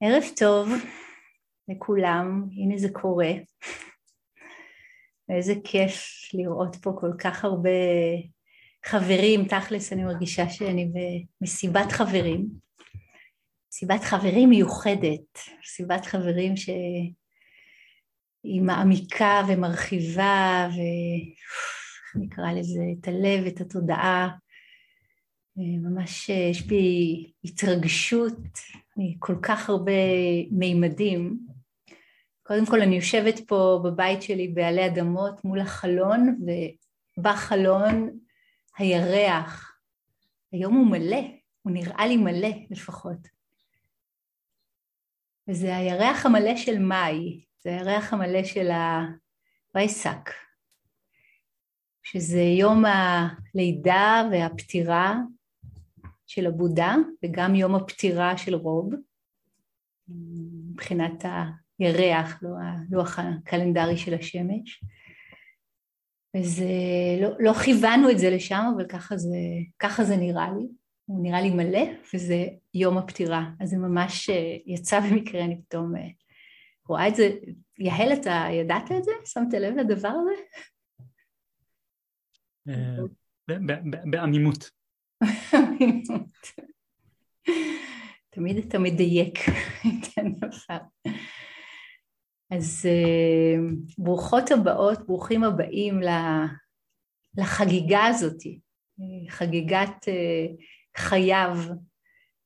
ערב 0.00 0.22
טוב 0.36 0.68
לכולם, 1.68 2.48
הנה 2.52 2.78
זה 2.78 2.88
קורה. 2.92 3.30
ואיזה 5.28 5.54
כיף 5.64 6.04
לראות 6.34 6.76
פה 6.76 6.92
כל 7.00 7.10
כך 7.18 7.44
הרבה 7.44 7.70
חברים, 8.84 9.44
תכלס 9.44 9.92
אני 9.92 10.04
מרגישה 10.04 10.48
שאני 10.48 10.92
במסיבת 11.40 11.92
חברים, 11.92 12.46
מסיבת 13.68 14.04
חברים 14.04 14.50
מיוחדת, 14.50 15.38
מסיבת 15.62 16.06
חברים 16.06 16.56
שהיא 16.56 17.12
מעמיקה 18.62 19.42
ומרחיבה 19.48 20.68
ואיך 20.68 22.16
נקרא 22.16 22.52
לזה, 22.52 22.80
את 23.00 23.08
הלב, 23.08 23.46
את 23.46 23.60
התודעה, 23.60 24.28
ממש 25.56 26.28
יש 26.28 26.62
בי 26.62 27.32
התרגשות 27.44 28.38
מכל 28.96 29.36
כך 29.42 29.68
הרבה 29.68 29.92
מימדים. 30.50 31.38
קודם 32.42 32.66
כל 32.66 32.80
אני 32.80 32.96
יושבת 32.96 33.40
פה 33.48 33.80
בבית 33.84 34.22
שלי 34.22 34.48
בעלי 34.48 34.86
אדמות 34.86 35.44
מול 35.44 35.60
החלון 35.60 36.38
ובחלון 37.18 38.18
הירח. 38.78 39.78
היום 40.52 40.74
הוא 40.74 40.86
מלא, 40.86 41.20
הוא 41.62 41.72
נראה 41.72 42.06
לי 42.06 42.16
מלא 42.16 42.48
לפחות. 42.70 43.28
וזה 45.48 45.76
הירח 45.76 46.26
המלא 46.26 46.56
של 46.56 46.78
מאי, 46.78 47.44
זה 47.58 47.70
הירח 47.70 48.12
המלא 48.12 48.44
של 48.44 48.68
הרייסק, 49.74 50.30
שזה 52.02 52.40
יום 52.40 52.84
הלידה 52.84 54.28
והפטירה 54.30 55.14
של 56.26 56.46
הבודה 56.46 56.94
וגם 57.24 57.54
יום 57.54 57.74
הפטירה 57.74 58.38
של 58.38 58.54
רוב, 58.54 58.92
מבחינת 60.08 61.24
הירח, 61.78 62.42
לא 62.42 62.50
הלוח 62.62 63.18
הקלנדרי 63.18 63.96
של 63.96 64.14
השמש. 64.14 64.84
וזה, 66.36 66.64
לא, 67.20 67.28
לא 67.38 67.52
כיוונו 67.52 68.10
את 68.10 68.18
זה 68.18 68.30
לשם, 68.30 68.72
אבל 68.76 68.86
ככה 68.86 69.16
זה, 69.16 69.38
ככה 69.78 70.04
זה 70.04 70.16
נראה 70.16 70.52
לי. 70.52 70.66
הוא 71.06 71.22
נראה 71.22 71.40
לי 71.40 71.50
מלא, 71.50 71.82
וזה 72.14 72.46
יום 72.74 72.98
הפטירה. 72.98 73.50
אז 73.60 73.68
זה 73.68 73.76
ממש 73.76 74.30
אה, 74.30 74.56
יצא 74.66 75.00
במקרה, 75.00 75.44
אני 75.44 75.62
פתאום 75.62 75.96
אה, 75.96 76.08
רואה 76.88 77.08
את 77.08 77.14
זה. 77.14 77.30
יהל, 77.78 78.12
אתה 78.12 78.46
ידעת 78.52 78.92
את 78.92 79.04
זה? 79.04 79.10
שמת 79.24 79.54
לב 79.54 79.76
לדבר 79.76 80.08
הזה? 80.08 80.42
אה, 82.68 83.56
בעמימות. 84.10 84.70
תמיד 88.30 88.56
אתה 88.56 88.78
מדייק 88.78 89.38
את 89.80 90.18
הדבר. 90.18 90.78
אז 92.50 92.86
אה, 92.86 93.56
ברוכות 93.98 94.50
הבאות, 94.50 95.06
ברוכים 95.06 95.44
הבאים 95.44 96.00
לחגיגה 97.38 98.04
הזאת, 98.06 98.42
חגיגת 99.28 100.08
אה, 100.08 100.46
חייו 100.96 101.56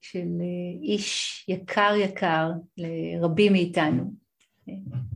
של 0.01 0.29
אה, 0.41 0.83
איש 0.83 1.45
יקר 1.49 1.95
יקר 1.97 2.51
לרבים 2.77 3.53
מאיתנו, 3.53 4.13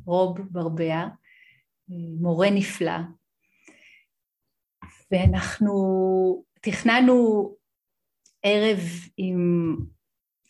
רוב 0.05 0.39
ברבע, 0.51 1.07
מורה 2.21 2.51
נפלא, 2.51 2.99
ואנחנו 5.11 5.75
תכננו 6.65 7.51
ערב 8.43 8.79
עם 9.17 9.77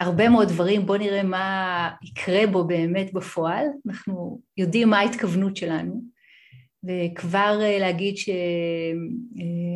הרבה 0.01 0.29
מאוד 0.29 0.49
דברים, 0.49 0.87
בואו 0.87 0.99
נראה 0.99 1.23
מה 1.23 1.91
יקרה 2.05 2.47
בו 2.47 2.65
באמת 2.65 3.13
בפועל, 3.13 3.67
אנחנו 3.87 4.41
יודעים 4.57 4.91
מה 4.91 4.99
ההתכוונות 4.99 5.57
שלנו, 5.57 6.03
וכבר 6.85 7.59
אה, 7.63 7.79
להגיד 7.79 8.15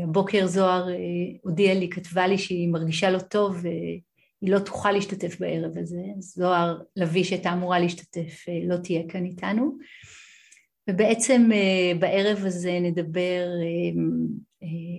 שהבוקר 0.07 0.47
זוהר 0.47 0.89
אה, 0.89 0.95
הודיעה 1.43 1.75
לי, 1.75 1.91
כתבה 1.91 2.27
לי 2.27 2.39
שהיא 2.39 2.69
מרגישה 2.69 3.11
לא 3.11 3.19
טוב 3.19 3.57
והיא 3.63 4.53
לא 4.53 4.59
תוכל 4.59 4.93
להשתתף 4.93 5.41
בערב 5.41 5.79
הזה, 5.79 6.03
זוהר 6.19 6.79
לביא 6.97 7.25
שהייתה 7.25 7.53
אמורה 7.53 7.79
להשתתף 7.79 8.49
אה, 8.49 8.61
לא 8.65 8.77
תהיה 8.77 9.03
כאן 9.09 9.25
איתנו, 9.25 9.79
ובעצם 10.91 11.49
בערב 12.01 12.39
הזה 12.47 12.79
נדבר 12.83 13.47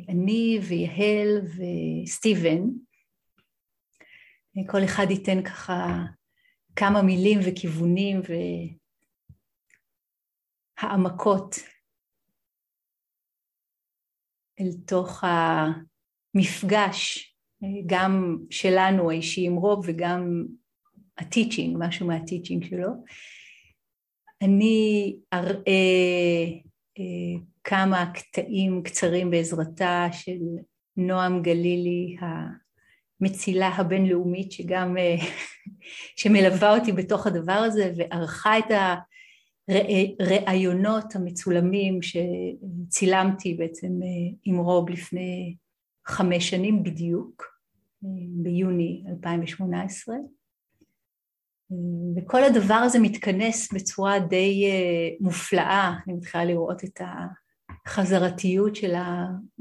אני 0.09 0.59
ויהל 0.67 1.41
וסטיבן, 1.45 2.61
כל 4.67 4.83
אחד 4.83 5.05
ייתן 5.09 5.43
ככה 5.43 6.05
כמה 6.75 7.01
מילים 7.01 7.39
וכיוונים 7.45 8.21
והעמקות 10.81 11.55
אל 14.59 14.69
תוך 14.85 15.23
המפגש 16.33 17.29
גם 17.85 18.37
שלנו 18.49 19.11
האישי 19.11 19.45
עם 19.45 19.55
רוב 19.55 19.85
וגם 19.87 20.45
הטיצ'ינג, 21.17 21.77
משהו 21.79 22.07
מהטיצ'ינג 22.07 22.65
שלו. 22.65 22.89
אני 24.41 25.15
אראה 25.33 25.53
אה, 26.99 27.39
כמה 27.63 28.11
קטעים 28.13 28.83
קצרים 28.83 29.31
בעזרתה 29.31 30.07
של 30.11 30.39
נועם 30.97 31.41
גלילי 31.41 32.15
המצילה 33.21 33.67
הבינלאומית 33.67 34.51
שגם 34.51 34.97
אה, 34.97 35.15
שמלווה 36.19 36.77
אותי 36.77 36.91
בתוך 36.91 37.27
הדבר 37.27 37.53
הזה 37.53 37.93
וערכה 37.97 38.59
את 38.59 38.65
הראיונות 40.19 41.15
המצולמים 41.15 41.99
שצילמתי 42.01 43.53
בעצם 43.53 43.87
אה, 43.87 44.37
עם 44.43 44.57
רוב 44.57 44.89
לפני 44.89 45.55
חמש 46.07 46.49
שנים 46.49 46.83
בדיוק 46.83 47.59
ביוני 48.43 49.03
2018 49.09 50.15
וכל 52.17 52.43
הדבר 52.43 52.73
הזה 52.73 52.99
מתכנס 52.99 53.73
בצורה 53.73 54.19
די 54.19 54.65
מופלאה, 55.19 55.93
אני 56.07 56.13
מתחילה 56.13 56.45
לראות 56.45 56.83
את 56.83 57.01
החזרתיות 57.85 58.75
של 58.75 58.93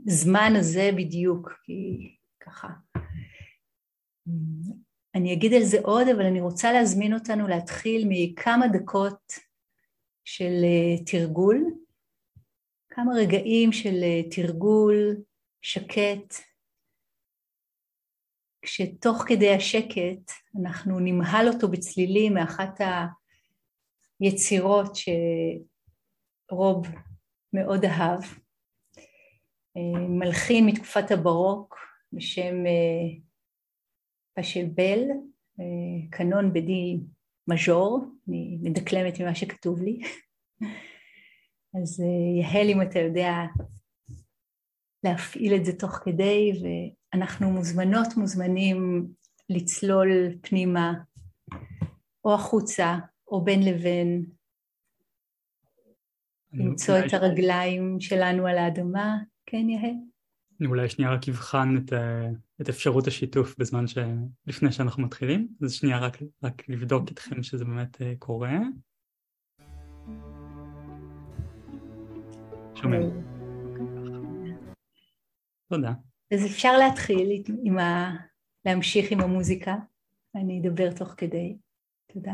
הזמן 0.06 0.52
הזה 0.56 0.90
בדיוק, 0.96 1.52
כי 1.64 2.10
ככה. 2.40 2.68
אני 5.14 5.32
אגיד 5.32 5.54
על 5.54 5.62
זה 5.62 5.78
עוד, 5.82 6.08
אבל 6.08 6.26
אני 6.26 6.40
רוצה 6.40 6.72
להזמין 6.72 7.14
אותנו 7.14 7.48
להתחיל 7.48 8.06
מכמה 8.08 8.68
דקות 8.68 9.32
של 10.24 10.64
אה, 10.64 11.04
תרגול, 11.06 11.64
כמה 12.88 13.12
רגעים 13.14 13.72
של 13.72 14.02
אה, 14.02 14.20
תרגול 14.30 15.16
שקט, 15.62 16.34
כשתוך 18.62 19.24
כדי 19.26 19.54
השקט 19.54 20.32
אנחנו 20.60 21.00
נמהל 21.00 21.48
אותו 21.48 21.68
בצלילים 21.68 22.34
מאחת 22.34 22.80
היצירות 24.20 24.96
שרוב 26.50 26.86
מאוד 27.52 27.84
אהב, 27.84 28.22
אה, 29.76 30.00
מלחין 30.08 30.66
מתקופת 30.66 31.10
הברוק 31.10 31.76
בשם 32.12 32.66
אה, 32.66 33.18
פשל 34.34 34.66
אה, 35.60 36.08
קנון 36.10 36.52
בדי 36.52 37.00
מז'ור, 37.48 38.04
אני 38.28 38.58
מדקלמת 38.62 39.20
ממה 39.20 39.34
שכתוב 39.34 39.82
לי, 39.82 40.00
אז 41.82 42.00
יהל 42.40 42.70
אם 42.70 42.82
אתה 42.82 42.98
יודע 42.98 43.32
להפעיל 45.04 45.54
את 45.54 45.64
זה 45.64 45.72
תוך 45.72 45.90
כדי 46.04 46.52
ואנחנו 46.62 47.50
מוזמנות 47.50 48.16
מוזמנים 48.16 49.08
לצלול 49.48 50.08
פנימה 50.40 50.92
או 52.24 52.34
החוצה 52.34 52.98
או 53.28 53.44
בין 53.44 53.62
לבין 53.62 54.24
למצוא 56.52 56.94
את 56.98 57.12
הרגליים 57.12 58.00
שלנו 58.00 58.46
על 58.46 58.58
האדמה, 58.58 59.18
כן 59.46 59.68
יהל? 59.68 59.94
אני 60.60 60.68
אולי 60.68 60.88
שנייה 60.88 61.12
רק 61.12 61.28
אבחן 61.28 61.76
את, 61.76 61.92
את 62.60 62.68
אפשרות 62.68 63.06
השיתוף 63.06 63.54
בזמן 63.58 63.86
ש... 63.86 63.98
לפני 64.46 64.72
שאנחנו 64.72 65.02
מתחילים, 65.02 65.48
אז 65.62 65.72
שנייה 65.72 65.98
רק, 65.98 66.16
רק 66.42 66.68
לבדוק 66.68 67.08
איתכם 67.08 67.42
שזה 67.42 67.64
באמת 67.64 68.02
אה, 68.02 68.12
קורה. 68.18 68.58
שומעים. 72.74 73.37
תודה. 75.68 75.92
אז 76.34 76.46
אפשר 76.46 76.72
להתחיל 76.78 77.44
עם 77.64 77.78
ה... 77.78 78.16
להמשיך 78.64 79.12
עם 79.12 79.20
המוזיקה, 79.20 79.74
אני 80.34 80.60
אדבר 80.60 80.92
תוך 80.98 81.14
כדי. 81.16 81.58
תודה. 82.12 82.32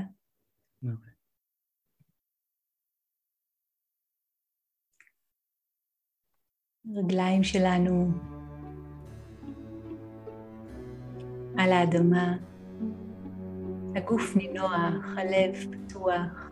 הרגליים 6.88 7.42
שלנו 7.42 8.10
על 11.58 11.72
האדמה, 11.72 12.36
הגוף 13.96 14.36
נינוח, 14.36 15.04
הלב 15.16 15.54
פתוח. 15.72 16.43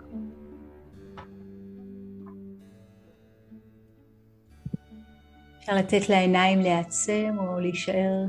אפשר 5.62 5.76
לתת 5.76 6.08
לעיניים 6.08 6.60
להיעצם 6.60 7.36
או 7.38 7.60
להישאר 7.60 8.24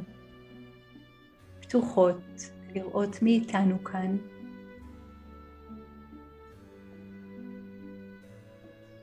פתוחות, 1.61 2.51
לראות 2.75 3.21
מי 3.21 3.31
איתנו 3.31 3.83
כאן. 3.83 4.17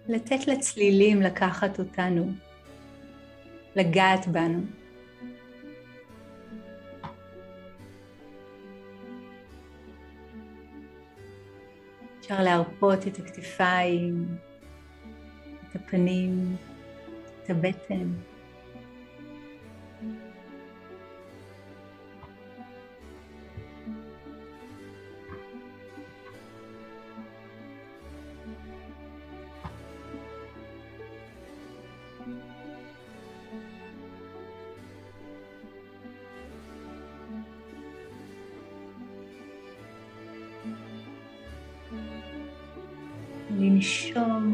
לתת 0.09 0.47
לצלילים 0.47 1.23
לקחת 1.23 1.79
אותנו, 1.79 2.33
לגעת 3.77 4.27
בנו. 4.27 4.63
אפשר 12.21 12.43
להרפות 12.43 13.07
את 13.07 13.19
הכתפיים, 13.19 14.37
את 15.69 15.77
הפנים, 15.77 16.57
את 17.45 17.51
הבטן. 17.51 18.30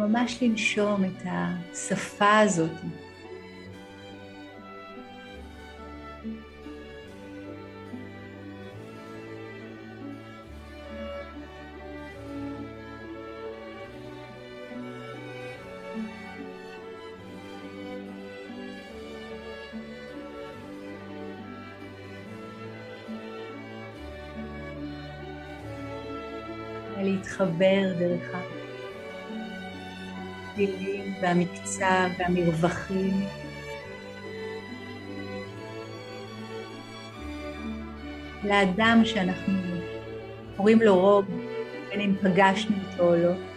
ממש 0.08 0.42
לנשום 0.42 1.04
את 1.04 1.22
השפה 1.24 2.38
הזאת. 2.38 2.70
להתחבר 27.02 27.92
דרך 27.98 28.34
הכלים 30.56 31.14
והמקצב 31.22 32.08
והמרווחים. 32.18 33.12
לאדם 38.44 39.02
שאנחנו 39.04 39.54
קוראים 40.56 40.82
לו 40.82 41.00
רוב, 41.00 41.24
בין 41.90 42.00
אם 42.00 42.14
פגשנו 42.22 42.76
אותו 42.92 43.08
או 43.08 43.16
לא. 43.16 43.55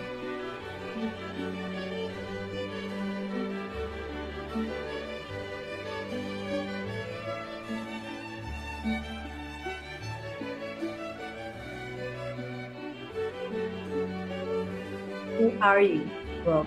Who 15.38 15.60
are 15.60 15.80
you, 15.80 16.02
Rob? 16.46 16.66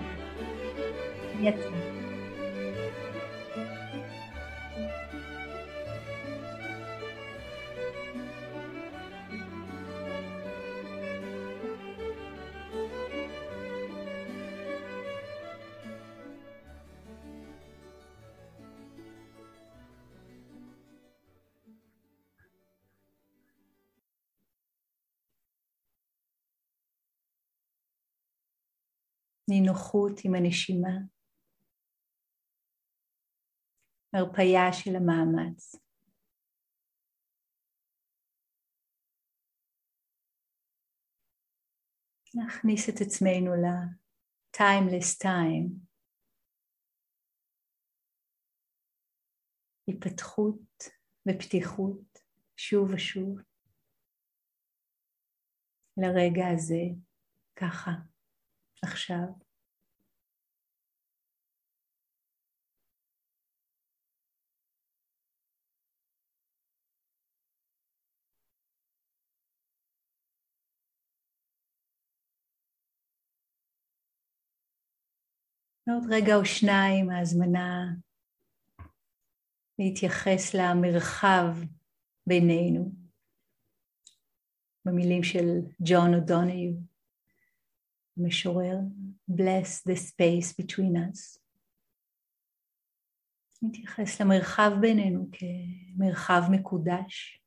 מי 1.40 1.48
נינוחות 29.76 30.20
עם 30.24 30.34
הנשימה, 30.34 30.96
הרפייה 34.12 34.72
של 34.72 34.96
המאמץ. 34.96 35.74
נכניס 42.34 42.88
את 42.88 42.94
עצמנו 43.00 43.54
ל-timeless 43.54 45.24
time, 45.24 45.70
היפתחות 49.86 50.84
ופתיחות 51.28 52.18
שוב 52.56 52.90
ושוב 52.94 53.38
לרגע 55.96 56.46
הזה, 56.54 56.82
ככה. 57.56 57.90
עכשיו. 58.82 59.45
עוד 75.88 76.04
רגע 76.10 76.36
או 76.36 76.44
שניים 76.44 77.10
ההזמנה 77.10 77.86
להתייחס 79.78 80.54
למרחב 80.54 81.46
בינינו, 82.26 82.92
במילים 84.84 85.22
של 85.22 85.46
ג'ון 85.86 86.14
אודוניו. 86.14 86.72
משורר, 88.16 88.76
bless 89.30 89.82
the 89.88 89.96
space 89.96 90.54
between 90.62 90.96
us. 90.96 91.40
נתייחס 93.62 94.20
למרחב 94.20 94.70
בינינו 94.80 95.28
כמרחב 95.32 96.40
מקודש. 96.50 97.42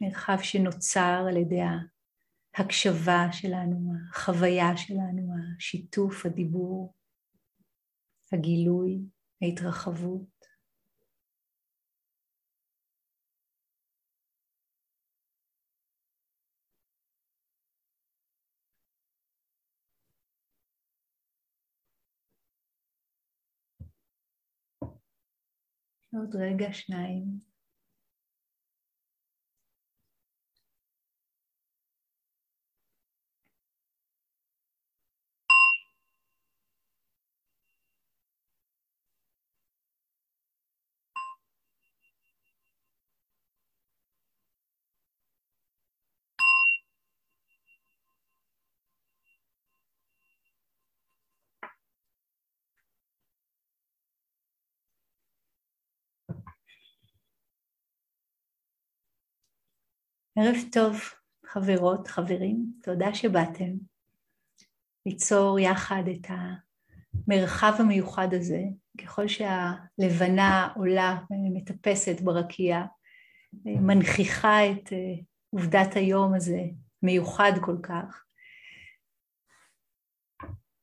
מרחב 0.00 0.38
שנוצר 0.42 1.26
על 1.28 1.36
ידי 1.36 1.60
ההקשבה 2.58 3.28
שלנו, 3.32 3.92
החוויה 4.10 4.76
שלנו, 4.76 5.34
השיתוף, 5.56 6.26
הדיבור, 6.26 6.94
הגילוי, 8.32 8.98
ההתרחבות. 9.42 10.38
עוד 26.12 26.36
רגע, 26.36 26.72
שניים. 26.72 27.47
ערב 60.40 60.56
טוב, 60.72 61.00
חברות, 61.46 62.08
חברים, 62.08 62.72
תודה 62.82 63.14
שבאתם 63.14 63.70
ליצור 65.06 65.58
יחד 65.58 66.02
את 66.12 66.26
המרחב 66.28 67.72
המיוחד 67.78 68.28
הזה. 68.34 68.62
ככל 68.98 69.28
שהלבנה 69.28 70.68
עולה 70.76 71.18
ומטפסת 71.30 72.20
ברקיע, 72.20 72.82
מנכיחה 73.64 74.70
את 74.70 74.92
עובדת 75.50 75.96
היום 75.96 76.34
הזה, 76.34 76.62
מיוחד 77.02 77.52
כל 77.60 77.76
כך. 77.82 78.24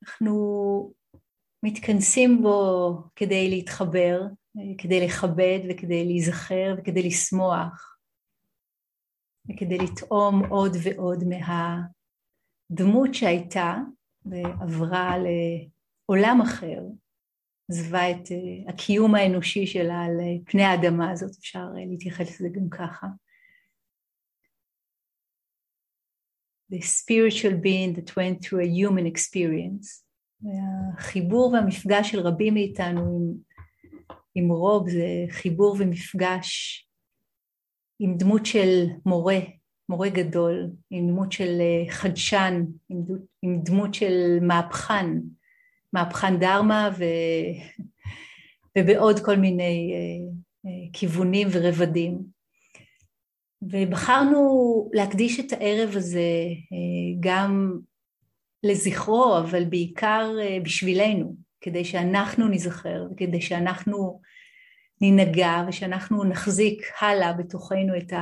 אנחנו 0.03 0.93
מתכנסים 1.63 2.41
בו 2.41 2.93
כדי 3.15 3.49
להתחבר, 3.49 4.21
כדי 4.77 5.05
לכבד 5.05 5.59
וכדי 5.69 6.05
להיזכר 6.05 6.75
וכדי 6.77 7.03
לשמוח. 7.03 7.94
וכדי 9.49 9.77
לטעום 9.77 10.45
עוד 10.45 10.71
ועוד 10.83 11.23
מהדמות 11.23 13.13
שהייתה 13.13 13.75
ועברה 14.25 15.15
לעולם 15.17 16.41
אחר, 16.41 16.81
עזבה 17.71 18.11
את 18.11 18.31
אה, 18.31 18.69
הקיום 18.69 19.15
האנושי 19.15 19.67
שלה 19.67 20.01
על 20.01 20.17
פני 20.45 20.63
האדמה 20.63 21.11
הזאת, 21.11 21.37
אפשר 21.39 21.59
אה, 21.77 21.85
להתייחס 21.89 22.41
לזה 22.41 22.49
גם 22.51 22.69
ככה. 22.69 23.07
The 26.73 26.81
spiritual 26.81 27.55
being 27.63 27.95
that 27.95 28.09
went 28.17 28.41
through 28.43 28.61
a 28.61 28.67
human 28.67 29.05
experience. 29.05 30.05
החיבור 30.97 31.51
והמפגש 31.53 32.11
של 32.11 32.19
רבים 32.19 32.53
מאיתנו 32.53 33.01
עם, 33.01 33.33
עם 34.35 34.51
רוב 34.51 34.89
זה 34.89 35.25
חיבור 35.29 35.75
ומפגש 35.79 36.81
עם 37.99 38.17
דמות 38.17 38.45
של 38.45 38.85
מורה, 39.05 39.39
מורה 39.89 40.09
גדול, 40.09 40.69
עם 40.89 41.07
דמות 41.07 41.31
של 41.31 41.57
אה, 41.61 41.91
חדשן, 41.91 42.65
עם 42.89 43.01
דמות, 43.05 43.21
עם 43.41 43.61
דמות 43.63 43.93
של 43.93 44.37
מהפכן, 44.41 45.07
מהפכן 45.93 46.39
דרמה 46.39 46.89
ו... 46.97 47.03
ובעוד 48.77 49.19
כל 49.19 49.37
מיני 49.37 49.93
אה, 49.93 50.69
אה, 50.69 50.87
כיוונים 50.93 51.47
ורבדים. 51.51 52.35
ובחרנו 53.61 54.89
להקדיש 54.93 55.39
את 55.39 55.53
הערב 55.53 55.95
הזה 55.95 56.45
גם 57.19 57.79
לזכרו, 58.63 59.37
אבל 59.37 59.65
בעיקר 59.65 60.31
בשבילנו, 60.63 61.35
כדי 61.61 61.85
שאנחנו 61.85 62.47
נזכר 62.47 63.07
וכדי 63.11 63.41
שאנחנו 63.41 64.21
ננגע 65.01 65.63
ושאנחנו 65.67 66.23
נחזיק 66.23 66.81
הלאה 67.01 67.33
בתוכנו 67.33 67.97
את 67.97 68.13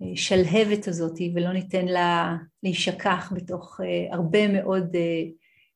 השלהבת 0.00 0.88
הזאת 0.88 1.18
ולא 1.34 1.52
ניתן 1.52 1.86
לה 1.86 2.36
להישכח 2.62 3.32
בתוך 3.36 3.80
אה, 3.80 4.14
הרבה 4.14 4.48
מאוד 4.48 4.96
אה, 4.96 5.22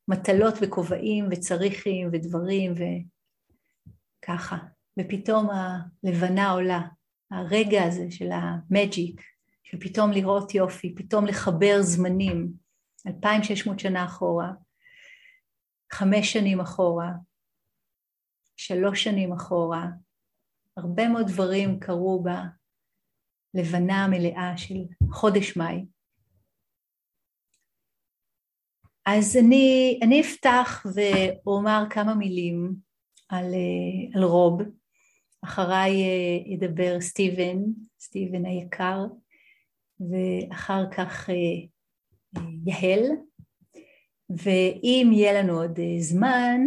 מטלות 0.07 0.53
וכובעים 0.61 1.27
וצריכים 1.31 2.09
ודברים 2.13 2.73
וככה. 4.21 4.57
ופתאום 4.99 5.47
הלבנה 5.49 6.51
עולה, 6.51 6.81
הרגע 7.31 7.83
הזה 7.83 8.11
של 8.11 8.29
המג'יק, 8.31 9.21
של 9.63 9.79
פתאום 9.79 10.11
לראות 10.11 10.55
יופי, 10.55 10.95
פתאום 10.95 11.25
לחבר 11.25 11.81
זמנים, 11.81 12.51
2,600 13.07 13.79
שנה 13.79 14.05
אחורה, 14.05 14.51
חמש 15.93 16.33
שנים 16.33 16.59
אחורה, 16.59 17.11
שלוש 18.57 19.03
שנים 19.03 19.33
אחורה, 19.33 19.87
הרבה 20.79 21.09
מאוד 21.09 21.27
דברים 21.27 21.79
קרו 21.79 22.23
בלבנה 23.53 24.05
המלאה 24.05 24.57
של 24.57 24.75
חודש 25.11 25.57
מאי. 25.57 25.85
אז 29.05 29.37
אני, 29.37 29.99
אני 30.03 30.21
אפתח 30.21 30.85
ואומר 30.95 31.83
כמה 31.89 32.15
מילים 32.15 32.75
על, 33.29 33.45
על 34.15 34.23
רוב, 34.23 34.61
אחריי 35.43 35.91
אה, 36.03 36.53
ידבר 36.53 37.01
סטיבן, 37.01 37.57
סטיבן 37.99 38.45
היקר, 38.45 39.05
ואחר 39.99 40.83
כך 40.91 41.29
אה, 41.29 41.67
יהל, 42.65 43.03
ואם 44.29 45.09
יהיה 45.13 45.43
לנו 45.43 45.61
עוד 45.61 45.79
אה, 45.79 45.95
זמן, 45.99 46.61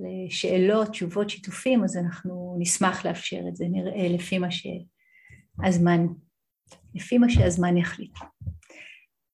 לשאלות, 0.00 0.88
תשובות, 0.88 1.30
שיתופים, 1.30 1.84
אז 1.84 1.96
אנחנו 1.96 2.56
נשמח 2.58 3.06
לאפשר 3.06 3.40
את 3.48 3.56
זה, 3.56 3.64
נראה 3.68 4.08
לפי 4.08 4.38
מה 4.38 4.48
שהזמן, 4.50 6.06
לפי 6.94 7.18
מה 7.18 7.30
שהזמן 7.30 7.76
יחליט. 7.76 8.18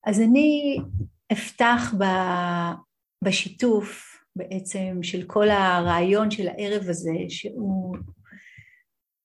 אז 0.06 0.20
אני 0.20 0.76
אפתח 1.32 1.94
בשיתוף 3.24 4.16
בעצם 4.36 4.98
של 5.02 5.22
כל 5.26 5.48
הרעיון 5.48 6.30
של 6.30 6.48
הערב 6.48 6.88
הזה, 6.88 7.14
שהוא 7.28 7.96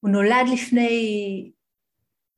נולד 0.04 0.46
לפני 0.54 1.52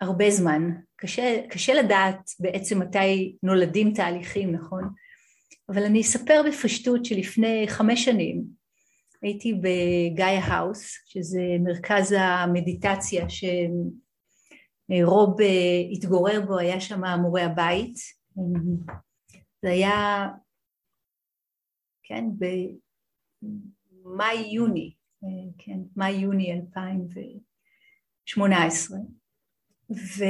הרבה 0.02 0.32
זמן. 0.32 0.72
קשה, 0.96 1.42
קשה 1.50 1.74
לדעת 1.74 2.30
בעצם 2.40 2.80
מתי 2.80 3.36
נולדים 3.44 3.94
תהליכים, 3.94 4.52
נכון? 4.52 4.84
אבל 5.70 5.84
אני 5.84 6.02
אספר 6.02 6.42
בפשטות 6.48 7.06
שלפני 7.06 7.66
חמש 7.68 8.06
שנים 8.06 8.63
הייתי 9.24 9.54
בגאיה 9.54 10.46
האוס, 10.46 10.94
שזה 11.06 11.42
מרכז 11.60 12.16
המדיטציה 12.20 13.26
שרוב 13.30 13.82
אה, 15.42 15.82
התגורר 15.92 16.42
בו, 16.48 16.58
היה 16.58 16.82
שם 16.82 17.02
מורה 17.22 17.44
הבית. 17.44 17.96
זה 19.62 19.70
היה, 19.70 20.28
כן, 22.04 22.26
במאי-יוני, 24.04 24.94
אה, 25.24 25.30
כן, 25.58 25.80
מאי-יוני 25.96 26.54
2018. 26.54 28.98
ו... 29.92 30.24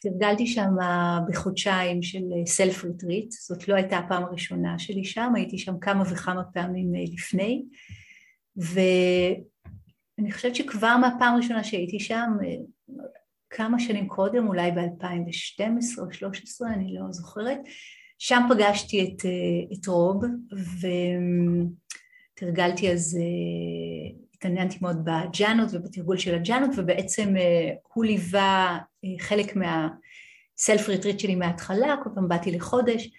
תרגלתי 0.00 0.46
שם 0.46 0.70
בחודשיים 1.28 2.02
של 2.02 2.22
סלף 2.46 2.84
ריטריט, 2.84 3.30
זאת 3.30 3.68
לא 3.68 3.74
הייתה 3.74 3.98
הפעם 3.98 4.24
הראשונה 4.24 4.78
שלי 4.78 5.04
שם, 5.04 5.32
הייתי 5.34 5.58
שם 5.58 5.78
כמה 5.80 6.04
וכמה 6.10 6.42
פעמים 6.44 6.94
אה, 6.94 7.00
לפני, 7.12 7.64
ואני 8.56 10.32
חושבת 10.32 10.54
שכבר 10.54 10.96
מהפעם 10.96 11.34
הראשונה 11.34 11.64
שהייתי 11.64 12.00
שם, 12.00 12.30
אה, 12.44 12.54
כמה 13.50 13.80
שנים 13.80 14.08
קודם, 14.08 14.48
אולי 14.48 14.70
ב-2012 14.70 15.98
או 15.98 16.04
2013, 16.04 16.68
אני 16.68 16.94
לא 16.94 17.12
זוכרת, 17.12 17.58
שם 18.18 18.42
פגשתי 18.50 19.04
את, 19.04 19.26
אה, 19.26 19.30
את 19.72 19.86
רוב, 19.86 20.24
ותרגלתי 22.34 22.92
אז 22.92 23.18
התעניינתי 24.34 24.78
מאוד 24.80 25.04
בג'אנות 25.04 25.68
ובתרגול 25.72 26.16
של 26.18 26.34
הג'אנות 26.34 26.70
ובעצם 26.76 27.34
הוא 27.92 28.04
ליווה 28.04 28.78
חלק 29.18 29.56
מהסלף 29.56 30.88
ריטריט 30.88 31.20
שלי 31.20 31.34
מההתחלה, 31.34 31.96
כל 32.04 32.10
פעם 32.14 32.28
באתי 32.28 32.50
לחודש 32.50 33.10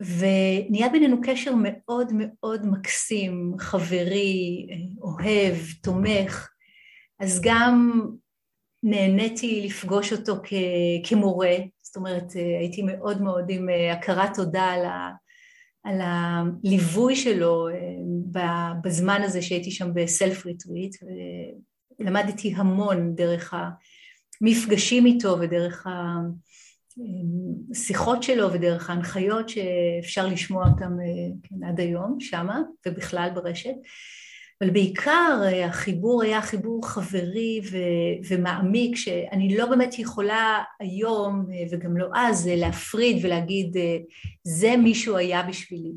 ונהיה 0.00 0.88
בינינו 0.88 1.16
קשר 1.22 1.54
מאוד 1.62 2.12
מאוד 2.14 2.66
מקסים, 2.66 3.54
חברי, 3.58 4.66
אה, 4.70 4.76
אוהב, 5.02 5.56
תומך, 5.82 6.48
אז 7.20 7.40
גם 7.44 8.02
נהניתי 8.82 9.66
לפגוש 9.66 10.12
אותו 10.12 10.36
כ- 10.44 11.08
כמורה, 11.08 11.56
זאת 11.82 11.96
אומרת 11.96 12.32
הייתי 12.58 12.82
מאוד 12.82 13.22
מאוד 13.22 13.44
עם 13.48 13.68
הכרת 13.92 14.34
תודה 14.34 14.62
על 14.64 14.84
ה... 14.84 15.10
על 15.84 16.00
הליווי 16.00 17.16
שלו 17.16 17.68
אה, 17.68 18.72
בזמן 18.84 19.20
הזה 19.24 19.42
שהייתי 19.42 19.70
שם 19.70 19.94
בסלף 19.94 20.46
ריטריט 20.46 20.96
ולמדתי 22.00 22.54
המון 22.56 23.14
דרך 23.14 23.54
המפגשים 24.42 25.06
איתו 25.06 25.36
ודרך 25.40 25.86
השיחות 27.70 28.22
שלו 28.22 28.52
ודרך 28.52 28.90
ההנחיות 28.90 29.48
שאפשר 29.48 30.26
לשמוע 30.26 30.68
אותם 30.68 30.92
אה, 31.00 31.34
כן, 31.42 31.64
עד 31.64 31.80
היום 31.80 32.20
שמה 32.20 32.60
ובכלל 32.86 33.30
ברשת 33.34 33.74
אבל 34.62 34.70
בעיקר 34.70 35.40
אה, 35.44 35.66
החיבור 35.66 36.22
היה 36.22 36.42
חיבור 36.42 36.88
חברי 36.88 37.60
ו- 37.70 38.28
ומעמיק 38.28 38.96
שאני 38.96 39.56
לא 39.56 39.66
באמת 39.66 39.98
יכולה 39.98 40.62
היום 40.80 41.46
אה, 41.52 41.64
וגם 41.70 41.96
לא 41.96 42.08
אז 42.14 42.48
אה, 42.48 42.56
להפריד 42.56 43.24
ולהגיד 43.24 43.76
זה 44.42 44.76
מישהו 44.76 45.16
היה 45.16 45.42
בשבילי. 45.42 45.92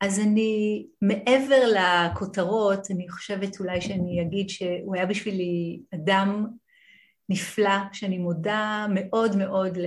אז 0.00 0.20
אני 0.20 0.86
מעבר 1.02 1.60
לכותרות 1.74 2.90
אני 2.90 3.08
חושבת 3.08 3.60
אולי 3.60 3.80
שאני 3.80 4.22
אגיד 4.22 4.48
שהוא 4.50 4.96
היה 4.96 5.06
בשבילי 5.06 5.80
אדם 5.94 6.46
נפלא 7.28 7.76
שאני 7.92 8.18
מודה 8.18 8.86
מאוד 8.90 9.36
מאוד 9.36 9.78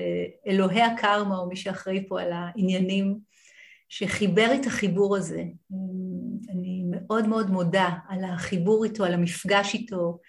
לאלוהי 0.46 0.82
הקרמה 0.82 1.38
או 1.38 1.48
מי 1.48 1.56
שאחראי 1.56 2.08
פה 2.08 2.22
על 2.22 2.32
העניינים 2.34 3.18
שחיבר 3.90 4.48
את 4.62 4.66
החיבור 4.66 5.18
הזה. 5.18 5.44
אני 6.50 6.84
מאוד 6.92 7.28
מאוד 7.28 7.50
מודה 7.50 7.90
על 8.10 8.24
החיבור 8.24 8.84
איתו, 8.86 9.06
על 9.06 9.14
המפגש 9.14 9.74
איתו, 9.74 10.20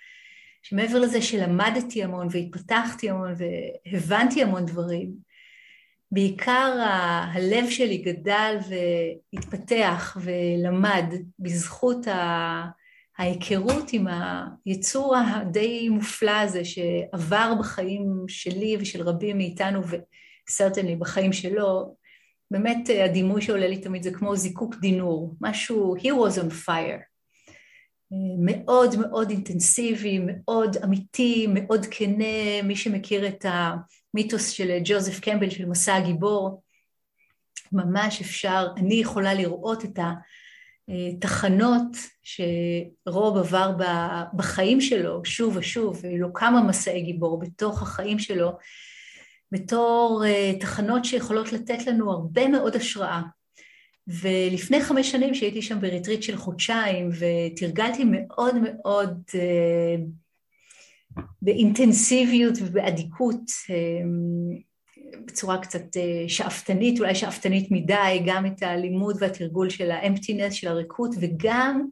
שמעבר 0.63 0.99
לזה 0.99 1.23
שלמדתי 1.23 2.05
המון 2.05 2.29
והתפתחתי 2.31 3.11
המון 3.11 3.35
והבנתי 3.87 4.43
המון 4.43 4.67
דברים, 4.67 5.29
בעיקר 6.13 6.77
ה- 6.81 7.25
הלב 7.33 7.71
שלי 7.71 7.99
גדל 7.99 8.57
והתפתח 8.69 10.17
ולמד 10.21 11.05
בזכות 11.39 12.07
ה- 12.07 12.67
ההיכרות 13.19 13.93
עם 13.93 14.07
היצור 14.67 15.17
הדי 15.17 15.89
מופלא 15.89 16.41
הזה 16.41 16.65
שעבר 16.65 17.53
בחיים 17.59 18.25
שלי 18.29 18.77
ושל 18.81 19.03
רבים 19.03 19.39
מאיתנו 19.39 19.81
וסרטנלי 20.49 20.97
בחיים 20.97 21.33
שלו, 21.33 21.97
באמת 22.51 22.89
הדימוי 23.05 23.43
שעולה 23.43 23.69
לי 23.69 23.79
תמיד 23.79 24.03
זה 24.03 24.11
כמו 24.11 24.37
זיקוק 24.37 24.75
דינור, 24.81 25.37
משהו, 25.41 25.97
he 25.97 26.09
was 26.09 26.41
on 26.41 26.67
fire. 26.67 27.03
מאוד 28.39 28.97
מאוד 28.97 29.31
אינטנסיבי, 29.31 30.21
מאוד 30.27 30.77
אמיתי, 30.85 31.47
מאוד 31.55 31.87
כנה, 31.91 32.63
מי 32.65 32.77
שמכיר 32.77 33.29
את 33.29 33.47
המיתוס 33.49 34.51
של 34.51 34.79
ג'וזף 34.85 35.21
קמבל 35.21 35.51
של 35.51 35.67
מסע 35.67 35.95
הגיבור, 35.95 36.63
ממש 37.73 38.21
אפשר, 38.21 38.67
אני 38.77 38.95
יכולה 38.95 39.35
לראות 39.35 39.85
את 39.85 39.99
התחנות 40.89 41.97
שרוב 42.23 43.37
עבר 43.37 43.73
בחיים 44.35 44.81
שלו 44.81 45.25
שוב 45.25 45.57
ושוב, 45.57 46.01
והיו 46.03 46.19
לו 46.19 46.33
כמה 46.33 46.63
מסעי 46.63 47.03
גיבור 47.03 47.39
בתוך 47.39 47.83
החיים 47.83 48.19
שלו, 48.19 48.53
בתור 49.53 50.23
אה, 50.27 50.53
תחנות 50.61 51.05
שיכולות 51.05 51.53
לתת 51.53 51.87
לנו 51.87 52.13
הרבה 52.13 52.49
מאוד 52.49 52.77
השראה. 52.77 53.23
ולפני 54.07 54.81
חמש 54.81 55.11
שנים 55.11 55.35
שהייתי 55.35 55.63
שם 55.63 55.81
בריטריט 55.81 56.23
של 56.23 56.37
חודשיים 56.37 57.11
ותרגלתי 57.19 58.05
מאוד 58.05 58.55
מאוד 58.63 59.23
אה, 59.35 59.97
באינטנסיביות 61.43 62.55
ובאדיקות 62.61 63.43
אה, 63.71 63.77
בצורה 65.29 65.59
קצת 65.59 65.97
אה, 65.97 66.29
שאפתנית, 66.29 67.01
אולי 67.01 67.15
שאפתנית 67.15 67.71
מדי, 67.71 68.23
גם 68.27 68.47
את 68.47 68.63
הלימוד 68.63 69.17
והתרגול 69.21 69.71
של 69.71 69.91
ה 69.91 69.96
emptiness, 69.96 70.55
של 70.55 70.69
הריקות, 70.69 71.11
וגם 71.21 71.87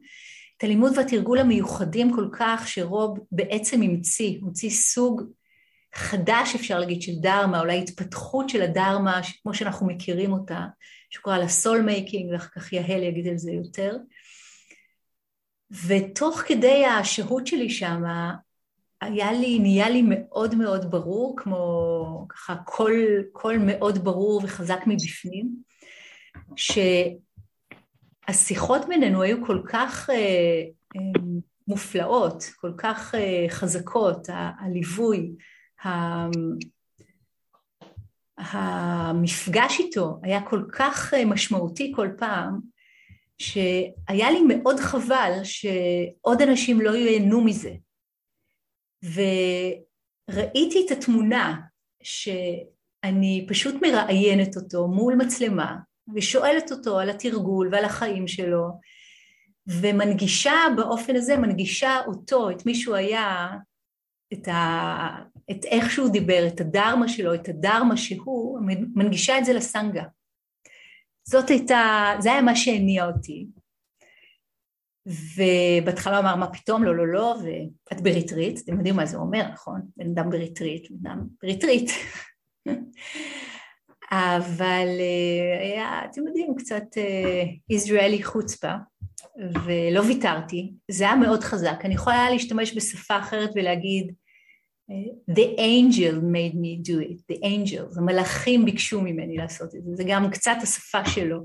את 0.57 0.63
הלימוד 0.63 0.97
והתרגול 0.97 1.37
המיוחדים 1.37 2.15
כל 2.15 2.27
כך 2.31 2.67
שרוב 2.67 3.19
בעצם 3.31 3.81
המציא, 3.81 4.37
המציא 4.41 4.69
סוג 4.69 5.21
חדש 5.95 6.55
אפשר 6.55 6.79
להגיד 6.79 7.01
של 7.01 7.15
דהרמה, 7.21 7.59
אולי 7.59 7.79
התפתחות 7.79 8.49
של 8.49 8.61
הדהרמה 8.61 9.21
כמו 9.43 9.53
שאנחנו 9.53 9.87
מכירים 9.87 10.33
אותה, 10.33 10.65
שקורא 11.09 11.37
לה 11.37 11.47
soulmaking, 11.47 12.31
ואחר 12.31 12.49
כך 12.55 12.73
יהל 12.73 13.03
יגיד 13.03 13.27
על 13.27 13.37
זה 13.37 13.51
יותר. 13.51 13.97
ותוך 15.87 16.43
כדי 16.47 16.85
השהות 16.85 17.47
שלי 17.47 17.69
שם, 17.69 18.03
היה 19.01 19.31
לי, 19.31 19.59
נהיה 19.59 19.89
לי 19.89 20.03
מאוד 20.09 20.55
מאוד 20.55 20.91
ברור, 20.91 21.35
כמו 21.37 22.25
ככה 22.29 22.55
קול, 22.55 23.23
קול 23.31 23.57
מאוד 23.57 23.97
ברור 23.97 24.41
וחזק 24.43 24.79
מבפנים, 24.87 25.55
שהשיחות 28.25 28.87
בינינו 28.87 29.21
היו 29.21 29.45
כל 29.45 29.61
כך 29.65 30.09
אה, 30.09 30.15
אה, 30.95 31.01
מופלאות, 31.67 32.43
כל 32.55 32.71
כך 32.77 33.15
אה, 33.15 33.45
חזקות, 33.49 34.27
הליווי, 34.59 35.31
המפגש 38.37 39.79
איתו 39.79 40.19
היה 40.23 40.41
כל 40.41 40.63
כך 40.71 41.13
אה, 41.13 41.25
משמעותי 41.25 41.93
כל 41.95 42.09
פעם, 42.17 42.59
שהיה 43.37 44.31
לי 44.31 44.41
מאוד 44.47 44.79
חבל 44.79 45.31
שעוד 45.43 46.41
אנשים 46.41 46.81
לא 46.81 46.95
ייהנו 46.95 47.41
מזה. 47.41 47.71
וראיתי 49.03 50.85
את 50.85 50.91
התמונה 50.91 51.61
שאני 52.03 53.45
פשוט 53.49 53.75
מראיינת 53.81 54.55
אותו 54.55 54.87
מול 54.87 55.15
מצלמה 55.15 55.77
ושואלת 56.15 56.71
אותו 56.71 56.99
על 56.99 57.09
התרגול 57.09 57.69
ועל 57.71 57.85
החיים 57.85 58.27
שלו 58.27 58.79
ומנגישה 59.67 60.53
באופן 60.77 61.15
הזה, 61.15 61.37
מנגישה 61.37 61.99
אותו, 62.07 62.49
את 62.49 62.65
מי 62.65 62.75
שהוא 62.75 62.95
היה, 62.95 63.47
את, 64.33 64.47
ה... 64.47 65.17
את 65.51 65.65
איך 65.65 65.91
שהוא 65.91 66.09
דיבר, 66.09 66.47
את 66.47 66.61
הדרמה 66.61 67.07
שלו, 67.07 67.33
את 67.35 67.49
הדרמה 67.49 67.97
שהוא, 67.97 68.59
מנגישה 68.95 69.37
את 69.37 69.45
זה 69.45 69.53
לסנגה. 69.53 70.03
זאת 71.23 71.49
הייתה, 71.49 72.13
זה 72.19 72.31
היה 72.31 72.41
מה 72.41 72.55
שהניע 72.55 73.05
אותי. 73.05 73.47
ובהתחלה 75.07 76.19
אמר, 76.19 76.35
מה 76.35 76.47
פתאום, 76.47 76.83
לא, 76.83 76.95
לא, 76.95 77.07
לא, 77.07 77.35
ואת 77.43 78.01
בריטריט, 78.01 78.59
אתם 78.63 78.77
יודעים 78.77 78.95
מה 78.95 79.05
זה 79.05 79.17
אומר, 79.17 79.47
נכון? 79.53 79.81
בן 79.97 80.09
אדם 80.09 80.29
בריטריט, 80.29 80.87
בן 80.91 81.09
אדם 81.09 81.27
בריטריט. 81.41 81.91
אבל 84.11 84.87
אה, 84.99 85.61
היה, 85.61 86.01
אתם 86.11 86.27
יודעים, 86.27 86.55
קצת 86.57 86.83
ישראלי 87.69 88.17
אה, 88.17 88.25
חוצפה, 88.25 88.73
ולא 89.65 89.99
ויתרתי, 89.99 90.73
זה 90.91 91.03
היה 91.03 91.15
מאוד 91.15 91.43
חזק. 91.43 91.79
אני 91.83 91.93
יכולה 91.93 92.29
להשתמש 92.29 92.77
בשפה 92.77 93.19
אחרת 93.19 93.49
ולהגיד, 93.55 94.13
The 95.31 95.57
angel 95.57 96.21
made 96.21 96.55
me 96.55 96.89
do 96.89 96.99
it, 96.99 97.19
the 97.31 97.43
angels, 97.43 97.97
המלאכים 97.97 98.65
ביקשו 98.65 99.01
ממני 99.01 99.37
לעשות 99.37 99.75
את 99.75 99.83
זה, 99.83 99.91
זה 99.93 100.03
גם 100.07 100.29
קצת 100.31 100.55
השפה 100.61 101.05
שלו. 101.05 101.39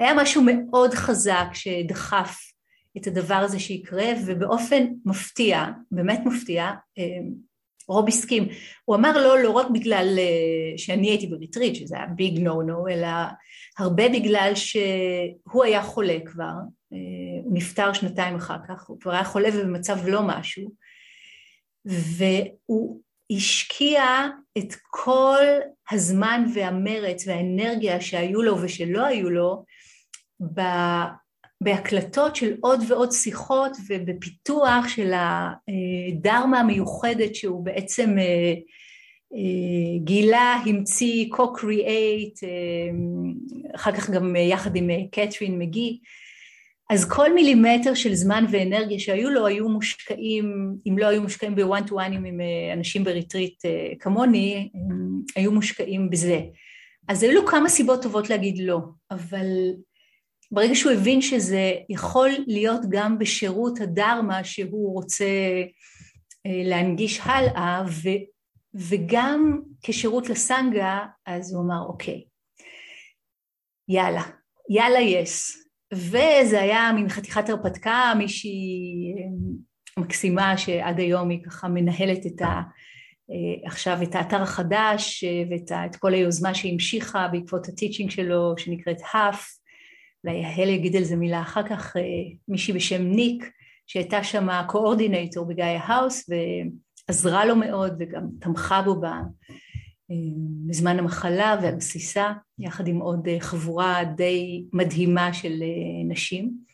היה 0.00 0.14
משהו 0.14 0.42
מאוד 0.42 0.94
חזק 0.94 1.46
שדחף 1.52 2.49
את 2.96 3.06
הדבר 3.06 3.34
הזה 3.34 3.58
שיקרה, 3.58 4.06
ובאופן 4.26 4.86
מפתיע, 5.04 5.64
באמת 5.90 6.20
מפתיע, 6.26 6.70
רוב 7.90 8.08
הסכים. 8.08 8.48
הוא 8.84 8.96
אמר 8.96 9.12
לא, 9.12 9.38
לא 9.38 9.50
רק 9.50 9.66
בגלל 9.70 10.18
אה, 10.18 10.78
שאני 10.78 11.08
הייתי 11.08 11.26
בריטריט, 11.26 11.74
שזה 11.74 11.96
היה 11.96 12.06
ביג 12.06 12.38
נו 12.38 12.62
נו, 12.62 12.88
אלא 12.88 13.08
הרבה 13.78 14.08
בגלל 14.08 14.52
שהוא 14.54 15.64
היה 15.64 15.82
חולה 15.82 16.18
כבר, 16.24 16.52
אה, 16.92 16.98
הוא 17.44 17.52
נפטר 17.54 17.92
שנתיים 17.92 18.34
אחר 18.34 18.56
כך, 18.68 18.86
הוא 18.88 19.00
כבר 19.00 19.12
היה 19.12 19.24
חולה 19.24 19.48
ובמצב 19.54 20.06
לא 20.06 20.22
משהו, 20.22 20.72
והוא 21.84 23.00
השקיע 23.30 24.04
את 24.58 24.74
כל 24.90 25.44
הזמן 25.90 26.44
והמרץ 26.54 27.26
והאנרגיה 27.26 28.00
שהיו 28.00 28.42
לו 28.42 28.62
ושלא 28.62 29.04
היו 29.04 29.30
לו 29.30 29.64
בהקלטות 31.62 32.36
של 32.36 32.56
עוד 32.60 32.80
ועוד 32.88 33.12
שיחות 33.12 33.76
ובפיתוח 33.88 34.88
של 34.88 35.12
הדרמה 35.14 36.60
המיוחדת 36.60 37.34
שהוא 37.34 37.64
בעצם 37.64 38.18
אה, 38.18 38.54
אה, 39.34 39.98
גילה, 40.04 40.60
המציא, 40.66 41.26
co-create, 41.32 42.44
אה, 42.44 42.90
אחר 43.74 43.92
כך 43.92 44.10
גם 44.10 44.36
יחד 44.36 44.76
עם 44.76 44.90
קתרין 45.10 45.58
מגי, 45.58 46.00
אז 46.90 47.08
כל 47.08 47.34
מילימטר 47.34 47.94
של 47.94 48.14
זמן 48.14 48.44
ואנרגיה 48.50 48.98
שהיו 48.98 49.30
לו 49.30 49.46
היו 49.46 49.68
מושקעים, 49.68 50.74
אם 50.88 50.98
לא 50.98 51.06
היו 51.06 51.22
מושקעים 51.22 51.54
בוואן 51.54 51.86
טו 51.86 51.94
וואנים 51.94 52.24
עם 52.24 52.40
אנשים 52.72 53.04
בריטריט 53.04 53.62
כמוני, 54.00 54.68
היו 55.36 55.52
מושקעים 55.52 56.10
בזה. 56.10 56.40
אז 57.08 57.22
היו 57.22 57.32
לו 57.32 57.46
כמה 57.46 57.68
סיבות 57.68 58.02
טובות 58.02 58.30
להגיד 58.30 58.58
לא, 58.58 58.78
אבל 59.10 59.46
ברגע 60.52 60.74
שהוא 60.74 60.92
הבין 60.92 61.22
שזה 61.22 61.72
יכול 61.88 62.30
להיות 62.46 62.80
גם 62.88 63.18
בשירות 63.18 63.80
הדרמה 63.80 64.44
שהוא 64.44 64.92
רוצה 64.92 65.24
אה, 66.46 66.62
להנגיש 66.64 67.20
הלאה, 67.22 67.82
ו, 67.88 68.08
וגם 68.74 69.60
כשירות 69.82 70.28
לסנגה, 70.28 70.98
אז 71.26 71.54
הוא 71.54 71.64
אמר, 71.64 71.86
אוקיי, 71.86 72.24
יאללה, 73.88 74.22
יאללה 74.70 75.00
יס. 75.00 75.56
וזה 75.94 76.60
היה 76.60 76.92
מין 76.94 77.08
חתיכת 77.08 77.48
הרפתקה, 77.48 78.12
מישהי 78.18 79.14
אה, 79.18 80.02
מקסימה 80.02 80.58
שעד 80.58 80.98
היום 80.98 81.30
היא 81.30 81.44
ככה 81.44 81.68
מנהלת 81.68 82.26
את 82.26 82.42
ה... 82.42 82.60
אה, 83.30 83.68
עכשיו 83.68 83.98
את 84.02 84.14
האתר 84.14 84.42
החדש 84.42 85.24
ואת 85.50 85.96
כל 85.96 86.14
היוזמה 86.14 86.54
שהמשיכה 86.54 87.28
בעקבות 87.28 87.68
ה 87.68 87.73
teaching 87.73 88.10
שלו 88.10 88.54
שנקראת 88.58 88.96
HAF 89.12 89.59
אולי 90.24 90.36
יהל 90.36 90.68
יגיד 90.68 90.96
על 90.96 91.04
זה 91.04 91.16
מילה 91.16 91.42
אחר 91.42 91.62
כך, 91.68 91.96
אה, 91.96 92.02
מישהי 92.48 92.74
בשם 92.74 93.02
ניק, 93.02 93.50
שהייתה 93.86 94.24
שם 94.24 94.48
coordinator 94.68 95.46
ב 95.46 95.50
Gaia 95.50 95.64
House 95.64 96.30
ועזרה 97.08 97.44
לו 97.44 97.56
מאוד 97.56 97.94
וגם 97.98 98.28
תמכה 98.40 98.82
בו 98.82 99.04
אה, 99.04 99.10
בזמן 100.66 100.98
המחלה 100.98 101.58
והגסיסה, 101.62 102.32
יחד 102.58 102.88
עם 102.88 102.98
עוד 102.98 103.28
אה, 103.28 103.40
חבורה 103.40 104.04
די 104.04 104.64
מדהימה 104.72 105.32
של 105.34 105.62
נשים. 106.08 106.70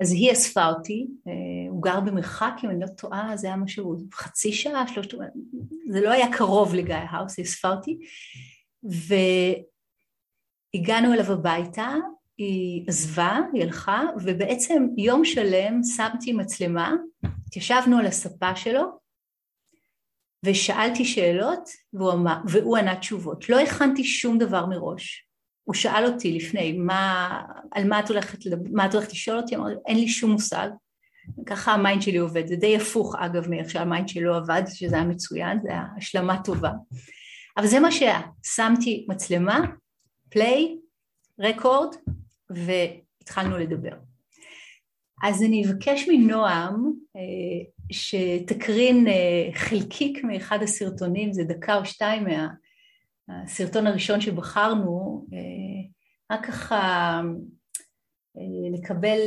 אז 0.00 0.12
היא 0.12 0.32
אספה 0.32 0.66
אותי, 0.66 1.06
הוא 1.70 1.82
גר 1.82 2.00
במרחק, 2.00 2.52
אם 2.64 2.70
אני 2.70 2.80
לא 2.80 2.86
טועה, 2.86 3.36
זה 3.36 3.46
היה 3.46 3.56
משהו, 3.56 3.96
חצי 4.14 4.52
שעה, 4.52 4.88
שלושת, 4.88 5.14
זה 5.90 6.00
לא 6.00 6.10
היה 6.10 6.32
קרוב 6.32 6.74
לגיא 6.74 6.94
האוס, 6.94 7.38
היא 7.38 7.44
אספה 7.44 7.68
אותי, 7.68 7.98
והגענו 10.74 11.12
אליו 11.12 11.32
הביתה, 11.32 11.94
היא 12.38 12.84
עזבה, 12.88 13.38
היא 13.52 13.62
הלכה, 13.62 14.02
ובעצם 14.24 14.86
יום 14.96 15.24
שלם 15.24 15.80
שמתי 15.96 16.32
מצלמה, 16.32 16.92
התיישבנו 17.46 17.98
על 17.98 18.06
הספה 18.06 18.56
שלו, 18.56 18.82
ושאלתי 20.44 21.04
שאלות, 21.04 21.70
והוא, 21.92 22.12
אמר, 22.12 22.36
והוא 22.48 22.76
ענה 22.76 22.96
תשובות. 22.96 23.48
לא 23.48 23.60
הכנתי 23.60 24.04
שום 24.04 24.38
דבר 24.38 24.66
מראש. 24.66 25.28
הוא 25.64 25.74
שאל 25.74 26.04
אותי 26.06 26.32
לפני, 26.32 26.72
מה, 26.72 27.40
על 27.72 27.88
מה 27.88 28.00
את 28.00 28.08
הולכת, 28.08 28.38
מה 28.72 28.86
את 28.86 28.94
הולכת 28.94 29.12
לשאול 29.12 29.36
אותי? 29.38 29.56
אמרתי, 29.56 29.74
אין 29.86 29.96
לי 29.96 30.08
שום 30.08 30.30
מושג. 30.30 30.68
ככה 31.46 31.72
ה 31.72 31.78
mind 31.78 32.02
שלי 32.02 32.18
עובד, 32.18 32.46
זה 32.46 32.56
די 32.56 32.76
הפוך 32.76 33.16
אגב 33.18 33.48
מאיך 33.48 33.70
שה 33.70 33.86
mind 33.86 34.08
שלו 34.08 34.34
עבד, 34.34 34.62
שזה 34.74 34.96
היה 34.96 35.04
מצוין, 35.04 35.58
זה 35.62 35.68
היה 35.68 35.84
השלמה 35.96 36.42
טובה. 36.42 36.70
אבל 37.56 37.66
זה 37.66 37.80
מה 37.80 37.92
שהיה, 37.92 38.20
שמתי 38.42 39.06
מצלמה, 39.08 39.60
play, 40.30 40.76
record, 41.40 41.94
והתחלנו 42.50 43.58
לדבר. 43.58 43.96
אז 45.22 45.42
אני 45.42 45.64
אבקש 45.66 46.08
מנועם 46.08 46.92
אה, 47.16 47.64
שתקרין 47.92 49.08
אה, 49.08 49.48
חלקיק 49.54 50.24
מאחד 50.24 50.62
הסרטונים, 50.62 51.32
זה 51.32 51.44
דקה 51.44 51.76
או 51.76 51.84
שתיים 51.84 52.26
מהסרטון 53.28 53.86
הראשון 53.86 54.20
שבחרנו, 54.20 55.26
אה, 55.32 56.36
רק 56.36 56.46
ככה 56.46 57.20
לקבל 58.72 59.18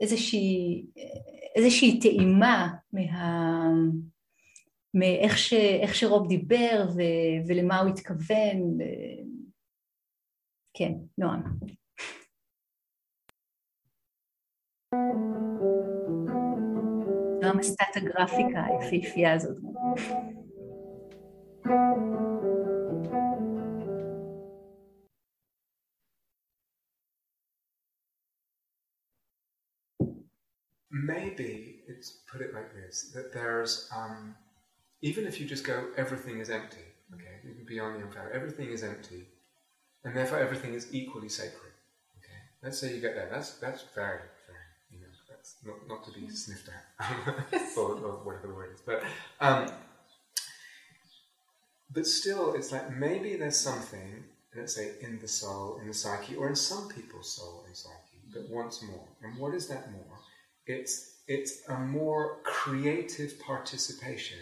איזושהי, 0.00 0.86
איזושהי 1.56 2.00
טעימה 2.00 2.68
מה... 2.92 3.68
מאיך 4.94 5.38
ש, 5.38 5.54
שרוב 5.92 6.28
דיבר 6.28 6.88
ו, 6.96 7.00
ולמה 7.48 7.80
הוא 7.80 7.88
התכוון. 7.88 8.78
כן, 10.74 10.92
נועם. 11.18 11.42
גם 17.43 17.59
עשתה 17.59 17.83
את 17.91 17.97
הגרפיקה 17.97 18.63
היפהפייה 18.65 19.33
הזאת. 19.33 19.57
Maybe 30.91 31.51
it's 31.87 32.09
put 32.31 32.39
it 32.45 32.53
like 32.57 32.69
this 32.79 32.95
that 33.15 33.33
there's 33.33 33.73
um, 33.99 34.35
even 35.01 35.25
if 35.29 35.33
you 35.39 35.45
just 35.53 35.65
go 35.71 35.77
everything 36.03 36.37
is 36.43 36.49
empty, 36.59 36.87
okay, 37.15 37.35
even 37.49 37.63
beyond 37.73 37.91
the 37.95 38.01
unfair, 38.05 38.27
everything 38.39 38.69
is 38.75 38.81
empty, 38.83 39.21
and 40.03 40.11
therefore 40.17 40.39
everything 40.47 40.73
is 40.79 40.85
equally 40.99 41.31
sacred. 41.41 41.73
Okay, 42.19 42.39
let's 42.63 42.77
say 42.79 42.87
you 42.95 43.01
get 43.07 43.15
there. 43.15 43.29
That's 43.35 43.49
that's 43.63 43.83
very 44.01 44.21
not, 45.64 45.76
not 45.88 46.04
to 46.04 46.12
be 46.12 46.28
sniffed 46.30 46.68
at, 46.68 47.10
or, 47.76 47.92
or, 47.92 48.24
whatever 48.24 48.46
the 48.46 48.54
word 48.54 48.74
is. 48.74 48.80
But, 48.80 49.02
um, 49.40 49.70
but 51.90 52.06
still, 52.06 52.54
it's 52.54 52.72
like 52.72 52.94
maybe 52.94 53.36
there's 53.36 53.58
something, 53.58 54.24
let's 54.56 54.74
say, 54.74 54.92
in 55.00 55.18
the 55.18 55.28
soul, 55.28 55.78
in 55.80 55.88
the 55.88 55.94
psyche, 55.94 56.36
or 56.36 56.48
in 56.48 56.56
some 56.56 56.88
people's 56.88 57.36
soul 57.36 57.64
and 57.66 57.76
psyche 57.76 58.22
that 58.34 58.50
wants 58.50 58.82
more. 58.82 59.08
And 59.22 59.38
what 59.38 59.54
is 59.54 59.68
that 59.68 59.90
more? 59.92 60.18
It's 60.66 61.14
it's 61.28 61.62
a 61.68 61.78
more 61.78 62.38
creative 62.44 63.38
participation 63.40 64.38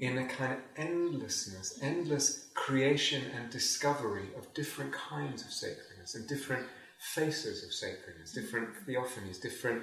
in 0.00 0.18
a 0.18 0.26
kind 0.26 0.52
of 0.52 0.58
endlessness, 0.76 1.78
endless 1.82 2.48
creation 2.54 3.22
and 3.36 3.50
discovery 3.50 4.28
of 4.36 4.52
different 4.54 4.92
kinds 4.92 5.44
of 5.44 5.52
sacredness 5.52 6.14
and 6.14 6.28
different 6.28 6.66
faces 7.14 7.64
of 7.64 7.72
sacredness, 7.72 8.32
different 8.32 8.68
theophanies, 8.86 9.40
different 9.40 9.82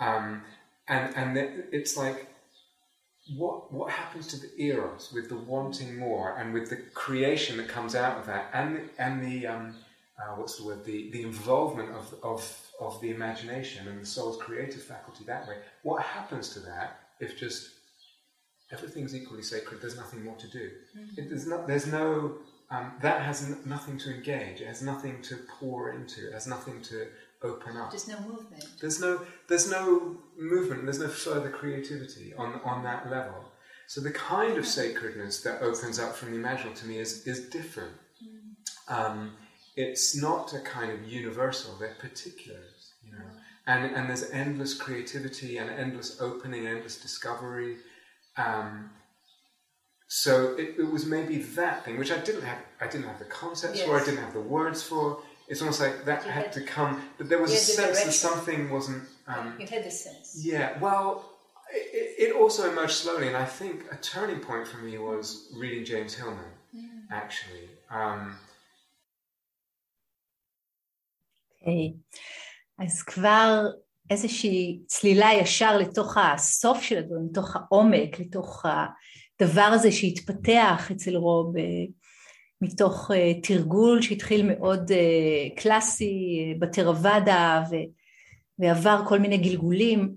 um, 0.00 0.42
and 0.88 1.14
and 1.16 1.36
it's 1.72 1.96
like 1.96 2.28
what 3.36 3.72
what 3.72 3.90
happens 3.90 4.26
to 4.28 4.40
the 4.40 4.50
eros 4.62 5.12
with 5.12 5.28
the 5.28 5.36
wanting 5.36 5.98
more 5.98 6.36
and 6.38 6.54
with 6.54 6.70
the 6.70 6.76
creation 6.94 7.56
that 7.58 7.68
comes 7.68 7.94
out 7.94 8.18
of 8.18 8.26
that 8.26 8.50
and 8.54 8.76
the, 8.76 8.82
and 8.98 9.22
the 9.22 9.46
um, 9.46 9.74
uh, 10.18 10.34
what's 10.34 10.56
the 10.56 10.64
word 10.64 10.84
the, 10.84 11.10
the 11.10 11.22
involvement 11.22 11.90
of, 11.90 12.14
of 12.22 12.60
of 12.80 13.00
the 13.00 13.10
imagination 13.10 13.86
and 13.88 14.00
the 14.00 14.06
soul's 14.06 14.40
creative 14.40 14.82
faculty 14.82 15.24
that 15.24 15.46
way 15.46 15.56
what 15.82 16.02
happens 16.02 16.50
to 16.50 16.60
that 16.60 17.00
if 17.20 17.38
just 17.38 17.70
everything's 18.72 19.14
equally 19.14 19.42
sacred 19.42 19.80
there's 19.80 19.96
nothing 19.96 20.24
more 20.24 20.36
to 20.36 20.48
do 20.48 20.70
mm-hmm. 20.96 21.20
it, 21.20 21.28
there's 21.28 21.46
not 21.46 21.66
there's 21.66 21.86
no 21.86 22.34
um, 22.70 22.92
that 23.00 23.22
has 23.22 23.44
n- 23.44 23.58
nothing 23.66 23.98
to 23.98 24.14
engage 24.14 24.60
it 24.60 24.66
has 24.66 24.80
nothing 24.80 25.20
to 25.22 25.36
pour 25.58 25.92
into 25.92 26.28
it 26.28 26.32
has 26.32 26.46
nothing 26.46 26.80
to 26.82 27.08
open 27.42 27.76
up. 27.76 27.90
There's 27.90 28.08
no 28.08 28.20
movement. 28.20 28.64
There's 28.80 29.00
no 29.00 29.20
there's 29.48 29.70
no 29.70 30.16
movement. 30.36 30.84
There's 30.84 30.98
no 30.98 31.08
further 31.08 31.50
creativity 31.50 32.34
on 32.36 32.60
on 32.64 32.82
that 32.84 33.10
level. 33.10 33.44
So 33.86 34.00
the 34.00 34.10
kind 34.10 34.58
of 34.58 34.66
sacredness 34.66 35.40
that 35.42 35.62
opens 35.62 35.98
up 35.98 36.14
from 36.14 36.32
the 36.32 36.38
imaginal 36.38 36.74
to 36.74 36.86
me 36.86 36.98
is 36.98 37.26
is 37.26 37.48
different. 37.48 37.94
Mm. 38.22 38.94
Um, 38.94 39.32
it's 39.76 40.20
not 40.20 40.52
a 40.52 40.60
kind 40.60 40.90
of 40.90 41.06
universal. 41.06 41.76
They're 41.78 41.96
particulars, 41.98 42.94
you 43.02 43.12
know. 43.12 43.24
And 43.66 43.94
and 43.94 44.08
there's 44.08 44.30
endless 44.30 44.74
creativity 44.74 45.58
and 45.58 45.70
endless 45.70 46.20
opening, 46.20 46.66
endless 46.66 47.00
discovery. 47.00 47.76
Um, 48.36 48.90
so 50.10 50.54
it, 50.54 50.76
it, 50.78 50.90
was 50.90 51.04
maybe 51.04 51.36
that 51.36 51.84
thing 51.84 51.98
which 51.98 52.10
I 52.10 52.18
didn't 52.18 52.42
have. 52.42 52.58
I 52.80 52.86
didn't 52.86 53.06
have 53.06 53.18
the 53.18 53.26
concepts 53.26 53.78
yes. 53.78 53.86
for. 53.86 54.00
I 54.00 54.04
didn't 54.04 54.20
have 54.20 54.32
the 54.32 54.40
words 54.40 54.82
for 54.82 55.22
it's 55.47 55.61
almost 55.61 55.81
like 55.81 56.05
that 56.05 56.23
had, 56.23 56.45
had, 56.45 56.53
to 56.53 56.61
come, 56.61 57.01
but 57.17 57.29
there 57.29 57.41
was 57.41 57.51
a 57.51 57.57
sense 57.57 58.03
that 58.03 58.13
something 58.13 58.69
wasn't. 58.69 59.03
Um, 59.27 59.55
you 59.59 59.67
had 59.67 59.83
the 59.83 59.91
sense. 59.91 60.27
Yeah, 60.51 60.77
well, 60.79 61.07
it, 61.71 62.29
it, 62.29 62.35
also 62.35 62.71
emerged 62.71 62.93
slowly, 63.03 63.27
and 63.27 63.37
I 63.37 63.45
think 63.45 63.85
a 63.91 63.97
turning 63.97 64.39
point 64.39 64.67
for 64.67 64.77
me 64.77 64.97
was 64.97 65.49
reading 65.55 65.83
James 65.85 66.13
Hillman, 66.15 66.51
mm. 66.75 67.01
actually. 67.11 67.69
Um, 67.89 68.37
okay. 71.61 71.93
אז 72.79 73.03
כבר 73.03 73.65
איזושהי 74.09 74.79
צלילה 74.87 75.33
ישר 75.33 75.77
לתוך 75.77 76.17
הסוף 76.17 76.81
של 76.81 76.97
הדברים, 76.97 77.27
לתוך 77.31 77.55
העומק, 77.55 78.19
לתוך 78.19 78.65
הדבר 78.65 79.69
הזה 79.73 79.91
שהתפתח 79.91 80.91
אצל 80.91 81.15
רוב 81.15 81.55
מתוך 82.60 83.10
uh, 83.10 83.14
תרגול 83.42 84.02
שהתחיל 84.02 84.46
מאוד 84.46 84.90
uh, 84.90 85.60
קלאסי 85.60 86.38
uh, 86.54 86.60
בטרוואדה 86.60 87.62
ועבר 88.58 89.02
כל 89.08 89.18
מיני 89.18 89.38
גלגולים, 89.38 90.14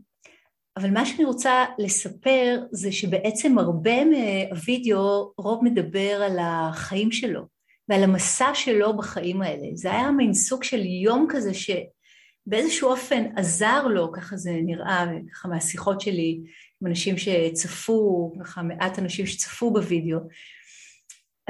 אבל 0.77 0.89
מה 0.89 1.05
שאני 1.05 1.25
רוצה 1.25 1.65
לספר 1.79 2.59
זה 2.71 2.91
שבעצם 2.91 3.57
הרבה 3.57 4.05
מהווידאו 4.05 5.33
רוב 5.37 5.63
מדבר 5.63 6.21
על 6.23 6.37
החיים 6.41 7.11
שלו 7.11 7.41
ועל 7.89 8.03
המסע 8.03 8.51
שלו 8.53 8.97
בחיים 8.97 9.41
האלה. 9.41 9.67
זה 9.73 9.91
היה 9.91 10.11
מין 10.11 10.33
סוג 10.33 10.63
של 10.63 10.85
יום 10.85 11.27
כזה 11.29 11.51
שבאיזשהו 11.53 12.89
אופן 12.89 13.23
עזר 13.35 13.87
לו, 13.87 14.11
ככה 14.11 14.37
זה 14.37 14.51
נראה, 14.63 15.05
ככה 15.33 15.47
מהשיחות 15.47 16.01
שלי 16.01 16.39
עם 16.81 16.87
אנשים 16.87 17.17
שצפו, 17.17 18.33
ככה 18.39 18.61
מעט 18.61 18.99
אנשים 18.99 19.25
שצפו 19.25 19.73
בווידאו, 19.73 20.19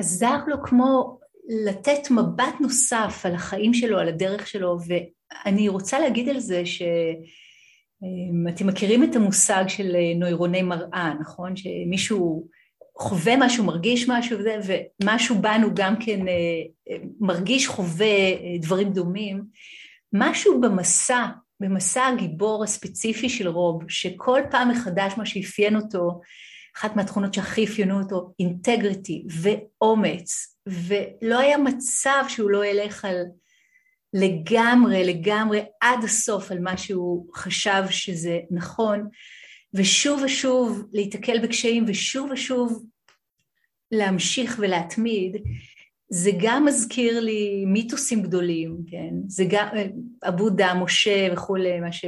עזר 0.02 0.38
לו 0.48 0.56
כמו 0.64 1.20
לתת 1.66 2.12
מבט 2.12 2.56
נוסף 2.60 3.22
על 3.24 3.36
החיים 3.36 3.74
שלו, 3.74 4.00
על 4.00 4.08
הדרך 4.08 4.48
שלו, 4.48 4.78
ואני 4.88 5.70
רוצה 5.70 6.00
להגיד 6.00 6.30
על 6.30 6.40
זה 6.40 6.64
שאתם 6.66 8.68
מכירים 8.68 9.04
את 9.04 9.16
המושג 9.16 9.64
של 9.68 9.96
נוירוני 10.16 10.62
מראה, 10.62 11.14
נכון? 11.20 11.56
שמישהו 11.56 12.48
חווה 12.98 13.34
משהו, 13.38 13.64
מרגיש 13.64 14.10
משהו 14.10 14.40
וזה, 14.40 14.60
ומשהו 15.02 15.42
בנו 15.42 15.68
גם 15.74 15.96
כן 16.00 16.28
אה, 16.28 16.96
מרגיש, 17.20 17.68
חווה 17.68 18.06
אה, 18.06 18.58
דברים 18.62 18.94
דומים. 18.94 19.44
משהו 20.14 20.62
במסע, 20.62 21.26
במסע 21.60 22.06
הגיבור 22.06 22.64
הספציפי 22.64 23.30
של 23.30 23.48
רוב, 23.48 23.84
שכל 23.88 24.42
פעם 24.52 24.70
מחדש 24.70 25.14
מה 25.18 25.26
שאפיין 25.26 25.76
אותו 25.76 26.22
אחת 26.78 26.96
מהתכונות 26.96 27.34
שהכי 27.34 27.66
אפיינו 27.66 28.00
אותו, 28.02 28.34
אינטגריטי 28.40 29.26
ואומץ, 29.42 30.58
ולא 30.68 31.40
היה 31.40 31.58
מצב 31.58 32.24
שהוא 32.28 32.52
לא 32.52 32.66
ילך 32.66 33.06
על 33.06 33.16
לגמרי, 34.14 35.04
לגמרי 35.04 35.62
עד 35.82 36.04
הסוף 36.04 36.52
על 36.52 36.60
מה 36.60 36.78
שהוא 36.78 37.28
חשב 37.36 37.84
שזה 37.90 38.40
נכון, 38.52 39.08
ושוב 39.74 40.22
ושוב 40.26 40.84
להיתקל 40.94 41.40
בקשיים 41.44 41.86
ושוב 41.88 42.32
ושוב 42.32 42.86
להמשיך 43.92 44.56
ולהתמיד, 44.60 45.38
זה 46.10 46.32
גם 46.42 46.66
מזכיר 46.66 47.20
לי 47.20 47.66
מיתוסים 47.68 48.22
גדולים, 48.22 48.78
כן? 48.88 49.14
זה 49.28 49.46
גם, 49.50 49.68
הבודה, 50.24 50.74
משה 50.74 51.28
וכולי, 51.34 51.80
מה 51.80 51.92
ש... 51.92 52.06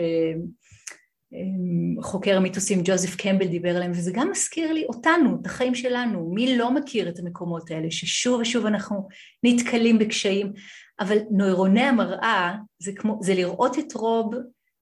חוקר 2.02 2.38
המיתוסים 2.38 2.82
ג'וזף 2.84 3.16
קמבל 3.16 3.48
דיבר 3.48 3.76
עליהם, 3.76 3.92
וזה 3.92 4.12
גם 4.14 4.32
מזכיר 4.32 4.74
לי 4.74 4.86
אותנו, 4.86 5.38
את 5.42 5.46
החיים 5.46 5.76
שלנו, 5.76 6.32
מי 6.34 6.58
לא 6.58 6.74
מכיר 6.74 7.10
את 7.10 7.20
המקומות 7.20 7.72
האלה, 7.72 7.92
ששוב 7.92 8.42
ושוב 8.42 8.66
אנחנו 8.66 9.08
נתקלים 9.44 10.00
בקשיים, 10.00 10.54
אבל 11.00 11.18
נוירוני 11.32 11.82
המראה 11.82 12.56
זה, 12.80 12.92
כמו, 12.96 13.20
זה 13.22 13.34
לראות 13.34 13.80
את 13.80 13.94
רוב 13.94 14.34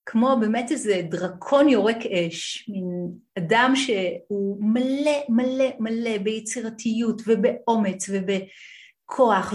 כמו 0.06 0.38
באמת 0.42 0.72
איזה 0.72 1.02
דרקון 1.10 1.70
יורק 1.70 1.98
אש, 2.06 2.70
מין 2.70 3.12
אדם 3.38 3.74
שהוא 3.76 4.58
מלא 4.62 5.20
מלא 5.30 5.70
מלא 5.80 6.18
ביצירתיות 6.18 7.22
ובאומץ 7.28 8.10
ובכוח 8.10 9.54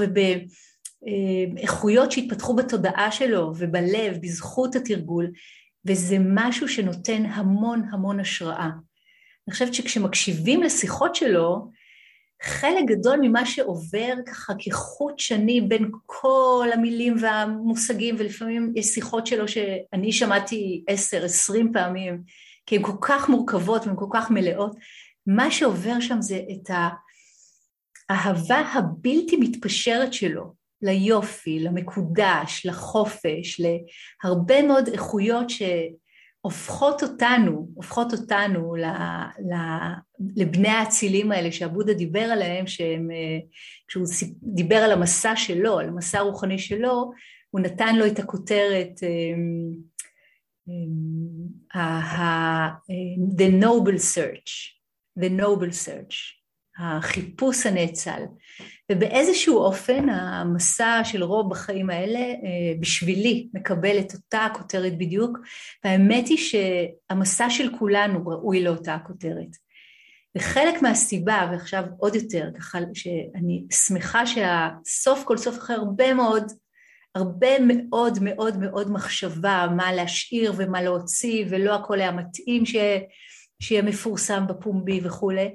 ובאיכויות 1.03 2.13
שהתפתחו 2.13 2.57
בתודעה 2.57 3.13
שלו 3.13 3.53
ובלב 3.57 4.17
בזכות 4.23 4.77
התרגול, 4.77 5.31
וזה 5.87 6.17
משהו 6.21 6.69
שנותן 6.69 7.27
המון 7.27 7.83
המון 7.91 8.21
השראה. 8.21 8.71
אני 9.49 9.53
חושבת 9.53 9.75
שכשמקשיבים 9.75 10.63
לשיחות 10.63 11.15
שלו, 11.15 11.71
חלק 12.43 12.85
גדול 12.87 13.19
ממה 13.23 13.47
שעובר 13.47 14.15
ככה 14.27 14.53
כחוט 14.59 15.19
שני 15.19 15.61
בין 15.61 15.91
כל 16.07 16.69
המילים 16.75 17.17
והמושגים, 17.21 18.15
ולפעמים 18.19 18.73
יש 18.77 18.87
שיחות 18.87 19.27
שלו 19.27 19.49
שאני 19.49 20.13
שמעתי 20.13 20.85
עשר, 20.89 21.25
עשרים 21.25 21.73
פעמים, 21.73 22.23
כי 22.67 22.77
הן 22.77 22.83
כל 22.83 22.97
כך 23.01 23.29
מורכבות 23.29 23.87
והן 23.87 23.97
כל 23.97 24.09
כך 24.13 24.31
מלאות, 24.31 24.77
מה 25.27 25.51
שעובר 25.51 26.01
שם 26.01 26.23
זה 26.23 26.41
את 26.53 26.71
האהבה 28.11 28.59
הבלתי 28.59 29.37
מתפשרת 29.37 30.13
שלו 30.13 30.55
ליופי, 30.83 31.61
למקודש, 31.61 32.67
לחופש, 32.67 33.61
להרבה 34.25 34.63
מאוד 34.63 34.89
איכויות 34.89 35.51
ש... 35.51 35.63
הופכות 36.47 37.03
אותנו, 37.03 37.69
הופכות 37.75 38.13
אותנו 38.13 38.77
ל, 38.77 38.85
ל, 39.39 39.55
לבני 40.37 40.69
האצילים 40.69 41.33
האלה 41.33 41.53
שעבודה 41.53 41.93
דיבר 41.93 42.21
עליהם, 42.21 42.67
שהם, 42.67 43.11
אה, 43.11 43.39
כשהוא 43.89 44.05
דיבר 44.43 44.77
על 44.77 44.93
המסע 44.93 45.37
שלו, 45.37 45.79
על 45.79 45.89
המסע 45.89 46.19
הרוחני 46.19 46.59
שלו, 46.59 47.11
הוא 47.51 47.61
נתן 47.61 47.97
לו 47.97 48.07
את 48.07 48.19
הכותרת 48.19 49.01
אה, 49.03 49.35
אה, 51.77 52.69
The 53.39 53.63
Noble 53.65 53.99
Search, 54.15 54.51
The 55.21 55.41
Noble 55.41 55.73
Search, 55.87 56.36
החיפוש 56.79 57.67
הנאצל. 57.67 58.23
ובאיזשהו 58.93 59.59
אופן 59.59 60.09
המסע 60.09 61.01
של 61.05 61.23
רוב 61.23 61.51
בחיים 61.51 61.91
האלה 61.91 62.19
אה, 62.19 62.75
בשבילי 62.81 63.49
מקבל 63.55 63.99
את 63.99 64.15
אותה 64.15 64.45
הכותרת 64.45 64.99
בדיוק, 64.99 65.39
והאמת 65.85 66.29
היא 66.29 66.39
שהמסע 66.39 67.51
של 67.51 67.77
כולנו 67.79 68.27
ראוי 68.27 68.65
לאותה 68.65 68.95
הכותרת. 68.95 69.57
וחלק 70.37 70.83
מהסיבה, 70.83 71.49
ועכשיו 71.51 71.85
עוד 71.99 72.15
יותר, 72.15 72.51
ככה 72.59 72.79
שאני 72.95 73.65
שמחה 73.73 74.27
שהסוף 74.27 75.25
כל 75.25 75.37
סוף 75.37 75.59
אחרי 75.59 75.77
הרבה 75.77 76.15
מאוד, 76.15 76.53
הרבה 77.15 77.61
מאוד 77.61 78.19
מאוד 78.23 78.59
מאוד 78.59 78.91
מחשבה 78.91 79.67
מה 79.77 79.93
להשאיר 79.93 80.53
ומה 80.57 80.83
להוציא, 80.83 81.45
ולא 81.49 81.75
הכל 81.75 82.01
היה 82.01 82.13
מתאים. 82.13 82.65
שיהיה 83.63 83.83
מפורסם 83.83 84.47
בפומבי 84.47 85.01
וכולי, 85.05 85.55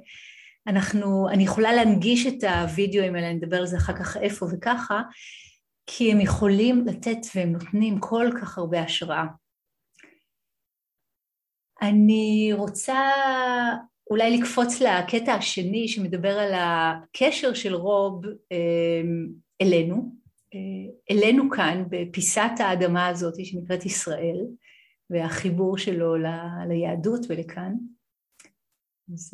אנחנו, 0.67 1.29
אני 1.29 1.43
יכולה 1.43 1.73
להנגיש 1.73 2.27
את 2.27 2.43
הוידאוים 2.43 3.15
האלה, 3.15 3.29
אני 3.29 3.39
אדבר 3.39 3.57
על 3.57 3.65
זה 3.65 3.77
אחר 3.77 3.93
כך 3.93 4.17
איפה 4.17 4.45
וככה, 4.51 5.01
כי 5.85 6.11
הם 6.11 6.21
יכולים 6.21 6.85
לתת 6.87 7.17
והם 7.35 7.51
נותנים 7.51 7.99
כל 7.99 8.29
כך 8.41 8.57
הרבה 8.57 8.81
השראה. 8.81 9.25
אני 11.81 12.49
רוצה 12.53 13.09
אולי 14.09 14.37
לקפוץ 14.37 14.81
לקטע 14.81 15.33
השני 15.33 15.87
שמדבר 15.87 16.39
על 16.39 16.51
הקשר 16.53 17.53
של 17.53 17.75
רוב 17.75 18.25
אמ, 18.25 19.27
אלינו, 19.61 20.15
אה, 20.53 21.15
אלינו 21.15 21.49
כאן 21.49 21.83
בפיסת 21.89 22.51
האדמה 22.59 23.07
הזאת 23.07 23.45
שנקראת 23.45 23.85
ישראל 23.85 24.45
והחיבור 25.09 25.77
שלו 25.77 26.15
ליהדות 26.67 27.25
ולכאן. 27.29 27.73
אז 29.13 29.31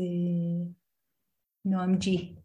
G. 1.99 2.37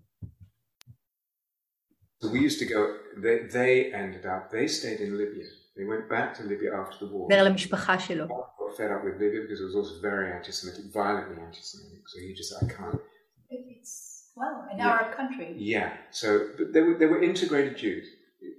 So 2.20 2.30
we 2.30 2.40
used 2.40 2.60
to 2.60 2.66
go, 2.66 2.98
they, 3.18 3.40
they 3.52 3.94
ended 3.94 4.26
up, 4.26 4.52
they 4.52 4.68
stayed 4.68 5.00
in 5.00 5.18
Libya. 5.18 5.46
They 5.76 5.84
went 5.84 6.10
back 6.10 6.34
to 6.38 6.44
Libya 6.44 6.74
after 6.74 7.06
the 7.06 7.12
war. 7.12 7.30
למשפחה 7.30 8.00
שלו. 8.00 8.28
Got 8.28 8.78
fed 8.78 8.92
up 8.92 9.04
with 9.04 9.20
Libya 9.20 9.42
because 9.42 9.62
it 9.62 9.66
was 9.66 9.76
also 9.76 10.02
very 10.02 10.32
anti-Semitic, 10.32 10.86
violently 10.92 11.42
anti-Semitic. 11.42 12.04
So 12.08 12.20
he 12.20 12.34
just 12.34 12.50
said, 12.50 12.70
I 12.70 12.74
can't. 12.74 13.02
It's, 13.50 14.32
well, 14.36 14.68
in 14.72 14.80
yeah. 14.80 14.90
our 14.90 15.14
country. 15.14 15.54
Yeah. 15.58 15.94
So 16.12 16.50
but 16.58 16.74
they 16.74 16.82
were, 16.82 16.96
they 16.98 17.06
were 17.06 17.22
integrated 17.22 17.78
Jews 17.78 18.08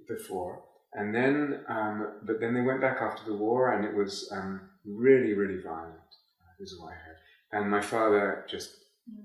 before. 0.07 0.63
And 0.95 1.15
then, 1.15 1.65
um, 1.69 1.97
but 2.23 2.41
then 2.41 2.55
they 2.55 2.63
went 2.63 2.81
back 2.81 2.99
after 3.03 3.25
the 3.31 3.37
war 3.37 3.73
and 3.73 3.85
it 3.85 3.95
was 3.95 4.31
um, 4.33 4.61
really, 4.87 5.35
really 5.35 5.61
violent. 5.61 5.95
This 6.59 6.73
is 6.73 6.81
what 6.81 6.93
I 6.93 6.97
heard. 7.05 7.19
And 7.53 7.71
my 7.71 7.81
father 7.81 8.45
just 8.49 8.71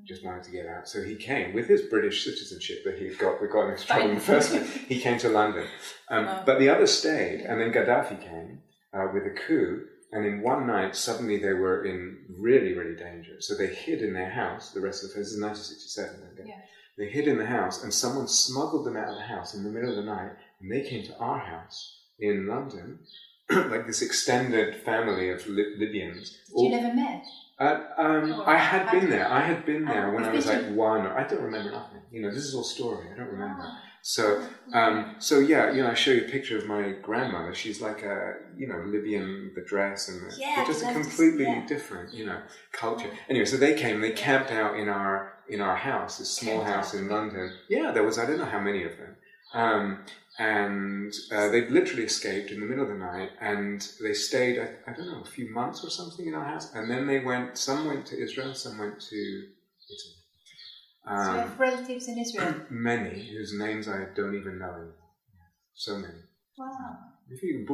just 0.04 0.24
wanted 0.24 0.42
to 0.44 0.50
get 0.50 0.66
out. 0.66 0.88
So 0.88 1.02
he 1.02 1.14
came 1.14 1.54
with 1.54 1.68
his 1.68 1.82
British 1.82 2.24
citizenship 2.24 2.82
that 2.84 2.98
he'd 2.98 3.18
got. 3.18 3.40
We 3.40 3.48
got 3.48 3.68
into 3.68 3.86
trouble 3.86 4.08
in 4.08 4.14
the 4.16 4.20
first 4.20 4.50
place. 4.50 4.70
He 4.88 5.00
came 5.00 5.18
to 5.18 5.28
London, 5.28 5.66
um, 6.08 6.26
oh. 6.28 6.42
but 6.44 6.58
the 6.58 6.68
others 6.68 6.92
stayed, 6.92 7.40
and 7.40 7.60
then 7.60 7.72
Gaddafi 7.72 8.20
came 8.20 8.62
uh, 8.92 9.08
with 9.12 9.24
a 9.24 9.30
coup. 9.46 9.84
And 10.10 10.24
in 10.24 10.40
one 10.40 10.66
night, 10.66 10.96
suddenly 10.96 11.38
they 11.38 11.52
were 11.52 11.84
in 11.84 12.24
really, 12.38 12.72
really 12.72 12.96
danger. 12.96 13.40
So 13.40 13.54
they 13.54 13.66
hid 13.66 14.00
in 14.00 14.14
their 14.14 14.30
house. 14.30 14.70
The 14.70 14.80
rest 14.80 15.04
of 15.04 15.10
the 15.10 15.18
this 15.18 15.32
is 15.32 15.40
1967. 15.40 16.46
Yeah. 16.46 16.54
They 16.96 17.10
hid 17.10 17.28
in 17.28 17.38
the 17.38 17.46
house, 17.46 17.84
and 17.84 17.92
someone 17.92 18.26
smuggled 18.26 18.86
them 18.86 18.96
out 18.96 19.08
of 19.08 19.16
the 19.16 19.22
house 19.22 19.54
in 19.54 19.62
the 19.62 19.70
middle 19.70 19.90
of 19.90 19.96
the 19.96 20.02
night, 20.02 20.32
and 20.60 20.72
they 20.72 20.88
came 20.88 21.04
to 21.04 21.16
our 21.18 21.38
house 21.38 22.00
in 22.18 22.46
London, 22.46 22.98
like 23.50 23.86
this 23.86 24.02
extended 24.02 24.82
family 24.82 25.30
of 25.30 25.46
Libyans. 25.46 26.30
Did 26.30 26.54
all, 26.54 26.64
you 26.64 26.70
never 26.70 26.94
met? 26.94 27.24
Uh, 27.58 27.80
um, 27.96 28.42
I 28.46 28.56
had 28.56 28.90
been 28.90 29.10
there. 29.10 29.28
I 29.28 29.40
had 29.40 29.66
been 29.66 29.84
there 29.84 30.12
when 30.12 30.24
I 30.24 30.32
was 30.32 30.46
like 30.46 30.64
one. 30.70 31.06
I 31.06 31.26
don't 31.26 31.42
remember 31.42 31.72
nothing. 31.72 32.02
You 32.12 32.22
know, 32.22 32.30
this 32.30 32.44
is 32.44 32.54
all 32.54 32.62
story. 32.62 33.06
I 33.12 33.16
don't 33.16 33.28
remember. 33.28 33.62
Ah. 33.62 33.82
So, 34.00 34.42
um, 34.72 35.16
so 35.18 35.40
yeah, 35.40 35.72
you 35.72 35.82
know, 35.82 35.90
I 35.90 35.94
show 35.94 36.12
you 36.12 36.24
a 36.24 36.28
picture 36.30 36.56
of 36.56 36.66
my 36.66 36.92
grandmother. 37.02 37.52
She's 37.52 37.80
like 37.82 38.02
a, 38.04 38.34
you 38.56 38.68
know, 38.68 38.82
Libyan, 38.86 39.52
the 39.54 39.62
dress 39.62 40.08
and 40.08 40.30
the, 40.30 40.36
yeah, 40.38 40.64
just 40.66 40.84
a 40.84 40.92
completely 40.92 41.44
yeah. 41.44 41.66
different, 41.66 42.14
you 42.14 42.24
know, 42.24 42.40
culture. 42.72 43.10
Anyway, 43.28 43.44
so 43.44 43.56
they 43.56 43.74
came, 43.74 44.00
they 44.00 44.12
camped 44.12 44.52
out 44.52 44.78
in 44.78 44.88
our, 44.88 45.34
in 45.48 45.60
our 45.60 45.76
house, 45.76 46.18
this 46.18 46.30
small 46.30 46.62
house 46.62 46.94
in 46.94 47.08
London. 47.08 47.52
Yeah, 47.68 47.90
there 47.90 48.04
was, 48.04 48.18
I 48.18 48.24
don't 48.24 48.38
know 48.38 48.44
how 48.44 48.60
many 48.60 48.84
of 48.84 48.96
them. 48.96 49.16
Um, 49.52 50.04
and 50.38 51.12
uh, 51.32 51.48
they 51.48 51.68
literally 51.68 52.04
escaped 52.04 52.50
in 52.50 52.60
the 52.60 52.66
middle 52.66 52.82
of 52.82 52.88
the 52.88 52.94
night 52.94 53.30
and 53.40 53.88
they 54.00 54.14
stayed 54.14 54.58
I, 54.58 54.90
I, 54.90 54.94
don't 54.94 55.06
know 55.06 55.20
a 55.20 55.24
few 55.24 55.52
months 55.52 55.84
or 55.84 55.90
something 55.90 56.26
in 56.26 56.34
our 56.34 56.44
house 56.44 56.72
and 56.74 56.88
then 56.90 57.06
they 57.06 57.18
went 57.18 57.58
some 57.58 57.86
went 57.86 58.06
to 58.06 58.22
israel 58.22 58.54
some 58.54 58.78
went 58.78 59.00
to 59.00 59.16
italy 59.16 60.14
um, 61.06 61.24
so 61.24 61.32
you 61.32 61.38
have 61.38 61.60
relatives 61.60 62.08
in 62.08 62.18
israel 62.18 62.54
many 62.70 63.28
whose 63.30 63.52
names 63.58 63.88
i 63.88 64.06
don't 64.14 64.36
even 64.36 64.58
know 64.58 64.92
so 65.74 65.96
many 65.96 66.22
wow 66.56 66.96
if 67.30 67.42
you 67.42 67.66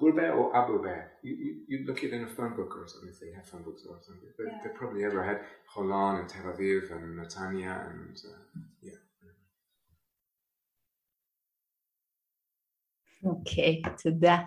Burber 0.00 0.34
or 0.34 0.56
Abu 0.56 0.82
Bear, 0.82 1.12
you, 1.22 1.34
you, 1.34 1.54
you, 1.68 1.86
look 1.86 2.02
it 2.02 2.12
in 2.12 2.24
a 2.24 2.26
phone 2.26 2.56
book 2.56 2.74
or 2.76 2.86
something, 2.86 3.10
if 3.10 3.20
they 3.20 3.32
have 3.34 3.46
phone 3.46 3.62
books 3.62 3.82
or 3.86 3.98
something. 4.00 4.28
They, 4.38 4.44
yeah. 4.50 4.58
they 4.64 4.70
probably 4.70 5.04
ever 5.04 5.22
had 5.22 5.40
Holon 5.74 6.20
and 6.20 6.28
Tel 6.28 6.44
Aviv 6.44 6.90
and 6.92 7.18
Netanya 7.18 7.90
and 7.90 8.16
uh, 8.16 8.60
yeah. 8.82 8.92
אוקיי, 13.24 13.82
okay, 13.86 14.02
תודה. 14.02 14.38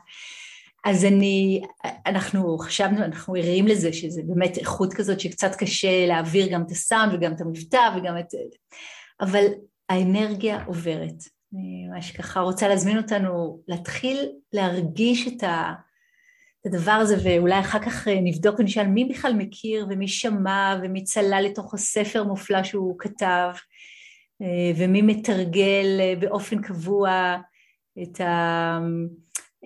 אז 0.85 1.05
אני, 1.05 1.61
אנחנו 2.05 2.57
חשבנו, 2.57 2.97
אנחנו 2.97 3.35
ערים 3.35 3.67
לזה 3.67 3.93
שזה 3.93 4.21
באמת 4.25 4.57
איכות 4.57 4.93
כזאת 4.93 5.19
שקצת 5.19 5.55
קשה 5.55 6.05
להעביר 6.05 6.47
גם 6.53 6.61
את 6.61 6.71
הסאונד 6.71 7.13
וגם 7.13 7.33
את 7.33 7.41
המבטא 7.41 7.89
וגם 7.97 8.17
את... 8.19 8.27
אבל 9.21 9.45
האנרגיה 9.89 10.63
עוברת. 10.65 11.23
אני 11.53 11.87
ממש 11.87 12.11
ככה 12.11 12.39
רוצה 12.39 12.67
להזמין 12.67 12.97
אותנו 12.97 13.61
להתחיל 13.67 14.29
להרגיש 14.53 15.27
את, 15.27 15.43
ה, 15.43 15.73
את 16.61 16.65
הדבר 16.65 16.91
הזה 16.91 17.15
ואולי 17.23 17.59
אחר 17.59 17.79
כך 17.79 18.07
נבדוק 18.07 18.59
ונשאל 18.59 18.87
מי 18.87 19.05
בכלל 19.05 19.33
מכיר 19.33 19.87
ומי 19.89 20.07
שמע 20.07 20.79
ומי 20.83 21.03
צלל 21.03 21.45
לתוך 21.45 21.73
הספר 21.73 22.23
מופלא 22.23 22.63
שהוא 22.63 22.95
כתב 22.99 23.51
ומי 24.77 25.01
מתרגל 25.01 25.99
באופן 26.19 26.61
קבוע 26.61 27.37
את, 28.01 28.21
ה, 28.21 28.79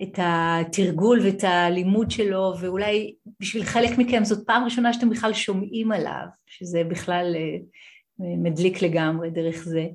את 0.02 0.18
התרגול 0.22 1.20
ואת 1.24 1.44
הלימוד 1.44 2.10
שלו, 2.10 2.54
ואולי 2.60 3.14
בשביל 3.40 3.64
חלק 3.64 3.98
מכם 3.98 4.24
זאת 4.24 4.46
פעם 4.46 4.64
ראשונה 4.64 4.92
שאתם 4.92 5.10
בכלל 5.10 5.32
שומעים 5.32 5.92
עליו, 5.92 6.26
שזה 6.46 6.84
בכלל 6.84 7.36
אה, 7.36 7.56
מדליק 8.18 8.82
לגמרי 8.82 9.30
דרך 9.30 9.64
זה. 9.64 9.86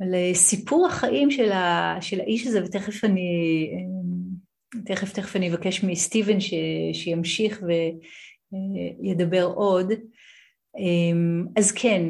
אבל 0.00 0.14
אה, 0.14 0.30
סיפור 0.34 0.86
החיים 0.86 1.30
של, 1.30 1.52
ה, 1.52 1.96
של 2.00 2.20
האיש 2.20 2.46
הזה, 2.46 2.64
ותכף 2.64 3.04
אני 3.04 3.70
תכף 4.84 5.12
תכף 5.12 5.36
אני 5.36 5.50
אבקש 5.50 5.84
מסטיבן 5.84 6.40
ש, 6.40 6.54
שימשיך 6.92 7.62
וידבר 9.02 9.44
עוד. 9.44 9.92
אז 11.56 11.72
כן, 11.72 12.02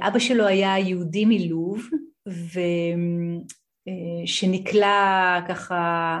אבא 0.00 0.18
שלו 0.18 0.46
היה 0.46 0.78
יהודי 0.78 1.24
מלוב, 1.24 1.82
ושנקלע 3.86 5.40
ככה, 5.48 6.20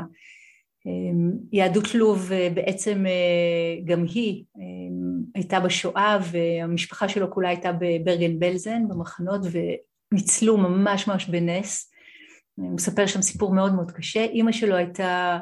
אמ, 0.86 1.30
יהדות 1.52 1.94
לוב 1.94 2.30
בעצם 2.54 3.04
גם 3.84 4.04
היא 4.14 4.44
אמ, 4.56 5.22
הייתה 5.34 5.60
בשואה 5.60 6.18
והמשפחה 6.32 7.08
שלו 7.08 7.30
כולה 7.30 7.48
הייתה 7.48 7.72
בברגן 7.72 8.38
בלזן 8.38 8.88
במחנות 8.88 9.40
וניצלו 10.12 10.56
ממש 10.56 11.08
ממש 11.08 11.28
בנס. 11.28 11.92
הוא 12.54 12.74
מספר 12.74 13.06
שם 13.06 13.22
סיפור 13.22 13.54
מאוד 13.54 13.74
מאוד 13.74 13.90
קשה, 13.90 14.24
אימא 14.24 14.52
שלו 14.52 14.74
הייתה 14.74 15.38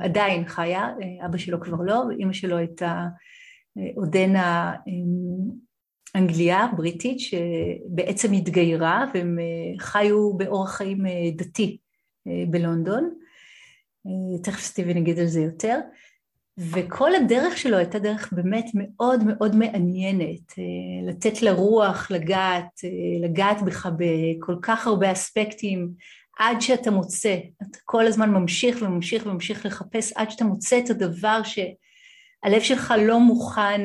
עדיין 0.00 0.44
חיה, 0.48 0.88
אבא 1.26 1.38
שלו 1.38 1.60
כבר 1.60 1.82
לא, 1.84 1.94
ואימא 1.94 2.32
שלו 2.32 2.56
הייתה 2.56 3.06
עודנה 3.94 4.74
אנגליה, 6.14 6.66
בריטית, 6.76 7.20
שבעצם 7.20 8.32
התגיירה 8.32 9.04
והם 9.14 9.38
חיו 9.78 10.32
באורח 10.36 10.76
חיים 10.76 11.04
דתי 11.36 11.76
בלונדון, 12.50 13.14
תכף 14.42 14.60
סטיבן 14.60 14.96
יגיד 14.96 15.18
על 15.18 15.26
זה 15.26 15.40
יותר, 15.40 15.78
וכל 16.58 17.14
הדרך 17.14 17.58
שלו 17.58 17.76
הייתה 17.76 17.98
דרך 17.98 18.32
באמת 18.32 18.64
מאוד 18.74 19.24
מאוד 19.24 19.56
מעניינת, 19.56 20.52
לתת 21.08 21.42
לרוח 21.42 22.10
לגעת, 22.10 22.80
לגעת 23.22 23.62
בך 23.62 23.88
בכל 23.98 24.56
כך 24.62 24.86
הרבה 24.86 25.12
אספקטים 25.12 25.92
עד 26.38 26.60
שאתה 26.60 26.90
מוצא, 26.90 27.36
אתה 27.62 27.78
כל 27.84 28.06
הזמן 28.06 28.30
ממשיך 28.30 28.82
וממשיך 28.82 29.26
וממשיך 29.26 29.66
לחפש 29.66 30.12
עד 30.12 30.30
שאתה 30.30 30.44
מוצא 30.44 30.78
את 30.78 30.90
הדבר 30.90 31.40
שהלב 31.44 32.60
שלך 32.60 32.94
לא 33.06 33.20
מוכן 33.20 33.80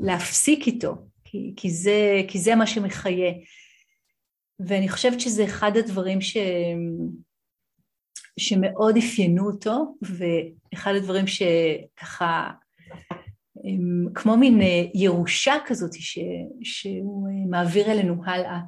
להפסיק 0.00 0.66
איתו, 0.66 0.94
כי, 1.26 1.52
כי, 1.56 1.70
זה, 1.70 2.22
כי 2.28 2.38
זה 2.38 2.54
מה 2.54 2.66
שמחיה. 2.66 3.32
ואני 4.60 4.88
חושבת 4.88 5.20
שזה 5.20 5.44
אחד 5.44 5.76
הדברים 5.76 6.20
ש... 6.20 6.36
שמאוד 8.38 8.96
אפיינו 8.96 9.46
אותו, 9.50 9.96
ואחד 10.02 10.94
הדברים 10.94 11.24
שככה, 11.26 12.50
כמו 14.14 14.36
מין 14.36 14.60
ירושה 14.94 15.54
כזאת 15.66 15.90
ש... 15.94 16.18
שהוא 16.62 17.28
מעביר 17.50 17.92
אלינו 17.92 18.24
הלאה. 18.24 18.60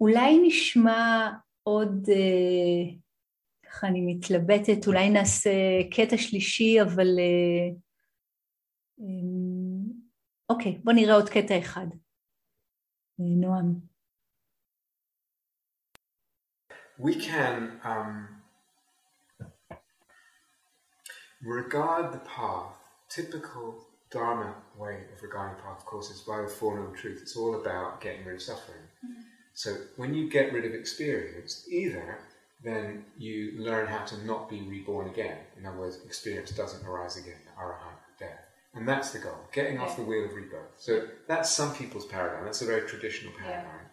אולי 0.00 0.38
נשמע 0.46 1.30
עוד, 1.62 2.08
אה, 2.10 2.94
ככה 3.66 3.86
אני 3.86 4.00
מתלבטת, 4.00 4.86
אולי 4.86 5.10
נעשה 5.10 5.50
קטע 5.90 6.16
שלישי, 6.16 6.82
אבל... 6.82 7.06
אה, 10.49 10.55
אה, 10.55 10.57
אוקיי, 10.57 10.81
בוא 10.83 10.93
נראה 10.93 11.15
עוד 11.15 11.29
קטע 11.29 11.59
אחד. 11.59 11.87
נועם. 13.19 13.93
We 16.99 17.15
can 17.15 17.81
um, 17.83 18.11
regard 21.41 22.13
the 22.13 22.19
path, 22.19 22.77
typical 23.09 23.65
Dharma 24.11 24.53
way 24.77 24.97
of 25.13 25.23
regarding 25.23 25.55
the 25.57 25.63
path, 25.63 25.79
of 25.79 25.85
course, 25.85 26.11
is 26.11 26.21
by 26.21 26.41
the 26.41 26.47
Four 26.47 26.75
Noble 26.77 26.95
Truth. 26.95 27.19
It's 27.23 27.35
all 27.35 27.55
about 27.55 27.99
getting 27.99 28.23
rid 28.25 28.35
of 28.35 28.41
suffering. 28.43 28.85
Mm-hmm. 29.03 29.21
So 29.53 29.69
when 29.97 30.13
you 30.13 30.29
get 30.29 30.53
rid 30.53 30.65
of 30.65 30.73
experience, 30.73 31.67
either 31.69 32.19
then 32.63 33.05
you 33.17 33.53
learn 33.57 33.87
how 33.87 34.05
to 34.05 34.25
not 34.25 34.49
be 34.49 34.61
reborn 34.61 35.07
again. 35.09 35.37
In 35.57 35.65
other 35.65 35.79
words, 35.79 35.99
experience 36.05 36.51
doesn't 36.51 36.85
arise 36.87 37.17
again, 37.17 37.41
arahant, 37.59 37.99
death. 38.19 38.45
And 38.78 38.88
that's 38.88 39.10
the 39.10 39.18
goal, 39.18 39.40
getting 39.52 39.74
yeah. 39.74 39.82
off 39.82 39.96
the 39.96 40.04
wheel 40.04 40.24
of 40.24 40.34
rebirth. 40.34 40.70
So 40.78 41.08
that's 41.26 41.50
some 41.50 41.74
people's 41.74 42.06
paradigm. 42.06 42.44
That's 42.44 42.62
a 42.62 42.66
very 42.66 42.88
traditional 42.88 43.32
paradigm, 43.36 43.86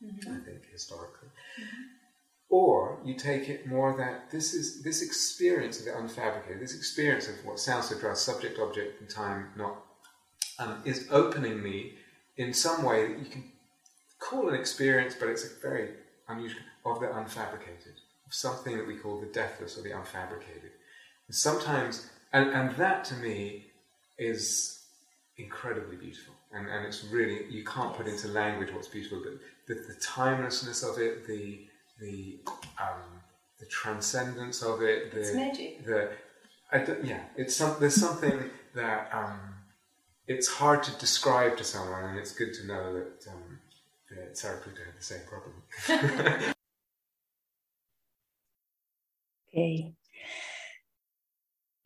yeah. 0.00 0.10
mm-hmm. 0.10 0.32
I 0.32 0.44
think, 0.44 0.70
historically. 0.72 1.28
Mm-hmm. 1.28 1.82
Or 2.48 3.00
you 3.04 3.14
take 3.14 3.48
it 3.48 3.66
more 3.66 3.96
that 3.96 4.30
this 4.30 4.54
is 4.54 4.82
this 4.82 5.02
experience 5.02 5.80
of 5.80 5.86
the 5.86 5.92
unfabricated, 5.92 6.60
this 6.60 6.76
experience 6.76 7.28
of 7.28 7.34
what 7.44 7.58
sounds 7.58 7.88
so 7.88 7.98
dry, 7.98 8.14
subject, 8.14 8.58
object, 8.58 9.00
and 9.00 9.10
time, 9.10 9.48
not 9.56 9.84
um, 10.60 10.82
is 10.84 11.08
opening 11.10 11.62
me 11.62 11.94
in 12.36 12.52
some 12.52 12.82
way 12.84 13.08
that 13.08 13.18
you 13.18 13.24
can 13.24 13.44
call 14.20 14.48
an 14.48 14.54
experience, 14.54 15.14
but 15.18 15.28
it's 15.28 15.44
a 15.44 15.60
very 15.60 15.90
unusual 16.28 16.62
of 16.84 17.00
the 17.00 17.06
unfabricated, 17.06 17.96
of 18.26 18.32
something 18.32 18.76
that 18.76 18.86
we 18.86 18.96
call 18.96 19.20
the 19.20 19.26
deathless 19.26 19.76
or 19.76 19.82
the 19.82 19.90
unfabricated. 19.90 20.70
And 21.26 21.34
sometimes, 21.34 22.10
and, 22.32 22.50
and 22.50 22.76
that 22.76 23.04
to 23.06 23.14
me 23.14 23.69
is 24.20 24.80
incredibly 25.38 25.96
beautiful. 25.96 26.34
And, 26.52 26.68
and 26.68 26.86
it's 26.86 27.04
really, 27.04 27.46
you 27.50 27.64
can't 27.64 27.94
put 27.94 28.06
into 28.06 28.28
language 28.28 28.72
what's 28.72 28.88
beautiful, 28.88 29.22
but 29.24 29.32
the, 29.66 29.74
the 29.92 29.98
timelessness 30.00 30.82
of 30.82 30.98
it, 30.98 31.26
the, 31.26 31.66
the, 32.00 32.40
um, 32.80 33.20
the 33.58 33.66
transcendence 33.66 34.62
of 34.62 34.82
it, 34.82 35.12
the, 35.12 35.20
it's 35.20 35.34
magic. 35.34 35.84
The, 35.84 36.10
yeah, 37.02 37.22
it's 37.36 37.56
some, 37.56 37.76
there's 37.80 37.94
something 37.94 38.50
that 38.74 39.10
um, 39.12 39.38
it's 40.26 40.48
hard 40.48 40.82
to 40.84 40.92
describe 40.98 41.56
to 41.56 41.64
someone, 41.64 42.04
and 42.04 42.18
it's 42.18 42.32
good 42.32 42.52
to 42.54 42.66
know 42.66 42.92
that, 42.94 43.26
um, 43.30 43.58
that 44.10 44.34
Sariputta 44.34 44.84
had 44.84 44.96
the 44.98 45.02
same 45.02 45.20
problem. 45.26 45.62
okay. 49.54 49.94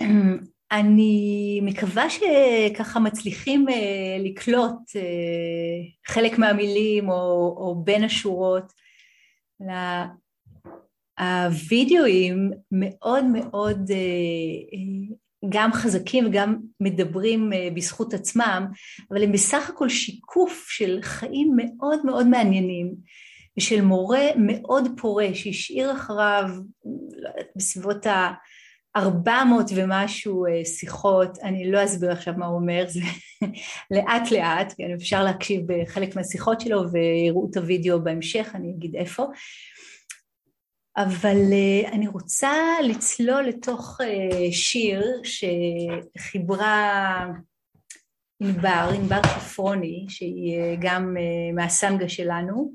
אני 0.74 1.60
מקווה 1.62 2.06
שככה 2.10 3.00
מצליחים 3.00 3.68
uh, 3.68 3.72
לקלוט 4.24 4.72
uh, 4.72 6.12
חלק 6.12 6.38
מהמילים 6.38 7.08
או, 7.08 7.54
או 7.58 7.82
בין 7.84 8.04
השורות. 8.04 8.72
הווידאוים 11.18 12.50
מאוד 12.72 13.24
מאוד 13.24 13.90
uh, 13.90 15.14
גם 15.48 15.72
חזקים 15.72 16.26
וגם 16.26 16.56
מדברים 16.80 17.52
אה, 17.52 17.68
בזכות 17.74 18.14
עצמם, 18.14 18.66
אבל 19.10 19.22
הם 19.22 19.32
בסך 19.32 19.70
הכל 19.70 19.88
שיקוף 19.88 20.66
של 20.68 20.98
חיים 21.02 21.52
מאוד 21.56 22.06
מאוד 22.06 22.26
מעניינים 22.26 22.94
ושל 23.58 23.80
מורה 23.80 24.24
מאוד 24.36 24.88
פורה 25.00 25.28
שהשאיר 25.34 25.92
אחריו 25.92 26.48
לא 27.16 27.30
בסביבות 27.56 28.06
ה-400 28.94 29.72
ומשהו 29.74 30.46
אה, 30.46 30.64
שיחות, 30.64 31.38
אני 31.42 31.70
לא 31.70 31.84
אסביר 31.84 32.12
עכשיו 32.12 32.34
מה 32.36 32.46
הוא 32.46 32.56
אומר, 32.56 32.84
זה 32.88 33.00
לאט 33.94 34.30
לאט, 34.30 34.74
כן, 34.76 34.94
אפשר 34.94 35.24
להקשיב 35.24 35.60
בחלק 35.66 36.16
מהשיחות 36.16 36.60
שלו 36.60 36.82
ויראו 36.92 37.48
את 37.50 37.56
הוידאו 37.56 38.02
בהמשך, 38.02 38.50
אני 38.54 38.72
אגיד 38.76 38.96
איפה. 38.96 39.26
אבל 40.96 41.36
uh, 41.36 41.88
אני 41.92 42.08
רוצה 42.08 42.52
לצלול 42.82 43.42
לתוך 43.42 44.00
uh, 44.00 44.04
שיר 44.52 45.22
שחיברה 46.18 47.26
ענבר, 48.42 48.90
ענבר 48.94 49.20
שפרוני, 49.22 50.06
שהיא 50.08 50.58
גם 50.80 51.16
מהסנגה 51.54 52.08
שלנו, 52.08 52.72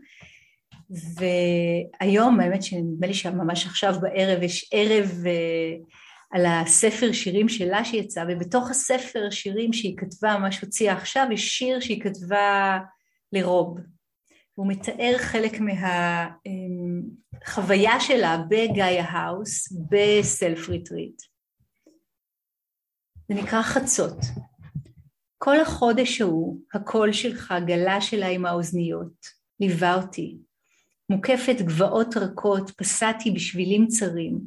והיום 0.89 2.39
האמת 2.39 2.63
שנדמה 2.63 3.07
לי 3.07 3.13
שממש 3.13 3.65
עכשיו 3.65 3.95
בערב 4.01 4.43
יש 4.43 4.69
ערב 4.73 5.11
על 6.31 6.45
הספר 6.45 7.11
שירים 7.11 7.49
שלה 7.49 7.85
שיצא, 7.85 8.23
ובתוך 8.29 8.69
הספר 8.69 9.29
שירים 9.29 9.73
שהיא 9.73 9.97
כתבה, 9.97 10.37
מה 10.37 10.51
שהוציאה 10.51 10.93
עכשיו, 10.93 11.27
יש 11.31 11.57
שיר 11.57 11.79
שהיא 11.79 12.01
כתבה 12.03 12.79
לרוב. 13.33 13.79
הוא 14.53 14.67
מתאר 14.67 15.15
חלק 15.17 15.51
מהחוויה 16.45 17.99
שלה 17.99 18.37
ב 18.49 18.60
Gaia 18.60 19.05
House, 19.05 19.71
ב 19.71 19.91
self 19.91 20.69
retreat. 20.69 21.21
זה 23.29 23.35
נקרא 23.35 23.61
חצות. 23.61 24.17
כל 25.37 25.59
החודש 25.59 26.21
ההוא, 26.21 26.59
הקול 26.73 27.13
שלך 27.13 27.53
גלש 27.65 28.13
אליי 28.13 28.35
עם 28.35 28.45
האוזניות, 28.45 29.25
ליווה 29.59 29.95
אותי. 29.95 30.37
מוקפת 31.09 31.55
גבעות 31.61 32.17
רכות, 32.17 32.71
פסעתי 32.71 33.31
בשבילים 33.31 33.87
צרים, 33.87 34.39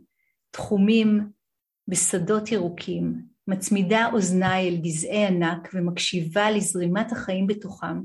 תחומים 0.50 1.30
בשדות 1.88 2.52
ירוקים, 2.52 3.22
מצמידה 3.48 4.08
אוזניי 4.12 4.68
אל 4.68 4.76
גזעי 4.76 5.26
ענק 5.26 5.68
ומקשיבה 5.74 6.50
לזרימת 6.50 7.12
החיים 7.12 7.46
בתוכם. 7.46 8.00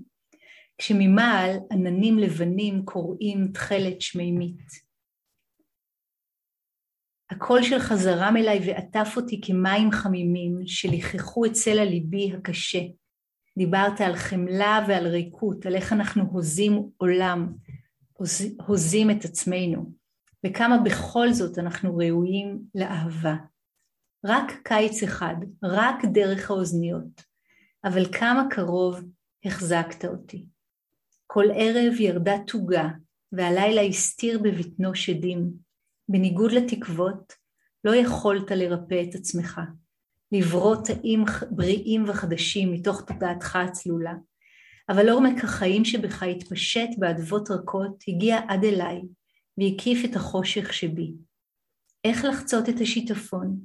כשממעל 0.77 1.57
עננים 1.71 2.19
לבנים 2.19 2.85
קוראים 2.85 3.47
תכלת 3.53 4.01
שמימית. 4.01 4.87
הקול 7.29 7.63
שלך 7.63 7.93
זרם 7.93 8.37
אליי 8.37 8.59
ועטף 8.67 9.13
אותי 9.17 9.41
כמים 9.43 9.91
חמימים 9.91 10.59
שליחכו 10.65 11.45
את 11.45 11.55
סלע 11.55 11.85
ליבי 11.85 12.33
הקשה. 12.33 12.81
דיברת 13.57 14.01
על 14.01 14.15
חמלה 14.15 14.85
ועל 14.87 15.07
ריקות, 15.07 15.65
על 15.65 15.75
איך 15.75 15.93
אנחנו 15.93 16.23
הוזים 16.23 16.89
עולם, 16.97 17.53
הוז, 18.13 18.41
הוזים 18.67 19.11
את 19.11 19.25
עצמנו, 19.25 19.91
וכמה 20.45 20.77
בכל 20.77 21.33
זאת 21.33 21.59
אנחנו 21.59 21.97
ראויים 21.97 22.59
לאהבה. 22.75 23.35
רק 24.25 24.51
קיץ 24.63 25.03
אחד, 25.03 25.35
רק 25.63 26.05
דרך 26.13 26.51
האוזניות, 26.51 27.21
אבל 27.83 28.05
כמה 28.13 28.43
קרוב 28.49 28.99
החזקת 29.45 30.05
אותי. 30.05 30.45
כל 31.27 31.45
ערב 31.55 31.99
ירדה 31.99 32.35
תוגה, 32.47 32.87
והלילה 33.31 33.81
הסתיר 33.81 34.39
בבטנו 34.39 34.95
שדים. 34.95 35.51
בניגוד 36.09 36.51
לתקוות, 36.51 37.33
לא 37.83 37.95
יכולת 37.95 38.51
לרפא 38.51 39.03
את 39.09 39.15
עצמך, 39.15 39.61
לברוא 40.31 40.75
תאים 40.85 41.25
בריאים 41.51 42.09
וחדשים 42.09 42.73
מתוך 42.73 43.01
תודעתך 43.01 43.55
הצלולה. 43.55 44.13
אבל 44.89 45.09
עומק 45.09 45.43
החיים 45.43 45.85
שבך 45.85 46.23
התפשט 46.23 46.89
באדוות 46.97 47.51
רכות, 47.51 48.03
הגיע 48.07 48.39
עד 48.47 48.63
אליי, 48.63 49.01
והקיף 49.57 50.05
את 50.05 50.15
החושך 50.15 50.73
שבי. 50.73 51.13
איך 52.03 52.25
לחצות 52.25 52.69
את 52.69 52.81
השיטפון? 52.81 53.59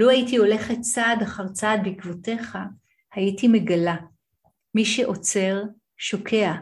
לו 0.00 0.10
הייתי 0.10 0.36
הולכת 0.36 0.80
צעד 0.80 1.22
אחר 1.22 1.48
צעד 1.48 1.80
בעקבותיך, 1.84 2.58
הייתי 3.14 3.48
מגלה. 3.48 3.96
מי 4.74 4.84
שעוצר, 4.84 5.62
שוקע. 5.96 6.52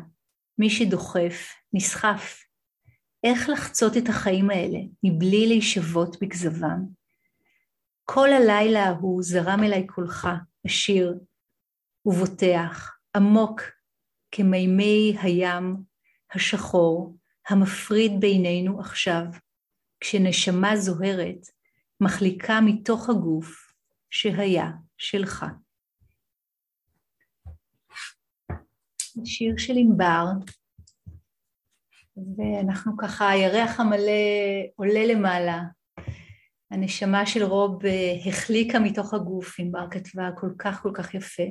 מי 0.59 0.71
שדוחף, 0.71 1.55
נסחף. 1.73 2.45
איך 3.25 3.49
לחצות 3.49 3.97
את 3.97 4.09
החיים 4.09 4.51
האלה 4.51 4.79
מבלי 5.03 5.47
להישבות 5.47 6.17
בכזבם? 6.23 6.81
כל 8.05 8.29
הלילה 8.33 8.85
ההוא 8.85 9.23
זרם 9.23 9.65
אליי 9.65 9.87
קולך, 9.87 10.29
עשיר 10.65 11.19
ובוטח, 12.07 12.97
עמוק 13.17 13.63
כמימי 14.31 15.17
הים 15.23 15.77
השחור 16.35 17.17
המפריד 17.49 18.13
בינינו 18.21 18.81
עכשיו, 18.81 19.25
כשנשמה 20.01 20.77
זוהרת 20.77 21.58
מחליקה 22.01 22.61
מתוך 22.61 23.11
הגוף 23.11 23.73
שהיה 24.11 24.71
שלך. 24.99 25.47
שיר 29.25 29.55
של 29.57 29.75
ענבר, 29.77 30.25
ואנחנו 32.37 32.97
ככה, 32.97 33.31
הירח 33.31 33.81
המלא 33.81 34.13
עולה 34.77 35.07
למעלה. 35.07 35.63
הנשמה 36.71 37.27
של 37.27 37.43
רוב 37.43 37.87
אה, 37.87 38.15
החליקה 38.29 38.79
מתוך 38.79 39.15
הגוף, 39.15 39.61
ענבר 39.61 39.91
כתבה 39.91 40.31
כל 40.37 40.51
כך 40.59 40.83
כל 40.83 40.91
כך 40.95 41.15
יפה. 41.15 41.43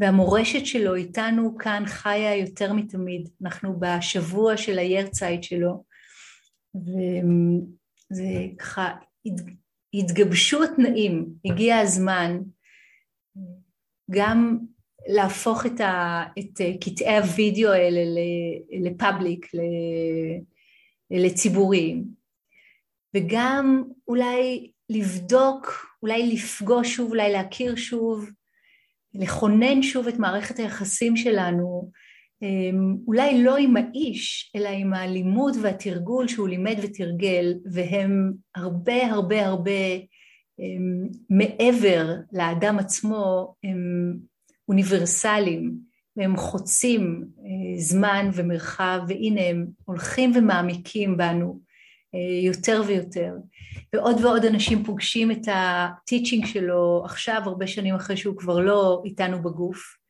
והמורשת 0.00 0.66
שלו 0.66 0.94
איתנו 0.94 1.58
כאן 1.58 1.82
חיה 1.86 2.36
יותר 2.36 2.72
מתמיד. 2.72 3.28
אנחנו 3.42 3.80
בשבוע 3.80 4.56
של 4.56 4.78
הירצייט 4.78 5.42
שלו, 5.42 5.84
וזה 6.74 8.24
ככה, 8.58 8.92
התגבשו 9.94 10.64
התנאים, 10.64 11.26
הגיע 11.44 11.78
הזמן 11.78 12.38
גם 14.10 14.58
להפוך 15.08 15.66
את, 15.66 15.80
ה, 15.80 16.24
את 16.38 16.60
קטעי 16.80 17.18
הוידאו 17.18 17.70
האלה 17.72 18.00
לפאבליק, 18.80 19.46
לציבוריים, 21.10 22.04
וגם 23.16 23.84
אולי 24.08 24.70
לבדוק, 24.90 25.86
אולי 26.02 26.32
לפגוש 26.32 26.94
שוב, 26.94 27.10
אולי 27.10 27.32
להכיר 27.32 27.76
שוב 27.76 28.30
לכונן 29.14 29.82
שוב 29.82 30.08
את 30.08 30.18
מערכת 30.18 30.58
היחסים 30.58 31.16
שלנו, 31.16 31.90
אולי 33.06 33.42
לא 33.42 33.56
עם 33.56 33.76
האיש, 33.76 34.52
אלא 34.56 34.68
עם 34.68 34.94
הלימוד 34.94 35.56
והתרגול 35.62 36.28
שהוא 36.28 36.48
לימד 36.48 36.76
ותרגל, 36.82 37.54
והם 37.72 38.32
הרבה 38.54 39.06
הרבה 39.06 39.46
הרבה 39.46 39.70
אמ, 40.58 41.08
מעבר 41.30 42.14
לאדם 42.32 42.78
עצמו, 42.78 43.54
הם 43.64 43.78
אוניברסליים, 44.68 45.74
והם 46.16 46.36
חוצים 46.36 47.24
אה, 47.38 47.80
זמן 47.80 48.30
ומרחב, 48.34 49.00
והנה 49.08 49.40
הם 49.40 49.66
הולכים 49.84 50.32
ומעמיקים 50.34 51.16
בנו 51.16 51.60
אה, 52.14 52.46
יותר 52.46 52.82
ויותר. 52.86 53.34
ועוד 53.94 54.24
ועוד 54.24 54.44
אנשים 54.44 54.84
פוגשים 54.84 55.30
את 55.30 55.48
הטיצ'ינג 55.52 56.46
שלו 56.46 57.02
עכשיו, 57.04 57.42
הרבה 57.44 57.66
שנים 57.66 57.94
אחרי 57.94 58.16
שהוא 58.16 58.36
כבר 58.36 58.58
לא 58.58 59.02
איתנו 59.04 59.42
בגוף. 59.42 60.03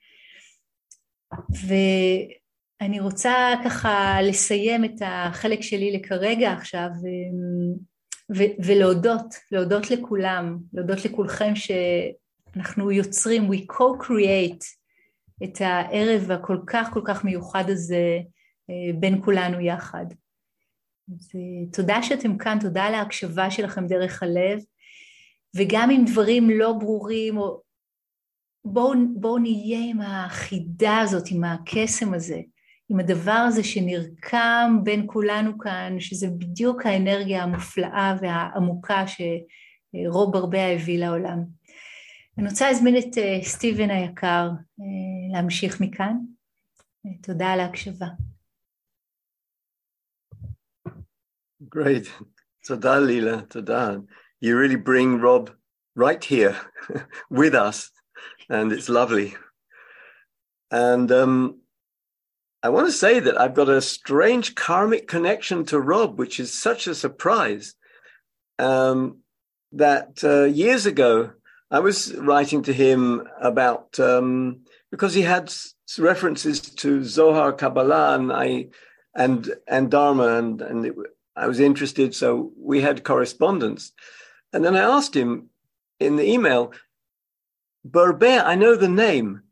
ואני 2.81 3.01
רוצה 3.01 3.35
ככה 3.65 4.23
לסיים 4.23 4.85
את 4.85 5.03
החלק 5.05 5.61
שלי 5.61 5.93
לכרגע 5.93 6.53
עכשיו, 6.53 6.89
ו- 8.37 8.65
ולהודות, 8.67 9.35
להודות 9.53 9.91
לכולם, 9.91 10.59
להודות 10.73 11.05
לכולכם 11.05 11.53
שאנחנו 11.55 12.91
יוצרים, 12.91 13.51
we 13.51 13.57
co-create 13.73 14.65
את 15.45 15.61
הערב 15.61 16.31
הכל 16.31 16.59
כך 16.67 16.91
כל 16.93 17.03
כך 17.05 17.25
מיוחד 17.25 17.65
הזה 17.71 18.19
אה, 18.71 19.01
בין 19.01 19.23
כולנו 19.25 19.61
יחד. 19.61 20.07
אז 21.09 21.31
אה, 21.35 21.73
תודה 21.73 22.03
שאתם 22.03 22.39
כאן, 22.39 22.59
תודה 22.61 22.85
על 22.85 22.95
ההקשבה 22.95 23.51
שלכם 23.51 23.87
דרך 23.87 24.23
הלב, 24.23 24.61
וגם 25.57 25.91
אם 25.91 26.05
דברים 26.13 26.51
לא 26.51 26.73
ברורים, 26.73 27.39
או... 27.39 27.64
בואו 28.65 28.93
בוא 29.15 29.39
נהיה 29.39 29.91
עם 29.91 30.01
החידה 30.01 30.99
הזאת, 30.99 31.25
עם 31.31 31.45
הקסם 31.45 32.15
הזה, 32.15 32.41
עם 32.89 33.01
הדבר 33.01 33.45
הזה 33.49 33.65
שנרקם 33.65 34.79
בין 34.83 35.05
כולנו 35.07 35.59
כאן, 35.59 36.01
שזה 36.01 36.27
בדיוק 36.39 36.87
האנרגיה 36.87 37.43
המופלאה 37.43 38.17
והעמוקה 38.21 39.05
שרוב 39.07 40.37
הרבה 40.37 40.67
הביא 40.67 40.99
לעולם. 40.99 41.39
אני 42.39 42.49
רוצה 42.49 42.69
להזמין 42.69 42.97
את 42.99 43.19
אה, 43.19 43.39
סטיבן 43.43 43.91
היקר 43.91 44.49
אה, 44.81 45.33
להמשיך 45.33 45.81
מכאן. 45.81 46.17
תודה 47.23 47.53
על 47.53 47.61
ההקשבה. 47.61 48.07
Great. 51.75 52.07
Toda, 52.67 53.01
Lila. 53.01 53.47
Toda. 53.49 54.03
You 54.41 54.57
really 54.57 54.77
bring 54.77 55.21
Rob 55.21 55.51
right 55.97 56.25
here 56.25 56.57
with 57.31 57.55
us, 57.55 57.91
and 58.49 58.73
it's 58.73 58.89
lovely. 58.89 59.35
And 60.71 61.11
um, 61.13 61.61
I 62.63 62.69
want 62.71 62.87
to 62.87 62.93
say 62.93 63.21
that 63.21 63.41
I've 63.41 63.55
got 63.55 63.69
a 63.69 63.81
strange 63.81 64.55
karmic 64.55 65.07
connection 65.07 65.65
to 65.67 65.79
Rob, 65.79 66.19
which 66.19 66.41
is 66.41 66.53
such 66.53 66.87
a 66.87 66.95
surprise. 66.95 67.75
Um, 68.59 69.19
that 69.73 70.23
uh, 70.23 70.45
years 70.45 70.87
ago, 70.87 71.33
I 71.71 71.81
was 71.81 72.15
writing 72.15 72.63
to 72.63 72.73
him 72.73 73.27
about 73.41 73.99
um, 73.99 74.61
because 74.91 75.15
he 75.15 75.23
had 75.23 75.53
references 75.99 76.61
to 76.61 77.05
Zohar 77.05 77.53
Kabbalah 77.53 78.15
and 78.15 78.33
I 78.33 78.69
and 79.15 79.53
and 79.67 79.91
Dharma 79.91 80.37
and 80.39 80.63
and 80.63 80.87
it, 80.87 80.95
I 81.37 81.47
was 81.49 81.61
interested, 81.61 82.15
so 82.15 82.53
we 82.57 82.81
had 82.81 83.05
correspondence. 83.05 83.93
And 84.53 84.65
then 84.65 84.77
I 84.77 84.81
asked 84.81 85.15
him 85.17 85.51
in 85.99 86.17
the 86.17 86.29
email, 86.29 86.73
Burbear, 87.87 88.45
I 88.45 88.55
know 88.55 88.77
the 88.77 88.89
name. 88.89 89.43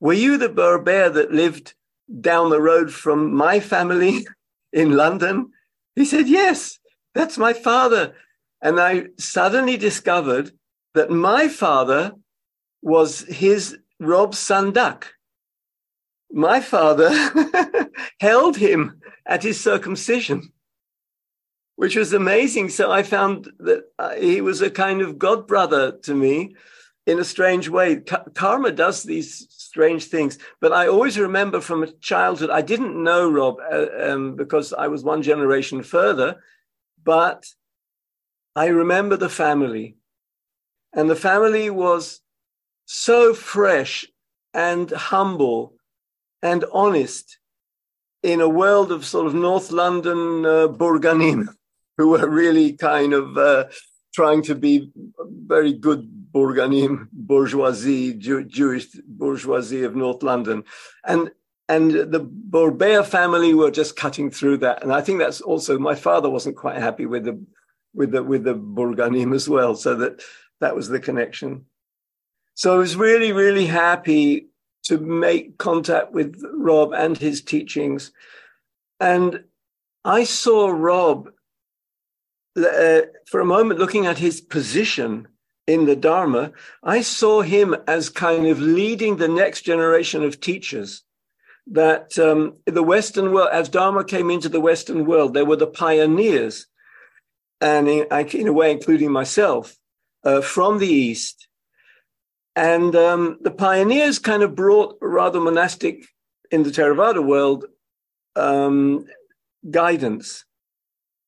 Were 0.00 0.12
you 0.12 0.38
the 0.38 0.48
Burbear 0.48 1.12
that 1.12 1.32
lived 1.32 1.74
down 2.20 2.50
the 2.50 2.60
road 2.60 2.92
from 2.92 3.34
my 3.34 3.60
family 3.60 4.26
in 4.72 4.96
London? 4.96 5.52
He 5.94 6.04
said, 6.04 6.28
Yes, 6.28 6.78
that's 7.14 7.38
my 7.38 7.52
father. 7.52 8.14
And 8.60 8.80
I 8.80 9.06
suddenly 9.18 9.76
discovered 9.76 10.52
that 10.94 11.10
my 11.10 11.48
father 11.48 12.12
was 12.80 13.20
his 13.20 13.78
Rob 14.00 14.32
Sandak. 14.32 15.04
My 16.30 16.60
father 16.60 17.10
held 18.20 18.56
him 18.56 19.00
at 19.26 19.42
his 19.42 19.60
circumcision 19.60 20.52
which 21.76 21.96
was 21.96 22.12
amazing. 22.12 22.68
So 22.68 22.92
I 22.92 23.02
found 23.02 23.50
that 23.58 23.84
uh, 23.98 24.14
he 24.14 24.40
was 24.40 24.60
a 24.60 24.70
kind 24.70 25.00
of 25.00 25.18
god 25.18 25.48
brother 25.48 25.90
to 26.02 26.14
me 26.14 26.54
in 27.06 27.18
a 27.18 27.24
strange 27.24 27.68
way. 27.68 27.96
K- 27.96 28.16
karma 28.34 28.70
does 28.70 29.02
these 29.02 29.46
strange 29.50 30.04
things, 30.06 30.38
but 30.60 30.72
I 30.72 30.88
always 30.88 31.18
remember 31.18 31.60
from 31.60 31.86
childhood, 32.00 32.50
I 32.50 32.62
didn't 32.62 33.02
know 33.02 33.30
Rob 33.30 33.56
uh, 33.72 33.86
um, 34.10 34.36
because 34.36 34.72
I 34.72 34.88
was 34.88 35.02
one 35.02 35.22
generation 35.22 35.82
further, 35.82 36.42
but 37.02 37.46
I 38.54 38.66
remember 38.66 39.16
the 39.16 39.28
family. 39.28 39.96
And 40.94 41.08
the 41.08 41.16
family 41.16 41.70
was 41.70 42.20
so 42.84 43.32
fresh 43.32 44.06
and 44.52 44.90
humble 44.90 45.74
and 46.42 46.64
honest 46.72 47.38
in 48.22 48.40
a 48.40 48.48
world 48.48 48.92
of 48.92 49.04
sort 49.04 49.26
of 49.26 49.34
North 49.34 49.70
London 49.70 50.44
uh, 50.44 50.68
who 51.96 52.08
were 52.08 52.28
really 52.28 52.74
kind 52.74 53.14
of 53.14 53.36
uh, 53.36 53.64
trying 54.12 54.42
to 54.42 54.54
be 54.54 54.90
very 55.46 55.72
good 55.72 56.08
Burganim 56.32 57.08
bourgeoisie, 57.12 58.14
Jew- 58.14 58.44
Jewish 58.44 58.86
bourgeoisie 59.06 59.84
of 59.84 59.96
North 59.96 60.22
London. 60.22 60.64
And 61.04 61.30
and 61.68 61.92
the 61.92 62.20
Borbea 62.20 63.06
family 63.06 63.54
were 63.54 63.70
just 63.70 63.96
cutting 63.96 64.30
through 64.30 64.58
that. 64.58 64.82
And 64.82 64.92
I 64.92 65.00
think 65.00 65.18
that's 65.18 65.40
also 65.40 65.78
my 65.78 65.94
father 65.94 66.28
wasn't 66.28 66.56
quite 66.56 66.76
happy 66.76 67.06
with 67.06 67.24
the 67.24 67.42
with 67.94 68.12
the 68.12 68.22
with 68.22 68.44
the 68.44 68.54
Burganim 68.54 69.34
as 69.34 69.48
well. 69.48 69.74
So 69.74 69.94
that 69.96 70.22
that 70.60 70.74
was 70.74 70.88
the 70.88 71.00
connection. 71.00 71.66
So 72.54 72.74
I 72.74 72.78
was 72.78 72.96
really, 72.96 73.32
really 73.32 73.66
happy 73.66 74.48
to 74.84 74.98
make 74.98 75.58
contact 75.58 76.12
with 76.12 76.42
Rob 76.54 76.92
and 76.92 77.16
his 77.16 77.40
teachings. 77.40 78.12
And 79.00 79.44
I 80.04 80.24
saw 80.24 80.68
Rob 80.68 81.30
uh, 82.56 83.02
for 83.26 83.40
a 83.40 83.44
moment 83.44 83.80
looking 83.80 84.06
at 84.06 84.18
his 84.18 84.40
position 84.40 85.28
in 85.66 85.86
the 85.86 85.96
Dharma, 85.96 86.52
I 86.82 87.02
saw 87.02 87.42
him 87.42 87.76
as 87.86 88.08
kind 88.08 88.46
of 88.46 88.60
leading 88.60 89.16
the 89.16 89.28
next 89.28 89.62
generation 89.62 90.22
of 90.22 90.40
teachers. 90.40 91.02
That 91.68 92.18
um, 92.18 92.56
the 92.66 92.82
Western 92.82 93.32
world, 93.32 93.50
as 93.52 93.68
Dharma 93.68 94.04
came 94.04 94.30
into 94.30 94.48
the 94.48 94.60
Western 94.60 95.06
world, 95.06 95.32
there 95.32 95.44
were 95.44 95.56
the 95.56 95.68
pioneers, 95.68 96.66
and 97.60 97.88
in, 97.88 98.06
in 98.10 98.48
a 98.48 98.52
way, 98.52 98.72
including 98.72 99.12
myself, 99.12 99.76
uh, 100.24 100.40
from 100.40 100.78
the 100.78 100.88
East. 100.88 101.46
And 102.56 102.94
um, 102.96 103.38
the 103.40 103.52
pioneers 103.52 104.18
kind 104.18 104.42
of 104.42 104.56
brought 104.56 104.98
rather 105.00 105.40
monastic 105.40 106.04
in 106.50 106.64
the 106.64 106.70
Theravada 106.70 107.24
world 107.24 107.64
um, 108.36 109.06
guidance. 109.70 110.44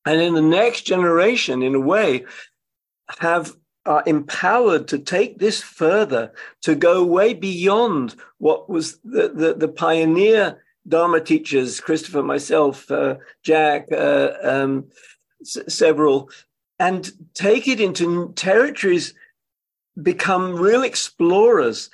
And 0.07 0.21
in 0.21 0.35
the 0.35 0.43
next 0.43 0.83
generation, 0.83 1.63
in 1.63 1.75
a 1.75 1.81
way, 1.81 2.25
have 3.21 3.57
are 3.87 4.03
empowered 4.07 4.89
to 4.89 4.99
take 4.99 5.39
this 5.39 5.61
further, 5.61 6.33
to 6.63 6.75
go 6.75 7.05
way 7.05 7.35
beyond 7.35 8.15
what 8.39 8.69
was 8.69 8.99
the, 9.01 9.29
the, 9.29 9.55
the 9.55 9.69
pioneer 9.69 10.63
Dharma 10.87 11.21
teachers, 11.21 11.81
Christopher, 11.81 12.23
myself, 12.23 12.91
uh, 12.91 13.17
Jack, 13.43 13.89
uh, 13.93 14.33
um, 14.43 14.87
s- 15.41 15.59
several, 15.69 16.31
and 16.79 17.11
take 17.35 17.69
it 17.69 17.81
into 17.81 18.33
territories, 18.35 19.15
become 20.03 20.55
real 20.55 20.83
explorers. 20.83 21.91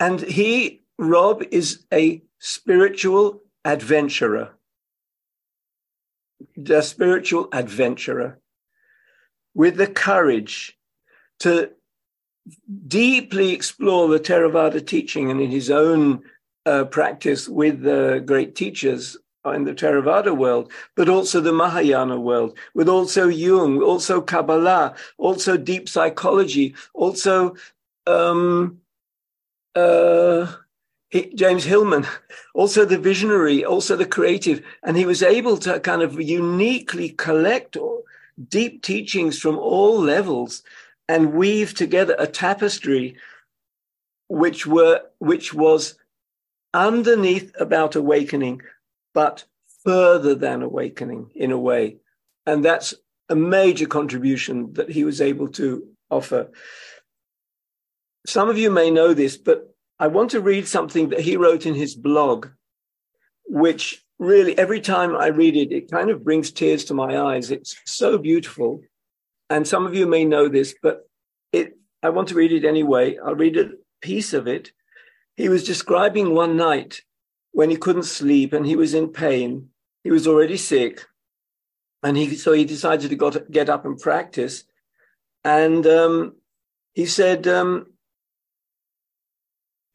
And 0.00 0.20
he, 0.20 0.82
Rob, 0.98 1.42
is 1.50 1.84
a 1.92 2.22
spiritual 2.38 3.42
adventurer, 3.64 4.55
a 6.68 6.82
spiritual 6.82 7.48
adventurer 7.52 8.38
with 9.54 9.76
the 9.76 9.86
courage 9.86 10.76
to 11.40 11.70
deeply 12.86 13.52
explore 13.52 14.08
the 14.08 14.20
Theravada 14.20 14.86
teaching 14.86 15.30
and 15.30 15.40
in 15.40 15.50
his 15.50 15.70
own 15.70 16.22
uh, 16.64 16.84
practice 16.84 17.48
with 17.48 17.82
the 17.82 18.22
great 18.24 18.54
teachers 18.54 19.16
in 19.44 19.64
the 19.64 19.72
Theravada 19.72 20.36
world, 20.36 20.72
but 20.96 21.08
also 21.08 21.40
the 21.40 21.52
Mahayana 21.52 22.18
world, 22.18 22.58
with 22.74 22.88
also 22.88 23.28
Jung, 23.28 23.80
also 23.80 24.20
Kabbalah, 24.20 24.94
also 25.18 25.56
deep 25.56 25.88
psychology, 25.88 26.74
also 26.94 27.54
um, 28.06 28.80
uh, 29.74 30.52
James 31.12 31.64
Hillman, 31.64 32.06
also 32.54 32.84
the 32.84 32.98
visionary, 32.98 33.64
also 33.64 33.96
the 33.96 34.06
creative. 34.06 34.64
And 34.82 34.96
he 34.96 35.06
was 35.06 35.22
able 35.22 35.56
to 35.58 35.78
kind 35.80 36.02
of 36.02 36.20
uniquely 36.20 37.10
collect 37.10 37.76
deep 38.48 38.82
teachings 38.82 39.38
from 39.38 39.56
all 39.58 39.98
levels 39.98 40.62
and 41.08 41.34
weave 41.34 41.74
together 41.74 42.16
a 42.18 42.26
tapestry 42.26 43.16
which 44.28 44.66
were 44.66 45.02
which 45.18 45.54
was 45.54 45.94
underneath 46.74 47.54
about 47.60 47.94
awakening 47.94 48.60
but 49.14 49.44
further 49.84 50.34
than 50.34 50.62
awakening 50.62 51.30
in 51.34 51.52
a 51.52 51.58
way 51.58 51.96
and 52.44 52.64
that's 52.64 52.92
a 53.28 53.36
major 53.36 53.86
contribution 53.86 54.72
that 54.74 54.90
he 54.90 55.04
was 55.04 55.20
able 55.20 55.48
to 55.48 55.86
offer 56.10 56.50
some 58.26 58.48
of 58.48 58.58
you 58.58 58.70
may 58.70 58.90
know 58.90 59.14
this 59.14 59.36
but 59.36 59.75
i 59.98 60.06
want 60.06 60.30
to 60.30 60.40
read 60.40 60.66
something 60.66 61.08
that 61.10 61.20
he 61.20 61.36
wrote 61.36 61.66
in 61.66 61.74
his 61.74 61.94
blog 61.94 62.48
which 63.46 64.04
really 64.18 64.56
every 64.58 64.80
time 64.80 65.14
I 65.16 65.28
read 65.28 65.56
it, 65.56 65.72
it 65.72 65.90
kind 65.90 66.10
of 66.10 66.24
brings 66.24 66.50
tears 66.50 66.84
to 66.86 66.94
my 66.94 67.18
eyes. 67.18 67.50
It's 67.50 67.76
so 67.84 68.18
beautiful. 68.18 68.80
And 69.50 69.66
some 69.66 69.86
of 69.86 69.94
you 69.94 70.06
may 70.06 70.24
know 70.24 70.48
this, 70.48 70.74
but 70.82 71.08
it 71.52 71.76
I 72.02 72.10
want 72.10 72.28
to 72.28 72.34
read 72.34 72.52
it 72.52 72.64
anyway. 72.64 73.18
I'll 73.18 73.34
read 73.34 73.56
a 73.56 73.70
piece 74.00 74.32
of 74.32 74.46
it. 74.46 74.72
He 75.36 75.48
was 75.48 75.64
describing 75.64 76.34
one 76.34 76.56
night 76.56 77.02
when 77.52 77.70
he 77.70 77.76
couldn't 77.76 78.04
sleep 78.04 78.52
and 78.52 78.66
he 78.66 78.76
was 78.76 78.94
in 78.94 79.08
pain. 79.08 79.68
He 80.02 80.10
was 80.10 80.26
already 80.26 80.56
sick. 80.56 81.04
And 82.02 82.16
he 82.16 82.36
so 82.36 82.52
he 82.52 82.64
decided 82.64 83.10
to, 83.10 83.30
to 83.30 83.44
get 83.50 83.68
up 83.68 83.84
and 83.84 83.98
practice. 83.98 84.64
And 85.44 85.86
um, 85.86 86.36
he 86.94 87.06
said 87.06 87.46
um, 87.46 87.86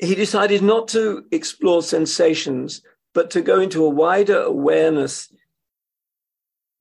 he 0.01 0.15
decided 0.15 0.63
not 0.63 0.87
to 0.89 1.25
explore 1.31 1.83
sensations, 1.83 2.81
but 3.13 3.29
to 3.31 3.41
go 3.41 3.59
into 3.59 3.85
a 3.85 3.89
wider 3.89 4.41
awareness 4.41 5.31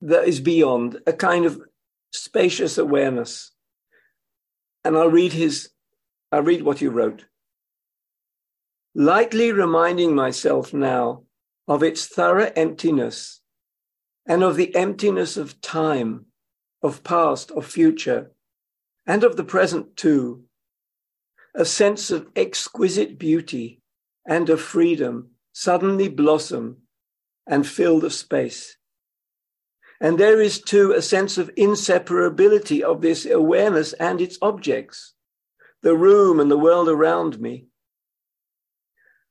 that 0.01 0.27
is 0.27 0.39
beyond 0.39 0.99
a 1.05 1.13
kind 1.13 1.45
of 1.45 1.61
spacious 2.11 2.79
awareness. 2.79 3.51
And 4.83 4.97
I'll 4.97 5.11
read 5.11 5.33
his, 5.33 5.69
I'll 6.31 6.41
read 6.41 6.63
what 6.63 6.79
he 6.79 6.87
wrote. 6.87 7.25
Lightly 8.95 9.51
reminding 9.51 10.15
myself 10.15 10.73
now 10.73 11.23
of 11.67 11.83
its 11.83 12.07
thorough 12.07 12.51
emptiness 12.55 13.41
and 14.25 14.43
of 14.43 14.55
the 14.55 14.75
emptiness 14.75 15.37
of 15.37 15.61
time, 15.61 16.25
of 16.81 17.03
past, 17.03 17.51
of 17.51 17.67
future, 17.67 18.31
and 19.05 19.23
of 19.23 19.35
the 19.35 19.43
present 19.43 19.95
too, 19.95 20.43
a 21.53 21.65
sense 21.65 22.11
of 22.11 22.27
exquisite 22.35 23.17
beauty 23.19 23.81
and 24.25 24.49
of 24.49 24.61
freedom 24.61 25.31
suddenly 25.53 26.07
blossom 26.07 26.77
and 27.47 27.67
fill 27.67 27.99
the 27.99 28.09
space. 28.09 28.77
And 29.99 30.17
there 30.17 30.41
is 30.41 30.61
too 30.61 30.93
a 30.93 31.01
sense 31.01 31.37
of 31.37 31.53
inseparability 31.55 32.81
of 32.81 33.01
this 33.01 33.25
awareness 33.25 33.93
and 33.93 34.21
its 34.21 34.37
objects, 34.41 35.13
the 35.83 35.95
room 35.95 36.39
and 36.39 36.49
the 36.49 36.57
world 36.57 36.89
around 36.89 37.39
me. 37.39 37.67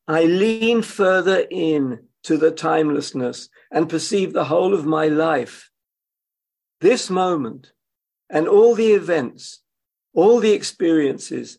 I 0.07 0.25
lean 0.25 0.83
further 0.83 1.47
in 1.51 2.07
to 2.25 2.37
the 2.37 2.51
timelessness 2.51 3.49
and 3.71 3.89
perceive 3.89 4.33
the 4.33 4.45
whole 4.45 4.75
of 4.75 4.85
my 4.85 5.07
life. 5.07 5.71
This 6.81 7.11
moment 7.11 7.73
and 8.29 8.47
all 8.47 8.75
the 8.75 8.93
events, 8.93 9.61
all 10.15 10.41
the 10.41 10.53
experiences, 10.53 11.59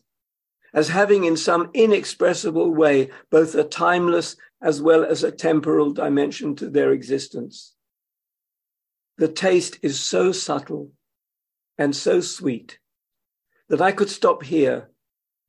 as 0.74 0.88
having 0.88 1.24
in 1.24 1.36
some 1.36 1.70
inexpressible 1.74 2.72
way 2.72 3.10
both 3.30 3.54
a 3.54 3.64
timeless 3.64 4.36
as 4.60 4.80
well 4.80 5.04
as 5.04 5.22
a 5.22 5.32
temporal 5.32 5.92
dimension 5.92 6.54
to 6.56 6.70
their 6.70 6.92
existence. 6.92 7.74
The 9.18 9.28
taste 9.28 9.78
is 9.82 10.00
so 10.00 10.32
subtle 10.32 10.92
and 11.76 11.94
so 11.94 12.20
sweet 12.20 12.78
that 13.68 13.80
I 13.80 13.92
could 13.92 14.10
stop 14.10 14.42
here 14.42 14.90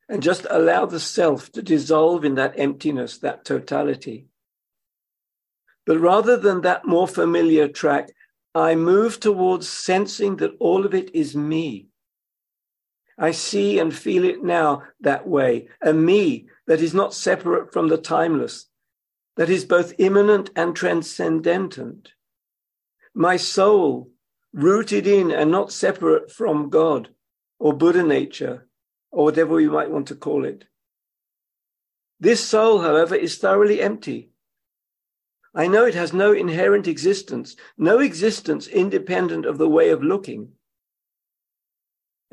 and 0.10 0.22
just 0.22 0.46
allow 0.50 0.86
the 0.86 1.00
self 1.00 1.52
to 1.54 1.62
dissolve 1.62 2.26
in 2.26 2.36
that 2.36 2.54
emptiness, 2.58 3.18
that 3.20 3.46
totality. 3.46 4.28
But 5.86 6.00
rather 6.00 6.38
than 6.38 6.62
that 6.62 6.86
more 6.86 7.08
familiar 7.08 7.68
track, 7.68 8.10
I 8.56 8.76
move 8.76 9.20
towards 9.20 9.68
sensing 9.68 10.38
that 10.38 10.56
all 10.60 10.86
of 10.86 10.94
it 10.94 11.14
is 11.16 11.36
me. 11.36 11.88
I 13.18 13.32
see 13.32 13.80
and 13.80 13.95
feel 13.95 14.24
it 14.24 14.43
now 14.43 14.84
that 15.01 15.28
way, 15.28 15.68
a 15.82 15.93
me 15.93 16.47
that 16.68 16.82
is 16.82 16.93
not 16.93 17.14
separate 17.14 17.72
from 17.72 17.88
the 17.88 17.97
timeless, 17.97 18.68
that 19.36 19.49
is 19.49 19.66
both 19.66 19.93
immanent 19.97 20.49
and 20.55 20.76
transcendent. 20.76 22.14
My 23.14 23.38
soul, 23.38 24.09
rooted 24.53 25.07
in 25.07 25.32
and 25.32 25.51
not 25.51 25.72
separate 25.72 26.32
from 26.32 26.70
God 26.70 27.09
or 27.59 27.74
Buddha 27.74 28.03
nature, 28.03 28.68
or 29.11 29.26
whatever 29.26 29.55
we 29.55 29.70
might 29.70 29.89
want 29.89 30.07
to 30.07 30.16
call 30.16 30.43
it. 30.43 30.66
This 32.20 32.43
soul, 32.43 32.82
however, 32.82 33.16
is 33.16 33.38
thoroughly 33.38 33.82
empty. 33.82 34.32
I 35.55 35.68
know 35.68 35.86
it 35.86 35.93
has 35.93 36.14
no 36.14 36.34
inherent 36.34 36.88
existence, 36.88 37.55
no 37.78 37.99
existence 37.99 38.68
independent 38.68 39.45
of 39.45 39.57
the 39.57 39.70
way 39.70 39.89
of 39.89 40.03
looking. 40.03 40.53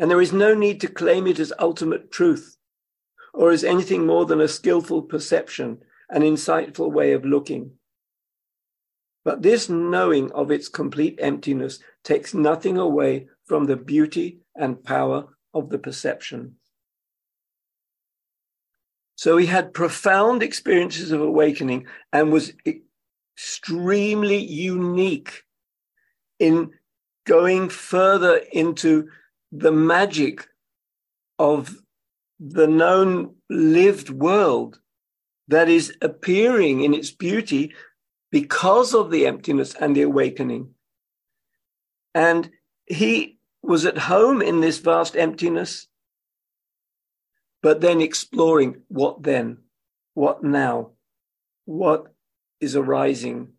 And 0.01 0.11
there 0.11 0.23
is 0.23 0.33
no 0.33 0.55
need 0.55 0.81
to 0.81 0.89
claim 0.89 1.27
it 1.27 1.39
as 1.39 1.53
ultimate 1.59 2.11
truth 2.11 2.57
or 3.35 3.51
as 3.51 3.63
anything 3.63 4.07
more 4.07 4.25
than 4.25 4.41
a 4.41 4.49
skillful 4.49 5.03
perception 5.03 5.79
an 6.09 6.23
insightful 6.23 6.91
way 6.91 7.13
of 7.13 7.25
looking. 7.25 7.73
But 9.25 9.43
this 9.43 9.69
knowing 9.69 10.33
of 10.33 10.51
its 10.51 10.69
complete 10.69 11.19
emptiness 11.23 11.79
takes 12.03 12.33
nothing 12.33 12.79
away 12.79 13.29
from 13.45 13.67
the 13.67 13.77
beauty 13.77 14.41
and 14.57 14.83
power 14.83 15.29
of 15.53 15.69
the 15.69 15.79
perception. 15.79 16.57
So 19.17 19.37
he 19.37 19.47
had 19.47 19.75
profound 19.75 20.43
experiences 20.43 21.13
of 21.13 21.21
awakening 21.21 21.87
and 22.11 22.33
was 22.33 22.55
extremely 23.37 24.39
unique 24.39 25.45
in 26.39 26.71
going 27.27 27.69
further 27.69 28.41
into 28.53 29.11
the 29.53 29.73
magic 29.73 30.47
of 31.39 31.77
the 32.39 32.67
known 32.67 33.35
lived 33.49 34.11
world 34.11 34.81
that 35.49 35.69
is 35.69 35.97
appearing 36.01 36.83
in 36.83 36.95
its 36.95 37.11
beauty 37.11 37.75
because 38.31 38.95
of 38.95 39.11
the 39.11 39.27
emptiness 39.27 39.75
and 39.75 39.97
the 39.97 40.03
awakening. 40.03 40.71
And 42.15 42.51
he 42.87 43.39
was 43.63 43.85
at 43.85 43.99
home 43.99 44.41
in 44.43 44.61
this 44.61 44.79
vast 44.79 45.17
emptiness, 45.17 45.89
but 47.63 47.81
then 47.81 48.01
exploring 48.01 48.83
what 48.89 49.23
then, 49.23 49.59
what 50.15 50.43
now, 50.43 50.93
what 51.65 52.13
is 52.61 52.77
arising. 52.77 53.53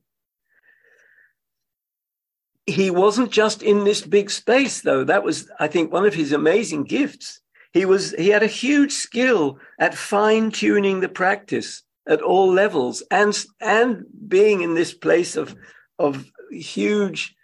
He 2.71 2.89
wasn't 2.89 3.31
just 3.31 3.61
in 3.61 3.83
this 3.83 4.01
big 4.01 4.29
space, 4.29 4.81
though. 4.81 5.03
That 5.03 5.23
was, 5.23 5.49
I 5.59 5.67
think, 5.67 5.91
one 5.91 6.05
of 6.05 6.13
his 6.13 6.31
amazing 6.31 6.83
gifts. 6.83 7.41
He 7.73 7.85
was 7.85 8.11
he 8.11 8.29
had 8.29 8.43
a 8.43 8.47
huge 8.47 8.91
skill 8.91 9.59
at 9.79 9.95
fine 9.95 10.51
tuning 10.51 10.99
the 10.99 11.09
practice 11.09 11.83
at 12.07 12.21
all 12.21 12.51
levels 12.51 13.03
and 13.11 13.45
and 13.61 14.05
being 14.27 14.61
in 14.61 14.73
this 14.73 14.93
place 14.93 15.35
of 15.35 15.55
of 15.99 16.31
huge, 16.51 17.35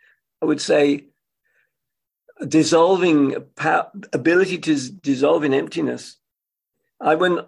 I 0.42 0.46
would 0.46 0.62
say, 0.62 1.06
dissolving 2.46 3.36
ability 4.14 4.58
to 4.60 4.92
dissolve 4.92 5.44
in 5.44 5.54
emptiness. 5.54 6.18
I 7.00 7.16
went. 7.16 7.40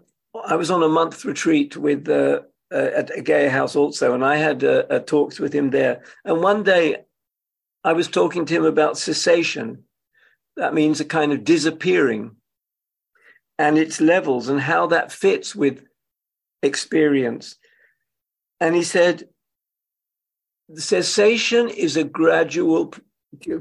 I 0.45 0.55
was 0.55 0.71
on 0.71 0.83
a 0.83 0.87
month 0.87 1.25
retreat 1.25 1.75
with 1.75 2.07
uh, 2.07 2.41
uh, 2.71 2.89
at 2.95 3.17
a 3.17 3.21
Gaia 3.21 3.49
house 3.49 3.75
also, 3.75 4.13
and 4.13 4.23
I 4.23 4.35
had 4.37 4.63
uh, 4.63 4.99
talks 4.99 5.39
with 5.39 5.53
him 5.53 5.71
there. 5.71 6.03
And 6.23 6.41
one 6.41 6.63
day, 6.63 6.97
I 7.83 7.93
was 7.93 8.07
talking 8.07 8.45
to 8.45 8.53
him 8.53 8.65
about 8.65 8.97
cessation. 8.97 9.83
That 10.57 10.73
means 10.73 10.99
a 10.99 11.05
kind 11.05 11.31
of 11.31 11.43
disappearing, 11.43 12.35
and 13.57 13.77
its 13.77 14.01
levels, 14.01 14.49
and 14.49 14.59
how 14.59 14.87
that 14.87 15.11
fits 15.11 15.55
with 15.55 15.85
experience. 16.61 17.55
And 18.59 18.75
he 18.75 18.83
said, 18.83 19.29
cessation 20.75 21.69
is 21.69 21.95
a 21.95 22.03
gradual 22.03 22.93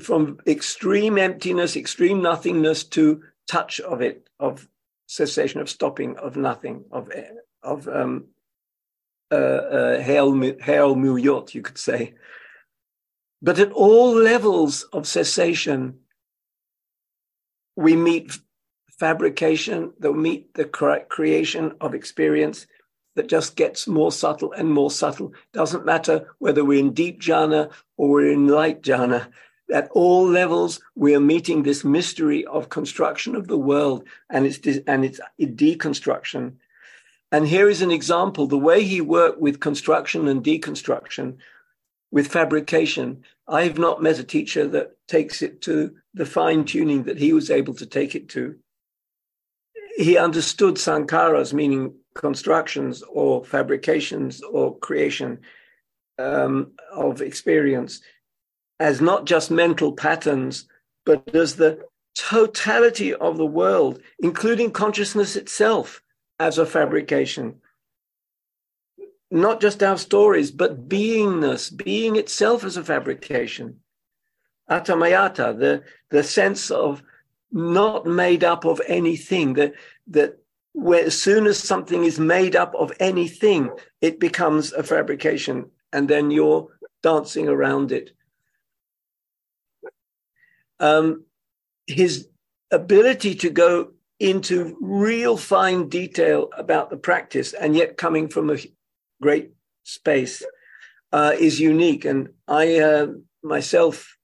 from 0.01 0.39
extreme 0.47 1.19
emptiness, 1.19 1.77
extreme 1.77 2.23
nothingness 2.23 2.85
to 2.85 3.23
touch 3.47 3.81
of 3.81 4.01
it, 4.01 4.29
of 4.41 4.69
cessation, 5.07 5.61
of 5.61 5.71
stopping, 5.71 6.17
of 6.17 6.37
nothing, 6.37 6.85
of 6.91 7.11
of 7.63 7.87
um, 7.87 8.27
uh, 9.31 9.35
uh, 9.35 10.03
Heil 10.03 10.33
Muyot, 10.33 11.55
you 11.55 11.63
could 11.63 11.79
say. 11.79 12.15
But 13.41 13.59
at 13.59 13.73
all 13.73 14.15
levels 14.15 14.83
of 14.93 15.07
cessation, 15.07 16.01
we 17.77 17.95
meet 17.95 18.39
fabrication, 18.99 19.93
that 20.01 20.13
meet 20.13 20.55
the 20.55 20.65
creation 20.65 21.77
of 21.81 21.95
experience 21.95 22.67
that 23.15 23.29
just 23.29 23.57
gets 23.57 23.87
more 23.87 24.13
subtle 24.13 24.53
and 24.53 24.69
more 24.73 24.91
subtle. 24.91 25.33
Doesn't 25.53 25.87
matter 25.87 26.35
whether 26.39 26.65
we're 26.65 26.81
in 26.81 26.93
deep 26.93 27.21
jhana 27.21 27.71
or 27.97 28.09
we're 28.09 28.33
in 28.33 28.49
light 28.49 28.83
jhana. 28.83 29.29
At 29.73 29.89
all 29.93 30.27
levels, 30.27 30.81
we 30.97 31.15
are 31.15 31.21
meeting 31.21 31.63
this 31.63 31.85
mystery 31.85 32.45
of 32.47 32.71
construction 32.71 33.37
of 33.37 33.49
the 33.49 33.59
world 33.59 34.05
and 34.31 34.47
its 34.47 34.59
and 34.87 35.05
its 35.05 35.21
deconstruction. 35.41 36.55
And 37.31 37.47
here 37.47 37.69
is 37.69 37.83
an 37.83 37.91
example: 37.91 38.47
the 38.47 38.57
way 38.57 38.83
he 38.83 39.01
worked 39.01 39.41
with 39.41 39.61
construction 39.61 40.27
and 40.27 40.43
deconstruction, 40.43 41.37
with 42.11 42.29
fabrication. 42.29 43.23
I 43.47 43.63
have 43.65 43.79
not 43.79 44.03
met 44.03 44.19
a 44.19 44.25
teacher 44.25 44.67
that 44.69 44.97
takes 45.07 45.43
it 45.43 45.61
to 45.63 45.95
the 46.15 46.27
fine 46.27 46.65
tuning 46.65 47.05
that 47.05 47.19
he 47.19 47.33
was 47.33 47.51
able 47.51 47.75
to 47.75 47.87
take 47.87 48.15
it 48.15 48.29
to. 48.31 48.57
He 49.97 50.17
understood 50.17 50.77
sankharas, 50.77 51.53
meaning 51.53 51.95
constructions 52.15 53.03
or 53.03 53.45
fabrications 53.45 54.43
or 54.43 54.77
creation 54.79 55.41
um, 56.19 56.73
of 56.93 57.21
experience 57.21 58.01
as 58.81 59.01
not 59.01 59.25
just 59.25 59.51
mental 59.51 59.93
patterns, 59.93 60.67
but 61.05 61.35
as 61.35 61.57
the 61.57 61.81
totality 62.15 63.15
of 63.15 63.37
the 63.37 63.47
world, 63.47 64.01
including 64.19 64.71
consciousness 64.71 65.37
itself 65.37 66.03
as 66.39 66.59
a 66.59 66.67
fabrication. 66.67 67.61
Not 69.31 69.61
just 69.61 69.83
our 69.83 69.99
stories, 69.99 70.51
but 70.51 70.89
beingness, 70.89 71.75
being 71.75 72.17
itself 72.17 72.65
as 72.65 72.77
a 72.77 72.85
fabrication. 72.85 73.81
Atamayata, 74.71 75.59
the, 75.59 75.83
the 76.11 76.23
sense 76.23 76.71
of 76.71 77.03
not 77.51 78.07
made 78.07 78.45
up 78.45 78.65
of 78.65 78.81
anything, 78.87 79.55
that, 79.55 79.75
that 80.09 80.39
where 80.73 81.05
as 81.05 81.21
soon 81.21 81.47
as 81.47 81.59
something 81.59 82.05
is 82.05 82.19
made 82.19 82.57
up 82.57 82.75
of 82.75 82.93
anything, 83.01 83.71
it 84.01 84.21
becomes 84.21 84.73
a 84.73 84.83
fabrication, 84.83 85.71
and 85.93 86.09
then 86.09 86.31
you're 86.31 86.69
dancing 87.03 87.49
around 87.49 87.93
it 87.93 88.13
um, 90.81 91.25
his 91.87 92.29
ability 92.71 93.35
to 93.37 93.51
go 93.51 93.93
into 94.21 94.77
real 94.81 95.37
fine 95.37 95.89
detail 95.89 96.49
about 96.57 96.91
the 96.91 96.97
practice 96.97 97.53
and 97.53 97.77
yet 97.77 97.97
coming 97.97 98.29
from 98.29 98.51
a 98.51 98.57
great 99.21 99.53
space 99.83 100.43
uh, 101.13 101.33
is 101.39 101.61
unique. 101.61 102.05
And 102.05 102.29
I 102.47 102.79
uh, 102.79 103.07
myself 103.43 104.17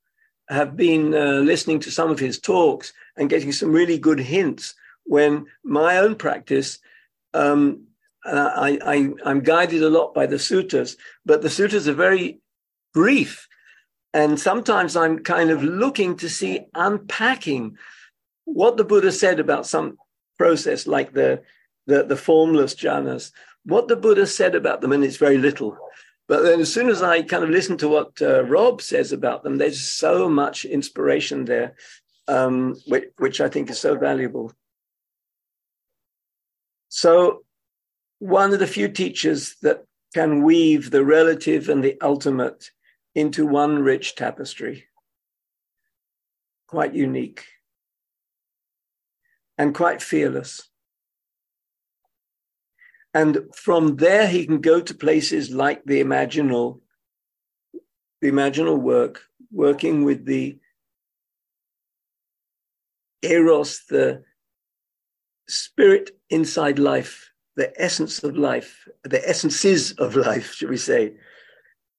have 0.49 0.77
been 0.77 1.15
uh, 1.15 1.41
listening 1.41 1.81
to 1.81 1.91
some 1.91 2.11
of 2.11 2.19
his 2.19 2.39
talks 2.39 2.93
and 3.17 3.31
getting 3.31 3.53
some 3.53 3.73
really 3.73 3.99
good 3.99 4.19
hints 4.19 4.75
when 5.05 5.47
my 5.65 5.99
own 5.99 6.17
practice. 6.17 6.79
Um, 7.33 7.87
I, 8.27 9.13
I'm 9.27 9.41
guided 9.41 9.83
a 9.83 9.91
lot 9.91 10.15
by 10.15 10.25
the 10.25 10.37
suttas, 10.37 10.97
but 11.27 11.43
the 11.43 11.49
suttas 11.49 11.87
are 11.87 11.93
very 11.93 12.41
brief 12.95 13.47
and 14.15 14.39
sometimes 14.39 14.97
I'm 14.97 15.19
kind 15.19 15.51
of 15.51 15.65
looking 15.65 16.17
to 16.19 16.29
see, 16.31 16.61
unpacking 16.75 17.77
what 18.45 18.77
the 18.77 18.85
Buddha 18.85 19.11
said 19.11 19.41
about 19.41 19.67
some 19.67 19.99
process 20.39 20.87
like 20.87 21.13
the, 21.13 21.43
the, 21.89 22.05
the 22.05 22.17
formless 22.17 22.77
jhanas, 22.77 23.33
what 23.65 23.89
the 23.89 23.97
Buddha 23.97 24.27
said 24.27 24.55
about 24.55 24.81
them, 24.81 24.93
and 24.93 25.05
it's 25.05 25.17
very 25.17 25.39
little. 25.39 25.77
But 26.27 26.43
then 26.43 26.61
as 26.61 26.73
soon 26.73 26.89
as 26.89 27.03
I 27.03 27.23
kind 27.23 27.45
of 27.45 27.51
listen 27.51 27.77
to 27.79 27.89
what 27.89 28.21
uh, 28.23 28.45
Rob 28.45 28.81
says 28.81 29.13
about 29.13 29.43
them, 29.43 29.59
there's 29.59 29.81
so 29.81 30.29
much 30.29 30.65
inspiration 30.65 31.45
there, 31.45 31.77
um, 32.29 32.77
which, 32.87 33.05
which 33.19 33.41
I 33.41 33.49
think 33.49 33.71
is 33.71 33.79
so 33.79 33.97
valuable. 33.97 34.53
So, 36.89 37.45
one 38.21 38.53
of 38.53 38.61
the 38.61 38.67
few 38.67 38.89
teachers 38.89 39.57
that 39.63 39.85
can 40.15 40.43
weave 40.45 40.91
the 40.91 41.05
relative 41.05 41.69
and 41.69 41.83
the 41.83 42.01
ultimate 42.01 42.71
into 43.15 43.47
one 43.47 43.81
rich 43.81 44.15
tapestry. 44.15 44.85
Quite 46.69 46.95
unique 46.95 47.45
and 49.59 49.75
quite 49.75 50.03
fearless. 50.03 50.69
And 53.15 53.39
from 53.55 53.97
there, 53.97 54.27
he 54.27 54.45
can 54.45 54.61
go 54.61 54.81
to 54.81 54.93
places 54.93 55.53
like 55.53 55.85
the 55.85 56.03
imaginal, 56.03 56.81
the 58.21 58.31
imaginal 58.31 58.77
work, 58.79 59.23
working 59.53 60.05
with 60.05 60.27
the 60.27 60.59
eros, 63.23 63.85
the 63.89 64.25
spirit 65.49 66.11
inside 66.29 66.81
life, 66.81 67.31
the 67.55 67.73
essence 67.81 68.25
of 68.25 68.37
life, 68.37 68.89
the 69.05 69.27
essences 69.29 69.93
of 69.93 70.17
life, 70.17 70.53
should 70.53 70.71
we 70.71 70.77
say, 70.77 71.15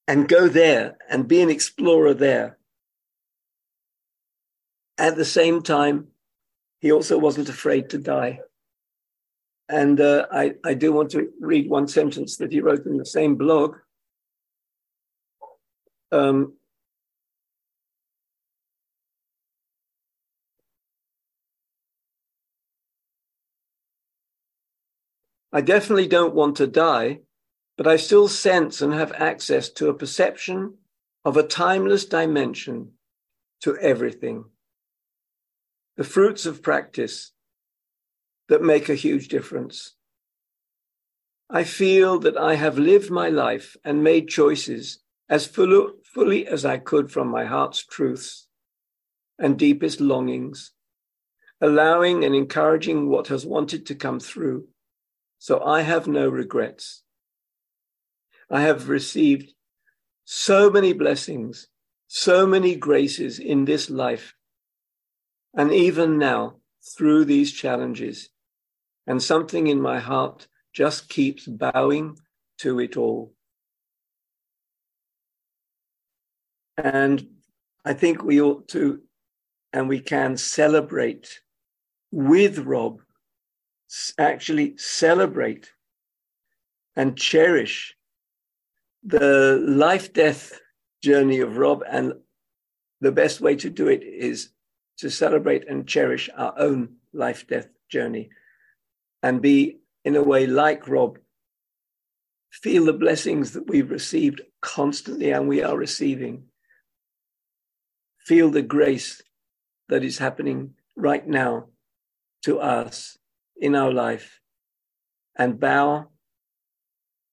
and 0.07 0.28
go 0.28 0.49
there 0.49 0.97
and 1.09 1.30
be 1.30 1.41
an 1.41 1.49
explorer 1.49 2.13
there. 2.13 2.57
At 4.97 5.16
the 5.16 5.26
same 5.26 5.61
time, 5.61 6.07
he 6.80 6.91
also 6.91 7.18
wasn't 7.18 7.49
afraid 7.49 7.89
to 7.91 7.97
die. 7.97 8.41
And 9.68 9.99
uh, 9.99 10.28
I, 10.32 10.53
I 10.63 10.76
do 10.76 10.93
want 10.93 11.11
to 11.11 11.30
read 11.39 11.70
one 11.70 11.88
sentence 11.88 12.38
that 12.38 12.51
he 12.51 12.61
wrote 12.61 12.86
in 12.86 12.97
the 12.97 13.05
same 13.05 13.36
blog. 13.36 13.76
Um, 16.11 16.53
I 25.51 25.61
definitely 25.61 26.07
don't 26.07 26.36
want 26.36 26.57
to 26.57 26.68
die, 26.68 27.22
but 27.78 27.88
I 27.88 27.95
still 27.95 28.28
sense 28.28 28.82
and 28.82 28.93
have 28.93 29.13
access 29.13 29.70
to 29.70 29.89
a 29.89 29.93
perception 29.93 30.76
of 31.24 31.38
a 31.38 31.43
timeless 31.43 32.05
dimension 32.05 32.91
to 33.61 33.78
everything. 33.78 34.45
The 35.97 36.03
fruits 36.03 36.45
of 36.45 36.61
practice 36.61 37.32
that 38.49 38.61
make 38.61 38.89
a 38.89 38.95
huge 38.95 39.27
difference. 39.27 39.95
I 41.49 41.63
feel 41.63 42.19
that 42.19 42.37
I 42.37 42.55
have 42.55 42.77
lived 42.77 43.11
my 43.11 43.29
life 43.29 43.77
and 43.83 44.03
made 44.03 44.27
choices 44.27 44.99
as 45.29 45.45
fully, 45.45 45.93
fully 46.03 46.47
as 46.47 46.65
I 46.65 46.77
could 46.77 47.11
from 47.11 47.27
my 47.27 47.45
heart's 47.45 47.85
truths 47.85 48.47
and 49.37 49.57
deepest 49.57 50.01
longings 50.01 50.71
allowing 51.61 52.23
and 52.23 52.35
encouraging 52.35 53.09
what 53.09 53.27
has 53.27 53.45
wanted 53.45 53.85
to 53.87 53.95
come 53.95 54.19
through. 54.19 54.67
So 55.39 55.63
I 55.63 55.81
have 55.81 56.07
no 56.07 56.27
regrets. 56.27 57.03
I 58.49 58.61
have 58.61 58.89
received 58.89 59.53
so 60.23 60.69
many 60.69 60.93
blessings, 60.93 61.67
so 62.07 62.45
many 62.45 62.75
graces 62.75 63.39
in 63.39 63.65
this 63.65 63.89
life, 63.89 64.35
and 65.53 65.71
even 65.71 66.17
now 66.17 66.57
through 66.95 67.25
these 67.25 67.51
challenges. 67.51 68.29
And 69.08 69.22
something 69.22 69.68
in 69.68 69.82
my 69.82 69.99
heart 69.99 70.47
just 70.74 71.10
keeps 71.10 71.45
bowing 71.45 72.18
to 72.60 72.80
it 72.80 72.97
all. 72.97 73.34
And 76.78 77.28
I 77.86 77.93
think 77.93 78.24
we 78.24 78.41
ought 78.41 78.68
to 78.70 79.01
and 79.72 79.89
we 79.89 79.99
can 79.99 80.38
celebrate 80.38 81.41
with 82.12 82.60
Rob, 82.60 83.01
actually 84.18 84.78
celebrate 84.78 85.72
and 86.95 87.18
cherish 87.18 87.95
the 89.03 89.62
life 89.68 90.14
death 90.14 90.60
journey 91.03 91.41
of 91.41 91.58
Rob. 91.58 91.84
And 91.89 92.14
the 93.01 93.12
best 93.12 93.41
way 93.41 93.56
to 93.58 93.70
do 93.70 93.89
it 93.89 94.01
is 94.01 94.49
to 94.97 95.10
celebrate 95.10 95.68
and 95.68 95.86
cherish 95.88 96.30
our 96.38 96.53
own 96.58 96.95
life 97.14 97.45
death 97.47 97.68
journey 97.89 98.30
and 99.26 99.41
be, 99.41 99.80
in 100.03 100.15
a 100.15 100.21
way, 100.21 100.45
like 100.45 100.88
Rob, 100.88 101.17
feel 102.51 102.86
the 102.86 102.93
blessings 102.93 103.53
that 103.53 103.67
we've 103.67 103.89
received 103.89 104.39
constantly 104.61 105.32
and 105.32 105.49
we 105.49 105.63
are 105.63 105.76
receiving. 105.76 106.43
Feel 108.23 108.51
the 108.51 108.61
grace 108.61 109.23
that 109.89 110.03
is 110.03 110.19
happening 110.19 110.76
right 110.95 111.28
now 111.28 111.69
to 112.43 112.59
us 112.59 113.17
in 113.59 113.73
our 113.76 113.91
life 113.91 114.41
and 115.36 115.59
bow 115.59 116.07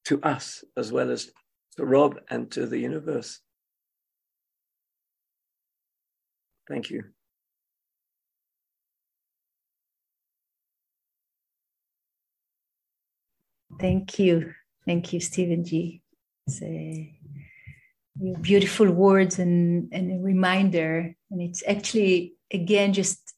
to 0.07 0.19
us 0.23 0.65
as 0.75 0.91
well 0.91 1.11
as 1.11 1.31
to 1.77 1.85
Rob 1.85 2.19
and 2.31 2.51
to 2.53 2.67
the 2.67 2.79
universe. 2.79 3.41
Thank 6.67 6.89
you. 6.89 7.05
Thank 13.79 14.19
you. 14.19 14.55
Thank 14.87 15.13
you, 15.13 15.21
Stephen 15.21 15.65
G. 15.65 16.03
It's 16.47 16.63
a, 16.63 17.19
beautiful 18.41 18.91
words 18.91 19.39
and, 19.39 19.89
and 19.93 20.13
a 20.13 20.23
reminder. 20.23 21.15
And 21.31 21.41
it's 21.41 21.63
actually, 21.67 22.35
again, 22.53 22.93
just 22.93 23.35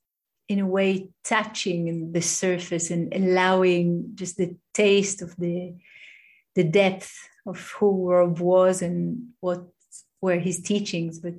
in 0.49 0.59
a 0.59 0.67
way 0.67 1.09
touching 1.25 2.13
the 2.13 2.21
surface 2.21 2.91
and 2.91 3.15
allowing 3.15 4.11
just 4.15 4.37
the 4.37 4.57
taste 4.75 5.23
of 5.23 5.35
the 5.37 5.75
the 6.55 6.65
depth 6.65 7.13
of 7.47 7.61
who 7.79 8.11
Rob 8.11 8.39
was 8.39 8.81
and 8.81 9.31
what 9.41 9.65
were 10.21 10.39
his 10.39 10.61
teachings. 10.63 11.19
But 11.19 11.35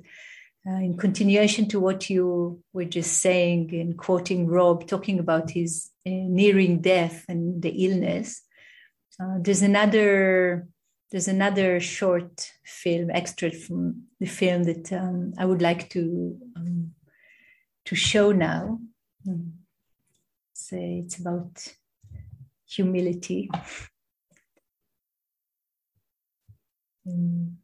uh, 0.66 0.74
in 0.74 0.96
continuation 0.96 1.68
to 1.68 1.80
what 1.80 2.10
you 2.10 2.62
were 2.72 2.84
just 2.84 3.22
saying 3.22 3.70
and 3.72 3.96
quoting 3.96 4.46
Rob, 4.46 4.86
talking 4.86 5.18
about 5.18 5.50
his 5.50 5.90
uh, 6.06 6.10
nearing 6.10 6.80
death 6.80 7.24
and 7.28 7.62
the 7.62 7.70
illness, 7.70 8.42
uh, 9.20 9.38
there's 9.40 9.62
another 9.62 10.68
there's 11.10 11.28
another 11.28 11.80
short 11.80 12.52
film 12.64 13.10
extract 13.10 13.56
from 13.56 14.02
the 14.20 14.26
film 14.26 14.64
that 14.64 14.92
um, 14.92 15.32
I 15.38 15.44
would 15.44 15.62
like 15.62 15.88
to 15.90 16.36
um, 16.56 16.92
to 17.86 17.94
show 17.94 18.32
now. 18.32 18.80
Mm. 19.26 19.52
Say 20.52 21.02
it's 21.04 21.18
about 21.18 21.74
humility. 22.66 23.48
Mm. 27.06 27.54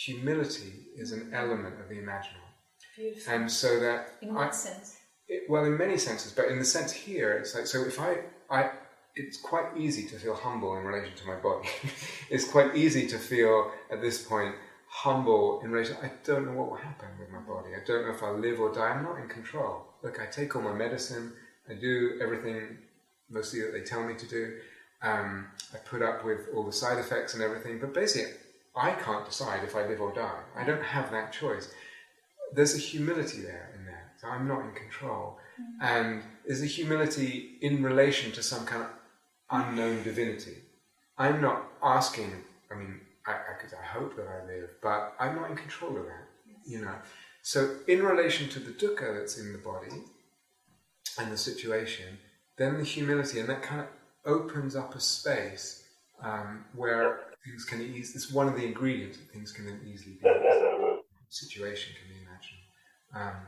Humility 0.00 0.72
is 0.96 1.12
an 1.12 1.30
element 1.34 1.78
of 1.80 1.88
the 1.88 1.96
imaginal. 1.96 2.48
Beautiful. 2.96 3.32
And 3.32 3.50
so 3.50 3.78
that 3.80 4.14
in 4.22 4.32
what 4.32 4.48
I, 4.48 4.50
sense? 4.52 4.97
It, 5.28 5.42
well, 5.48 5.64
in 5.64 5.76
many 5.76 5.98
senses, 5.98 6.32
but 6.32 6.46
in 6.46 6.58
the 6.58 6.64
sense 6.64 6.92
here, 6.92 7.32
it's 7.32 7.54
like 7.54 7.66
so. 7.66 7.82
If 7.82 8.00
I, 8.00 8.18
I, 8.50 8.70
it's 9.14 9.40
quite 9.40 9.76
easy 9.76 10.06
to 10.08 10.16
feel 10.16 10.34
humble 10.34 10.76
in 10.76 10.84
relation 10.84 11.14
to 11.16 11.26
my 11.26 11.36
body. 11.36 11.68
it's 12.30 12.48
quite 12.48 12.76
easy 12.76 13.06
to 13.08 13.18
feel 13.18 13.70
at 13.90 14.00
this 14.00 14.22
point 14.22 14.54
humble 14.88 15.60
in 15.62 15.70
relation. 15.70 15.96
I 16.02 16.10
don't 16.24 16.46
know 16.46 16.52
what 16.52 16.70
will 16.70 16.76
happen 16.76 17.08
with 17.18 17.30
my 17.30 17.40
body. 17.40 17.70
I 17.74 17.84
don't 17.86 18.06
know 18.06 18.14
if 18.14 18.22
I'll 18.22 18.38
live 18.38 18.60
or 18.60 18.72
die. 18.72 18.88
I'm 18.88 19.04
not 19.04 19.18
in 19.18 19.28
control. 19.28 19.84
Look, 20.02 20.20
I 20.20 20.26
take 20.26 20.56
all 20.56 20.62
my 20.62 20.72
medicine. 20.72 21.32
I 21.68 21.74
do 21.74 22.18
everything 22.22 22.78
mostly 23.28 23.60
that 23.60 23.72
they 23.72 23.82
tell 23.82 24.02
me 24.02 24.14
to 24.14 24.26
do. 24.26 24.58
Um, 25.02 25.48
I 25.74 25.78
put 25.78 26.02
up 26.02 26.24
with 26.24 26.48
all 26.54 26.64
the 26.64 26.72
side 26.72 26.98
effects 26.98 27.34
and 27.34 27.42
everything, 27.42 27.78
but 27.78 27.92
basically, 27.92 28.32
I 28.74 28.92
can't 28.92 29.26
decide 29.26 29.64
if 29.64 29.76
I 29.76 29.86
live 29.86 30.00
or 30.00 30.12
die. 30.12 30.40
I 30.56 30.64
don't 30.64 30.82
have 30.82 31.10
that 31.10 31.32
choice. 31.32 31.72
There's 32.54 32.74
a 32.74 32.78
humility 32.78 33.42
there. 33.42 33.77
So 34.20 34.28
I'm 34.28 34.48
not 34.48 34.64
in 34.64 34.72
control. 34.72 35.38
Mm-hmm. 35.60 35.84
And 35.84 36.22
there's 36.46 36.62
a 36.62 36.66
humility 36.66 37.58
in 37.60 37.82
relation 37.82 38.32
to 38.32 38.42
some 38.42 38.66
kind 38.66 38.82
of 38.82 38.88
unknown 39.50 40.02
divinity. 40.02 40.56
I'm 41.16 41.40
not 41.40 41.64
asking, 41.82 42.32
I 42.70 42.74
mean, 42.74 43.00
I, 43.26 43.32
I, 43.32 43.80
I 43.80 43.84
hope 43.84 44.16
that 44.16 44.26
I 44.26 44.44
live, 44.46 44.70
but 44.82 45.14
I'm 45.20 45.36
not 45.36 45.50
in 45.50 45.56
control 45.56 45.96
of 45.96 46.04
that, 46.04 46.28
yes. 46.46 46.56
you 46.66 46.84
know. 46.84 46.94
So, 47.42 47.76
in 47.86 48.02
relation 48.02 48.48
to 48.50 48.60
the 48.60 48.72
dukkha 48.72 49.14
that's 49.14 49.38
in 49.38 49.52
the 49.52 49.58
body 49.58 50.02
and 51.18 51.32
the 51.32 51.36
situation, 51.36 52.18
then 52.56 52.78
the 52.78 52.84
humility 52.84 53.40
and 53.40 53.48
that 53.48 53.62
kind 53.62 53.80
of 53.80 53.86
opens 54.24 54.76
up 54.76 54.94
a 54.94 55.00
space 55.00 55.84
um, 56.22 56.64
where 56.74 57.20
things 57.44 57.64
can 57.64 57.80
ease. 57.80 58.14
It's 58.14 58.30
one 58.30 58.48
of 58.48 58.56
the 58.56 58.64
ingredients 58.64 59.18
that 59.18 59.30
things 59.32 59.52
can 59.52 59.66
then 59.66 59.80
easily 59.86 60.18
be. 60.22 60.28
Situation 61.30 61.94
can 61.98 62.08
be 62.08 62.20
imagined. 62.22 62.58
Um, 63.14 63.46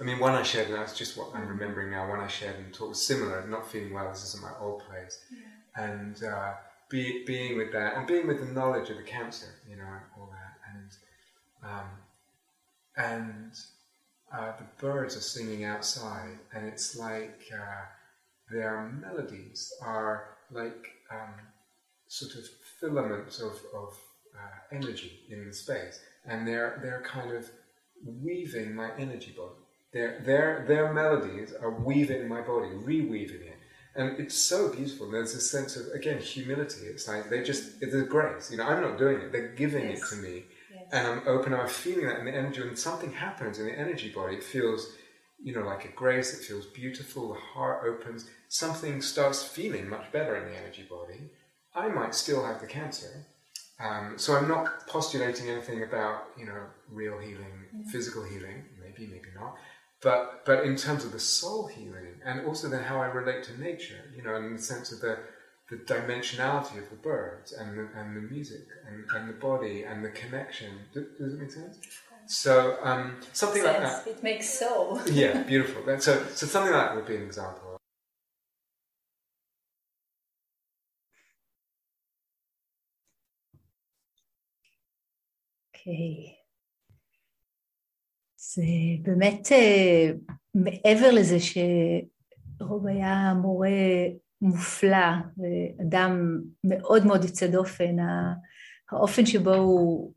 I 0.00 0.04
mean, 0.04 0.18
one 0.18 0.32
I 0.32 0.42
shared, 0.42 0.68
and 0.68 0.76
that's 0.76 0.96
just 0.96 1.16
what 1.16 1.34
I'm 1.34 1.48
remembering 1.48 1.90
now. 1.90 2.08
One 2.08 2.20
I 2.20 2.26
shared 2.26 2.56
and 2.56 2.72
talked 2.72 2.90
was 2.90 3.02
similar. 3.02 3.46
Not 3.46 3.70
feeling 3.70 3.92
well. 3.92 4.08
This 4.10 4.24
isn't 4.24 4.42
my 4.42 4.52
old 4.60 4.82
place, 4.84 5.20
yeah. 5.32 5.84
and 5.84 6.22
uh, 6.22 6.54
be, 6.90 7.24
being 7.26 7.56
with 7.56 7.72
that, 7.72 7.96
and 7.96 8.06
being 8.06 8.26
with 8.26 8.40
the 8.40 8.52
knowledge 8.52 8.90
of 8.90 8.96
the 8.96 9.02
cancer, 9.02 9.46
you 9.68 9.76
know, 9.76 9.84
and 9.84 10.02
all 10.18 10.30
that, 10.30 10.54
and 10.74 11.70
um, 11.72 11.88
and 12.96 13.52
uh, 14.32 14.52
the 14.58 14.66
birds 14.80 15.16
are 15.16 15.20
singing 15.20 15.64
outside, 15.64 16.38
and 16.54 16.66
it's 16.66 16.96
like. 16.96 17.42
Uh, 17.52 17.84
their 18.50 18.92
melodies 19.00 19.72
are 19.82 20.36
like 20.50 20.86
um, 21.10 21.34
sort 22.08 22.34
of 22.36 22.44
filaments 22.80 23.40
of, 23.40 23.52
of 23.74 23.98
uh, 24.34 24.76
energy 24.76 25.20
in 25.30 25.46
the 25.46 25.52
space, 25.52 26.00
and 26.26 26.46
they're 26.46 26.78
they're 26.82 27.02
kind 27.02 27.32
of 27.32 27.50
weaving 28.04 28.74
my 28.74 28.90
energy 28.98 29.34
body. 29.36 29.65
Their 29.96 30.20
their 30.20 30.64
their 30.68 30.92
melodies 30.92 31.54
are 31.54 31.70
weaving 31.70 32.20
in 32.20 32.28
my 32.28 32.42
body, 32.42 32.68
reweaving 32.68 33.46
it, 33.52 33.58
and 33.94 34.20
it's 34.20 34.36
so 34.36 34.68
beautiful. 34.68 35.10
There's 35.10 35.34
a 35.34 35.40
sense 35.40 35.74
of 35.74 35.86
again 35.94 36.18
humility. 36.20 36.82
It's 36.84 37.08
like 37.08 37.30
they 37.30 37.42
just 37.42 37.82
it's 37.82 37.94
a 37.94 38.02
grace. 38.02 38.50
You 38.50 38.58
know, 38.58 38.64
I'm 38.64 38.82
not 38.82 38.98
doing 38.98 39.22
it; 39.22 39.32
they're 39.32 39.54
giving 39.64 39.88
yes. 39.88 40.12
it 40.12 40.14
to 40.14 40.22
me, 40.22 40.44
yes. 40.70 40.82
and 40.92 41.08
I'm 41.08 41.22
open. 41.26 41.54
I'm 41.54 41.66
feeling 41.66 42.08
that 42.08 42.18
in 42.18 42.26
the 42.26 42.34
energy, 42.34 42.60
and 42.60 42.78
something 42.78 43.10
happens 43.10 43.58
in 43.58 43.64
the 43.64 43.72
energy 43.72 44.10
body. 44.10 44.36
It 44.36 44.44
feels 44.44 44.92
you 45.42 45.54
know, 45.54 45.64
like 45.66 45.84
a 45.84 45.88
grace, 45.88 46.32
it 46.38 46.44
feels 46.44 46.66
beautiful, 46.66 47.34
the 47.34 47.40
heart 47.40 47.84
opens, 47.86 48.28
something 48.48 49.02
starts 49.02 49.42
feeling 49.42 49.86
much 49.86 50.10
better 50.10 50.34
in 50.36 50.50
the 50.50 50.56
energy 50.56 50.86
body. 50.88 51.30
I 51.74 51.88
might 51.88 52.14
still 52.14 52.44
have 52.44 52.60
the 52.60 52.66
cancer. 52.66 53.26
Um, 53.78 54.14
so 54.16 54.34
I'm 54.34 54.48
not 54.48 54.86
postulating 54.86 55.50
anything 55.50 55.82
about, 55.82 56.28
you 56.38 56.46
know, 56.46 56.62
real 56.90 57.18
healing, 57.18 57.66
mm-hmm. 57.74 57.90
physical 57.90 58.24
healing, 58.24 58.64
maybe, 58.80 59.06
maybe 59.06 59.28
not. 59.38 59.56
But, 60.02 60.44
but 60.44 60.64
in 60.64 60.76
terms 60.76 61.04
of 61.04 61.12
the 61.12 61.18
soul 61.18 61.66
healing, 61.66 62.20
and 62.24 62.46
also 62.46 62.68
then 62.68 62.82
how 62.82 63.00
I 63.00 63.06
relate 63.06 63.44
to 63.44 63.60
nature, 63.60 64.10
you 64.14 64.22
know, 64.22 64.36
in 64.36 64.54
the 64.54 64.62
sense 64.62 64.92
of 64.92 65.00
the, 65.00 65.18
the 65.70 65.76
dimensionality 65.76 66.78
of 66.78 66.90
the 66.90 66.96
birds 66.96 67.52
and 67.52 67.78
the, 67.78 67.88
and 67.98 68.16
the 68.16 68.20
music 68.20 68.66
and, 68.86 69.04
and 69.16 69.28
the 69.28 69.38
body 69.38 69.84
and 69.84 70.04
the 70.04 70.10
connection. 70.10 70.80
Does, 70.92 71.34
it 71.34 71.40
make 71.40 71.50
sense? 71.50 71.78
So 72.26 72.76
um, 72.82 73.16
something 73.32 73.62
sense. 73.62 73.82
like 73.82 74.04
that. 74.04 74.10
It 74.10 74.22
makes 74.22 74.58
soul. 74.58 75.00
yeah, 75.06 75.42
beautiful. 75.42 75.82
So, 76.00 76.24
so 76.34 76.46
something 76.46 76.72
like 76.72 76.88
that 76.88 76.96
would 76.96 77.06
be 77.06 77.16
an 77.16 77.22
example. 77.22 77.76
Okay. 85.74 86.35
זה 88.56 88.62
באמת 89.02 89.48
מעבר 90.54 91.10
לזה 91.12 91.36
שרוב 91.40 92.86
היה 92.86 93.34
מורה 93.42 93.68
מופלא 94.42 95.08
ואדם 95.36 96.40
מאוד 96.64 97.06
מאוד 97.06 97.24
יוצא 97.24 97.46
דופן, 97.46 97.96
האופן 98.90 99.26
שבו 99.26 99.54
הוא 99.54 100.12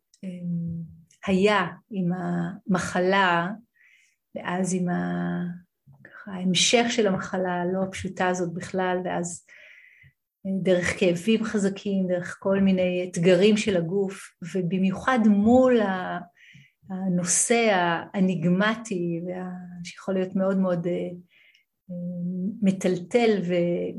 היה 1.27 1.67
עם 1.91 2.11
המחלה, 2.13 3.47
ואז 4.35 4.73
עם 4.73 4.89
ה... 4.89 5.43
ההמשך 6.25 6.85
של 6.89 7.07
המחלה 7.07 7.61
הלא 7.61 7.83
הפשוטה 7.83 8.27
הזאת 8.27 8.53
בכלל, 8.53 8.97
ואז 9.05 9.45
דרך 10.63 10.99
כאבים 10.99 11.43
חזקים, 11.43 12.07
דרך 12.07 12.37
כל 12.39 12.59
מיני 12.59 13.09
אתגרים 13.11 13.57
של 13.57 13.77
הגוף, 13.77 14.19
ובמיוחד 14.55 15.19
מול 15.25 15.79
הנושא 16.89 17.69
האניגמטי, 17.73 19.21
שיכול 19.83 20.13
להיות 20.13 20.35
מאוד 20.35 20.57
מאוד 20.57 20.87
אה, 20.87 20.93
אה, 21.89 21.95
מטלטל 22.61 23.41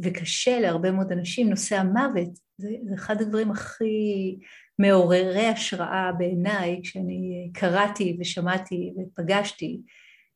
וקשה 0.03 0.61
להרבה 0.61 0.91
מאוד 0.91 1.13
אנשים, 1.13 1.51
נושא 1.51 1.77
המוות, 1.77 2.39
זה, 2.59 2.69
זה 2.89 2.95
אחד 2.95 3.21
הדברים 3.21 3.51
הכי 3.51 4.39
מעוררי 4.79 5.47
השראה 5.47 6.13
בעיניי, 6.19 6.81
כשאני 6.83 7.51
קראתי 7.55 8.17
ושמעתי 8.21 8.95
ופגשתי 8.99 9.81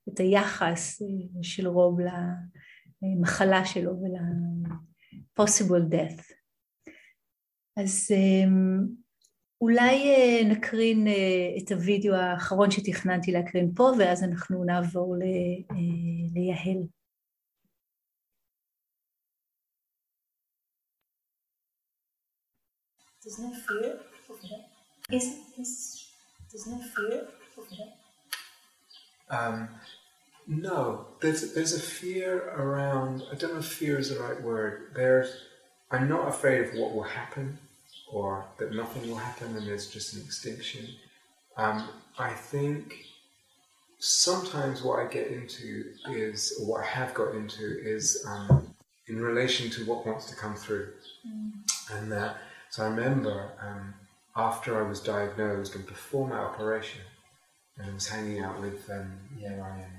את 0.08 0.20
היחס 0.20 1.02
אה, 1.02 1.06
של 1.42 1.68
רוב 1.68 1.98
למחלה 3.02 3.64
שלו 3.64 3.92
ול... 4.02 4.16
possible 5.40 5.84
death. 5.90 6.32
אז 7.76 8.10
אולי 9.60 10.14
uh, 10.14 10.46
נקרין 10.46 11.06
uh, 11.06 11.62
את 11.62 11.72
הוידאו 11.72 12.14
האחרון 12.14 12.70
שתכננתי 12.70 13.32
להקרין 13.32 13.72
פה, 13.74 13.92
ואז 13.98 14.24
אנחנו 14.24 14.64
נעבור 14.64 15.16
ל, 15.16 15.22
uh, 15.72 15.74
ליהל. 16.34 16.82
There's 23.22 23.38
no 23.38 23.52
fear 23.66 23.92
of 24.30 24.38
that. 24.42 24.64
Is, 25.16 25.26
is, 25.62 25.72
there's 26.50 26.66
no 26.66 26.78
fear 26.94 27.20
of 27.58 27.64
that. 27.70 27.90
Um, 29.34 29.68
No, 30.46 31.06
there's 31.20 31.54
there's 31.54 31.74
a 31.74 31.80
fear 31.80 32.50
around. 32.50 33.22
I 33.32 33.34
don't 33.34 33.54
know 33.54 33.60
if 33.60 33.66
fear 33.66 33.98
is 33.98 34.10
the 34.10 34.20
right 34.20 34.40
word. 34.42 34.90
There's 34.94 35.30
I'm 35.90 36.08
not 36.08 36.28
afraid 36.28 36.60
of 36.60 36.74
what 36.74 36.94
will 36.94 37.02
happen, 37.04 37.58
or 38.14 38.44
that 38.58 38.72
nothing 38.72 39.10
will 39.10 39.16
happen 39.16 39.56
and 39.56 39.66
there's 39.66 39.88
just 39.90 40.14
an 40.14 40.22
extinction. 40.22 40.86
Um, 41.56 41.88
I 42.16 42.30
think 42.30 42.94
sometimes 43.98 44.82
what 44.82 45.00
I 45.00 45.06
get 45.08 45.26
into 45.26 45.92
is, 46.10 46.56
or 46.60 46.66
what 46.66 46.84
I 46.84 46.86
have 46.86 47.12
got 47.12 47.34
into 47.34 47.80
is 47.82 48.24
um, 48.28 48.72
in 49.08 49.20
relation 49.20 49.68
to 49.70 49.84
what 49.84 50.06
wants 50.06 50.26
to 50.26 50.36
come 50.36 50.54
through, 50.54 50.90
mm. 51.26 51.50
and 51.92 52.10
that. 52.12 52.36
So 52.70 52.84
I 52.84 52.88
remember 52.88 53.50
um, 53.60 53.94
after 54.36 54.78
I 54.82 54.88
was 54.88 55.00
diagnosed 55.00 55.74
and 55.74 55.84
before 55.86 56.28
my 56.28 56.38
operation, 56.38 57.00
and 57.78 57.90
I 57.90 57.94
was 57.94 58.08
hanging 58.08 58.40
out 58.44 58.60
with 58.60 58.88
um, 58.90 59.12
yeah, 59.38 59.56
Ryan 59.56 59.90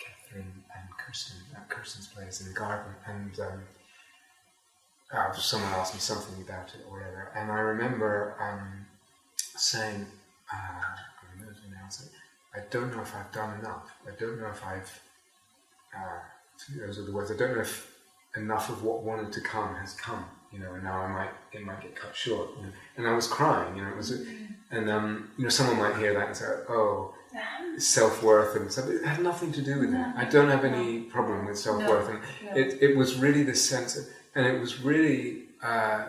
Catherine 0.00 0.52
and 0.76 0.88
Kirsten 0.96 1.38
at 1.56 1.68
Kirsten's 1.68 2.06
place 2.06 2.40
in 2.40 2.48
the 2.48 2.54
garden, 2.54 2.92
and 3.06 3.40
um, 3.40 3.60
uh, 5.12 5.32
someone 5.32 5.72
asked 5.72 5.94
me 5.94 6.00
something 6.00 6.42
about 6.42 6.68
it 6.74 6.84
or 6.86 6.98
whatever, 6.98 7.32
and 7.34 7.50
I 7.50 7.58
remember 7.58 8.36
um, 8.40 8.86
saying, 9.56 10.06
uh, 10.52 10.56
I 10.56 11.36
don't 11.38 11.40
know 11.40 11.52
now, 11.70 11.88
I 12.54 12.60
don't 12.70 12.94
know 12.94 13.02
if 13.02 13.14
I've 13.14 13.32
done 13.32 13.58
enough. 13.60 13.90
I 14.06 14.10
don't 14.18 14.40
know 14.40 14.48
if 14.48 14.64
I've, 14.64 15.00
uh, 15.96 16.20
those 16.78 16.98
are 16.98 17.04
the 17.04 17.12
words, 17.12 17.30
I 17.30 17.36
don't 17.36 17.54
know 17.54 17.60
if 17.60 17.94
enough 18.36 18.68
of 18.70 18.82
what 18.82 19.02
wanted 19.02 19.32
to 19.32 19.40
come 19.40 19.74
has 19.76 19.94
come, 19.94 20.24
you 20.52 20.58
know, 20.58 20.74
and 20.74 20.84
now 20.84 20.98
I 20.98 21.08
might, 21.08 21.30
it 21.52 21.62
might 21.62 21.80
get 21.80 21.96
cut 21.96 22.14
short. 22.14 22.50
You 22.56 22.62
know? 22.64 22.72
And 22.96 23.06
I 23.06 23.14
was 23.14 23.26
crying, 23.26 23.76
you 23.76 23.82
know, 23.82 23.88
it 23.88 23.96
was, 23.96 24.10
and, 24.70 24.90
um, 24.90 25.30
you 25.36 25.44
know, 25.44 25.50
someone 25.50 25.78
might 25.78 25.96
hear 25.98 26.14
that 26.14 26.26
and 26.28 26.36
say, 26.36 26.46
oh, 26.68 27.14
self 27.76 28.22
worth 28.22 28.56
and 28.56 28.70
stuff. 28.72 28.88
It 28.88 29.04
had 29.04 29.22
nothing 29.22 29.52
to 29.52 29.62
do 29.62 29.78
with 29.80 29.92
that. 29.92 30.16
I 30.16 30.24
don't 30.24 30.48
have 30.48 30.64
any 30.64 31.00
problem 31.02 31.46
with 31.46 31.58
self 31.58 31.78
worth, 31.86 32.08
and 32.08 32.56
it, 32.56 32.82
it 32.82 32.96
was 32.96 33.16
really 33.16 33.42
this 33.42 33.66
sense, 33.68 33.96
of, 33.96 34.06
and 34.38 34.46
it 34.46 34.58
was 34.58 34.80
really 34.80 35.42
uh, 35.62 36.06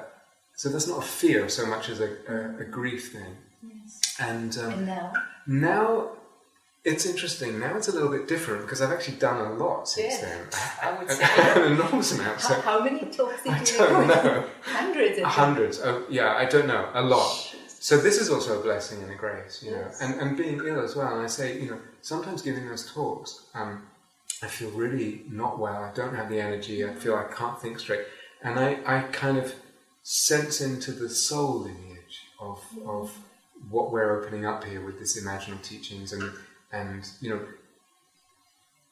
so 0.59 0.67
that's 0.67 0.87
not 0.89 0.99
a 0.99 1.07
fear 1.07 1.47
so 1.47 1.65
much 1.65 1.87
as 1.87 2.01
a, 2.01 2.17
a, 2.27 2.63
a 2.63 2.65
grief 2.65 3.13
thing. 3.13 3.37
Yes. 3.63 4.01
And, 4.19 4.57
um, 4.57 4.73
and 4.73 4.85
now, 4.85 5.13
now 5.47 6.09
it's 6.83 7.05
interesting. 7.05 7.59
Now 7.61 7.77
it's 7.77 7.87
a 7.87 7.93
little 7.93 8.09
bit 8.09 8.27
different 8.27 8.63
because 8.63 8.81
I've 8.81 8.91
actually 8.91 9.19
done 9.19 9.39
a 9.39 9.53
lot 9.53 9.87
since 9.87 10.15
yes. 10.15 10.21
then. 10.21 10.47
I 10.81 10.99
would 10.99 11.09
say 11.11 11.63
an 11.65 11.71
enormous 11.71 12.11
amount. 12.11 12.41
How, 12.41 12.59
how 12.59 12.83
many 12.83 13.05
talks 13.05 13.41
did 13.41 13.53
I 13.53 13.59
you 13.59 13.77
don't 13.77 14.07
know. 14.09 14.45
Hundreds. 14.63 15.21
Hundreds. 15.21 15.79
Oh, 15.81 16.05
yeah, 16.09 16.35
I 16.35 16.43
don't 16.43 16.67
know. 16.67 16.89
A 16.93 17.03
lot. 17.03 17.55
So 17.67 17.95
this 17.95 18.19
is 18.19 18.29
also 18.29 18.59
a 18.59 18.61
blessing 18.61 19.01
and 19.01 19.13
a 19.13 19.15
grace, 19.15 19.63
you 19.63 19.71
know, 19.71 19.87
and, 20.01 20.19
and 20.19 20.35
being 20.35 20.59
ill 20.65 20.81
as 20.81 20.93
well. 20.93 21.13
And 21.13 21.23
I 21.23 21.27
say, 21.27 21.57
you 21.57 21.69
know, 21.69 21.79
sometimes 22.01 22.41
giving 22.41 22.67
those 22.67 22.91
talks, 22.91 23.45
um, 23.53 23.87
I 24.43 24.47
feel 24.47 24.71
really 24.71 25.23
not 25.29 25.57
well. 25.57 25.83
I 25.83 25.93
don't 25.93 26.13
have 26.15 26.29
the 26.29 26.41
energy. 26.41 26.85
I 26.85 26.93
feel 26.93 27.15
I 27.15 27.33
can't 27.33 27.61
think 27.61 27.79
straight, 27.79 28.01
and 28.41 28.59
I, 28.59 28.79
I 28.85 29.01
kind 29.01 29.37
of 29.37 29.53
sense 30.03 30.61
into 30.61 30.91
the 30.91 31.09
soul 31.09 31.59
lineage 31.59 32.21
of 32.39 32.63
of 32.85 33.17
what 33.69 33.91
we're 33.91 34.17
opening 34.17 34.45
up 34.45 34.63
here 34.63 34.83
with 34.83 34.99
this 34.99 35.21
imaginal 35.21 35.61
teachings, 35.61 36.13
and 36.13 36.31
and 36.71 37.09
you 37.21 37.29
know, 37.29 37.41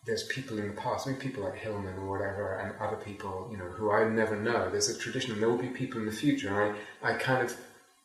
there's 0.05 0.23
people 0.23 0.57
in 0.57 0.67
the 0.67 0.73
past, 0.73 1.07
I 1.07 1.11
mean, 1.11 1.19
people 1.19 1.43
like 1.43 1.55
Hillman 1.55 1.97
or 1.97 2.09
whatever, 2.09 2.55
and 2.55 2.73
other 2.79 2.97
people, 2.97 3.47
you 3.51 3.57
know, 3.57 3.65
who 3.65 3.91
I 3.91 4.07
never 4.09 4.35
know. 4.35 4.69
There's 4.69 4.89
a 4.89 4.97
tradition, 4.97 5.33
and 5.33 5.41
there 5.41 5.49
will 5.49 5.57
be 5.57 5.67
people 5.67 5.99
in 5.99 6.05
the 6.05 6.11
future. 6.11 6.49
And 6.49 6.77
I, 7.03 7.11
I 7.11 7.13
kind 7.17 7.41
of 7.41 7.55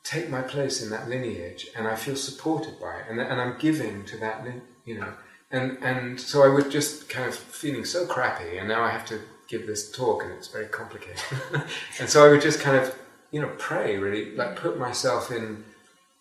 take 0.05 0.29
my 0.29 0.43
place 0.43 0.83
in 0.83 0.91
that 0.91 1.09
lineage, 1.09 1.69
and 1.77 1.87
I 1.87 1.95
feel 1.95 2.17
supported 2.17 2.81
by 2.81 2.99
it, 3.01 3.07
and, 3.09 3.21
and 3.21 3.41
I'm 3.41 3.59
giving 3.59 4.05
to 4.07 4.17
that, 4.19 4.47
you 4.85 4.99
know, 4.99 5.13
and 5.51 5.79
and 5.83 6.21
so 6.21 6.43
I 6.43 6.49
was 6.49 6.67
just 6.67 7.09
kind 7.09 7.29
of 7.29 7.35
feeling 7.35 7.85
so 7.85 8.07
crappy, 8.07 8.59
and 8.59 8.69
now 8.69 8.83
I 8.83 8.91
have 8.91 9.07
to 9.07 9.21
give 9.53 9.67
this 9.67 9.93
talk, 9.93 10.25
and 10.25 10.33
it's 10.33 10.49
very 10.49 10.67
complicated, 10.67 11.23
and 12.01 12.09
so 12.09 12.25
I 12.27 12.31
would 12.31 12.41
just 12.41 12.59
kind 12.61 12.77
of, 12.77 12.93
you 13.31 13.41
know, 13.43 13.53
pray 13.59 13.99
really, 13.99 14.35
like 14.35 14.57
put 14.57 14.79
myself 14.79 15.31
in 15.31 15.65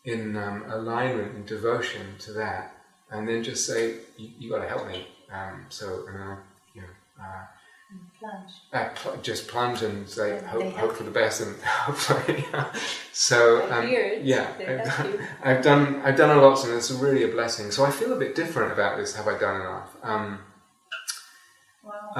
in 0.03 0.35
um, 0.35 0.63
alignment 0.69 1.33
and 1.35 1.45
devotion 1.45 2.05
to 2.19 2.33
that, 2.33 2.75
and 3.11 3.27
then 3.27 3.41
just 3.43 3.65
say, 3.65 3.81
you, 4.17 4.29
you 4.39 4.49
got 4.51 4.61
to 4.61 4.67
help 4.67 4.85
me. 4.87 5.07
Um, 5.31 5.65
so, 5.69 6.05
and 6.07 6.17
I, 6.21 6.37
you 6.75 6.81
know. 6.81 6.87
Uh, 7.19 7.45
Plunge. 8.19 8.51
uh, 8.71 8.87
pl- 8.95 9.17
just 9.21 9.49
plunge 9.49 9.81
and 9.81 10.07
say 10.07 10.37
And 10.37 10.47
hope, 10.47 10.73
hope 10.75 10.93
for 10.95 11.03
the 11.03 11.11
best 11.11 11.41
and 11.41 11.53
hopefully 11.87 12.45
so 13.11 13.69
um, 13.69 13.85
yeah 14.23 14.47
I've 14.65 14.85
done. 14.85 15.27
I've 15.43 15.61
done 15.61 16.01
I've 16.05 16.15
done 16.15 16.37
a 16.37 16.41
lot 16.41 16.63
and 16.63 16.73
it's 16.73 16.89
really 16.91 17.23
a 17.23 17.27
blessing 17.27 17.69
so 17.69 17.83
I 17.83 17.91
feel 17.91 18.13
a 18.13 18.19
bit 18.19 18.33
different 18.33 18.71
about 18.71 18.97
this 18.97 19.13
have 19.17 19.27
I 19.27 19.37
done 19.37 19.59
enough 19.59 19.89
um, 20.03 20.39
Wow. 21.83 22.11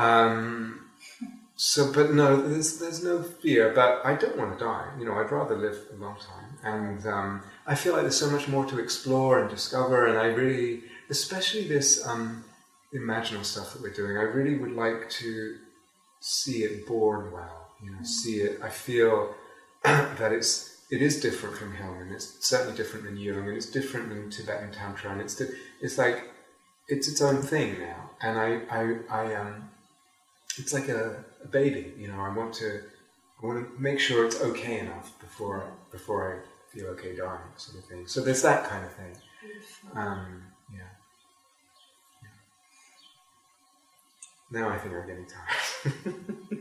So 1.64 1.92
but 1.94 2.12
no 2.12 2.42
there's 2.50 2.80
there's 2.80 3.04
no 3.04 3.22
fear 3.22 3.72
but 3.74 4.02
I 4.04 4.16
don't 4.16 4.38
want 4.38 4.58
to 4.58 4.64
die 4.64 4.88
you 4.98 5.06
know 5.06 5.14
I'd 5.20 5.32
rather 5.32 5.56
live 5.56 5.78
a 5.94 6.02
long 6.02 6.16
time 6.16 6.58
and 6.64 7.06
um, 7.06 7.44
I 7.68 7.76
feel 7.76 7.94
like 7.94 8.04
there's 8.04 8.20
so 8.20 8.32
much 8.32 8.48
more 8.48 8.66
to 8.66 8.80
explore 8.80 9.40
and 9.40 9.50
discover 9.50 10.08
and 10.08 10.18
I 10.18 10.28
really 10.28 10.84
especially 11.10 11.68
this 11.68 12.06
um, 12.08 12.44
imaginal 12.96 13.46
stuff 13.46 13.74
that 13.74 13.82
we're 13.82 13.94
doing 13.94 14.18
I 14.18 14.24
really 14.38 14.58
would 14.58 14.76
like 14.86 15.10
to 15.22 15.58
see 16.22 16.64
it 16.64 16.88
born 16.88 17.32
well. 17.32 17.68
You 17.84 17.92
know, 17.92 18.04
see 18.04 18.38
it. 18.38 18.62
I 18.64 18.70
feel 18.70 19.36
that 19.84 20.32
it's 20.32 20.70
it 20.90 21.02
is 21.02 21.20
different 21.20 21.58
from 21.58 21.74
Hillman. 21.74 22.12
It's 22.12 22.48
certainly 22.48 22.78
different 22.78 23.06
than 23.06 23.18
Jung, 23.18 23.48
and 23.48 23.58
it's 23.58 23.66
different 23.66 24.10
than 24.10 24.30
Tibetan 24.30 24.72
Tantra, 24.72 25.12
and 25.12 25.22
it's 25.22 25.36
di- 25.36 25.56
it's 25.82 25.98
like 25.98 26.32
it's 26.88 27.08
its 27.08 27.22
own 27.22 27.42
thing 27.42 27.80
now. 27.80 28.12
And 28.22 28.40
I 28.40 28.62
I, 28.70 28.98
I 29.10 29.36
um, 29.36 29.70
it's 30.58 30.74
like 30.74 30.90
a, 30.90 31.26
a 31.45 31.49
baby. 31.49 31.93
You 31.99 32.09
know, 32.09 32.21
I 32.21 32.31
want 32.39 32.53
to 32.55 32.69
I 33.43 33.47
want 33.47 33.59
to 33.63 33.81
make 33.81 34.01
sure 34.01 34.25
it's 34.27 34.41
okay 34.41 34.81
enough 34.81 35.19
before 35.21 35.61
before 35.91 36.21
I 36.33 36.35
feel 36.73 36.87
okay 36.95 37.15
dying, 37.17 37.53
sort 37.57 37.79
of 37.79 37.85
thing. 37.91 38.07
So 38.07 38.23
there's 38.23 38.43
that 38.43 38.65
kind 38.71 38.85
of 38.85 38.93
thing. 38.93 39.15
Um, 39.95 40.43
yeah. 40.73 40.93
Now 44.51 44.69
I 44.69 44.79
think 44.79 44.95
I'm 44.95 45.07
getting 45.07 45.27
tired. 45.35 46.57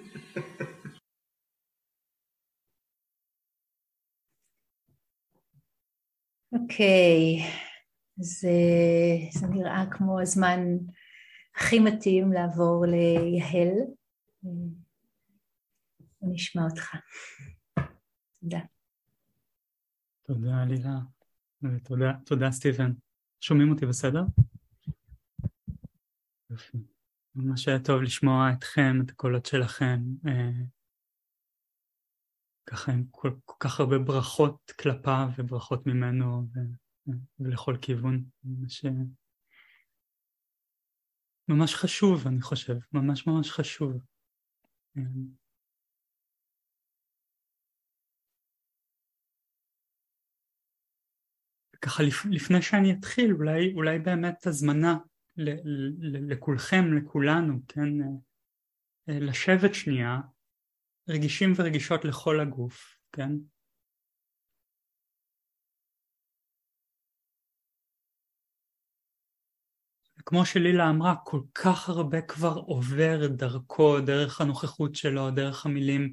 אוקיי, 6.53 7.43
אז 8.19 8.45
אה, 8.47 9.39
זה 9.39 9.47
נראה 9.47 9.83
כמו 9.91 10.21
הזמן 10.21 10.59
הכי 11.55 11.79
מתאים 11.79 12.33
לעבור 12.33 12.85
ליהל. 12.85 13.73
אה, 14.44 14.50
נשמע 16.22 16.62
אותך. 16.70 16.96
תודה. 18.40 18.60
תודה 20.22 20.64
לילה, 20.64 20.98
ותודה 21.62 22.12
תודה 22.26 22.50
סטיבן. 22.50 22.92
שומעים 23.40 23.70
אותי 23.72 23.86
בסדר? 23.86 24.22
יופי. 26.50 26.78
ממש 27.34 27.68
היה 27.68 27.78
טוב 27.78 28.02
לשמוע 28.02 28.52
אתכם, 28.52 28.92
את 29.04 29.10
הקולות 29.10 29.46
שלכם. 29.46 30.00
אה, 30.26 30.50
ככה 32.66 32.92
עם 32.92 33.04
כל, 33.10 33.30
כל 33.44 33.56
כך 33.60 33.80
הרבה 33.80 33.98
ברכות 33.98 34.72
כלפיו 34.80 35.28
וברכות 35.38 35.86
ממנו, 35.86 36.48
ולכל 37.40 37.76
כיוון. 37.82 38.24
ממש, 38.44 38.84
ממש 41.48 41.74
חשוב, 41.74 42.26
אני 42.26 42.40
חושב, 42.42 42.76
ממש 42.92 43.26
ממש 43.26 43.50
חשוב. 43.50 44.09
ככה 51.82 52.02
לפני 52.30 52.62
שאני 52.62 52.92
אתחיל, 52.92 53.32
אולי, 53.32 53.72
אולי 53.74 53.98
באמת 53.98 54.46
הזמנה 54.46 54.96
לכולכם, 56.28 56.96
לכולנו, 56.96 57.58
כן, 57.68 58.02
אה, 59.08 59.18
לשבת 59.20 59.74
שנייה, 59.74 60.20
רגישים 61.08 61.52
ורגישות 61.56 62.04
לכל 62.04 62.40
הגוף, 62.40 62.96
כן? 63.12 63.32
כמו 70.30 70.46
שלילה 70.46 70.90
אמרה, 70.90 71.14
כל 71.24 71.40
כך 71.54 71.88
הרבה 71.88 72.22
כבר 72.22 72.54
עובר 72.66 73.26
דרכו, 73.36 74.00
דרך 74.00 74.40
הנוכחות 74.40 74.94
שלו, 74.94 75.30
דרך 75.30 75.66
המילים 75.66 76.12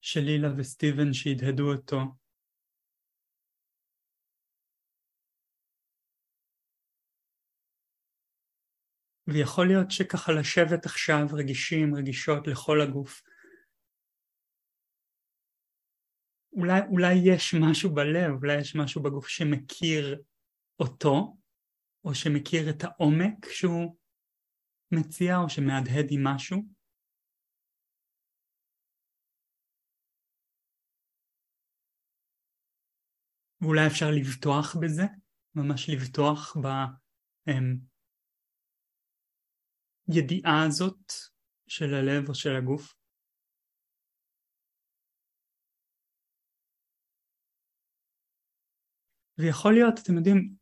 של 0.00 0.20
לילה 0.20 0.48
וסטיבן 0.56 1.12
שהדהדו 1.12 1.72
אותו. 1.72 1.98
ויכול 9.26 9.66
להיות 9.66 9.90
שככה 9.90 10.32
לשבת 10.32 10.86
עכשיו 10.86 11.26
רגישים, 11.32 11.94
רגישות 11.94 12.46
לכל 12.46 12.80
הגוף. 12.80 13.22
אולי, 16.52 16.80
אולי 16.90 17.14
יש 17.24 17.54
משהו 17.54 17.94
בלב, 17.94 18.30
אולי 18.42 18.60
יש 18.60 18.76
משהו 18.76 19.02
בגוף 19.02 19.28
שמכיר 19.28 20.22
אותו, 20.82 21.36
או 22.04 22.14
שמכיר 22.14 22.70
את 22.70 22.84
העומק 22.84 23.46
שהוא 23.50 23.96
מציע, 24.92 25.36
או 25.36 25.48
שמהדהד 25.48 26.06
עם 26.10 26.24
משהו. 26.24 26.58
ואולי 33.60 33.86
אפשר 33.86 34.06
לבטוח 34.18 34.76
בזה, 34.82 35.02
ממש 35.54 35.90
לבטוח 35.90 36.56
בידיעה 40.08 40.66
הזאת 40.66 41.12
של 41.68 41.94
הלב 41.94 42.28
או 42.28 42.34
של 42.34 42.56
הגוף. 42.58 42.94
ויכול 49.38 49.72
להיות, 49.72 49.94
אתם 50.02 50.16
יודעים, 50.16 50.61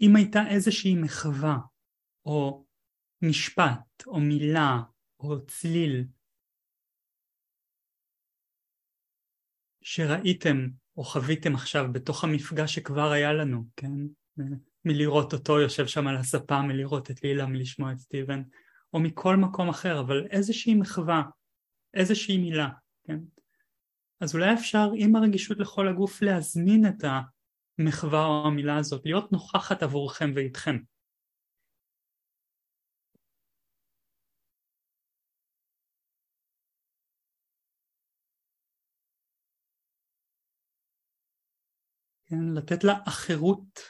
אם 0.00 0.16
הייתה 0.16 0.40
איזושהי 0.48 0.94
מחווה, 0.94 1.58
או 2.24 2.64
משפט, 3.22 4.06
או 4.06 4.20
מילה, 4.20 4.80
או 5.20 5.46
צליל, 5.46 6.04
שראיתם 9.82 10.68
או 10.96 11.04
חוויתם 11.04 11.54
עכשיו 11.54 11.92
בתוך 11.92 12.24
המפגש 12.24 12.74
שכבר 12.74 13.10
היה 13.10 13.32
לנו, 13.32 13.64
כן? 13.76 13.92
מלראות 14.84 15.32
אותו 15.32 15.60
יושב 15.60 15.86
שם 15.86 16.06
על 16.06 16.16
הספה, 16.16 16.62
מלראות 16.62 17.10
את 17.10 17.22
לילה, 17.24 17.46
מלשמוע 17.46 17.92
את 17.92 17.98
סטיבן, 17.98 18.42
או 18.92 19.00
מכל 19.00 19.36
מקום 19.36 19.68
אחר, 19.68 20.00
אבל 20.00 20.26
איזושהי 20.30 20.74
מחווה, 20.74 21.22
איזושהי 21.94 22.38
מילה, 22.38 22.68
כן? 23.04 23.18
אז 24.20 24.34
אולי 24.34 24.54
אפשר 24.54 24.90
עם 24.96 25.16
הרגישות 25.16 25.58
לכל 25.58 25.88
הגוף 25.88 26.22
להזמין 26.22 26.86
את 26.86 27.04
המחווה 27.78 28.26
או 28.26 28.46
המילה 28.46 28.76
הזאת, 28.78 29.02
להיות 29.04 29.32
נוכחת 29.32 29.82
עבורכם 29.82 30.30
ואיתכם. 30.34 30.76
כן, 42.30 42.54
לתת 42.54 42.84
לה 42.84 42.92
אחרות 43.08 43.80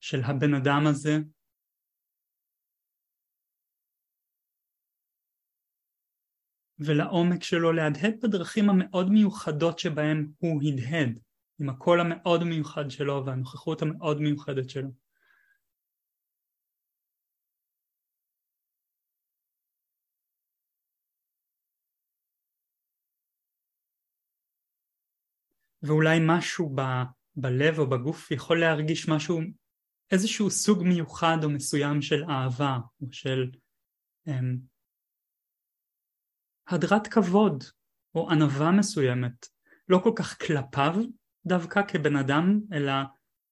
של 0.00 0.20
הבן 0.24 0.54
אדם 0.54 0.86
הזה 0.90 1.12
ולעומק 6.78 7.42
שלו 7.42 7.72
להדהד 7.72 8.14
בדרכים 8.22 8.70
המאוד 8.70 9.10
מיוחדות 9.10 9.78
שבהם 9.78 10.32
הוא 10.38 10.62
הדהד, 10.62 11.18
עם 11.60 11.68
הקול 11.68 12.00
המאוד 12.00 12.44
מיוחד 12.44 12.90
שלו 12.90 13.26
והנוכחות 13.26 13.82
המאוד 13.82 14.20
מיוחדת 14.20 14.70
שלו. 14.70 14.88
ואולי 25.82 26.18
משהו 26.26 26.72
ב, 26.74 26.80
בלב 27.36 27.78
או 27.78 27.90
בגוף 27.90 28.30
יכול 28.30 28.60
להרגיש 28.60 29.08
משהו, 29.08 29.40
איזשהו 30.10 30.50
סוג 30.50 30.82
מיוחד 30.82 31.36
או 31.44 31.50
מסוים 31.50 32.02
של 32.02 32.24
אהבה 32.24 32.78
או 33.00 33.06
של 33.12 33.50
um, 34.28 34.32
הדרת 36.68 37.06
כבוד 37.06 37.64
או 38.14 38.30
ענווה 38.30 38.70
מסוימת, 38.78 39.46
לא 39.88 39.98
כל 40.04 40.12
כך 40.16 40.46
כלפיו 40.46 40.94
דווקא 41.46 41.80
כבן 41.88 42.16
אדם, 42.16 42.60
אלא 42.72 42.92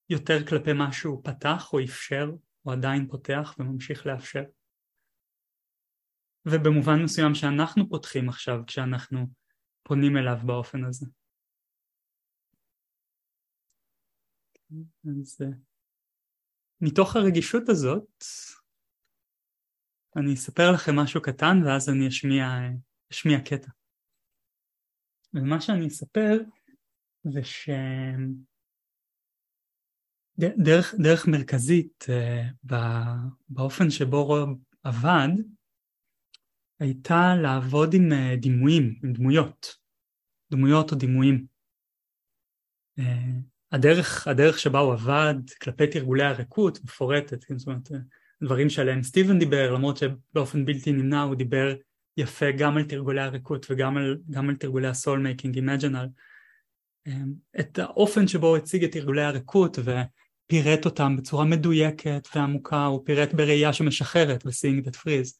יותר 0.09 0.47
כלפי 0.49 0.73
מה 0.73 0.93
שהוא 0.93 1.23
פתח 1.23 1.73
או 1.73 1.83
אפשר, 1.83 2.25
או 2.65 2.71
עדיין 2.71 3.07
פותח 3.07 3.55
וממשיך 3.59 4.05
לאפשר. 4.05 4.43
ובמובן 6.45 7.03
מסוים 7.03 7.35
שאנחנו 7.35 7.89
פותחים 7.89 8.29
עכשיו 8.29 8.57
כשאנחנו 8.67 9.27
פונים 9.83 10.17
אליו 10.17 10.37
באופן 10.45 10.83
הזה. 10.83 11.05
אז 15.05 15.41
אה, 15.41 15.47
מתוך 16.81 17.15
הרגישות 17.15 17.69
הזאת 17.69 18.23
אני 20.17 20.33
אספר 20.33 20.71
לכם 20.73 20.95
משהו 20.95 21.21
קטן 21.21 21.57
ואז 21.65 21.89
אני 21.89 22.07
אשמיע, 22.07 22.45
אשמיע 23.11 23.37
קטע. 23.45 23.71
ומה 25.33 25.61
שאני 25.61 25.87
אספר 25.87 26.37
זה 27.31 27.41
שדרך 30.37 30.95
דרך 30.99 31.27
מרכזית 31.27 32.05
אה, 32.09 32.47
באופן 33.49 33.89
שבו 33.89 34.25
רוב 34.25 34.49
עבד 34.83 35.29
הייתה 36.79 37.35
לעבוד 37.41 37.93
עם 37.93 38.13
אה, 38.13 38.35
דימויים, 38.35 38.99
עם 39.03 39.13
דמויות, 39.13 39.75
דמויות 40.51 40.91
או 40.91 40.97
דימויים. 40.97 41.45
הדרך, 43.71 44.27
הדרך 44.27 44.59
שבה 44.59 44.79
הוא 44.79 44.93
עבד 44.93 45.35
כלפי 45.61 45.87
תרגולי 45.87 46.23
הריקות 46.23 46.83
מפורטת, 46.83 47.43
כן, 47.43 47.57
זאת 47.57 47.67
אומרת, 47.67 47.89
דברים 48.43 48.69
שעליהם 48.69 49.03
סטיבן 49.03 49.39
דיבר, 49.39 49.71
למרות 49.73 49.97
שבאופן 49.97 50.65
בלתי 50.65 50.91
נמנע 50.91 51.21
הוא 51.21 51.35
דיבר 51.35 51.75
יפה 52.17 52.51
גם 52.57 52.77
על 52.77 52.83
תרגולי 52.83 53.21
הריקות 53.21 53.65
וגם 53.69 53.97
על, 53.97 54.17
על 54.35 54.55
תרגולי 54.55 54.87
ה 54.87 55.19
soulmaking 55.19 55.55
imaginal, 55.55 56.07
את 57.59 57.79
האופן 57.79 58.27
שבו 58.27 58.47
הוא 58.47 58.57
הציג 58.57 58.83
את 58.83 58.91
תרגולי 58.91 59.23
הריקות 59.23 59.77
ופירט 59.79 60.85
אותם 60.85 61.15
בצורה 61.17 61.45
מדויקת 61.45 62.27
ועמוקה, 62.35 62.85
הוא 62.85 63.05
פירט 63.05 63.33
בראייה 63.33 63.73
שמשחררת 63.73 64.45
ב- 64.45 64.56
Seeing 64.56 64.87
That 64.87 64.95
Frees, 64.95 65.39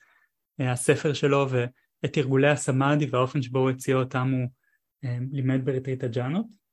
אה, 0.61 0.72
הספר 0.72 1.13
שלו 1.13 1.47
ואת 1.49 2.13
תרגולי 2.13 2.49
הסמאדהי 2.50 3.06
והאופן 3.05 3.41
שבו 3.41 3.59
הוא 3.59 3.70
הציע 3.70 3.95
אותם 3.95 4.32
הוא 4.32 4.47
אה, 5.03 5.18
לימד 5.32 5.66
בריטריט 5.66 6.08
הג'אנות. 6.08 6.66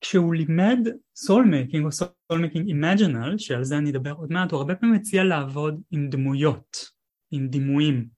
כשהוא 0.00 0.34
לימד 0.34 0.78
soulmaking 1.16 1.84
או 1.84 1.90
soulmaking 1.92 2.66
imaginal, 2.66 3.38
שעל 3.38 3.64
זה 3.64 3.78
אני 3.78 3.90
אדבר 3.90 4.12
עוד 4.12 4.32
מעט, 4.32 4.52
הוא 4.52 4.58
הרבה 4.58 4.74
פעמים 4.74 4.94
הציע 4.94 5.24
לעבוד 5.24 5.82
עם 5.90 6.08
דמויות, 6.08 6.90
עם 7.30 7.48
דימויים. 7.48 8.15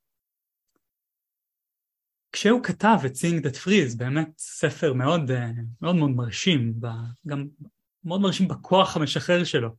כשהוא 2.33 2.64
כתב 2.64 2.97
את 3.07 3.12
Seeing 3.12 3.45
That 3.45 3.57
Frees, 3.64 3.99
באמת 3.99 4.29
ספר 4.39 4.93
מאוד 4.93 5.31
אה, 5.31 5.51
מאוד, 5.81 5.97
מאוד 5.97 6.11
מרשים, 6.11 6.74
גם 7.26 7.47
מאוד 8.05 8.20
מרשים 8.20 8.49
בכוח 8.49 8.97
המשחרר 8.97 9.45
שלו. 9.45 9.70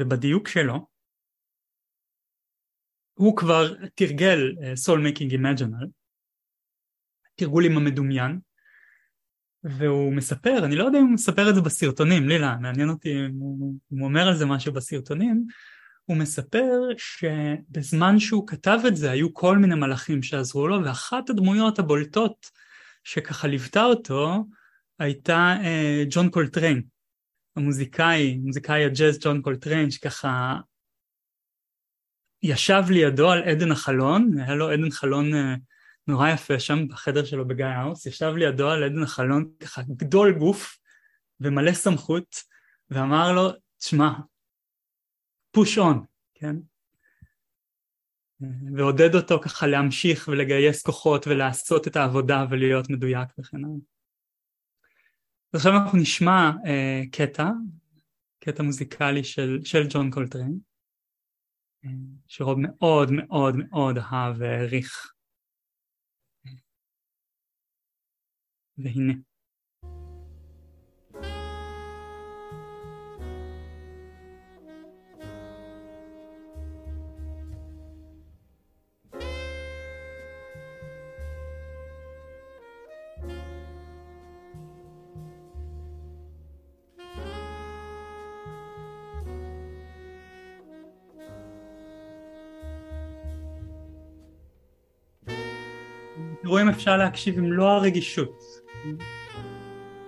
ובדיוק 0.00 0.48
שלו, 0.48 0.86
הוא 3.14 3.36
כבר 3.36 3.74
תרגל 3.94 4.38
soulmaking 4.74 5.32
imaginal, 5.32 5.86
תרגול 7.34 7.64
עם 7.64 7.76
המדומיין, 7.76 8.40
והוא 9.64 10.12
מספר, 10.12 10.64
אני 10.64 10.76
לא 10.76 10.84
יודע 10.84 10.98
אם 10.98 11.04
הוא 11.04 11.12
מספר 11.12 11.50
את 11.50 11.54
זה 11.54 11.60
בסרטונים, 11.60 12.28
לילה, 12.28 12.56
מעניין 12.56 12.88
אותי 12.88 13.26
אם 13.26 13.34
הוא, 13.38 13.74
אם 13.92 13.98
הוא 13.98 14.08
אומר 14.08 14.28
על 14.28 14.36
זה 14.36 14.46
משהו 14.46 14.72
בסרטונים, 14.72 15.46
הוא 16.08 16.16
מספר 16.16 16.80
שבזמן 16.98 18.18
שהוא 18.18 18.46
כתב 18.46 18.78
את 18.88 18.96
זה 18.96 19.10
היו 19.10 19.34
כל 19.34 19.58
מיני 19.58 19.74
מלאכים 19.74 20.22
שעזרו 20.22 20.68
לו, 20.68 20.84
ואחת 20.84 21.30
הדמויות 21.30 21.78
הבולטות 21.78 22.50
שככה 23.04 23.48
ליוותה 23.48 23.84
אותו 23.84 24.44
הייתה 24.98 25.56
אה, 25.64 26.04
ג'ון 26.10 26.30
קולטריין, 26.30 26.82
המוזיקאי, 27.56 28.36
מוזיקאי 28.36 28.84
הג'אז 28.84 29.18
ג'ון 29.20 29.42
קולטריין, 29.42 29.90
שככה 29.90 30.56
ישב 32.42 32.82
לידו 32.90 33.30
על 33.30 33.42
אדן 33.42 33.72
החלון, 33.72 34.38
היה 34.38 34.54
לו 34.54 34.70
אדן 34.70 34.90
חלון 34.90 35.34
אה, 35.34 35.54
נורא 36.06 36.28
יפה 36.28 36.60
שם 36.60 36.88
בחדר 36.88 37.24
שלו 37.24 37.48
ב 37.48 37.51
Gaia 37.51 37.64
House, 37.64 38.06
ישב 38.06 38.32
לידו 38.36 38.70
על 38.70 38.84
אדן 38.84 39.02
החלון 39.02 39.50
ככה 39.60 39.82
גדול 39.96 40.38
גוף 40.38 40.78
ומלא 41.40 41.72
סמכות, 41.72 42.36
ואמר 42.90 43.32
לו, 43.32 43.50
תשמע, 43.78 44.10
push 45.58 45.78
on, 45.78 46.04
כן? 46.34 46.56
ועודד 48.76 49.14
אותו 49.14 49.40
ככה 49.44 49.66
להמשיך 49.66 50.28
ולגייס 50.28 50.82
כוחות 50.82 51.26
ולעשות 51.26 51.88
את 51.88 51.96
העבודה 51.96 52.44
ולהיות 52.50 52.90
מדויק 52.90 53.28
וכן 53.38 53.64
הלאה. 53.64 53.76
עכשיו 55.52 55.72
אנחנו 55.72 55.98
נשמע 55.98 56.50
אה, 56.66 57.02
קטע, 57.12 57.48
קטע 58.40 58.62
מוזיקלי 58.62 59.24
של, 59.24 59.58
של 59.64 59.78
ג'ון 59.90 60.10
קולטריין, 60.10 60.58
אה, 61.84 61.90
שרוב 62.26 62.58
מאוד 62.58 63.10
מאוד 63.12 63.56
מאוד 63.56 63.98
אהב 63.98 64.34
והעריך. 64.38 65.12
והנה. 68.78 69.14
תראו 96.42 96.60
אם 96.60 96.68
אפשר 96.68 96.96
להקשיב 96.96 97.38
עם 97.38 97.44
מלוא 97.44 97.68
הרגישות. 97.68 98.44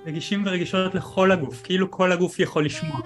רגישים 0.07 0.43
ורגישות 0.47 0.95
לכל 0.95 1.33
הגוף, 1.33 1.63
כאילו 1.63 1.91
כל 1.91 2.13
הגוף 2.13 2.39
יכול 2.39 2.65
לשמוע. 2.65 3.01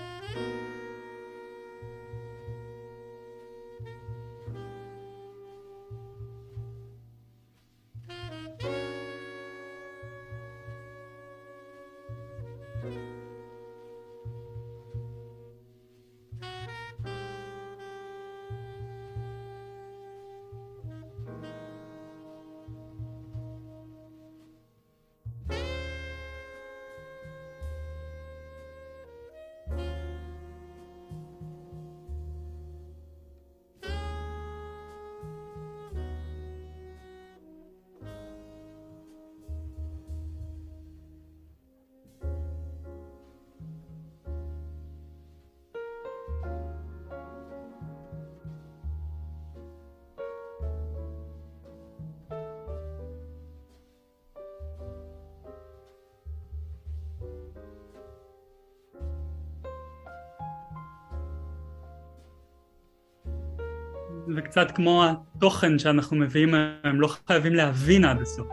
קצת 64.54 64.70
כמו 64.70 65.04
התוכן 65.04 65.78
שאנחנו 65.78 66.16
מביאים, 66.16 66.54
הם 66.84 67.00
לא 67.00 67.08
חייבים 67.26 67.54
להבין 67.54 68.04
עד 68.04 68.20
הסוף. 68.20 68.46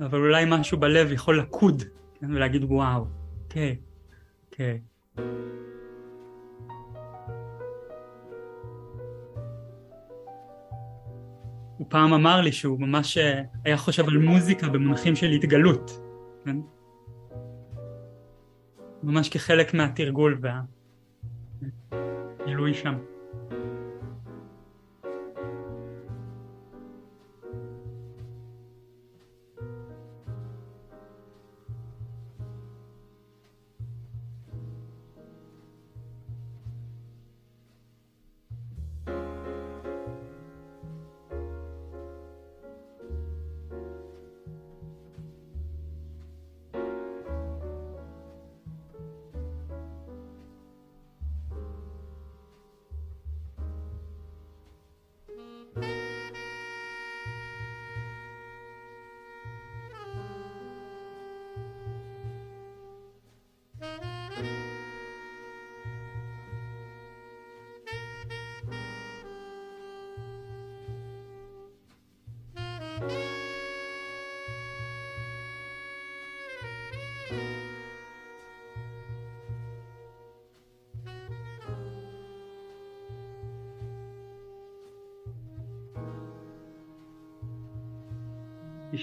אבל 0.00 0.18
אולי 0.18 0.44
משהו 0.48 0.78
בלב 0.78 1.12
יכול 1.12 1.38
לקוד, 1.38 1.82
כן, 2.20 2.34
ולהגיד 2.34 2.64
וואו, 2.64 3.06
אוקיי, 3.44 3.76
אוקיי. 4.46 4.80
הוא 11.78 11.86
פעם 11.88 12.12
אמר 12.12 12.40
לי 12.40 12.52
שהוא 12.52 12.80
ממש 12.80 13.18
היה 13.64 13.76
חושב 13.76 14.08
על 14.08 14.18
מוזיקה 14.18 14.68
במונחים 14.68 15.16
של 15.16 15.30
התגלות, 15.30 16.00
כן? 16.44 16.56
ממש 19.02 19.28
כחלק 19.28 19.74
מהתרגול 19.74 20.38
והגילוי 22.40 22.74
שם. 22.74 23.13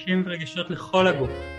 מרגישים 0.01 0.23
ורגישות 0.25 0.69
לכל 0.69 1.07
הגוף. 1.07 1.50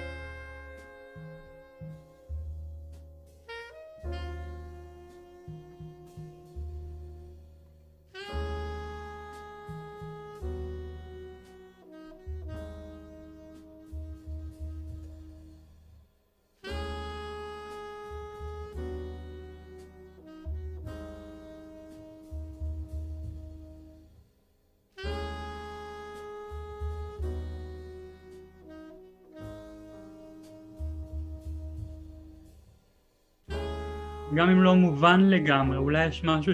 גם 34.34 34.50
אם 34.50 34.62
לא 34.62 34.74
מובן 34.74 35.20
לגמרי, 35.20 35.76
אולי 35.76 36.06
יש 36.06 36.24
משהו 36.24 36.52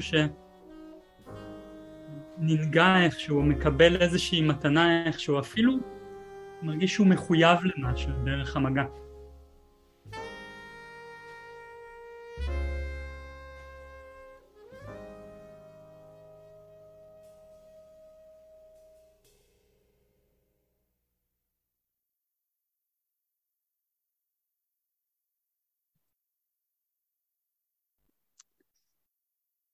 שננגע 2.38 3.04
איכשהו, 3.04 3.42
מקבל 3.42 3.96
איזושהי 3.96 4.40
מתנה 4.40 5.04
איכשהו, 5.06 5.38
אפילו 5.38 5.72
מרגיש 6.62 6.94
שהוא 6.94 7.06
מחויב 7.06 7.58
למשהו 7.64 8.12
דרך 8.24 8.56
המגע. 8.56 8.84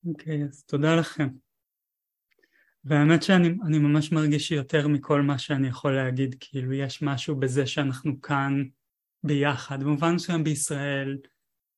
אוקיי, 0.06 0.42
okay, 0.42 0.48
אז 0.48 0.64
תודה 0.64 0.96
לכם. 0.96 1.28
והאמת 2.84 3.22
שאני 3.22 3.78
ממש 3.78 4.12
מרגיש 4.12 4.50
יותר 4.50 4.88
מכל 4.88 5.22
מה 5.22 5.38
שאני 5.38 5.68
יכול 5.68 5.96
להגיד, 5.96 6.36
כאילו 6.40 6.72
יש 6.72 7.02
משהו 7.02 7.36
בזה 7.36 7.66
שאנחנו 7.66 8.20
כאן 8.20 8.64
ביחד, 9.22 9.82
במובן 9.82 10.14
מסוים 10.14 10.44
בישראל, 10.44 11.18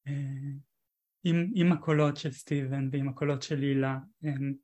אה, 0.07 0.13
עם, 1.25 1.51
עם 1.55 1.73
הקולות 1.73 2.17
של 2.17 2.33
סטיבן 2.33 2.89
ועם 2.93 3.09
הקולות 3.09 3.43
של 3.43 3.55
לילה, 3.55 3.99
הם 4.23 4.55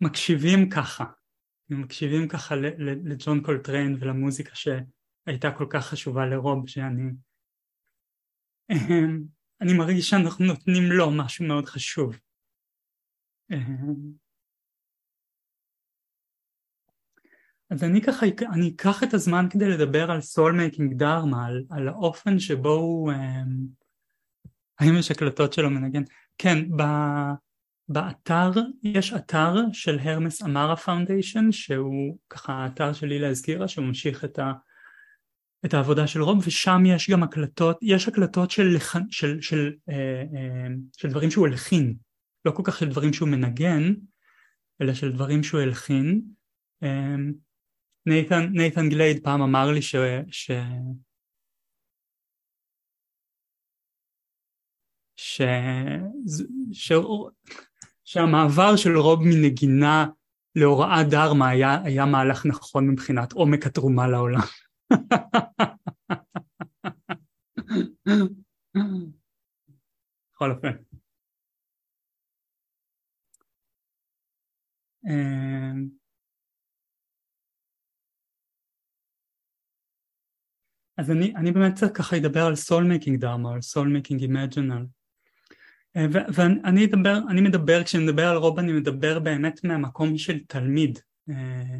מקשיבים 0.00 0.70
ככה, 0.70 1.04
הם 1.70 1.80
מקשיבים 1.80 2.28
ככה 2.28 2.54
לג'ון 2.78 3.42
קולטריין 3.42 3.96
ולמוזיקה 4.00 4.54
שהייתה 4.54 5.50
כל 5.58 5.66
כך 5.70 5.86
חשובה 5.86 6.26
לרוב, 6.26 6.68
שאני 6.68 7.02
אני 9.60 9.72
מרגיש 9.78 10.10
שאנחנו 10.10 10.44
נותנים 10.44 10.82
לו 10.92 11.10
משהו 11.10 11.44
מאוד 11.44 11.66
חשוב. 11.66 12.18
אז 17.70 17.84
אני 17.84 18.02
ככה, 18.02 18.26
אני 18.52 18.72
אקח 18.76 19.02
את 19.02 19.14
הזמן 19.14 19.46
כדי 19.50 19.68
לדבר 19.68 20.10
על 20.10 20.20
soulmaking 20.20 20.94
Dharma, 20.94 21.46
על, 21.46 21.64
על 21.70 21.88
האופן 21.88 22.38
שבו 22.38 22.74
הוא, 22.74 23.12
האם 24.78 24.96
יש 24.98 25.10
הקלטות 25.10 25.52
שלו 25.52 25.70
מנגן? 25.70 26.02
כן, 26.38 26.76
ב, 26.76 26.82
באתר, 27.88 28.50
יש 28.82 29.12
אתר 29.12 29.54
של 29.72 29.98
Hermes 29.98 30.42
Amara 30.42 30.76
Foundation, 30.76 31.52
שהוא 31.52 32.18
ככה 32.30 32.52
האתר 32.52 32.92
שלי 32.92 33.18
להזכירה, 33.18 33.68
שממשיך 33.68 34.24
את 34.24 34.38
ה... 34.38 34.52
את 35.64 35.74
העבודה 35.74 36.06
של 36.06 36.22
רוב 36.22 36.44
ושם 36.46 36.82
יש 36.86 37.10
גם 37.10 37.22
הקלטות, 37.22 37.78
יש 37.82 38.08
הקלטות 38.08 38.50
של, 38.50 38.78
של, 38.78 39.00
של, 39.10 39.40
של, 39.40 39.72
אה, 39.88 40.22
אה, 40.34 40.66
של 40.96 41.10
דברים 41.10 41.30
שהוא 41.30 41.46
הלחין, 41.46 41.94
לא 42.44 42.50
כל 42.50 42.62
כך 42.66 42.78
של 42.78 42.88
דברים 42.88 43.12
שהוא 43.12 43.28
מנגן, 43.28 43.94
אלא 44.82 44.94
של 44.94 45.12
דברים 45.12 45.42
שהוא 45.42 45.60
הלחין. 45.60 46.22
אה, 46.82 47.16
נייתן, 48.06 48.48
נייתן 48.52 48.88
גלייד 48.88 49.24
פעם 49.24 49.42
אמר 49.42 49.70
לי 49.72 49.82
ש... 49.82 49.94
ש... 50.30 50.50
ש... 55.16 55.42
ש... 56.72 56.92
שהמעבר 58.04 58.76
של 58.76 58.96
רוב 58.96 59.20
מנגינה 59.22 60.06
להוראת 60.54 61.08
דרמה 61.10 61.48
היה, 61.48 61.82
היה 61.84 62.06
מהלך 62.06 62.46
נכון 62.46 62.88
מבחינת 62.88 63.32
עומק 63.32 63.66
התרומה 63.66 64.08
לעולם. 64.08 64.40
בכל 70.34 70.50
אופן. 70.50 70.68
אמ, 70.68 70.92
אז 80.96 81.10
אני, 81.10 81.34
אני 81.36 81.52
באמת 81.52 81.74
קצת 81.74 81.94
ככה 81.94 82.16
אדבר 82.16 82.46
על 82.46 82.56
soulmaking 82.56 83.20
Dharma, 83.20 83.54
על 83.54 83.62
soulmaking 83.62 84.20
imaginal. 84.20 84.86
ואני 86.34 86.84
אדבר, 86.84 87.18
אני 87.28 87.40
מדבר, 87.40 87.84
כשאני 87.84 88.04
מדבר 88.04 88.28
על 88.28 88.36
רוב 88.36 88.58
אני 88.58 88.72
מדבר 88.72 89.18
באמת 89.18 89.64
מהמקום 89.64 90.18
של 90.18 90.38
תלמיד. 90.48 90.98
אה, 91.30 91.78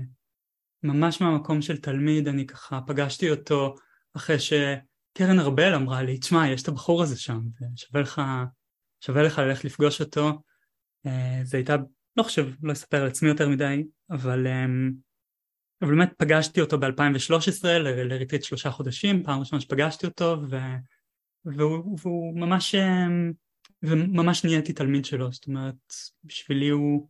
ממש 0.82 1.20
מהמקום 1.20 1.62
של 1.62 1.76
תלמיד, 1.76 2.28
אני 2.28 2.46
ככה 2.46 2.80
פגשתי 2.86 3.30
אותו 3.30 3.74
אחרי 4.16 4.36
שקרן 4.38 5.38
ארבל 5.38 5.74
אמרה 5.74 6.02
לי, 6.02 6.18
תשמע, 6.18 6.48
יש 6.48 6.62
את 6.62 6.68
הבחור 6.68 7.02
הזה 7.02 7.20
שם, 7.20 7.40
ושווה 7.74 8.00
לך, 8.00 8.22
שווה 9.00 9.22
לך 9.22 9.38
ללכת 9.38 9.64
לפגוש 9.64 10.00
אותו. 10.00 10.42
אה, 11.06 11.40
זה 11.42 11.56
הייתה, 11.56 11.76
לא 12.16 12.22
חושב, 12.22 12.46
לא 12.62 12.72
אספר 12.72 13.00
על 13.00 13.06
עצמי 13.06 13.28
יותר 13.28 13.48
מדי, 13.48 13.84
אבל, 14.10 14.46
אמ, 14.46 14.92
אבל 15.82 15.90
באמת 15.90 16.12
פגשתי 16.18 16.60
אותו 16.60 16.78
ב-2013 16.78 17.64
לריטריט 17.82 18.42
שלושה 18.42 18.70
חודשים, 18.70 19.22
פעם 19.22 19.40
ראשונה 19.40 19.60
שפגשתי 19.60 20.06
אותו, 20.06 20.36
ו, 20.50 20.56
והוא, 21.44 21.98
והוא 22.02 22.40
ממש, 22.40 22.74
אמ, 22.74 23.32
וממש 23.82 24.44
נהייתי 24.44 24.72
תלמיד 24.72 25.04
שלו, 25.04 25.32
זאת 25.32 25.46
אומרת, 25.46 25.94
בשבילי 26.24 26.68
הוא 26.68 27.08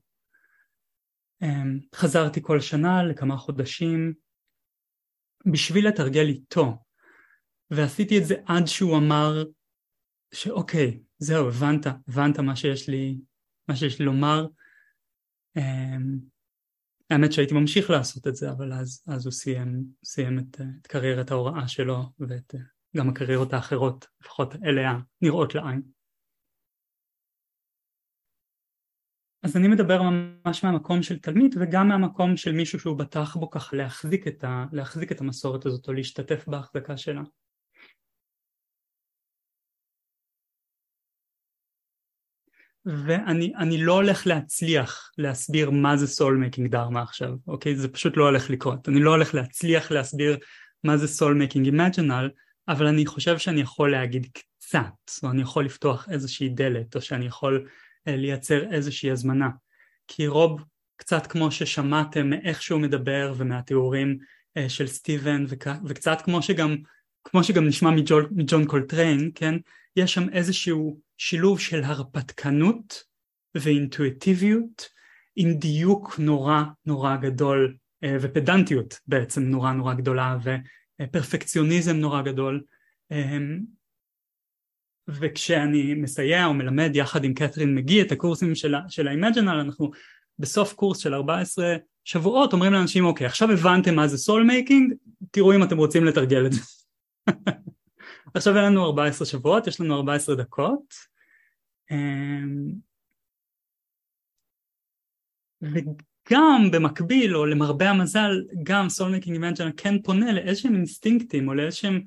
אמ, 1.42 1.78
חזרתי 1.94 2.40
כל 2.42 2.60
שנה 2.60 3.02
לכמה 3.02 3.36
חודשים 3.36 4.14
בשביל 5.52 5.88
לתרגל 5.88 6.28
איתו. 6.28 6.78
ועשיתי 7.70 8.18
את 8.18 8.24
זה 8.24 8.34
עד 8.46 8.66
שהוא 8.66 8.96
אמר 8.96 9.44
שאוקיי 10.34 11.00
זהו 11.18 11.48
הבנת 11.48 11.86
הבנת 11.86 12.38
מה 12.38 12.56
שיש 12.56 12.88
לי 12.88 13.18
מה 13.68 13.76
שיש 13.76 13.98
לי 13.98 14.04
לומר 14.04 14.46
האמת 17.10 17.32
שהייתי 17.32 17.54
ממשיך 17.54 17.90
לעשות 17.90 18.26
את 18.26 18.36
זה 18.36 18.50
אבל 18.50 18.72
אז, 18.72 19.04
אז 19.06 19.26
הוא 19.26 19.32
סיים, 19.32 19.84
סיים 20.04 20.38
את, 20.38 20.60
את 20.80 20.86
קריירת 20.86 21.30
ההוראה 21.30 21.68
שלו 21.68 22.02
ואת 22.18 22.54
גם 22.96 23.08
הקריירות 23.08 23.52
האחרות 23.52 24.06
לפחות 24.20 24.54
אלה 24.64 24.98
הנראות 25.22 25.54
לעין 25.54 25.82
אז 29.42 29.56
אני 29.56 29.68
מדבר 29.68 30.02
ממש 30.02 30.64
מהמקום 30.64 31.02
של 31.02 31.18
תלמיד 31.18 31.54
וגם 31.60 31.88
מהמקום 31.88 32.36
של 32.36 32.52
מישהו 32.52 32.80
שהוא 32.80 32.98
בטח 32.98 33.36
בו 33.36 33.50
ככה 33.50 33.76
להחזיק 33.76 34.28
את, 34.28 34.44
ה, 34.44 34.64
להחזיק 34.72 35.12
את 35.12 35.20
המסורת 35.20 35.66
הזאת 35.66 35.88
או 35.88 35.92
להשתתף 35.92 36.48
בהחזקה 36.48 36.96
שלה. 36.96 37.22
ואני 42.86 43.78
לא 43.78 43.92
הולך 43.92 44.26
להצליח 44.26 45.10
להסביר 45.18 45.70
מה 45.70 45.96
זה 45.96 46.06
soulmaking 46.06 46.70
Dharma 46.70 47.02
עכשיו, 47.02 47.30
אוקיי? 47.48 47.76
זה 47.76 47.88
פשוט 47.88 48.16
לא 48.16 48.24
הולך 48.24 48.50
לקרות. 48.50 48.88
אני 48.88 49.00
לא 49.00 49.10
הולך 49.10 49.34
להצליח 49.34 49.90
להסביר 49.90 50.38
מה 50.84 50.96
זה 50.96 51.08
soulmaking 51.08 51.66
imaginal, 51.66 52.30
אבל 52.68 52.86
אני 52.86 53.06
חושב 53.06 53.38
שאני 53.38 53.60
יכול 53.60 53.90
להגיד 53.90 54.26
קצת, 54.32 55.22
או 55.22 55.30
אני 55.30 55.42
יכול 55.42 55.64
לפתוח 55.64 56.08
איזושהי 56.10 56.48
דלת, 56.48 56.96
או 56.96 57.00
שאני 57.00 57.26
יכול 57.26 57.68
אה, 58.08 58.16
לייצר 58.16 58.72
איזושהי 58.72 59.10
הזמנה. 59.10 59.48
כי 60.08 60.26
רוב, 60.26 60.64
קצת 60.96 61.26
כמו 61.26 61.50
ששמעתם 61.50 62.30
מאיך 62.30 62.62
שהוא 62.62 62.80
מדבר 62.80 63.34
ומהתיאורים 63.36 64.18
אה, 64.56 64.68
של 64.68 64.86
סטיבן 64.86 65.44
וקצת 65.84 66.22
כמו 66.24 66.42
שגם, 66.42 66.76
כמו 67.24 67.44
שגם 67.44 67.66
נשמע 67.66 67.90
מג'ון, 67.90 68.24
מג'ון 68.30 68.64
קולטריין, 68.64 69.30
כן? 69.34 69.54
יש 69.96 70.14
שם 70.14 70.28
איזשהו 70.32 71.00
שילוב 71.24 71.60
של 71.60 71.84
הרפתקנות 71.84 73.02
ואינטואיטיביות 73.54 74.88
עם 75.36 75.54
דיוק 75.54 76.18
נורא 76.18 76.62
נורא 76.86 77.16
גדול 77.16 77.76
אה, 78.04 78.16
ופדנטיות 78.20 79.00
בעצם 79.06 79.42
נורא 79.42 79.72
נורא 79.72 79.94
גדולה 79.94 80.38
ופרפקציוניזם 81.02 81.96
נורא 81.96 82.22
גדול. 82.22 82.62
וכשאני 85.08 85.94
מסייע 85.94 86.46
או 86.46 86.54
מלמד 86.54 86.90
יחד 86.94 87.24
עם 87.24 87.34
קתרין 87.34 87.74
מגי 87.74 88.02
את 88.02 88.12
הקורסים 88.12 88.54
של 88.54 88.74
ה-Imaginal 88.74 89.60
אנחנו 89.60 89.90
בסוף 90.38 90.72
קורס 90.72 90.98
של 90.98 91.14
14 91.14 91.76
שבועות 92.04 92.52
אומרים 92.52 92.72
לאנשים 92.72 93.04
אוקיי 93.04 93.26
עכשיו 93.26 93.50
הבנתם 93.50 93.94
מה 93.94 94.08
זה 94.08 94.18
soulmaking 94.18 94.94
תראו 95.30 95.54
אם 95.54 95.62
אתם 95.62 95.76
רוצים 95.76 96.04
לתרגל 96.04 96.46
את 96.46 96.52
זה. 96.52 96.60
עכשיו 98.34 98.56
אין 98.56 98.64
לנו 98.64 98.84
14 98.84 99.26
שבועות 99.26 99.66
יש 99.66 99.80
לנו 99.80 99.96
14 99.96 100.34
דקות. 100.34 100.94
אמ, 100.94 101.11
וגם 105.60 106.70
במקביל 106.72 107.36
או 107.36 107.46
למרבה 107.46 107.90
המזל 107.90 108.30
גם 108.62 108.88
soulmaking 108.88 109.42
imaginal 109.42 109.72
כן 109.76 110.02
פונה 110.02 110.32
לאיזשהם 110.32 110.74
אינסטינקטים 110.74 111.48
או 111.48 111.54
לאיזשהם 111.54 112.06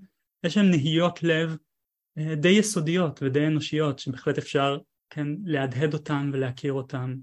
נהיות 0.71 1.23
לב 1.23 1.57
אה, 2.17 2.35
די 2.35 2.49
יסודיות 2.49 3.19
ודי 3.23 3.47
אנושיות 3.47 3.99
שבהחלט 3.99 4.37
אפשר 4.37 4.77
כן 5.09 5.27
להדהד 5.43 5.93
אותן 5.93 6.29
ולהכיר 6.33 6.73
אותן 6.73 7.15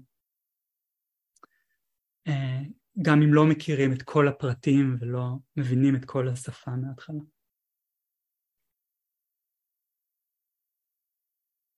אה, 2.27 2.59
גם 3.01 3.21
אם 3.21 3.33
לא 3.33 3.45
מכירים 3.45 3.93
את 3.93 4.01
כל 4.01 4.27
הפרטים 4.27 4.95
ולא 4.99 5.35
מבינים 5.57 5.95
את 5.95 6.05
כל 6.05 6.27
השפה 6.27 6.71
מההתחלה. 6.71 7.19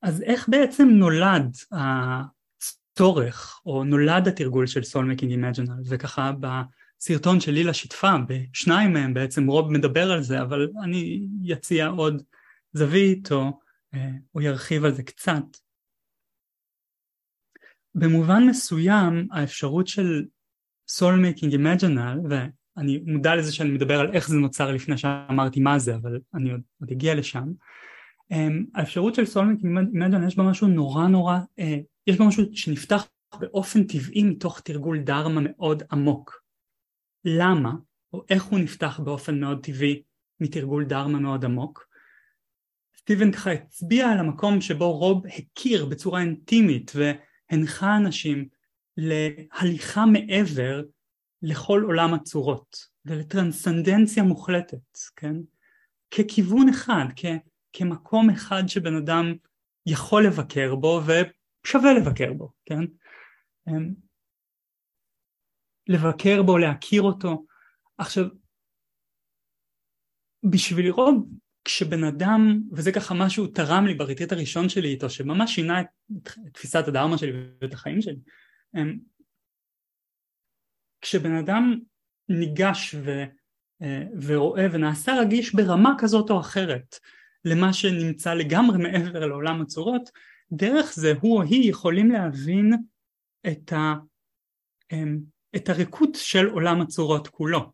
אז 0.06 0.22
איך 0.22 0.49
בעצם 0.49 0.88
נולד 0.88 1.56
הצורך 1.72 3.61
או 3.65 3.84
נולד 3.84 4.27
התרגול 4.27 4.68
של 4.68 4.84
soulmaking 4.84 5.32
imaginal 5.32 5.82
וככה 5.90 6.32
בסרטון 6.40 7.40
שלילה 7.40 7.64
שיתפה 7.64 8.12
בשניים 8.27 8.94
מהם 8.94 9.14
בעצם 9.14 9.48
רוב 9.48 9.72
מדבר 9.72 10.11
על 10.11 10.22
זה 10.22 10.41
אבל 10.41 10.69
אני 10.84 11.27
יציע 11.41 11.88
עוד 11.88 12.23
זווית 12.73 13.32
או 13.32 13.60
אה, 13.94 14.10
הוא 14.32 14.41
ירחיב 14.41 14.86
על 14.86 14.94
זה 14.94 15.03
קצת. 15.03 15.44
במובן 17.95 18.44
מסוים 18.49 19.27
האפשרות 19.32 19.88
של 19.88 20.26
soul 20.91 21.14
making 21.26 21.52
imaginal 21.52 22.30
ואני 22.30 22.98
מודע 23.06 23.36
לזה 23.36 23.53
שאני 23.53 23.69
מדבר 23.69 23.99
על 23.99 24.14
איך 24.14 24.27
זה 24.30 24.36
נוצר 24.36 24.72
לפני 24.72 24.98
שאמרתי 24.98 25.60
מה 25.60 25.80
זה 25.80 25.95
אבל 25.95 26.19
אני 26.36 26.52
עוד, 26.52 26.61
עוד 26.82 26.91
אגיע 26.91 27.15
לשם 27.15 27.52
האפשרות 28.73 29.15
של 29.15 29.23
making 29.23 29.95
imaginal 29.95 30.27
יש 30.27 30.38
בה 30.38 30.43
משהו 30.43 30.68
נורא 30.68 31.07
נורא 31.07 31.38
uh, 31.60 31.64
יש 32.07 32.18
גם 32.18 32.27
משהו 32.27 32.43
שנפתח 32.53 33.07
באופן 33.39 33.84
טבעי 33.84 34.23
מתוך 34.23 34.60
תרגול 34.60 34.99
דרמה 34.99 35.41
מאוד 35.43 35.84
עמוק. 35.91 36.41
למה, 37.26 37.73
או 38.14 38.23
איך 38.30 38.43
הוא 38.43 38.60
נפתח 38.60 38.99
באופן 39.03 39.39
מאוד 39.39 39.64
טבעי 39.64 40.02
מתרגול 40.39 40.85
דרמה 40.85 41.19
מאוד 41.19 41.45
עמוק? 41.45 41.88
סטיבן 42.97 43.31
ככה 43.31 43.52
הצביע 43.52 44.07
על 44.10 44.19
המקום 44.19 44.61
שבו 44.61 44.97
רוב 44.97 45.26
הכיר 45.27 45.85
בצורה 45.85 46.22
אינטימית 46.22 46.91
והנחה 46.95 47.97
אנשים 47.97 48.47
להליכה 48.97 50.06
מעבר 50.06 50.81
לכל 51.41 51.84
עולם 51.85 52.14
הצורות 52.14 52.88
ולטרנסנדנציה 53.06 54.23
מוחלטת, 54.23 54.97
כן? 55.15 55.35
ככיוון 56.11 56.69
אחד, 56.69 57.06
כ, 57.15 57.26
כמקום 57.77 58.30
אחד 58.30 58.64
שבן 58.68 58.95
אדם 58.95 59.34
יכול 59.85 60.26
לבקר 60.27 60.76
בו 60.76 61.02
ושווה 61.03 61.93
לבקר 61.93 62.34
בו, 62.34 62.52
כן? 62.65 62.81
אמ, 63.68 63.93
לבקר 65.88 66.43
בו, 66.43 66.57
להכיר 66.57 67.02
אותו. 67.02 67.45
עכשיו, 67.97 68.26
בשביל 70.52 70.91
רוב, 70.91 71.30
כשבן 71.65 72.03
אדם, 72.03 72.61
וזה 72.72 72.91
ככה 72.91 73.14
מה 73.14 73.30
שהוא 73.30 73.47
תרם 73.53 73.85
לי 73.88 73.93
בריטריט 73.93 74.31
הראשון 74.31 74.69
שלי 74.69 74.88
איתו, 74.88 75.10
שממש 75.10 75.56
שינה 75.56 75.81
את, 75.81 75.88
את 76.18 76.53
תפיסת 76.53 76.88
הדרמה 76.88 77.18
שלי 77.18 77.31
ואת 77.61 77.73
החיים 77.73 78.02
שלי, 78.02 78.19
אמ, 78.76 78.99
כשבן 81.02 81.35
אדם 81.35 81.80
ניגש 82.30 82.95
ו, 82.95 83.23
אה, 83.81 84.03
ורואה 84.22 84.65
ונעשה 84.72 85.11
רגיש 85.22 85.56
ברמה 85.56 85.95
כזאת 85.99 86.30
או 86.30 86.39
אחרת 86.39 86.95
למה 87.46 87.74
שנמצא 87.74 88.34
לגמרי 88.34 88.78
מעבר 88.78 89.26
לעולם 89.26 89.62
הצורות, 89.62 90.10
דרך 90.52 90.94
זה 90.94 91.14
הוא 91.22 91.38
או 91.38 91.42
היא 91.42 91.70
יכולים 91.70 92.12
להבין 92.12 92.74
את, 93.48 93.74
ה, 93.74 93.94
אמ, 94.92 95.20
את 95.56 95.70
הריקות 95.70 96.10
של 96.16 96.48
עולם 96.48 96.82
הצורות 96.82 97.28
כולו. 97.28 97.72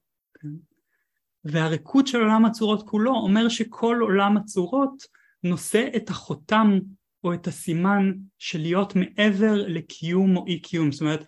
והריקות 1.46 2.08
של 2.08 2.20
עולם 2.20 2.46
הצורות 2.46 2.90
כולו 2.90 3.12
אומר 3.12 3.50
שכל 3.50 3.98
עולם 4.02 4.38
הצורות 4.38 5.04
נושא 5.44 5.90
את 5.96 6.10
החותם 6.10 6.80
או 7.24 7.34
את 7.34 7.48
הסימן 7.48 8.12
של 8.38 8.60
להיות 8.60 8.94
מעבר 8.96 9.68
לקיום 9.68 10.38
או 10.38 10.48
אי 10.48 10.60
קיום. 10.60 10.92
זאת 10.92 11.02
אומרת, 11.02 11.26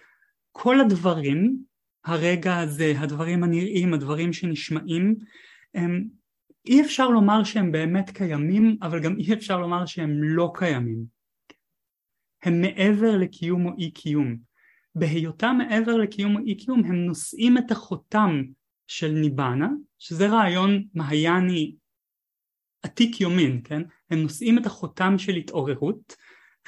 כל 0.51 0.79
הדברים, 0.79 1.57
הרגע 2.05 2.59
הזה, 2.59 2.93
הדברים 2.97 3.43
הנראים, 3.43 3.93
הדברים 3.93 4.33
שנשמעים, 4.33 5.15
הם, 5.73 6.07
אי 6.65 6.81
אפשר 6.81 7.09
לומר 7.09 7.43
שהם 7.43 7.71
באמת 7.71 8.09
קיימים, 8.09 8.77
אבל 8.81 8.99
גם 8.99 9.15
אי 9.19 9.33
אפשר 9.33 9.59
לומר 9.59 9.85
שהם 9.85 10.23
לא 10.23 10.51
קיימים. 10.55 11.05
הם 12.43 12.61
מעבר 12.61 13.17
לקיום 13.17 13.65
או 13.65 13.71
אי 13.77 13.91
קיום. 13.91 14.37
בהיותם 14.95 15.55
מעבר 15.57 15.97
לקיום 15.97 16.35
או 16.35 16.41
אי 16.45 16.55
קיום 16.55 16.85
הם 16.85 16.95
נושאים 16.95 17.57
את 17.57 17.71
החותם 17.71 18.43
של 18.87 19.11
ניבאנה, 19.11 19.67
שזה 19.99 20.29
רעיון 20.29 20.83
מהיאני 20.93 21.75
עתיק 22.83 23.21
יומין, 23.21 23.61
כן? 23.63 23.81
הם 24.09 24.19
נושאים 24.19 24.57
את 24.57 24.65
החותם 24.65 25.17
של 25.17 25.35
התעוררות 25.35 26.15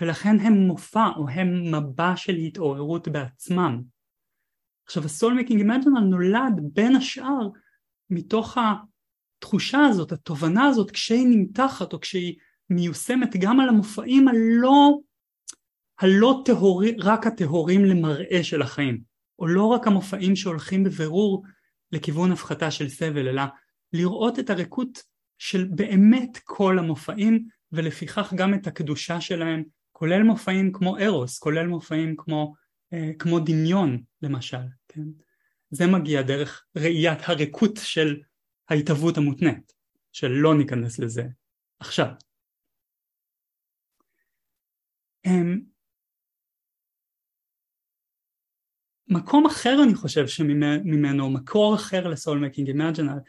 ולכן 0.01 0.39
הם 0.39 0.53
מופע 0.53 1.07
או 1.15 1.29
הם 1.29 1.75
מבע 1.75 2.15
של 2.15 2.35
התעוררות 2.35 3.07
בעצמם. 3.07 3.81
עכשיו 4.85 5.03
making 5.33 5.59
imaginal 5.59 5.99
נולד 5.99 6.53
בין 6.73 6.95
השאר 6.95 7.49
מתוך 8.09 8.57
התחושה 9.45 9.79
הזאת, 9.79 10.11
התובנה 10.11 10.65
הזאת 10.65 10.91
כשהיא 10.91 11.27
נמתחת 11.27 11.93
או 11.93 11.99
כשהיא 11.99 12.35
מיושמת 12.69 13.35
גם 13.39 13.59
על 13.59 13.69
המופעים 13.69 14.27
הלא 14.27 14.99
הלא 15.99 16.41
טהורי, 16.45 16.95
רק 16.99 17.27
הטהורים 17.27 17.85
לכאורה 17.85 18.43
של 18.43 18.61
החיים, 18.61 19.01
או 19.39 19.47
לא 19.47 19.65
רק 19.65 19.87
המופעים 19.87 20.35
שהולכים 20.35 20.83
בבירור 20.83 21.43
לכיוון 21.91 22.31
הפחתה 22.31 22.71
של 22.71 22.89
סבל, 22.89 23.27
אלא 23.27 23.43
לראות 23.93 24.39
את 24.39 24.49
הריקות 24.49 25.03
של 25.37 25.67
באמת 25.71 26.39
כל 26.43 26.79
המופעים, 26.79 27.47
ולפיכך 27.71 28.33
גם 28.35 28.53
את 28.53 28.67
הקדושה 28.67 29.21
שלהם, 29.21 29.63
כולל 29.91 30.23
מופעים 30.23 30.71
כמו 30.71 30.97
ארוס, 30.97 31.39
כולל 31.39 31.67
מופעים 31.67 32.15
כמו, 32.17 32.53
אה, 32.93 33.11
כמו 33.19 33.39
דמיון 33.39 34.01
למשל, 34.21 34.65
כן? 34.87 35.01
זה 35.69 35.87
מגיע 35.87 36.21
דרך 36.21 36.65
ראיית 36.75 37.19
הריקות 37.23 37.79
של 37.83 38.15
ההתהוות 38.69 39.17
המותנית, 39.17 39.73
שלא 40.11 40.57
ניכנס 40.57 40.99
לזה 40.99 41.23
עכשיו. 41.79 42.07
אמ, 45.25 45.59
מקום 49.07 49.45
אחר 49.45 49.77
אני 49.83 49.95
חושב 49.95 50.27
שממנו, 50.27 51.29
מקור 51.29 51.75
אחר 51.75 52.07
ל 52.07 52.39
soulmaking 52.39 52.67
imaginal, 52.67 53.19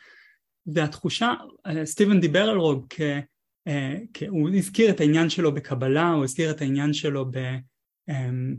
והתחושה, 0.67 1.35
אה, 1.67 1.87
סטיבן 1.87 2.21
דיבר 2.21 2.43
על 2.43 2.57
רוב, 2.57 2.87
כ, 2.91 3.01
אה, 3.67 3.97
כ, 4.15 4.23
הוא 4.29 4.51
הזכיר 4.55 4.91
את 4.91 5.01
העניין 5.01 5.31
שלו 5.31 5.55
בקבלה, 5.55 6.09
הוא 6.09 6.25
הזכיר 6.25 6.51
את 6.51 6.61
העניין 6.61 6.93
שלו 6.93 7.31
ב, 7.31 7.37
אמ, 8.09 8.57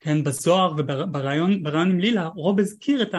כן, 0.00 0.24
בזוהר 0.24 0.72
וברעיון 0.78 1.90
עם 1.90 2.00
לילה, 2.00 2.26
רוב 2.26 2.60
הזכיר 2.60 3.02
את 3.02 3.14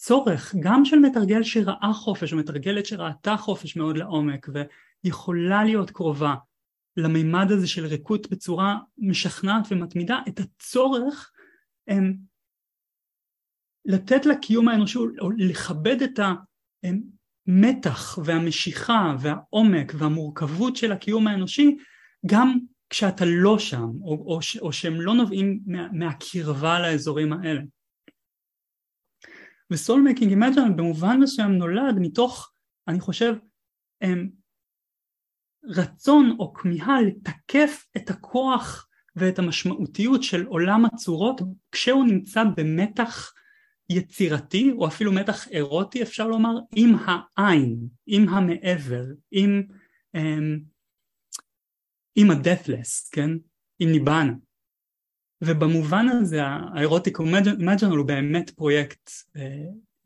הצורך 0.00 0.54
גם 0.60 0.84
של 0.84 0.98
מתרגל 0.98 1.42
שראה 1.42 1.92
חופש, 1.92 2.32
או 2.32 2.38
מתרגלת 2.38 2.86
שראתה 2.86 3.36
חופש 3.36 3.76
מאוד 3.76 3.96
לעומק, 3.96 4.48
ויכולה 5.04 5.64
להיות 5.64 5.90
קרובה 5.90 6.34
למימד 6.96 7.46
הזה 7.50 7.68
של 7.68 7.86
ריקות 7.86 8.30
בצורה 8.30 8.78
משכנעת 8.98 9.66
ומתמידה, 9.70 10.18
את 10.28 10.40
הצורך 10.40 11.32
הם 11.88 12.16
לתת 13.84 14.26
לקיום 14.26 14.68
האנושי 14.68 14.98
או 14.98 15.30
לכבד 15.30 16.02
את 16.02 16.20
המתח 17.48 18.18
והמשיכה 18.24 19.14
והעומק 19.20 19.92
והמורכבות 19.98 20.76
של 20.76 20.92
הקיום 20.92 21.26
האנושי 21.26 21.76
גם 22.26 22.58
כשאתה 22.90 23.24
לא 23.26 23.58
שם 23.58 23.88
או, 24.02 24.12
או, 24.12 24.38
או 24.60 24.72
שהם 24.72 25.00
לא 25.00 25.14
נובעים 25.14 25.60
מה, 25.66 25.88
מהקרבה 25.92 26.80
לאזורים 26.80 27.32
האלה. 27.32 27.60
ו 29.70 29.76
Soul 29.76 30.00
Making 30.00 30.30
Imaginal 30.30 30.76
במובן 30.76 31.20
מסוים 31.20 31.52
נולד 31.52 31.94
מתוך 32.00 32.52
אני 32.88 33.00
חושב 33.00 33.34
רצון 35.64 36.36
או 36.38 36.52
כמיהה 36.52 37.02
לתקף 37.02 37.86
את 37.96 38.10
הכוח 38.10 38.88
ואת 39.16 39.38
המשמעותיות 39.38 40.22
של 40.22 40.46
עולם 40.46 40.84
הצורות 40.84 41.40
כשהוא 41.72 42.04
נמצא 42.04 42.44
במתח 42.56 43.32
יצירתי 43.90 44.72
או 44.72 44.86
אפילו 44.86 45.12
מתח 45.12 45.48
אירוטי 45.48 46.02
אפשר 46.02 46.28
לומר 46.28 46.58
עם 46.76 46.94
האין, 47.06 47.88
עם 48.06 48.28
המעבר, 48.28 49.04
עם, 49.30 49.62
um, 50.16 50.60
עם 52.14 52.30
ה-deathless, 52.30 53.10
כן? 53.12 53.30
עם 53.78 53.90
ניבאנה. 53.90 54.32
ובמובן 55.42 56.06
הזה 56.08 56.42
ה 56.44 56.55
Erotic 56.55 57.20
Imaginal 57.20 57.96
הוא 57.96 58.06
באמת 58.06 58.50
פרויקט 58.50 59.10
uh, 59.36 59.40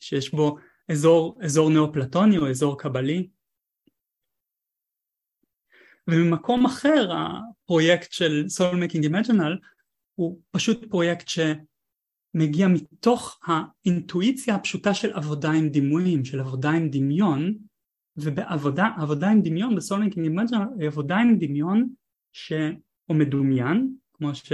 שיש 0.01 0.35
בו 0.35 0.57
אזור, 0.89 1.39
אזור 1.43 1.71
נאו-פלטוני 1.71 2.39
או 2.39 2.51
אזור 2.51 2.79
קבלי. 2.79 3.29
וממקום 6.09 6.67
אחר 6.67 7.13
הפרויקט 7.13 8.13
של 8.13 8.45
Soul 8.59 8.75
Making 8.75 9.05
Imaginal 9.11 9.67
הוא 10.15 10.41
פשוט 10.51 10.91
פרויקט 10.91 11.29
שמגיע 11.29 12.69
מתוך 12.69 13.41
האינטואיציה 13.45 14.55
הפשוטה 14.55 14.95
של 14.95 15.13
עבודה 15.13 15.51
עם 15.51 15.69
דימויים, 15.69 16.25
של 16.25 16.41
עבודה 16.41 16.71
עם 16.71 16.89
דמיון 16.89 17.55
ובעבודה 18.17 18.89
עבודה 18.99 19.31
עם 19.31 19.43
דמיון 19.43 19.77
ב-Soul 19.77 20.11
Making 20.11 20.19
Imaginal 20.19 20.79
היא 20.79 20.87
עבודה 20.87 21.17
עם 21.17 21.39
דמיון 21.39 21.89
שהוא 22.33 23.17
מדומיין 23.17 23.97
כמו 24.13 24.35
ש... 24.35 24.53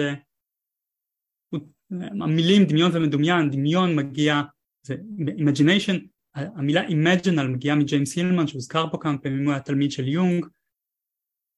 המילים 2.20 2.64
דמיון 2.64 2.90
ומדומיין, 2.94 3.50
דמיון 3.50 3.96
מגיע, 3.96 4.42
זה 4.82 4.94
imagination, 5.18 5.96
המילה 6.34 6.88
imaginal 6.88 7.48
מגיעה 7.48 7.76
מג'יימס 7.76 8.16
הילמן 8.16 8.46
שהוזכר 8.46 8.90
פה 8.90 8.98
כמה 9.00 9.18
פעמים 9.18 9.44
הוא 9.44 9.52
היה 9.52 9.60
תלמיד 9.60 9.92
של 9.92 10.08
יונג 10.08 10.46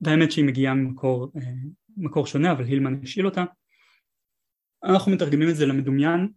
והאמת 0.00 0.32
שהיא 0.32 0.44
מגיעה 0.44 0.74
ממקור 0.74 1.32
אה, 1.36 1.42
מקור 1.96 2.26
שונה 2.26 2.52
אבל 2.52 2.64
הילמן 2.64 3.00
השאיל 3.02 3.26
אותה 3.26 3.44
אנחנו 4.84 5.12
מתרגמים 5.12 5.48
את 5.48 5.56
זה 5.56 5.66
למדומיין 5.66 6.28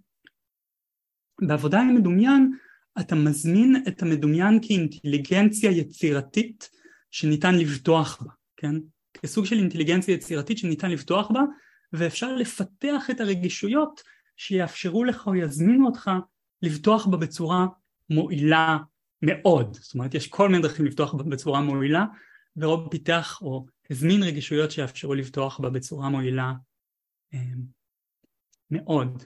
בעבודה 1.42 1.82
עם 1.82 1.96
מדומיין 1.96 2.52
אתה 3.00 3.16
מזמין 3.16 3.84
את 3.88 4.02
המדומיין 4.02 4.60
כאינטליגנציה 4.62 5.72
יצירתית 5.72 6.70
שניתן 7.12 7.56
לבטוח 7.56 8.22
בה, 8.22 8.32
כן? 8.58 8.76
כסוג 9.14 9.46
של 9.46 9.56
אינטליגנציה 9.56 10.14
יצירתית 10.14 10.58
שניתן 10.58 10.92
לבטוח 10.92 11.32
בה 11.32 11.42
ואפשר 11.98 12.36
לפתח 12.36 13.10
את 13.12 13.20
הרגישויות 13.20 14.02
שיאפשרו 14.38 15.04
לך 15.04 15.28
או 15.28 15.36
יזמינו 15.36 15.86
אותך 15.86 16.12
לבטוח 16.62 17.08
בה 17.08 17.18
בצורה 17.18 17.66
מועילה 18.10 18.78
מאוד, 19.22 19.74
זאת 19.74 19.94
אומרת 19.94 20.14
יש 20.14 20.28
כל 20.28 20.50
מיני 20.50 20.64
דרכים 20.64 20.86
לפתוח 20.86 21.14
בה 21.14 21.24
בצורה 21.24 21.62
מועילה 21.62 22.06
ורוב 22.58 22.90
פיתח 22.92 23.42
או 23.42 23.66
הזמין 23.90 24.24
רגישויות 24.24 24.72
שיאפשרו 24.72 25.14
לבטוח 25.14 25.60
בה 25.60 25.70
בצורה 25.70 26.10
מועילה 26.10 26.54
אמ, 27.34 27.62
מאוד. 28.72 29.24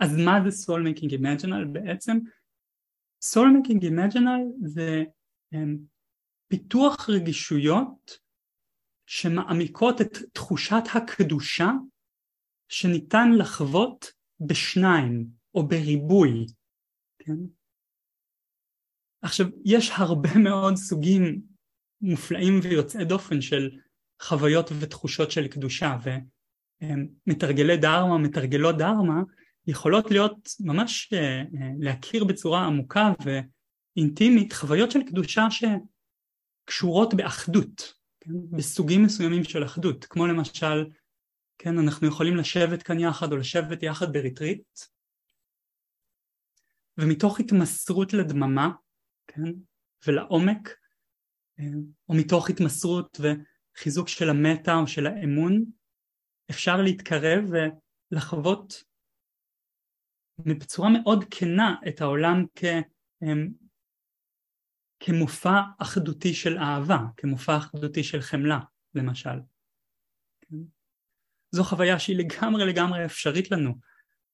אז 0.00 0.16
מה 0.16 0.50
זה 0.50 0.72
soul 0.72 0.80
making 0.80 1.10
imaginal 1.10 1.68
בעצם? 1.72 2.18
soul 3.24 3.48
making 3.56 3.82
imaginal 3.82 4.66
זה 4.66 5.04
um, 5.54 5.58
פיתוח 6.48 7.10
רגישויות 7.10 8.18
שמעמיקות 9.12 10.00
את 10.00 10.18
תחושת 10.32 10.82
הקדושה 10.94 11.70
שניתן 12.68 13.28
לחוות 13.38 14.12
בשניים 14.40 15.26
או 15.54 15.68
בריבוי, 15.68 16.46
כן? 17.18 17.32
עכשיו 19.22 19.46
יש 19.64 19.90
הרבה 19.94 20.28
מאוד 20.44 20.76
סוגים 20.76 21.40
מופלאים 22.00 22.60
ויוצאי 22.62 23.04
דופן 23.04 23.40
של 23.40 23.70
חוויות 24.22 24.70
ותחושות 24.80 25.30
של 25.30 25.48
קדושה 25.48 25.96
ומתרגלי 26.82 27.76
דרמה, 27.76 28.18
מתרגלות 28.18 28.78
דרמה 28.78 29.22
יכולות 29.66 30.10
להיות 30.10 30.48
ממש 30.60 31.12
אה, 31.12 31.40
אה, 31.40 31.70
להכיר 31.78 32.24
בצורה 32.24 32.66
עמוקה 32.66 33.12
ואינטימית 33.24 34.52
חוויות 34.52 34.90
של 34.90 35.02
קדושה 35.06 35.46
שקשורות 35.50 37.14
באחדות, 37.14 37.99
כן? 38.20 38.56
בסוגים 38.56 39.02
מסוימים 39.02 39.44
של 39.44 39.64
אחדות, 39.64 40.04
כמו 40.04 40.26
למשל, 40.26 40.90
כן, 41.58 41.78
אנחנו 41.78 42.08
יכולים 42.08 42.36
לשבת 42.36 42.82
כאן 42.82 43.00
יחד 43.00 43.32
או 43.32 43.36
לשבת 43.36 43.82
יחד 43.82 44.12
בריטריט 44.12 44.80
ומתוך 46.98 47.40
התמסרות 47.40 48.12
לדממה, 48.12 48.70
כן, 49.26 49.42
ולעומק, 50.06 50.68
אה, 51.58 51.64
או 52.08 52.14
מתוך 52.14 52.50
התמסרות 52.50 53.20
וחיזוק 53.20 54.08
של 54.08 54.30
המטה 54.30 54.74
או 54.74 54.86
של 54.86 55.06
האמון, 55.06 55.64
אפשר 56.50 56.76
להתקרב 56.82 57.44
ולחוות 58.12 58.84
בצורה 60.38 60.88
מאוד 61.02 61.24
כנה 61.30 61.74
את 61.88 62.00
העולם 62.00 62.44
כ, 62.54 62.64
אמ, 63.22 63.48
כמופע 65.00 65.60
אחדותי 65.78 66.34
של 66.34 66.58
אהבה, 66.58 66.98
כמופע 67.16 67.56
אחדותי 67.56 68.04
של 68.04 68.20
חמלה 68.20 68.58
למשל. 68.94 69.38
כן? 70.40 70.56
זו 71.50 71.64
חוויה 71.64 71.98
שהיא 71.98 72.16
לגמרי 72.16 72.66
לגמרי 72.66 73.04
אפשרית 73.04 73.50
לנו 73.50 73.74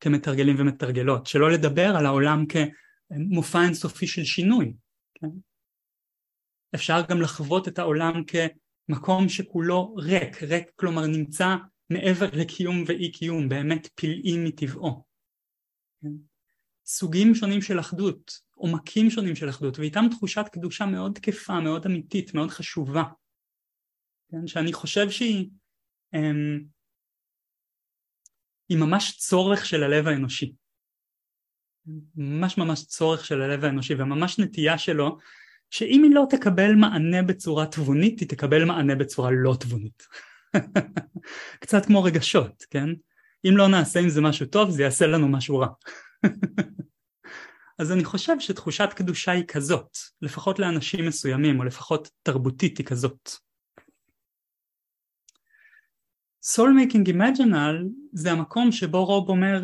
כמתרגלים 0.00 0.56
ומתרגלות, 0.58 1.26
שלא 1.26 1.50
לדבר 1.50 1.96
על 1.96 2.06
העולם 2.06 2.44
כמופע 2.46 3.62
אינסופי 3.64 4.06
של 4.06 4.24
שינוי. 4.24 4.74
כן? 5.14 5.28
אפשר 6.74 7.00
גם 7.08 7.20
לחוות 7.20 7.68
את 7.68 7.78
העולם 7.78 8.22
כמקום 8.24 9.28
שכולו 9.28 9.94
ריק, 9.94 10.42
ריק 10.42 10.70
כלומר 10.76 11.06
נמצא 11.06 11.56
מעבר 11.90 12.26
לקיום 12.32 12.84
ואי 12.86 13.12
קיום, 13.12 13.48
באמת 13.48 13.88
פלאי 13.94 14.48
מטבעו. 14.48 15.04
כן? 16.02 16.08
סוגים 16.86 17.34
שונים 17.34 17.62
של 17.62 17.80
אחדות, 17.80 18.45
עומקים 18.56 19.10
שונים 19.10 19.36
של 19.36 19.48
אחדות, 19.48 19.78
ואיתם 19.78 20.04
תחושת 20.10 20.44
קדושה 20.52 20.86
מאוד 20.86 21.12
תקפה, 21.14 21.60
מאוד 21.60 21.86
אמיתית, 21.86 22.34
מאוד 22.34 22.50
חשובה, 22.50 23.02
כן? 24.30 24.46
שאני 24.46 24.72
חושב 24.72 25.10
שהיא 25.10 25.48
אמ, 26.14 26.60
היא 28.68 28.78
ממש 28.78 29.16
צורך 29.18 29.66
של 29.66 29.82
הלב 29.82 30.06
האנושי. 30.06 30.52
ממש 32.16 32.58
ממש 32.58 32.84
צורך 32.84 33.24
של 33.24 33.42
הלב 33.42 33.64
האנושי 33.64 33.94
וממש 33.94 34.38
נטייה 34.38 34.78
שלו 34.78 35.18
שאם 35.70 36.02
היא 36.04 36.14
לא 36.14 36.24
תקבל 36.30 36.74
מענה 36.74 37.22
בצורה 37.22 37.66
תבונית 37.66 38.20
היא 38.20 38.28
תקבל 38.28 38.64
מענה 38.64 38.94
בצורה 38.94 39.30
לא 39.32 39.56
תבונית. 39.60 40.06
קצת 41.62 41.86
כמו 41.86 42.02
רגשות, 42.02 42.64
כן? 42.70 42.88
אם 43.48 43.56
לא 43.56 43.68
נעשה 43.68 44.00
עם 44.00 44.08
זה 44.08 44.20
משהו 44.20 44.46
טוב 44.46 44.70
זה 44.70 44.82
יעשה 44.82 45.06
לנו 45.06 45.28
משהו 45.28 45.58
רע. 45.58 45.68
אז 47.78 47.92
אני 47.92 48.04
חושב 48.04 48.40
שתחושת 48.40 48.88
קדושה 48.96 49.32
היא 49.32 49.44
כזאת, 49.48 49.96
לפחות 50.22 50.58
לאנשים 50.58 51.08
מסוימים, 51.08 51.58
או 51.58 51.64
לפחות 51.64 52.10
תרבותית 52.22 52.78
היא 52.78 52.86
כזאת. 52.86 53.30
Soul 56.44 56.70
Making 56.78 57.08
Imaginal 57.08 57.86
זה 58.12 58.30
המקום 58.30 58.72
שבו 58.72 59.04
רוב 59.04 59.28
אומר 59.28 59.60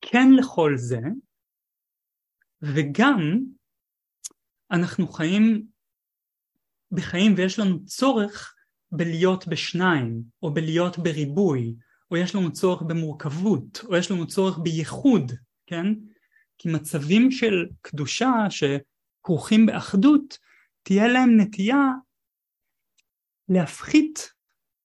כן 0.00 0.28
לכל 0.38 0.72
זה, 0.76 1.00
וגם 2.62 3.20
אנחנו 4.70 5.08
חיים 5.08 5.66
בחיים 6.90 7.34
ויש 7.36 7.58
לנו 7.58 7.84
צורך 7.84 8.54
בלהיות 8.92 9.48
בשניים, 9.48 10.22
או 10.42 10.54
בלהיות 10.54 10.98
בריבוי, 10.98 11.74
או 12.10 12.16
יש 12.16 12.34
לנו 12.34 12.52
צורך 12.52 12.82
במורכבות, 12.82 13.80
או 13.84 13.96
יש 13.96 14.10
לנו 14.10 14.26
צורך 14.26 14.58
בייחוד, 14.58 15.32
כן? 15.66 15.86
כי 16.58 16.68
מצבים 16.68 17.30
של 17.30 17.66
קדושה 17.80 18.32
שכרוכים 18.50 19.66
באחדות, 19.66 20.38
תהיה 20.82 21.08
להם 21.08 21.40
נטייה 21.40 21.84
להפחית 23.48 24.32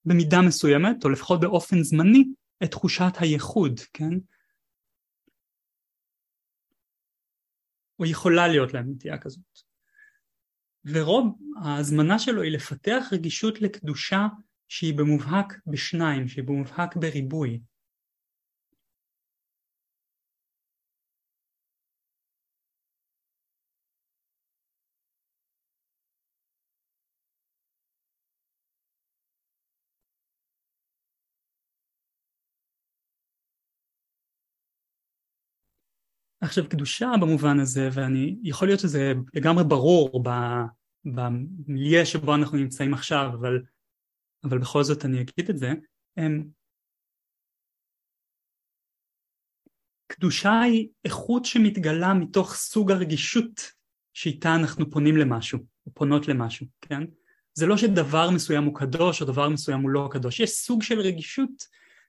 במידה 0.06 0.38
מסוימת, 0.48 1.04
או 1.04 1.10
לפחות 1.10 1.40
באופן 1.40 1.84
זמני, 1.84 2.24
את 2.64 2.72
תחושת 2.72 3.14
הייחוד, 3.20 3.80
כן? 3.94 4.14
או 8.00 8.06
יכולה 8.06 8.48
להיות 8.48 8.74
להם 8.74 8.92
נטייה 8.92 9.18
כזאת. 9.18 9.60
ורוב 10.86 11.38
ההזמנה 11.64 12.20
שלו 12.20 12.42
היא 12.42 12.52
לפתח 12.52 13.06
רגישות 13.12 13.62
לקדושה 13.62 14.28
שהיא 14.74 14.94
במובהק 14.94 15.54
בשניים, 15.68 16.28
שהיא 16.28 16.44
במובהק 16.44 16.96
בריבוי. 16.96 17.60
עכשיו 36.42 36.70
קדושה 36.70 37.12
במובן 37.22 37.60
הזה, 37.60 37.90
ואני, 37.94 38.36
יכול 38.44 38.68
להיות 38.68 38.80
שזה 38.80 39.14
לגמרי 39.34 39.64
ברור 39.64 40.24
במיליה 41.06 42.06
שבו 42.06 42.36
אנחנו 42.36 42.58
נמצאים 42.58 42.94
עכשיו, 42.94 43.32
אבל, 43.40 43.62
אבל 44.44 44.58
בכל 44.58 44.84
זאת 44.84 45.06
אני 45.06 45.22
אגיד 45.22 45.50
את 45.50 45.58
זה, 45.58 45.74
הם, 46.18 46.50
קדושה 50.08 50.62
היא 50.62 50.88
איכות 51.06 51.46
שמתגלה 51.46 52.14
מתוך 52.14 52.56
סוג 52.56 52.92
הרגישות 52.92 53.72
שאיתה 54.14 54.56
אנחנו 54.56 54.92
פונים 54.92 55.18
למשהו, 55.18 55.60
או 55.86 55.92
פונות 55.94 56.28
למשהו, 56.28 56.68
כן? 56.82 57.04
זה 57.54 57.66
לא 57.66 57.78
שדבר 57.78 58.30
מסוים 58.30 58.64
הוא 58.64 58.76
קדוש 58.76 59.22
או 59.22 59.28
דבר 59.28 59.50
מסוים 59.50 59.82
הוא 59.82 59.90
לא 59.90 60.10
קדוש, 60.12 60.40
יש 60.40 60.50
סוג 60.50 60.84
של 60.84 61.00
רגישות 61.00 61.68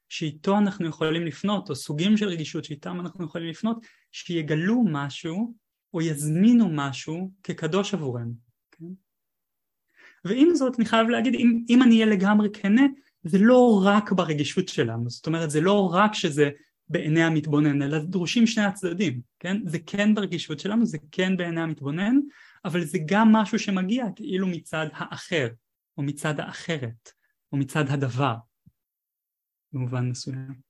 שאיתו 0.08 0.58
אנחנו 0.58 0.88
יכולים 0.88 1.26
לפנות, 1.26 1.70
או 1.70 1.76
סוגים 1.76 2.16
של 2.16 2.28
רגישות 2.28 2.64
שאיתם 2.64 3.00
אנחנו 3.00 3.24
יכולים 3.24 3.48
לפנות, 3.48 3.86
שיגלו 4.12 4.84
משהו 4.86 5.54
או 5.94 6.00
יזמינו 6.00 6.68
משהו 6.72 7.30
כקדוש 7.42 7.94
עבורנו. 7.94 8.32
כן? 8.70 9.03
ועם 10.24 10.54
זאת 10.54 10.78
אני 10.78 10.84
חייב 10.84 11.08
להגיד, 11.08 11.34
אם, 11.34 11.64
אם 11.68 11.82
אני 11.82 11.94
אהיה 11.94 12.06
לגמרי 12.06 12.48
כנה, 12.52 12.82
זה 13.24 13.38
לא 13.38 13.82
רק 13.84 14.12
ברגישות 14.12 14.68
שלנו, 14.68 15.10
זאת 15.10 15.26
אומרת 15.26 15.50
זה 15.50 15.60
לא 15.60 15.90
רק 15.92 16.14
שזה 16.14 16.50
בעיני 16.88 17.22
המתבונן, 17.22 17.82
אלא 17.82 17.98
דרושים 17.98 18.46
שני 18.46 18.64
הצדדים, 18.64 19.20
כן? 19.38 19.56
זה 19.66 19.78
כן 19.78 20.14
ברגישות 20.14 20.60
שלנו, 20.60 20.86
זה 20.86 20.98
כן 21.10 21.36
בעיני 21.36 21.60
המתבונן, 21.60 22.16
אבל 22.64 22.84
זה 22.84 22.98
גם 23.06 23.32
משהו 23.32 23.58
שמגיע 23.58 24.06
כאילו 24.16 24.46
מצד 24.46 24.86
האחר, 24.92 25.48
או 25.98 26.02
מצד 26.02 26.40
האחרת, 26.40 27.12
או 27.52 27.56
מצד 27.56 27.84
הדבר. 27.88 28.34
במובן 29.72 30.08
מסוים. 30.08 30.63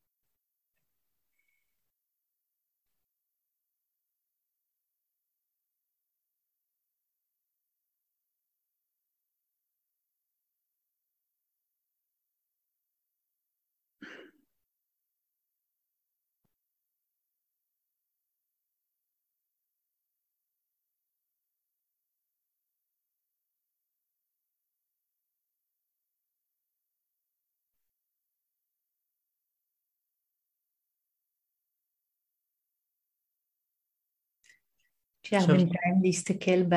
אפשר 35.24 35.46
בינתיים 35.46 36.02
להסתכל 36.02 36.62
ב... 36.62 36.74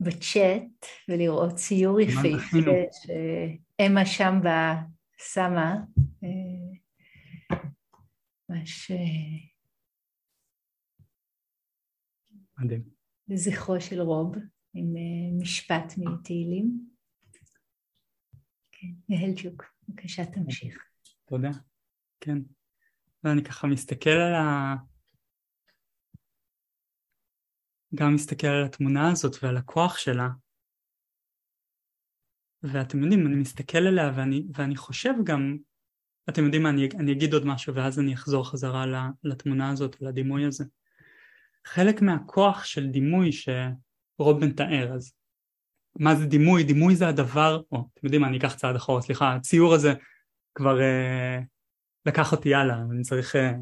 בצ'אט 0.00 0.86
ולראות 1.08 1.54
ציור 1.54 2.00
יפהפה 2.00 2.58
שאמה 2.92 4.06
שם 4.06 4.40
שמה. 5.18 5.76
ממש... 8.48 8.90
מדהים. 12.58 12.82
לזכרו 13.28 13.80
של 13.80 14.00
רוב, 14.00 14.34
עם 14.74 14.94
משפט 15.40 15.92
מתהילים. 15.96 16.86
כן, 18.72 18.86
יהלצ'וק, 19.08 19.64
בבקשה 19.88 20.26
תמשיך. 20.26 20.84
תודה. 21.24 21.50
כן. 22.20 22.38
ואני 23.24 23.44
ככה 23.44 23.66
מסתכל 23.66 24.10
על 24.10 24.34
ה... 24.34 24.74
גם 27.94 28.14
מסתכל 28.14 28.46
על 28.46 28.64
התמונה 28.64 29.10
הזאת 29.10 29.36
ועל 29.42 29.56
הכוח 29.56 29.98
שלה. 29.98 30.28
ואתם 32.62 33.02
יודעים, 33.02 33.26
אני 33.26 33.36
מסתכל 33.36 33.78
עליה 33.78 34.12
ואני, 34.16 34.46
ואני 34.54 34.76
חושב 34.76 35.14
גם, 35.24 35.56
אתם 36.28 36.44
יודעים 36.44 36.62
מה, 36.62 36.70
אני, 36.70 36.88
אני 36.98 37.12
אגיד 37.12 37.34
עוד 37.34 37.46
משהו 37.46 37.74
ואז 37.74 38.00
אני 38.00 38.14
אחזור 38.14 38.50
חזרה 38.50 38.84
לתמונה 39.24 39.70
הזאת 39.70 39.96
ולדימוי 40.00 40.44
הזה. 40.44 40.64
חלק 41.66 42.02
מהכוח 42.02 42.64
של 42.64 42.86
דימוי 42.86 43.30
שרוב 43.32 44.44
מתאר, 44.44 44.92
אז 44.94 45.12
מה 45.98 46.14
זה 46.14 46.26
דימוי? 46.26 46.64
דימוי 46.64 46.96
זה 46.96 47.08
הדבר, 47.08 47.62
או 47.72 47.88
אתם 47.94 48.06
יודעים 48.06 48.22
מה, 48.22 48.28
אני 48.28 48.38
אקח 48.38 48.54
צעד 48.54 48.76
אחורה, 48.76 49.02
סליחה, 49.02 49.34
הציור 49.34 49.74
הזה 49.74 49.92
כבר 50.54 50.80
אה, 50.80 51.40
לקח 52.06 52.32
אותי 52.32 52.54
הלאה, 52.54 52.76
אני 52.90 53.02
צריך 53.02 53.36
אה, 53.36 53.52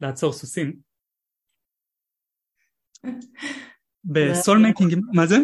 לעצור 0.00 0.32
סוסים. 0.32 0.93
ב 4.04 4.15
Soul 4.15 4.58
Making, 4.58 4.96
מה 5.12 5.26
זה? 5.26 5.36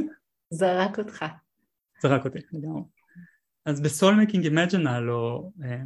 זרק 0.51 0.99
אותך. 0.99 1.25
זרק 2.03 2.25
אותי, 2.25 2.39
לגמרי. 2.53 2.83
אז 3.67 3.81
ב 3.81 3.88
Soul 3.88 4.15
Making 4.15 4.45
Imaginal, 4.45 5.11
או 5.11 5.53
אה, 5.65 5.83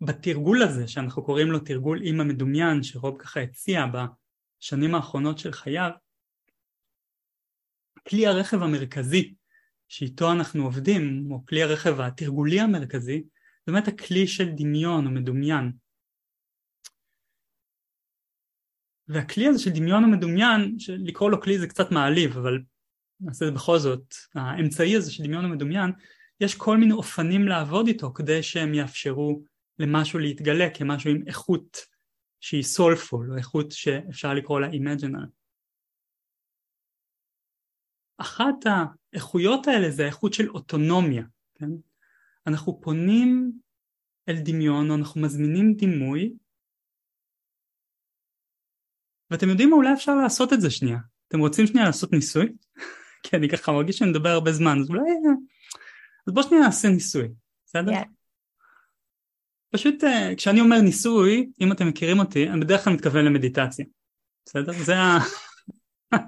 בתרגול 0.00 0.62
הזה, 0.62 0.88
שאנחנו 0.88 1.24
קוראים 1.24 1.50
לו 1.50 1.58
תרגול 1.58 2.00
עם 2.02 2.20
המדומיין, 2.20 2.82
שרוב 2.82 3.18
ככה 3.18 3.40
הציע 3.40 3.84
בשנים 3.86 4.94
האחרונות 4.94 5.38
של 5.38 5.52
חייו, 5.52 5.90
כלי 8.08 8.26
הרכב 8.26 8.62
המרכזי 8.62 9.34
שאיתו 9.88 10.32
אנחנו 10.32 10.64
עובדים, 10.64 11.28
או 11.30 11.46
כלי 11.46 11.62
הרכב 11.62 12.00
התרגולי 12.00 12.60
המרכזי, 12.60 13.24
זה 13.66 13.72
באמת 13.72 13.88
הכלי 13.88 14.26
של 14.26 14.48
דמיון 14.56 15.06
או 15.06 15.10
מדומיין. 15.10 15.72
והכלי 19.08 19.46
הזה 19.46 19.58
של 19.58 19.70
דמיון 19.70 20.04
המדומיין, 20.04 20.76
לקרוא 20.88 21.30
לו 21.30 21.40
כלי 21.40 21.58
זה 21.58 21.66
קצת 21.66 21.90
מעליב, 21.90 22.36
אבל 22.36 22.58
נעשה 23.20 23.44
את 23.44 23.50
זה 23.50 23.54
בכל 23.54 23.78
זאת, 23.78 24.14
האמצעי 24.34 24.96
הזה 24.96 25.12
של 25.12 25.24
דמיון 25.24 25.44
המדומיין, 25.44 25.90
יש 26.40 26.54
כל 26.54 26.76
מיני 26.76 26.92
אופנים 26.92 27.48
לעבוד 27.48 27.86
איתו 27.86 28.12
כדי 28.12 28.42
שהם 28.42 28.74
יאפשרו 28.74 29.42
למשהו 29.78 30.18
להתגלה 30.18 30.70
כמשהו 30.74 31.10
עם 31.10 31.22
איכות 31.26 31.76
שהיא 32.40 32.64
soulful, 32.76 33.30
או 33.30 33.36
איכות 33.36 33.72
שאפשר 33.72 34.34
לקרוא 34.34 34.60
לה 34.60 34.68
imaginal. 34.68 35.26
אחת 38.18 38.54
האיכויות 38.66 39.66
האלה 39.66 39.90
זה 39.90 40.02
האיכות 40.02 40.34
של 40.34 40.50
אוטונומיה, 40.50 41.24
כן? 41.54 41.70
אנחנו 42.46 42.80
פונים 42.80 43.52
אל 44.28 44.36
דמיון 44.44 44.90
או 44.90 44.94
אנחנו 44.94 45.20
מזמינים 45.20 45.74
דימוי 45.74 46.32
ואתם 49.30 49.48
יודעים 49.48 49.70
מה 49.70 49.76
אולי 49.76 49.92
אפשר 49.92 50.14
לעשות 50.14 50.52
את 50.52 50.60
זה 50.60 50.70
שנייה 50.70 50.98
אתם 51.28 51.38
רוצים 51.38 51.66
שנייה 51.66 51.86
לעשות 51.86 52.12
ניסוי? 52.12 52.52
כי 53.22 53.36
אני 53.36 53.48
ככה 53.48 53.72
מרגיש 53.72 53.98
שאני 53.98 54.10
מדבר 54.10 54.28
הרבה 54.28 54.52
זמן 54.52 54.80
אז 54.80 54.90
אולי 54.90 55.02
אז 56.26 56.34
בוא 56.34 56.42
שנייה 56.42 56.62
נעשה 56.62 56.88
ניסוי 56.88 57.28
בסדר? 57.66 57.92
Yeah. 57.92 58.04
פשוט 59.70 60.04
אה, 60.04 60.34
כשאני 60.36 60.60
אומר 60.60 60.80
ניסוי 60.80 61.50
אם 61.60 61.72
אתם 61.72 61.88
מכירים 61.88 62.18
אותי 62.18 62.48
אני 62.48 62.60
בדרך 62.60 62.84
כלל 62.84 62.92
מתכוון 62.92 63.24
למדיטציה 63.24 63.84
בסדר? 64.46 64.72
זה 64.72 64.96
ה... 64.96 65.18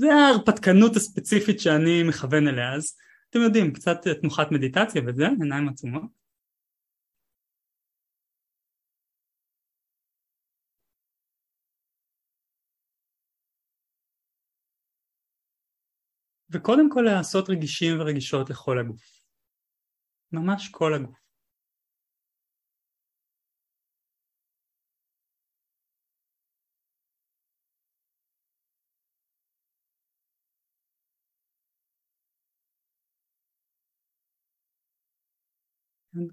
זה 0.00 0.14
ההרפתקנות 0.14 0.96
הספציפית 0.96 1.60
שאני 1.60 2.02
מכוון 2.02 2.48
אליה 2.48 2.74
אז 2.74 2.94
אתם 3.30 3.40
יודעים 3.40 3.72
קצת 3.72 4.08
תנוחת 4.08 4.52
מדיטציה 4.52 5.02
וזה 5.06 5.26
עיניים 5.40 5.68
עצומות 5.68 6.25
וקודם 16.50 16.90
כל 16.90 17.00
לעשות 17.00 17.50
רגישים 17.50 18.00
ורגישות 18.00 18.50
לכל 18.50 18.78
הגוף 18.78 19.26
ממש 20.32 20.68
כל 20.72 20.94
הגוף 20.94 21.26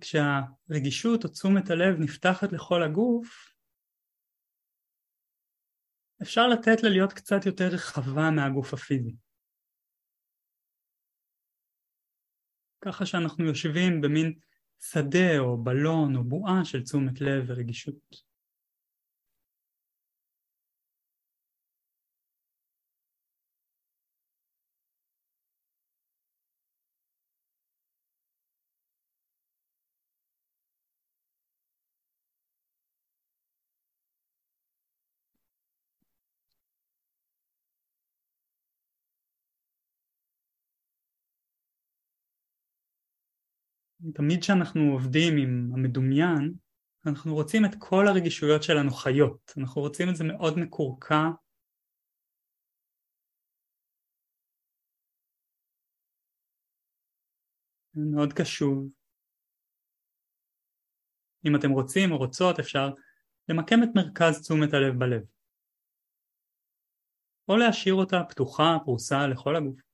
כשהרגישות 0.02 1.24
או 1.24 1.30
תשומת 1.30 1.70
הלב 1.70 2.00
נפתחת 2.00 2.52
לכל 2.52 2.84
הגוף, 2.84 3.54
אפשר 6.22 6.48
לתת 6.48 6.84
לה 6.84 6.90
להיות 6.90 7.14
קצת 7.14 7.46
יותר 7.46 7.68
רחבה 7.68 8.32
מהגוף 8.32 8.74
הפיזי. 8.74 9.16
ככה 12.84 13.06
שאנחנו 13.06 13.46
יושבים 13.46 14.02
במין 14.02 14.34
שדה 14.92 15.40
או 15.40 15.58
בלון 15.58 16.16
או 16.16 16.24
בועה 16.24 16.66
של 16.66 16.84
תשומת 16.84 17.22
לב 17.22 17.44
ורגישות. 17.48 18.33
תמיד 44.12 44.42
כשאנחנו 44.42 44.92
עובדים 44.92 45.38
עם 45.38 45.72
המדומיין, 45.74 46.54
אנחנו 47.06 47.34
רוצים 47.36 47.66
את 47.66 47.72
כל 47.80 48.08
הרגישויות 48.08 48.64
שלנו 48.64 48.92
חיות, 48.92 49.54
אנחנו 49.58 49.82
רוצים 49.82 50.10
את 50.10 50.16
זה 50.16 50.24
מאוד 50.24 50.60
מקורקע 50.60 51.30
מאוד 57.96 58.34
קשוב. 58.34 58.90
אם 61.46 61.56
אתם 61.56 61.72
רוצים 61.72 62.12
או 62.12 62.18
רוצות 62.18 62.60
אפשר 62.60 62.90
למקם 63.50 63.84
את 63.84 63.90
מרכז 63.96 64.42
תשומת 64.42 64.74
הלב 64.74 65.00
בלב. 65.00 65.22
או 67.50 67.58
להשאיר 67.58 67.94
אותה 67.94 68.22
פתוחה, 68.30 68.78
פרוסה 68.86 69.28
לכל 69.28 69.56
הגוף. 69.56 69.93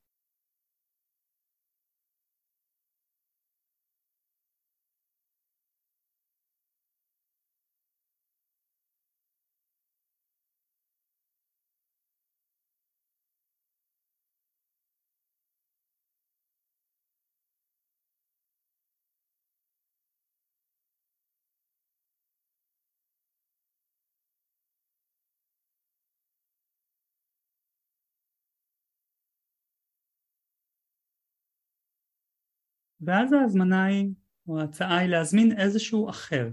ואז 33.02 33.34
ההזמנה 33.34 33.86
היא, 33.86 34.14
או 34.48 34.60
ההצעה 34.60 34.98
היא 35.00 35.10
להזמין 35.10 35.50
איזשהו 35.62 36.10
אחר. 36.10 36.46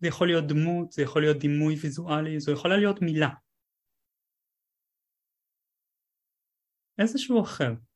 זה 0.00 0.08
יכול 0.08 0.26
להיות 0.26 0.44
דמות, 0.48 0.92
זה 0.92 1.02
יכול 1.02 1.22
להיות 1.22 1.36
דימוי 1.36 1.74
ויזואלי, 1.82 2.40
זו 2.40 2.52
יכולה 2.52 2.76
להיות 2.76 3.02
מילה. 3.02 3.28
איזשהו 6.98 7.42
אחר. 7.42 7.89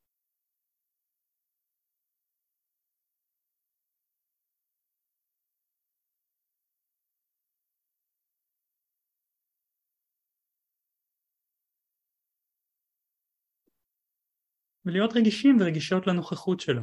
ולהיות 14.86 15.10
רגישים 15.16 15.56
ורגישות 15.60 16.06
לנוכחות 16.06 16.60
שלו. 16.60 16.82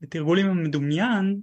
בתרגול 0.00 0.38
עם 0.38 0.46
המדומיין 0.50 1.40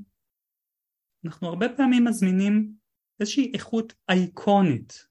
אנחנו 1.25 1.47
הרבה 1.47 1.65
פעמים 1.77 2.05
מזמינים 2.05 2.75
איזושהי 3.19 3.51
איכות 3.53 3.93
אייקונית. 4.09 5.07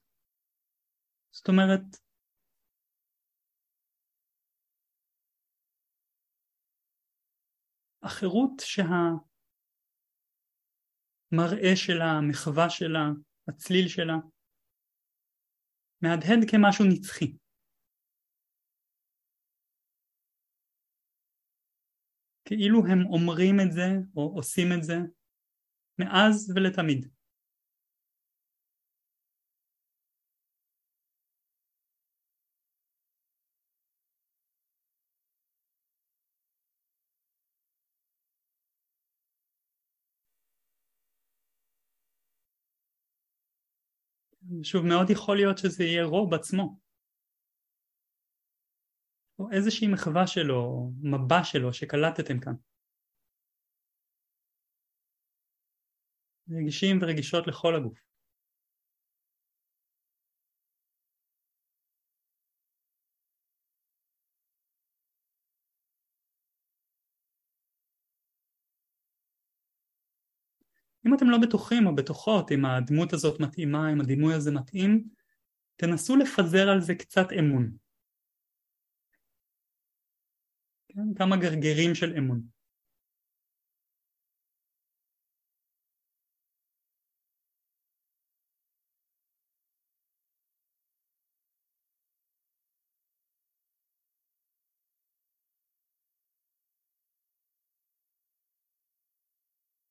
זאת 1.31 1.47
אומרת, 1.47 1.81
החירות 8.03 8.61
שהמראה 11.35 11.75
שלה, 11.75 12.11
המחווה 12.11 12.69
שלה, 12.69 13.09
הצליל 13.47 13.87
שלה, 13.87 14.15
מהדהד 16.01 16.39
כמשהו 16.51 16.85
נצחי. 16.85 17.37
כאילו 22.45 22.85
הם 22.85 23.05
אומרים 23.05 23.55
את 23.59 23.71
זה 23.71 23.87
או 24.15 24.33
עושים 24.35 24.67
את 24.77 24.83
זה 24.83 24.95
מאז 25.99 26.53
ולתמיד. 26.55 27.14
שוב, 44.63 44.85
מאוד 44.85 45.09
יכול 45.09 45.37
להיות 45.37 45.57
שזה 45.57 45.83
יהיה 45.83 46.03
רוב 46.03 46.33
עצמו. 46.33 46.79
או 49.39 49.51
איזושהי 49.51 49.87
מחווה 49.87 50.27
שלו, 50.27 50.91
מבע 51.01 51.43
שלו 51.43 51.73
שקלטתם 51.73 52.39
כאן. 52.39 52.53
רגישים 56.49 56.99
ורגישות 57.01 57.47
לכל 57.47 57.75
הגוף. 57.75 57.99
אם 71.07 71.13
אתם 71.13 71.29
לא 71.29 71.37
בטוחים 71.37 71.87
או 71.87 71.95
בטוחות 71.95 72.51
אם 72.51 72.65
הדמות 72.65 73.13
הזאת 73.13 73.39
מתאימה, 73.39 73.91
אם 73.91 74.01
הדימוי 74.01 74.33
הזה 74.33 74.51
מתאים, 74.51 75.03
תנסו 75.75 76.15
לפזר 76.15 76.69
על 76.69 76.81
זה 76.81 76.95
קצת 76.95 77.27
אמון. 77.39 77.71
כן? 80.89 81.13
כמה 81.15 81.37
גרגרים 81.37 81.95
של 81.95 82.13
אמון. 82.17 82.41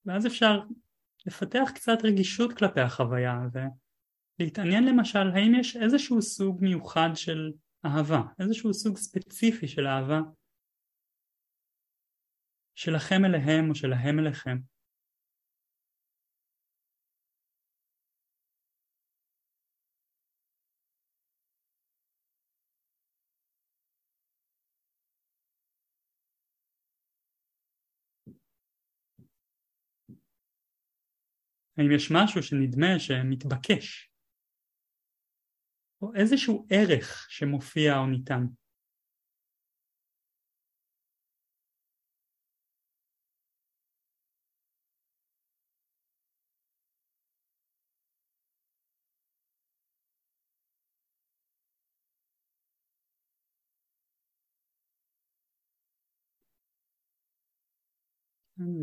ואז 0.06 0.26
אפשר 0.26 0.60
לפתח 1.26 1.70
קצת 1.74 1.98
רגישות 2.04 2.58
כלפי 2.58 2.80
החוויה 2.80 3.40
ולהתעניין 4.38 4.84
למשל 4.84 5.30
האם 5.34 5.54
יש 5.60 5.76
איזשהו 5.76 6.22
סוג 6.22 6.62
מיוחד 6.62 7.10
של 7.14 7.52
אהבה, 7.86 8.22
איזשהו 8.38 8.74
סוג 8.74 8.96
ספציפי 8.96 9.68
של 9.68 9.86
אהבה 9.86 10.20
שלכם 12.74 13.24
אליהם 13.24 13.70
או 13.70 13.74
שלהם 13.74 14.18
אליכם. 14.18 14.73
האם 31.78 31.92
יש 31.92 32.10
משהו 32.10 32.42
שנדמה 32.42 32.98
שמתבקש? 32.98 34.10
או 36.02 36.14
איזשהו 36.14 36.66
ערך 36.70 37.26
שמופיע 37.30 37.98
או 37.98 38.06
ניתן? 38.06 38.44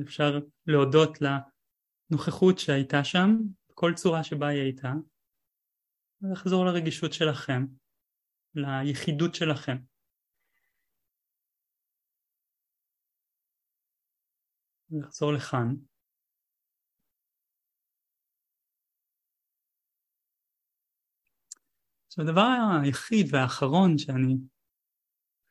אפשר 0.01 0.39
להודות 0.67 1.21
לנוכחות 2.11 2.59
שהייתה 2.59 3.03
שם, 3.03 3.29
בכל 3.69 3.93
צורה 3.95 4.23
שבה 4.23 4.47
היא 4.47 4.61
הייתה, 4.61 4.93
ולחזור 6.21 6.65
לרגישות 6.65 7.13
שלכם, 7.13 7.65
ליחידות 8.55 9.35
שלכם. 9.35 9.77
לחזור 14.91 15.33
לכאן. 15.33 15.75
עכשיו 22.07 22.25
הדבר 22.25 22.47
היחיד 22.83 23.25
והאחרון 23.31 23.97
שאני, 23.97 24.35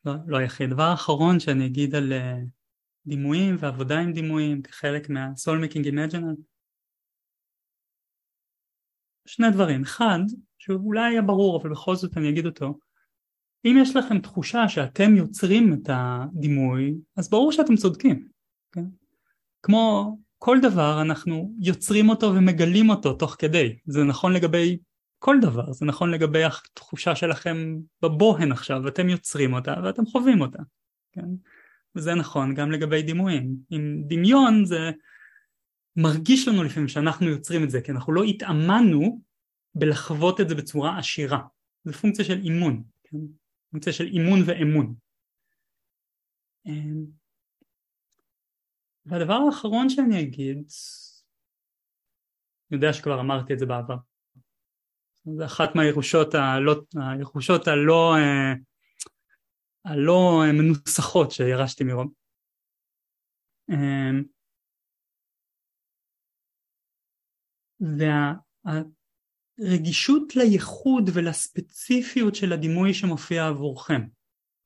לא, 0.04 0.12
לא 0.26 0.36
היחיד, 0.36 0.70
הדבר 0.70 0.82
האחרון 0.82 1.40
שאני 1.40 1.66
אגיד 1.66 1.94
על 1.94 2.12
uh, 2.12 2.48
דימויים 3.06 3.56
ועבודה 3.58 4.00
עם 4.00 4.12
דימויים 4.12 4.62
כחלק 4.62 5.08
מה-soul 5.08 5.64
making 5.64 5.84
imaginal 5.84 6.49
שני 9.30 9.50
דברים, 9.50 9.82
אחד 9.82 10.18
שאולי 10.58 11.12
היה 11.12 11.22
ברור 11.22 11.60
אבל 11.60 11.70
בכל 11.70 11.96
זאת 11.96 12.16
אני 12.16 12.28
אגיד 12.28 12.46
אותו 12.46 12.78
אם 13.64 13.76
יש 13.82 13.96
לכם 13.96 14.18
תחושה 14.18 14.68
שאתם 14.68 15.16
יוצרים 15.16 15.72
את 15.72 15.90
הדימוי 15.92 16.94
אז 17.16 17.30
ברור 17.30 17.52
שאתם 17.52 17.76
צודקים 17.76 18.28
כן? 18.72 18.84
כמו 19.62 20.16
כל 20.38 20.58
דבר 20.62 21.02
אנחנו 21.02 21.52
יוצרים 21.60 22.08
אותו 22.08 22.26
ומגלים 22.34 22.90
אותו 22.90 23.12
תוך 23.12 23.36
כדי 23.38 23.76
זה 23.86 24.04
נכון 24.04 24.32
לגבי 24.32 24.78
כל 25.18 25.36
דבר 25.40 25.72
זה 25.72 25.86
נכון 25.86 26.10
לגבי 26.10 26.44
התחושה 26.44 27.16
שלכם 27.16 27.76
בבוהן 28.02 28.52
עכשיו 28.52 28.88
אתם 28.88 29.08
יוצרים 29.08 29.52
אותה 29.52 29.74
ואתם 29.84 30.06
חווים 30.06 30.40
אותה 30.40 30.62
כן? 31.12 31.28
וזה 31.96 32.14
נכון 32.14 32.54
גם 32.54 32.70
לגבי 32.70 33.02
דימויים. 33.02 33.56
עם 33.70 34.02
דמיון 34.06 34.64
זה 34.64 34.90
מרגיש 36.02 36.48
לנו 36.48 36.62
לפעמים 36.62 36.88
שאנחנו 36.88 37.26
יוצרים 37.26 37.64
את 37.64 37.70
זה, 37.70 37.80
כי 37.80 37.92
אנחנו 37.92 38.12
לא 38.12 38.22
התאמנו 38.22 39.20
בלחוות 39.74 40.40
את 40.40 40.48
זה 40.48 40.54
בצורה 40.54 40.98
עשירה. 40.98 41.40
זה 41.84 41.92
פונקציה 41.92 42.24
של 42.24 42.38
אימון, 42.38 42.82
כן? 43.04 43.18
פונקציה 43.70 43.92
של 43.92 44.06
אימון 44.06 44.38
ואמון. 44.46 44.94
אמ, 46.66 47.04
והדבר 49.06 49.38
האחרון 49.46 49.88
שאני 49.88 50.22
אגיד, 50.22 50.56
אני 52.70 52.76
יודע 52.76 52.92
שכבר 52.92 53.20
אמרתי 53.20 53.52
את 53.52 53.58
זה 53.58 53.66
בעבר, 53.66 53.96
זה 55.36 55.44
אחת 55.44 55.74
מהירושות 55.74 56.34
הלא, 56.34 56.82
הירושות 57.10 57.68
הלא 57.68 58.14
אה, 58.16 58.52
הלא 59.84 60.42
מנוסחות 60.52 61.30
שירשתי 61.30 61.84
מרוב. 61.84 62.12
והרגישות 69.58 70.36
לייחוד 70.36 71.10
ולספציפיות 71.12 72.34
של 72.34 72.52
הדימוי 72.52 72.94
שמופיע 72.94 73.46
עבורכם. 73.46 74.02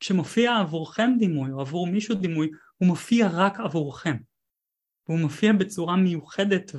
כשמופיע 0.00 0.56
עבורכם 0.56 1.10
דימוי 1.18 1.52
או 1.52 1.60
עבור 1.60 1.86
מישהו 1.86 2.14
דימוי 2.14 2.50
הוא 2.76 2.88
מופיע 2.88 3.28
רק 3.32 3.60
עבורכם. 3.60 4.16
והוא 5.08 5.20
מופיע 5.20 5.52
בצורה 5.52 5.96
מיוחדת 5.96 6.72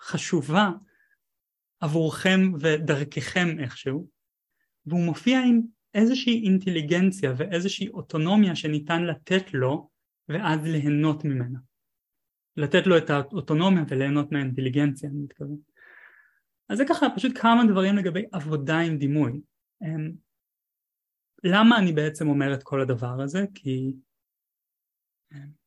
וחשובה 0.00 0.70
עבורכם 1.80 2.52
ודרככם 2.60 3.56
איכשהו 3.58 4.08
והוא 4.86 5.04
מופיע 5.04 5.40
עם 5.40 5.60
איזושהי 5.94 6.44
אינטליגנציה 6.44 7.32
ואיזושהי 7.36 7.88
אוטונומיה 7.88 8.56
שניתן 8.56 9.02
לתת 9.02 9.54
לו 9.54 9.90
ואז 10.28 10.60
ליהנות 10.62 11.24
ממנה. 11.24 11.58
לתת 12.56 12.86
לו 12.86 12.98
את 12.98 13.10
האוטונומיה 13.10 13.84
וליהנות 13.88 14.32
מהאינטליגנציה, 14.32 15.10
אני 15.10 15.18
מתכוון. 15.18 15.56
אז 16.68 16.78
זה 16.78 16.84
ככה 16.88 17.06
פשוט 17.16 17.38
כמה 17.38 17.62
דברים 17.68 17.96
לגבי 17.96 18.24
עבודה 18.32 18.78
עם 18.78 18.98
דימוי. 18.98 19.40
אמ, 19.82 20.12
למה 21.44 21.78
אני 21.78 21.92
בעצם 21.92 22.28
אומר 22.28 22.54
את 22.54 22.62
כל 22.62 22.80
הדבר 22.80 23.22
הזה? 23.22 23.44
כי 23.54 23.92
אמ, 25.32 25.62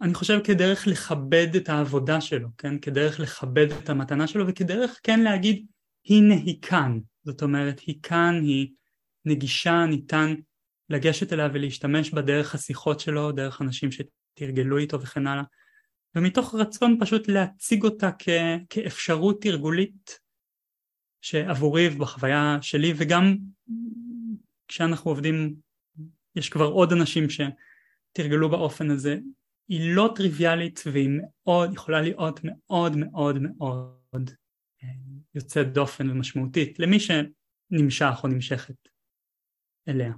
אני 0.00 0.14
חושב 0.14 0.38
כדרך 0.44 0.86
לכבד 0.86 1.46
את 1.56 1.68
העבודה 1.68 2.20
שלו, 2.20 2.48
כן? 2.58 2.78
כדרך 2.78 3.20
לכבד 3.20 3.66
את 3.82 3.88
המתנה 3.88 4.26
שלו 4.26 4.46
וכדרך 4.48 5.00
כן 5.02 5.20
להגיד 5.20 5.66
הנה 6.10 6.34
היא 6.34 6.62
כאן, 6.62 6.98
זאת 7.24 7.42
אומרת 7.42 7.80
היא 7.80 8.02
כאן, 8.02 8.40
היא 8.42 8.72
נגישה, 9.24 9.86
ניתן 9.86 10.34
לגשת 10.90 11.32
אליה 11.32 11.48
ולהשתמש 11.54 12.14
בה 12.14 12.22
דרך 12.22 12.54
השיחות 12.54 13.00
שלו, 13.00 13.32
דרך 13.32 13.62
אנשים 13.62 13.90
שתרגלו 14.36 14.78
איתו 14.78 15.00
וכן 15.00 15.26
הלאה, 15.26 15.42
ומתוך 16.14 16.54
רצון 16.54 16.98
פשוט 17.00 17.28
להציג 17.28 17.84
אותה 17.84 18.10
כ- 18.18 18.28
כאפשרות 18.70 19.42
תרגולית 19.42 20.18
שעבורי 21.20 21.88
ובחוויה 21.88 22.58
שלי 22.62 22.92
וגם 22.96 23.36
כשאנחנו 24.68 25.10
עובדים, 25.10 25.56
יש 26.36 26.48
כבר 26.48 26.64
עוד 26.64 26.92
אנשים 26.92 27.24
שתרגלו 27.30 28.50
באופן 28.50 28.90
הזה, 28.90 29.18
היא 29.68 29.94
לא 29.94 30.12
טריוויאלית 30.16 30.82
והיא 30.92 31.10
מאוד, 31.12 31.72
יכולה 31.74 32.00
להיות 32.00 32.40
מאוד 32.44 32.96
מאוד 32.96 33.38
מאוד 33.38 34.30
אה, 34.82 34.88
יוצאת 35.34 35.72
דופן 35.72 36.10
ומשמעותית 36.10 36.78
למי 36.78 36.96
שנמשך 37.00 38.20
או 38.22 38.28
נמשכת 38.28 38.88
אליה. 39.88 40.12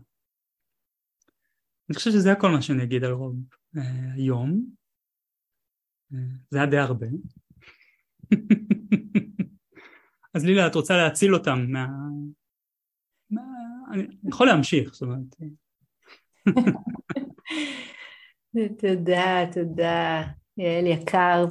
אני 1.89 1.95
חושב 1.95 2.11
שזה 2.11 2.33
הכל 2.33 2.51
מה 2.51 2.63
שאני 2.63 2.83
אגיד 2.83 3.05
על 3.05 3.13
רוב 3.13 3.37
היום. 4.15 4.65
Uh, 6.13 6.17
זה 6.51 6.59
היה 6.59 6.67
די 6.67 6.79
הרבה. 6.79 7.07
אז 10.35 10.45
לילה, 10.45 10.67
את 10.67 10.75
רוצה 10.75 10.97
להציל 10.97 11.35
אותם 11.35 11.59
מה... 11.69 11.87
מה... 13.31 13.43
אני 13.93 14.07
יכול 14.29 14.47
להמשיך, 14.47 14.95
זאת 14.95 15.03
אומרת. 15.03 15.37
תודה, 18.81 19.45
תודה. 19.53 20.23
יעל 20.59 20.87
יקר, 20.87 21.45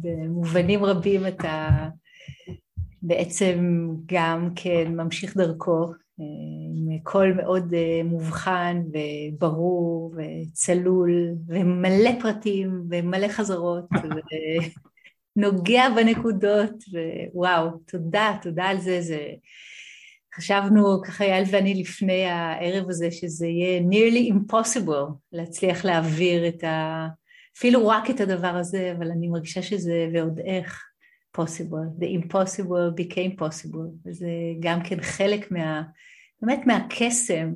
במובנים 0.00 0.84
רבים 0.84 1.26
אתה 1.26 1.88
בעצם 3.02 3.88
גם 4.06 4.50
כן 4.56 4.96
ממשיך 4.96 5.36
דרכו, 5.36 5.92
עם 6.18 6.98
קול 7.02 7.32
מאוד 7.32 7.74
אה, 7.74 8.00
מובחן 8.04 8.82
וברור 8.92 10.14
וצלול 10.16 11.34
ומלא 11.48 12.10
פרטים 12.20 12.82
ומלא 12.90 13.28
חזרות 13.28 13.84
ונוגע 15.36 15.84
בנקודות 15.96 16.84
ווואו, 17.34 17.70
תודה, 17.86 18.36
תודה 18.42 18.64
על 18.64 18.80
זה, 18.80 19.00
זה... 19.00 19.18
חשבנו 20.36 21.02
ככה 21.04 21.24
יעל 21.24 21.44
ואני 21.50 21.74
לפני 21.74 22.24
הערב 22.24 22.90
הזה 22.90 23.10
שזה 23.10 23.46
יהיה 23.46 23.80
nearly 23.80 24.32
impossible 24.32 25.12
להצליח 25.32 25.84
להעביר 25.84 26.48
את 26.48 26.64
ה... 26.64 27.06
אפילו 27.58 27.88
רק 27.88 28.10
את 28.10 28.20
הדבר 28.20 28.48
הזה, 28.48 28.94
אבל 28.98 29.10
אני 29.10 29.28
מרגישה 29.28 29.62
שזה 29.62 30.08
ועוד 30.14 30.38
איך 30.38 30.82
possible, 31.38 32.00
the 32.00 32.06
impossible 32.06 32.90
became 32.96 33.40
possible, 33.40 34.06
וזה 34.06 34.28
גם 34.60 34.82
כן 34.84 35.00
חלק 35.00 35.50
מה... 35.50 35.82
באמת 36.42 36.66
מהקסם, 36.66 37.52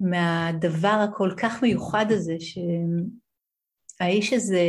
מהדבר 0.00 1.06
הכל 1.08 1.30
כך 1.36 1.62
מיוחד 1.62 2.06
הזה, 2.10 2.36
שהאיש 2.40 4.32
הזה 4.32 4.62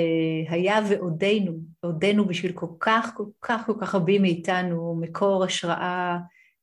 היה 0.50 0.80
ועודנו, 0.90 1.60
עודנו 1.80 2.26
בשביל 2.26 2.52
כל 2.52 2.68
כך 2.80 3.12
כל 3.16 3.26
כך 3.42 3.66
כל 3.66 3.74
כך 3.82 3.96
רבים 3.96 4.22
מאיתנו, 4.22 4.96
מקור 5.02 5.44
השראה 5.44 6.18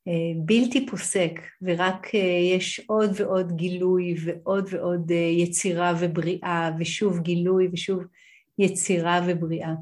אה, 0.09 0.33
בלתי 0.45 0.87
פוסק, 0.87 1.41
ורק 1.63 2.15
אה, 2.15 2.21
יש 2.55 2.81
עוד 2.87 3.11
ועוד 3.17 3.53
גילוי 3.57 4.15
ועוד 4.25 4.69
ועוד 4.71 5.11
אה, 5.11 5.17
יצירה 5.17 5.95
ובריאה, 6.01 6.71
ושוב 6.79 7.21
גילוי 7.21 7.69
ושוב 7.73 8.03
יצירה 8.59 9.21
ובריאה. 9.27 9.75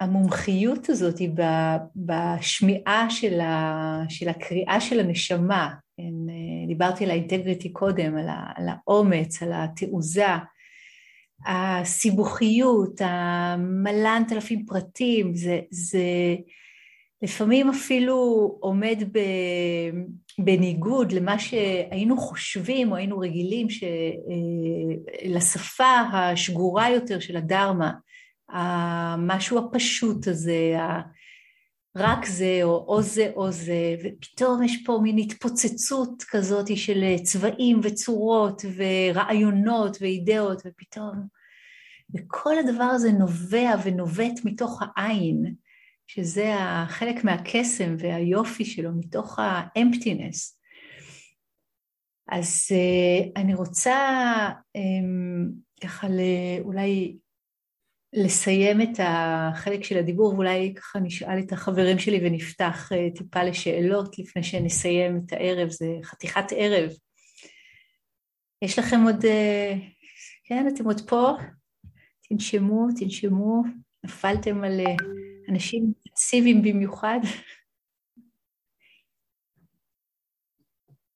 המומחיות 0.00 0.88
הזאת 0.88 1.18
היא 1.18 1.30
בשמיעה 1.96 3.10
של, 3.10 3.40
ה, 3.40 4.02
של 4.08 4.28
הקריאה 4.28 4.80
של 4.80 5.00
הנשמה, 5.00 5.70
כן, 5.96 6.32
דיברתי 6.68 7.04
על 7.04 7.10
האינטגריטי 7.10 7.72
קודם, 7.72 8.16
על, 8.16 8.28
ה, 8.28 8.52
על 8.54 8.66
האומץ, 8.68 9.42
על 9.42 9.52
התעוזה, 9.52 10.26
הסיבוכיות, 11.46 13.00
המלנת 13.00 14.32
אלפים 14.32 14.66
פרטים, 14.66 15.34
זה, 15.34 15.60
זה 15.70 16.04
לפעמים 17.22 17.68
אפילו 17.68 18.16
עומד 18.60 19.02
ב, 19.12 19.18
בניגוד 20.44 21.12
למה 21.12 21.38
שהיינו 21.38 22.16
חושבים 22.16 22.92
או 22.92 22.96
היינו 22.96 23.18
רגילים 23.18 23.66
לשפה 25.24 26.00
השגורה 26.12 26.90
יותר 26.90 27.20
של 27.20 27.36
הדרמה. 27.36 27.92
המשהו 28.48 29.58
הפשוט 29.58 30.26
הזה, 30.26 30.76
רק 31.96 32.26
זה 32.26 32.60
או 32.62 32.84
או 32.88 33.02
זה 33.02 33.30
או 33.36 33.52
זה, 33.52 33.96
ופתאום 34.04 34.62
יש 34.62 34.82
פה 34.86 34.98
מין 35.02 35.18
התפוצצות 35.18 36.24
כזאת 36.28 36.76
של 36.76 37.04
צבעים 37.22 37.80
וצורות 37.82 38.62
ורעיונות 38.76 39.96
ואידאות, 40.00 40.62
ופתאום, 40.66 41.26
וכל 42.14 42.58
הדבר 42.58 42.84
הזה 42.84 43.12
נובע 43.12 43.74
ונובט 43.84 44.44
מתוך 44.44 44.82
העין, 44.96 45.54
שזה 46.14 46.54
חלק 46.88 47.24
מהקסם 47.24 47.96
והיופי 47.98 48.64
שלו, 48.64 48.90
מתוך 48.92 49.38
האמפטינס. 49.42 50.60
אז 52.28 52.68
uh, 52.70 53.32
אני 53.36 53.54
רוצה 53.54 53.98
um, 54.78 55.80
ככה 55.80 56.06
אולי 56.60 57.16
לסיים 58.12 58.82
את 58.82 58.98
החלק 58.98 59.84
של 59.84 59.98
הדיבור, 59.98 60.34
ואולי 60.34 60.74
ככה 60.74 60.98
נשאל 60.98 61.38
את 61.38 61.52
החברים 61.52 61.98
שלי 61.98 62.20
ונפתח 62.22 62.92
אה, 62.92 63.08
טיפה 63.14 63.42
לשאלות 63.42 64.18
לפני 64.18 64.42
שנסיים 64.42 65.20
את 65.26 65.32
הערב, 65.32 65.68
זה 65.68 65.86
חתיכת 66.02 66.52
ערב. 66.56 66.90
יש 68.62 68.78
לכם 68.78 69.00
עוד, 69.04 69.24
אה, 69.24 69.74
כן, 70.44 70.68
אתם 70.74 70.84
עוד 70.84 71.08
פה? 71.08 71.32
תנשמו, 72.28 72.86
תנשמו, 72.98 73.62
נפלתם 74.04 74.64
על 74.64 74.80
אה, 74.80 74.94
אנשים 75.50 75.82
אינטנסיביים 75.82 76.62
במיוחד. 76.62 77.18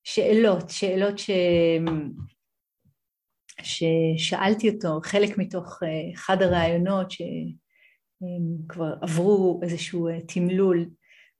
שאלות, 0.04 0.70
שאלות 0.70 1.18
ש... 1.18 1.30
ששאלתי 3.62 4.68
אותו, 4.68 5.00
חלק 5.02 5.38
מתוך 5.38 5.82
אה, 5.82 6.12
אחד 6.14 6.42
הראיונות 6.42 7.10
שכבר 7.10 8.94
עברו 9.02 9.60
איזשהו 9.62 10.08
אה, 10.08 10.20
תמלול, 10.20 10.90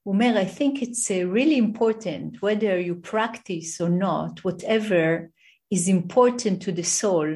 הוא 0.03 0.15
אומר, 0.15 0.35
I 0.43 0.47
think 0.59 0.83
it's 0.83 1.11
uh, 1.11 1.25
really 1.35 1.59
important 1.59 2.43
whether 2.43 2.79
you 2.79 2.95
practice 3.11 3.81
or 3.81 3.89
not, 3.89 4.45
whatever 4.45 5.31
is 5.71 5.89
important 5.89 6.61
to 6.61 6.73
the 6.73 6.85
soul 6.85 7.29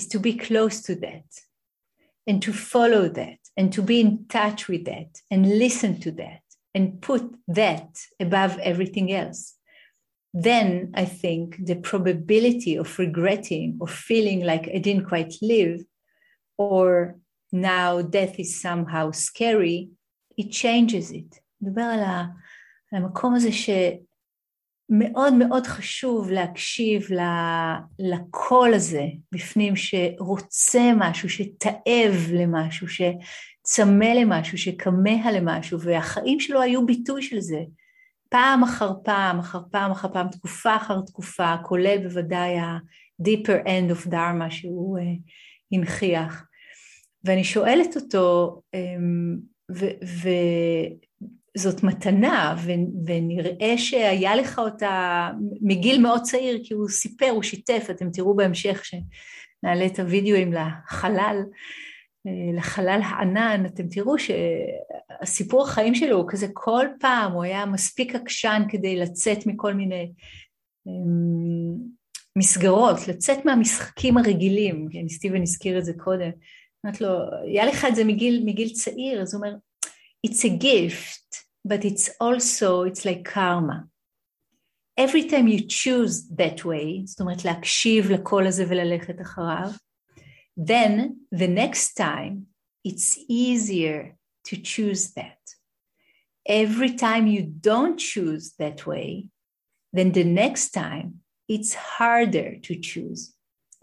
is 0.00 0.08
to 0.08 0.18
be 0.18 0.32
close 0.46 0.80
to 0.82 0.94
that 0.94 1.47
and 2.27 2.41
to 2.41 2.53
follow 2.53 3.07
that 3.09 3.39
and 3.57 3.71
to 3.73 3.81
be 3.81 3.99
in 3.99 4.25
touch 4.27 4.67
with 4.67 4.85
that 4.85 5.21
and 5.29 5.59
listen 5.59 5.99
to 5.99 6.11
that 6.11 6.41
and 6.73 7.01
put 7.01 7.23
that 7.47 7.99
above 8.19 8.57
everything 8.59 9.11
else. 9.11 9.55
then 10.33 10.91
I 10.95 11.05
think 11.05 11.63
the 11.63 11.75
probability 11.75 12.75
of 12.75 12.97
regretting 12.97 13.77
or 13.79 13.87
feeling 13.87 14.43
like 14.43 14.67
I 14.73 14.79
didn't 14.79 15.05
quite 15.05 15.33
live, 15.41 15.83
or 16.57 17.19
now 17.51 18.01
death 18.01 18.39
is 18.39 18.59
somehow 18.59 19.11
scary, 19.11 19.89
it 20.37 20.51
changes 20.51 21.11
it. 21.11 21.39
נדבר 21.61 21.81
על, 21.81 21.99
ה, 21.99 22.25
על 22.91 23.03
המקום 23.03 23.35
הזה 23.35 23.51
שמאוד 24.90 25.34
מאוד 25.34 25.66
חשוב 25.66 26.30
להקשיב 26.30 27.08
לקול 27.98 28.74
הזה 28.74 29.04
בפנים 29.32 29.74
שרוצה 29.76 30.92
משהו, 30.96 31.28
שתאב 31.28 32.30
למשהו, 32.32 32.86
שצמא 32.88 34.04
למשהו, 34.04 34.58
שכמה 34.58 35.32
למשהו, 35.32 35.80
והחיים 35.80 36.40
שלו 36.40 36.62
היו 36.62 36.86
ביטוי 36.86 37.22
של 37.22 37.40
זה. 37.40 37.60
פעם 38.28 38.62
אחר 38.62 38.92
פעם, 39.04 39.38
אחר 39.38 39.60
פעם 39.70 39.90
אחר 39.90 40.08
פעם, 40.12 40.28
תקופה 40.28 40.76
אחר 40.76 41.00
תקופה, 41.00 41.54
כולל 41.64 41.98
בוודאי 42.02 42.58
ה-deeper 42.58 43.66
end 43.66 43.92
of 43.92 44.06
dharma 44.10 44.50
שהוא 44.50 44.98
uh, 44.98 45.02
הנכיח. 45.72 46.44
ואני 47.24 47.44
שואלת 47.44 47.96
אותו, 47.96 48.60
um, 48.76 49.40
זאת 51.58 51.82
מתנה, 51.82 52.56
ו- 52.64 53.06
ונראה 53.06 53.78
שהיה 53.78 54.36
לך 54.36 54.58
אותה 54.58 55.28
מגיל 55.60 56.02
מאוד 56.02 56.22
צעיר, 56.22 56.60
כי 56.64 56.74
הוא 56.74 56.88
סיפר, 56.88 57.30
הוא 57.30 57.42
שיתף, 57.42 57.86
אתם 57.90 58.10
תראו 58.10 58.36
בהמשך 58.36 58.84
שנעלה 58.84 59.86
את 59.86 59.98
הוידאוים 59.98 60.52
לחלל, 60.52 61.36
לחלל 62.56 63.00
הענן, 63.04 63.66
אתם 63.66 63.88
תראו 63.88 64.14
שהסיפור 64.18 65.62
החיים 65.62 65.94
שלו 65.94 66.16
הוא 66.16 66.28
כזה 66.28 66.46
כל 66.52 66.86
פעם, 67.00 67.32
הוא 67.32 67.42
היה 67.42 67.66
מספיק 67.66 68.14
עקשן 68.14 68.62
כדי 68.68 68.96
לצאת 68.96 69.46
מכל 69.46 69.74
מיני 69.74 70.12
אמ, 70.86 71.98
מסגרות, 72.36 73.08
לצאת 73.08 73.44
מהמשחקים 73.44 74.18
הרגילים, 74.18 74.88
כן, 74.92 75.08
סטיבן 75.08 75.42
הזכיר 75.42 75.78
את 75.78 75.84
זה 75.84 75.92
קודם, 75.96 76.30
אמרת 76.86 77.00
לו, 77.00 77.08
היה 77.46 77.66
לך 77.66 77.84
את 77.84 77.94
זה 77.94 78.04
מגיל, 78.04 78.42
מגיל 78.44 78.68
צעיר, 78.68 79.22
אז 79.22 79.34
הוא 79.34 79.42
אומר, 79.44 79.56
it's 80.26 80.40
a 80.40 80.62
gift, 80.62 81.37
but 81.65 81.85
it's 81.85 82.09
also, 82.19 82.83
it's 82.83 83.05
like 83.05 83.23
karma. 83.25 83.87
Every 84.97 85.23
time 85.23 85.47
you 85.47 85.61
choose 85.61 86.27
that 86.29 86.63
way, 86.65 87.03
זאת 87.05 87.21
אומרת 87.21 87.45
להקשיב 87.45 88.11
לקול 88.11 88.47
הזה 88.47 88.65
וללכת 88.69 89.21
אחריו, 89.21 89.71
then 90.57 91.15
the 91.31 91.47
next 91.47 91.95
time 91.95 92.47
it's 92.87 93.17
easier 93.29 94.15
to 94.47 94.55
choose 94.55 95.13
that. 95.13 95.39
Every 96.45 96.95
time 96.95 97.25
you 97.27 97.43
don't 97.43 97.97
choose 97.97 98.53
that 98.59 98.85
way, 98.85 99.29
then 99.93 100.11
the 100.11 100.25
next 100.25 100.71
time 100.71 101.21
it's 101.47 101.73
harder 101.73 102.57
to 102.67 102.75
choose. 102.75 103.33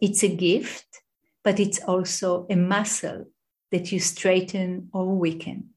It's 0.00 0.22
a 0.22 0.28
gift, 0.28 1.02
but 1.42 1.58
it's 1.58 1.80
also 1.80 2.46
a 2.50 2.56
muscle 2.56 3.26
that 3.72 3.92
you 3.92 4.00
straighten 4.00 4.88
or 4.92 5.06
weaken. 5.16 5.70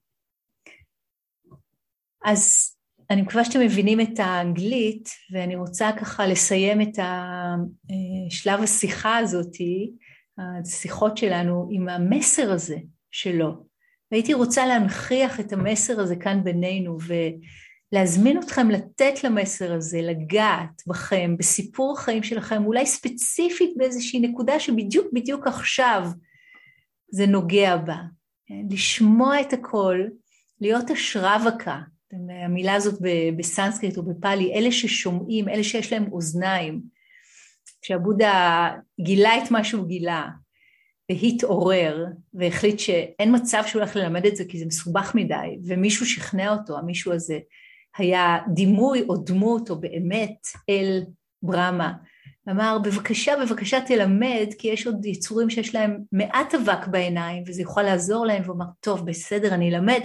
אז 2.24 2.74
אני 3.10 3.22
מקווה 3.22 3.44
שאתם 3.44 3.60
מבינים 3.60 4.00
את 4.00 4.18
האנגלית, 4.18 5.08
ואני 5.32 5.56
רוצה 5.56 5.90
ככה 6.00 6.26
לסיים 6.26 6.82
את 6.82 6.98
שלב 8.30 8.62
השיחה 8.62 9.18
הזאתי, 9.18 9.90
השיחות 10.38 11.16
שלנו, 11.16 11.68
עם 11.72 11.88
המסר 11.88 12.52
הזה 12.52 12.76
שלו. 13.10 13.66
והייתי 14.12 14.34
רוצה 14.34 14.66
להנכיח 14.66 15.40
את 15.40 15.52
המסר 15.52 16.00
הזה 16.00 16.16
כאן 16.16 16.44
בינינו, 16.44 16.98
ולהזמין 17.92 18.38
אתכם 18.38 18.70
לתת 18.70 19.24
למסר 19.24 19.72
הזה, 19.72 20.02
לגעת 20.02 20.82
בכם, 20.86 21.36
בסיפור 21.38 21.98
החיים 21.98 22.22
שלכם, 22.22 22.64
אולי 22.64 22.86
ספציפית 22.86 23.70
באיזושהי 23.76 24.20
נקודה 24.20 24.60
שבדיוק 24.60 25.06
בדיוק 25.12 25.46
עכשיו 25.46 26.08
זה 27.10 27.26
נוגע 27.26 27.76
בה. 27.76 27.98
לשמוע 28.70 29.40
את 29.40 29.52
הכל, 29.52 30.00
להיות 30.60 30.90
אשרווקה, 30.90 31.78
המילה 32.44 32.74
הזאת 32.74 33.00
בסנסקריט 33.36 33.96
או 33.96 34.02
בפאלי, 34.02 34.54
אלה 34.54 34.72
ששומעים, 34.72 35.48
אלה 35.48 35.64
שיש 35.64 35.92
להם 35.92 36.12
אוזניים. 36.12 36.82
כשהבודה 37.82 38.70
גילה 39.00 39.38
את 39.38 39.50
מה 39.50 39.64
שהוא 39.64 39.86
גילה 39.86 40.28
והתעורר 41.10 42.06
והחליט 42.34 42.78
שאין 42.78 43.34
מצב 43.34 43.62
שהוא 43.66 43.82
הולך 43.82 43.96
ללמד 43.96 44.26
את 44.26 44.36
זה 44.36 44.44
כי 44.44 44.58
זה 44.58 44.66
מסובך 44.66 45.14
מדי 45.14 45.58
ומישהו 45.64 46.06
שכנע 46.06 46.52
אותו, 46.52 46.78
המישהו 46.78 47.12
הזה 47.12 47.38
היה 47.96 48.38
דימוי 48.54 49.02
או 49.08 49.16
דמות 49.16 49.70
או 49.70 49.80
באמת 49.80 50.46
אל 50.70 51.02
ברמה, 51.42 51.92
אמר 52.50 52.78
בבקשה 52.84 53.32
בבקשה 53.42 53.80
תלמד 53.80 54.46
כי 54.58 54.68
יש 54.68 54.86
עוד 54.86 55.06
יצורים 55.06 55.50
שיש 55.50 55.74
להם 55.74 55.98
מעט 56.12 56.54
אבק 56.54 56.86
בעיניים 56.86 57.44
וזה 57.46 57.62
יכול 57.62 57.82
לעזור 57.82 58.26
להם. 58.26 58.42
והוא 58.42 58.56
אמר 58.56 58.66
טוב 58.80 59.06
בסדר 59.06 59.54
אני 59.54 59.74
אלמד 59.74 60.00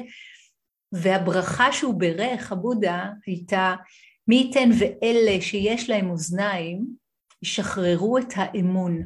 והברכה 0.93 1.71
שהוא 1.71 1.99
בירך, 1.99 2.51
הבודה, 2.51 3.09
הייתה 3.25 3.75
מי 4.27 4.35
ייתן 4.35 4.69
ואלה 4.79 5.41
שיש 5.41 5.89
להם 5.89 6.09
אוזניים, 6.09 6.85
ישחררו 7.43 8.17
את 8.17 8.33
האמון. 8.35 9.03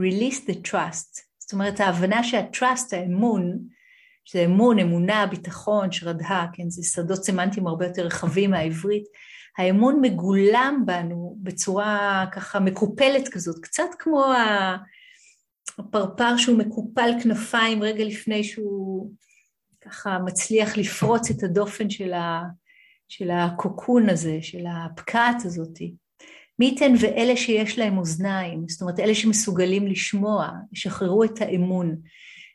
release 0.00 0.48
the 0.48 0.70
trust. 0.70 1.20
זאת 1.38 1.52
אומרת, 1.52 1.80
ההבנה 1.80 2.24
שה-trust, 2.24 2.96
האמון, 2.96 3.58
שזה 4.24 4.44
אמון, 4.44 4.78
אמונה, 4.78 5.26
ביטחון, 5.26 5.92
שרדה, 5.92 6.46
כן, 6.52 6.70
זה 6.70 6.82
שדות 6.90 7.24
סמנטיים 7.24 7.66
הרבה 7.66 7.86
יותר 7.86 8.06
רחבים 8.06 8.50
מהעברית, 8.50 9.04
האמון 9.58 10.00
מגולם 10.00 10.82
בנו 10.86 11.36
בצורה 11.42 12.24
ככה 12.32 12.60
מקופלת 12.60 13.28
כזאת, 13.28 13.58
קצת 13.62 13.88
כמו 13.98 14.32
הפרפר 15.78 16.36
שהוא 16.36 16.58
מקופל 16.58 17.10
כנפיים 17.22 17.82
רגע 17.82 18.04
לפני 18.04 18.44
שהוא 18.44 19.10
ככה 19.84 20.18
מצליח 20.18 20.76
לפרוץ 20.76 21.30
את 21.30 21.42
הדופן 21.42 21.90
של, 21.90 22.12
ה, 22.12 22.42
של 23.08 23.30
הקוקון 23.30 24.08
הזה, 24.08 24.38
של 24.40 24.64
הפקעת 24.66 25.44
הזאתי. 25.44 25.94
מי 26.58 26.66
ייתן 26.66 26.92
ואלה 27.00 27.36
שיש 27.36 27.78
להם 27.78 27.98
אוזניים, 27.98 28.68
זאת 28.68 28.82
אומרת 28.82 29.00
אלה 29.00 29.14
שמסוגלים 29.14 29.86
לשמוע, 29.86 30.48
ישחררו 30.72 31.24
את 31.24 31.40
האמון. 31.40 31.96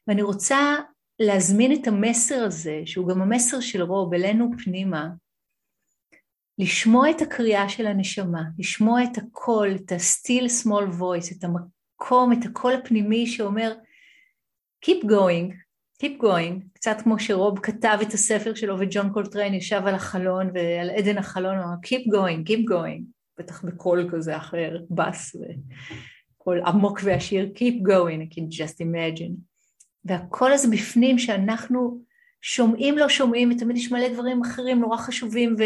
ואני 0.07 0.21
רוצה 0.21 0.75
להזמין 1.19 1.73
את 1.73 1.87
המסר 1.87 2.43
הזה, 2.43 2.81
שהוא 2.85 3.07
גם 3.07 3.21
המסר 3.21 3.59
של 3.59 3.81
רוב, 3.81 4.13
אלינו 4.13 4.51
פנימה, 4.63 5.09
לשמוע 6.59 7.09
את 7.09 7.21
הקריאה 7.21 7.69
של 7.69 7.87
הנשמה, 7.87 8.43
לשמוע 8.59 9.03
את 9.03 9.17
הקול, 9.17 9.75
את 9.75 9.91
ה-still 9.91 10.45
small 10.63 10.99
voice, 10.99 11.37
את 11.37 11.43
המקום, 11.43 12.33
את 12.33 12.45
הקול 12.45 12.73
הפנימי 12.73 13.27
שאומר, 13.27 13.73
keep 14.85 15.03
going, 15.03 15.66
Keep 16.03 16.21
going, 16.21 16.63
קצת 16.73 16.97
כמו 17.03 17.19
שרוב 17.19 17.59
כתב 17.59 17.97
את 18.01 18.13
הספר 18.13 18.55
שלו 18.55 18.79
וג'ון 18.79 19.13
קולטריין 19.13 19.53
ישב 19.53 19.81
על 19.85 19.95
החלון 19.95 20.49
ועל 20.53 20.89
אדן 20.89 21.17
החלון, 21.17 21.55
הוא 21.55 21.63
אמר 21.63 21.75
Keep 21.85 22.13
going, 22.13 22.49
keep 22.49 22.71
going, 22.71 23.01
בטח 23.39 23.65
בקול 23.65 24.09
כזה 24.11 24.37
אחר, 24.37 24.77
בס 24.89 25.35
וקול 25.35 26.61
עמוק 26.65 26.99
ועשיר, 27.03 27.51
Keep 27.55 27.87
going, 27.87 28.31
I 28.31 28.35
can 28.35 28.43
just 28.51 28.75
imagine. 28.81 29.31
והקול 30.05 30.53
הזה 30.53 30.67
בפנים 30.67 31.19
שאנחנו 31.19 32.01
שומעים 32.41 32.97
לא 32.97 33.09
שומעים, 33.09 33.51
ותמיד 33.51 33.77
יש 33.77 33.91
מלא 33.91 34.13
דברים 34.13 34.41
אחרים 34.41 34.79
נורא 34.79 34.97
חשובים 34.97 35.55
ו... 35.59 35.63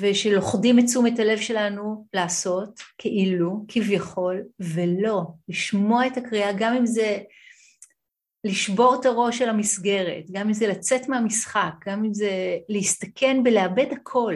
ושלוכדים 0.00 0.78
את 0.78 0.84
תשומת 0.84 1.18
הלב 1.18 1.38
שלנו 1.38 2.06
לעשות, 2.14 2.80
כאילו, 2.98 3.64
כביכול, 3.68 4.42
ולא, 4.60 5.22
לשמוע 5.48 6.06
את 6.06 6.16
הקריאה, 6.16 6.52
גם 6.52 6.76
אם 6.76 6.86
זה 6.86 7.18
לשבור 8.46 8.96
את 9.00 9.06
הראש 9.06 9.38
של 9.38 9.48
המסגרת, 9.48 10.24
גם 10.32 10.46
אם 10.46 10.52
זה 10.52 10.66
לצאת 10.66 11.08
מהמשחק, 11.08 11.72
גם 11.86 12.04
אם 12.04 12.14
זה 12.14 12.58
להסתכן 12.68 13.42
בלאבד 13.42 13.92
הכל. 13.92 14.34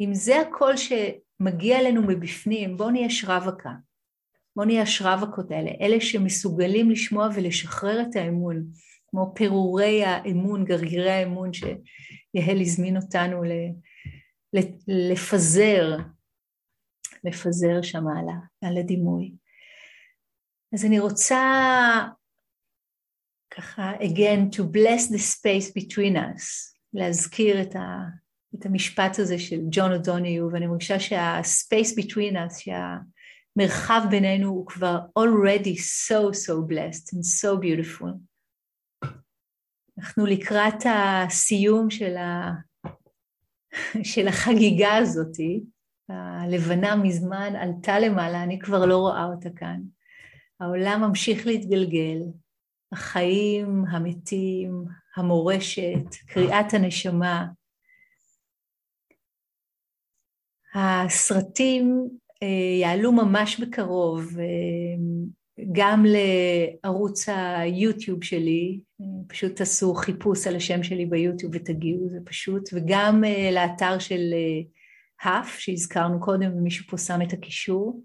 אם 0.00 0.14
זה 0.14 0.40
הכל 0.40 0.72
שמגיע 0.76 1.78
אלינו 1.78 2.02
מבפנים, 2.02 2.76
בואו 2.76 2.90
נהיה 2.90 3.10
שרווקה. 3.10 3.70
בואו 4.56 4.66
נהיה 4.66 4.82
השרווקות 4.82 5.50
האלה, 5.50 5.70
אלה 5.80 6.00
שמסוגלים 6.00 6.90
לשמוע 6.90 7.28
ולשחרר 7.34 8.00
את 8.00 8.16
האמון, 8.16 8.66
כמו 9.06 9.32
פירורי 9.34 10.04
האמון, 10.04 10.64
גרגירי 10.64 11.10
האמון 11.10 11.50
שיהל 11.52 12.60
הזמין 12.60 12.96
אותנו 12.96 13.42
לפזר, 14.88 15.96
לפזר 17.24 17.82
שם 17.82 18.08
על, 18.08 18.26
על 18.62 18.76
הדימוי. 18.78 19.32
אז 20.74 20.84
אני 20.84 20.98
רוצה 20.98 21.40
ככה, 23.56 23.92
again, 24.00 24.50
to 24.56 24.62
bless 24.62 25.08
the 25.08 25.18
space 25.18 25.70
between 25.70 26.16
us, 26.16 26.74
להזכיר 26.94 27.62
את, 27.62 27.76
ה, 27.76 28.02
את 28.54 28.66
המשפט 28.66 29.18
הזה 29.18 29.38
של 29.38 29.60
ג'ון 29.70 29.92
אודוניו, 29.92 30.48
ואני 30.52 30.66
מרגישה 30.66 31.00
שה-space 31.00 32.00
between 32.00 32.34
us, 32.34 32.58
שהמרחב 32.58 34.00
בינינו 34.10 34.48
הוא 34.48 34.66
כבר 34.66 34.98
already 35.18 35.76
so 35.78 36.32
so 36.32 36.70
blessed 36.70 37.14
and 37.14 37.22
so 37.22 37.60
beautiful. 37.62 38.12
אנחנו 39.98 40.26
לקראת 40.26 40.82
הסיום 40.84 41.90
של, 41.90 42.16
ה... 42.16 42.52
של 44.02 44.28
החגיגה 44.28 44.96
הזאתי, 44.96 45.64
הלבנה 46.08 46.96
מזמן 46.96 47.56
עלתה 47.56 47.98
למעלה, 47.98 48.42
אני 48.42 48.58
כבר 48.58 48.86
לא 48.86 48.96
רואה 48.98 49.24
אותה 49.24 49.48
כאן. 49.56 49.80
העולם 50.60 51.04
ממשיך 51.08 51.46
להתגלגל, 51.46 52.18
החיים, 52.92 53.84
המתים, 53.90 54.84
המורשת, 55.16 56.14
קריאת 56.26 56.74
הנשמה. 56.74 57.46
הסרטים 60.74 62.08
אה, 62.42 62.78
יעלו 62.80 63.12
ממש 63.12 63.60
בקרוב, 63.60 64.38
אה, 64.38 64.44
גם 65.72 66.04
לערוץ 66.06 67.28
היוטיוב 67.28 68.24
שלי, 68.24 68.80
אה, 69.00 69.06
פשוט 69.28 69.56
תעשו 69.56 69.94
חיפוש 69.94 70.46
על 70.46 70.56
השם 70.56 70.82
שלי 70.82 71.06
ביוטיוב 71.06 71.52
ותגיעו, 71.54 72.08
זה 72.08 72.18
פשוט, 72.24 72.68
וגם 72.72 73.24
לאתר 73.52 73.98
של 73.98 74.34
האף 75.22 75.58
שהזכרנו 75.58 76.20
קודם, 76.20 76.56
ומישהו 76.56 76.86
פה 76.88 76.98
שם 76.98 77.22
את 77.22 77.32
הקישור. 77.32 78.02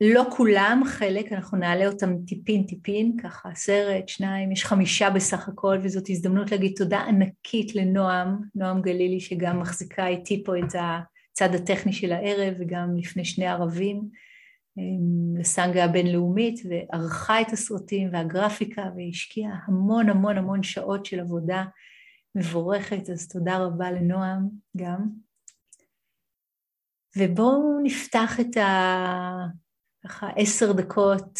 לא 0.00 0.24
כולם, 0.36 0.82
חלק, 0.86 1.32
אנחנו 1.32 1.58
נעלה 1.58 1.86
אותם 1.86 2.16
טיפין 2.26 2.62
טיפין, 2.66 3.16
ככה 3.22 3.48
סרט, 3.54 4.08
שניים, 4.08 4.52
יש 4.52 4.64
חמישה 4.64 5.10
בסך 5.10 5.48
הכל, 5.48 5.78
וזאת 5.82 6.04
הזדמנות 6.10 6.50
להגיד 6.50 6.72
תודה 6.76 7.00
ענקית 7.00 7.74
לנועם, 7.74 8.38
נועם 8.54 8.82
גלילי, 8.82 9.20
שגם 9.20 9.60
מחזיקה 9.60 10.06
איתי 10.06 10.44
פה 10.44 10.58
את 10.58 10.74
הצד 10.74 11.54
הטכני 11.54 11.92
של 11.92 12.12
הערב, 12.12 12.54
וגם 12.58 12.96
לפני 12.96 13.24
שני 13.24 13.46
ערבים, 13.46 14.08
אמ, 14.78 15.36
לסנגה 15.40 15.84
הבינלאומית, 15.84 16.60
וערכה 16.68 17.40
את 17.40 17.52
הסרטים 17.52 18.08
והגרפיקה, 18.12 18.82
והשקיעה 18.96 19.58
המון 19.66 20.08
המון 20.08 20.38
המון 20.38 20.62
שעות 20.62 21.06
של 21.06 21.20
עבודה 21.20 21.64
מבורכת, 22.34 23.10
אז 23.10 23.28
תודה 23.28 23.58
רבה 23.58 23.90
לנועם 23.90 24.48
גם. 24.76 25.08
ובואו 27.16 27.80
נפתח 27.82 28.40
את 28.40 28.56
ה... 28.56 29.63
ככה 30.04 30.28
עשר 30.36 30.72
דקות 30.72 31.38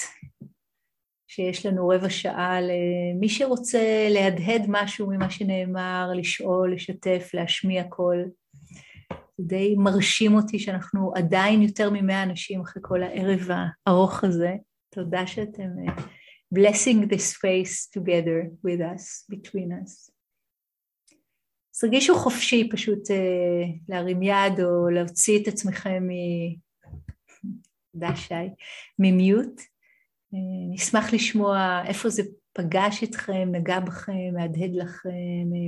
שיש 1.28 1.66
לנו 1.66 1.88
רבע 1.88 2.10
שעה 2.10 2.58
למי 2.60 3.28
שרוצה 3.28 4.08
להדהד 4.10 4.62
משהו 4.68 5.06
ממה 5.06 5.30
שנאמר, 5.30 6.10
לשאול, 6.16 6.74
לשתף, 6.74 7.30
להשמיע 7.34 7.84
קול. 7.84 8.24
זה 9.38 9.44
די 9.46 9.74
מרשים 9.78 10.34
אותי 10.34 10.58
שאנחנו 10.58 11.12
עדיין 11.16 11.62
יותר 11.62 11.90
ממאה 11.90 12.22
אנשים 12.22 12.60
אחרי 12.60 12.82
כל 12.86 13.02
הערב 13.02 13.48
הארוך 13.86 14.24
הזה. 14.24 14.52
תודה 14.90 15.26
שאתם 15.26 15.70
uh, 15.86 16.00
blessing 16.58 17.06
the 17.10 17.18
space 17.18 17.98
together 17.98 18.50
with 18.66 18.80
us, 18.80 19.34
between 19.34 19.70
us. 19.82 20.10
אז 21.74 21.80
תרגישו 21.80 22.14
חופשי 22.14 22.68
פשוט 22.70 23.10
uh, 23.10 23.78
להרים 23.88 24.22
יד 24.22 24.60
או 24.60 24.88
להוציא 24.90 25.42
את 25.42 25.48
עצמכם. 25.48 26.08
תודה 27.94 28.16
שי, 28.16 28.34
ממיוט. 28.98 29.60
אה, 30.34 30.74
נשמח 30.74 31.12
לשמוע 31.12 31.82
איפה 31.86 32.08
זה 32.08 32.22
פגש 32.52 33.04
אתכם, 33.04 33.48
נגע 33.52 33.80
בכם, 33.80 34.12
מהדהד 34.34 34.70
לכם, 34.74 35.08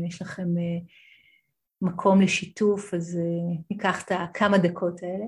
אם 0.00 0.04
יש 0.08 0.22
לכם 0.22 0.42
אה, 0.42 0.78
מקום 1.82 2.20
לשיתוף, 2.20 2.94
אז 2.94 3.16
אה, 3.16 3.56
ניקח 3.70 4.04
את 4.04 4.12
הכמה 4.12 4.58
דקות 4.58 5.02
האלה. 5.02 5.26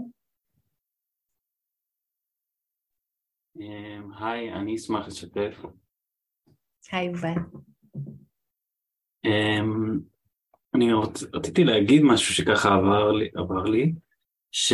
היי, 4.20 4.52
אני 4.52 4.76
אשמח 4.76 5.06
לשתף. 5.06 5.64
היי, 6.92 7.06
יובל. 7.06 7.34
אני 10.74 10.92
רציתי 11.32 11.64
להגיד 11.64 12.02
משהו 12.02 12.34
שככה 12.34 12.74
עבר 12.74 13.12
לי, 13.12 13.28
עבר 13.34 13.62
לי 13.62 13.92
ש... 14.52 14.72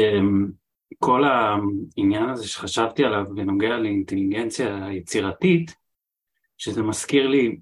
כל 1.04 1.24
העניין 1.24 2.28
הזה 2.28 2.48
שחשבתי 2.48 3.04
עליו 3.04 3.24
בנוגע 3.34 3.76
לאינטליגנציה 3.76 4.92
יצירתית, 4.92 5.76
שזה 6.58 6.82
מזכיר 6.82 7.26
לי 7.26 7.58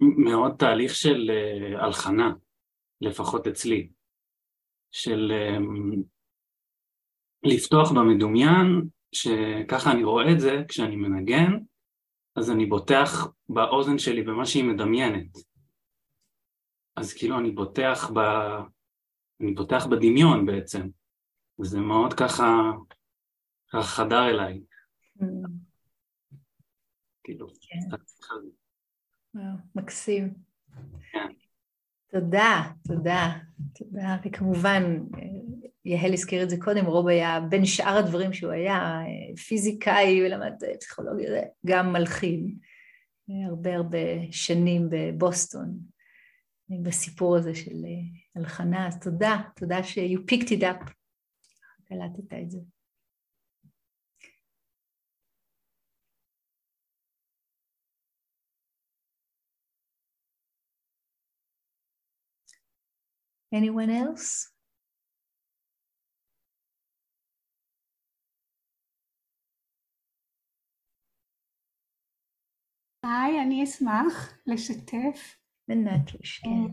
מאוד 0.00 0.54
תהליך 0.58 0.94
של 0.94 1.30
uh, 1.30 1.84
הלחנה, 1.84 2.32
לפחות 3.00 3.46
אצלי, 3.46 3.88
של 4.90 5.32
um, 5.32 5.96
לפתוח 7.42 7.92
במדומיין, 7.92 8.82
שככה 9.12 9.92
אני 9.92 10.04
רואה 10.04 10.32
את 10.32 10.40
זה 10.40 10.62
כשאני 10.68 10.96
מנגן, 10.96 11.52
אז 12.36 12.50
אני 12.50 12.66
בוטח 12.66 13.28
באוזן 13.48 13.98
שלי 13.98 14.22
במה 14.22 14.46
שהיא 14.46 14.64
מדמיינת. 14.64 15.36
אז 16.96 17.14
כאילו 17.14 17.38
אני 17.38 17.50
בוטח 17.50 18.10
ב... 18.14 18.18
אני 19.40 19.54
בוטח 19.54 19.86
בדמיון 19.86 20.46
בעצם. 20.46 20.88
וזה 21.60 21.80
מאוד 21.80 22.12
ככה, 22.14 22.70
ככה 23.72 23.82
חדר 23.82 24.28
אליי. 24.28 24.60
Mm. 25.18 25.24
כאילו, 27.24 27.46
כן. 27.48 27.96
מקסים. 29.74 30.34
כן. 31.12 31.28
תודה, 32.10 32.62
תודה, 32.88 33.38
תודה, 33.74 34.16
וכמובן, 34.24 34.82
יהל 35.84 36.12
הזכיר 36.12 36.42
את 36.42 36.50
זה 36.50 36.56
קודם, 36.60 36.86
רוב 36.86 37.08
היה, 37.08 37.40
בין 37.40 37.66
שאר 37.66 37.96
הדברים 37.96 38.32
שהוא 38.32 38.52
היה, 38.52 39.00
פיזיקאי 39.48 40.22
ולמד 40.22 40.52
פסיכולוגיה, 40.80 41.42
גם 41.66 41.92
מלחין, 41.92 42.58
הרבה 43.48 43.74
הרבה 43.76 43.98
שנים 44.30 44.88
בבוסטון, 44.90 45.78
בסיפור 46.82 47.36
הזה 47.36 47.54
של 47.54 47.76
הלחנה, 48.36 48.88
אז 48.88 49.00
תודה, 49.00 49.36
תודה 49.56 49.82
ש- 49.82 49.98
you 49.98 50.18
picked 50.32 50.48
it 50.48 50.62
up. 50.62 50.90
קלטת 51.88 52.32
את 52.42 52.50
זה. 52.50 52.58
Anyone 63.54 63.90
else? 63.90 64.56
היי, 73.02 73.42
אני 73.42 73.64
אשמח 73.64 74.38
לשתף. 74.46 75.36
בנטוש, 75.68 76.38
כן. 76.38 76.72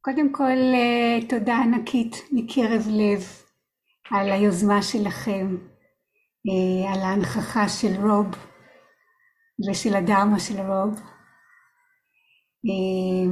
קודם 0.00 0.32
כל, 0.32 0.56
אה, 0.74 1.28
תודה 1.28 1.56
ענקית 1.56 2.16
מקרב 2.32 2.82
לב 2.88 3.43
על 4.10 4.32
היוזמה 4.32 4.82
שלכם, 4.82 5.56
אה, 6.46 6.92
על 6.92 7.00
ההנכחה 7.00 7.68
של 7.68 8.06
רוב 8.06 8.26
ושל 9.68 9.96
הדרמה 9.96 10.40
של 10.40 10.60
רוב. 10.60 11.00
אה, 12.66 13.30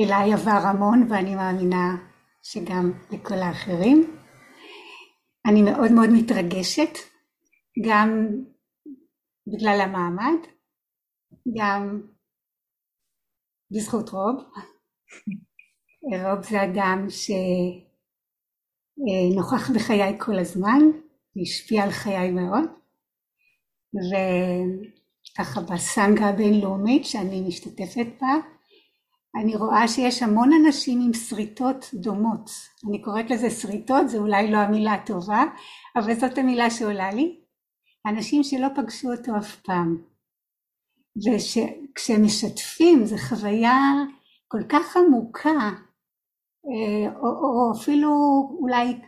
אליי 0.00 0.32
עבר 0.32 0.68
המון 0.68 1.06
ואני 1.10 1.34
מאמינה 1.34 1.96
שגם 2.42 2.92
לכל 3.12 3.34
האחרים. 3.34 4.16
אני 5.46 5.62
מאוד 5.62 5.92
מאוד 5.92 6.08
מתרגשת, 6.12 6.98
גם 7.86 8.28
בגלל 9.46 9.80
המעמד, 9.80 10.38
גם 11.58 12.02
בזכות 13.70 14.08
רוב. 14.10 14.36
רוב 16.02 16.42
זה 16.42 16.64
אדם 16.64 17.06
ש... 17.10 17.30
נוכח 19.34 19.70
בחיי 19.70 20.14
כל 20.18 20.38
הזמן, 20.38 20.78
והשפיע 21.36 21.82
על 21.82 21.90
חיי 21.90 22.30
מאוד, 22.30 22.64
וככה 25.34 25.60
בסנגה 25.60 26.28
הבינלאומית 26.28 27.04
שאני 27.04 27.40
משתתפת 27.40 28.06
בה, 28.20 28.34
אני 29.40 29.56
רואה 29.56 29.88
שיש 29.88 30.22
המון 30.22 30.50
אנשים 30.52 31.00
עם 31.00 31.12
שריטות 31.12 31.90
דומות. 31.94 32.50
אני 32.88 33.02
קוראת 33.02 33.30
לזה 33.30 33.50
שריטות, 33.50 34.08
זה 34.08 34.18
אולי 34.18 34.50
לא 34.50 34.56
המילה 34.56 34.92
הטובה, 34.92 35.44
אבל 35.96 36.14
זאת 36.14 36.38
המילה 36.38 36.70
שעולה 36.70 37.10
לי. 37.10 37.40
אנשים 38.06 38.42
שלא 38.42 38.68
פגשו 38.76 39.12
אותו 39.12 39.32
אף 39.38 39.56
פעם. 39.56 40.02
וכשהם 41.16 42.24
משתפים, 42.24 43.04
זו 43.06 43.16
חוויה 43.18 43.92
כל 44.48 44.62
כך 44.68 44.96
עמוקה, 44.96 45.70
או, 47.16 47.28
או 47.28 47.72
אפילו 47.76 48.10
אולי 48.60 49.00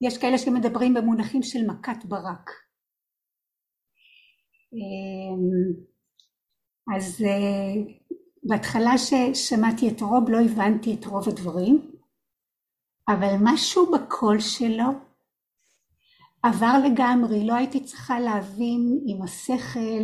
יש 0.00 0.18
כאלה 0.18 0.38
שמדברים 0.38 0.94
במונחים 0.94 1.42
של 1.42 1.66
מכת 1.66 2.04
ברק. 2.04 2.50
אה, 4.74 5.36
אז 6.96 7.22
אה, 7.22 7.92
בהתחלה 8.42 8.92
ששמעתי 8.98 9.88
את 9.88 10.00
רוב 10.00 10.30
לא 10.30 10.38
הבנתי 10.40 10.94
את 10.94 11.04
רוב 11.04 11.28
הדברים, 11.28 11.90
אבל 13.08 13.34
משהו 13.40 13.92
בקול 13.92 14.40
שלו 14.40 14.84
עבר 16.42 16.74
לגמרי, 16.84 17.46
לא 17.46 17.54
הייתי 17.54 17.84
צריכה 17.84 18.20
להבין 18.20 19.00
עם 19.06 19.22
השכל, 19.22 20.02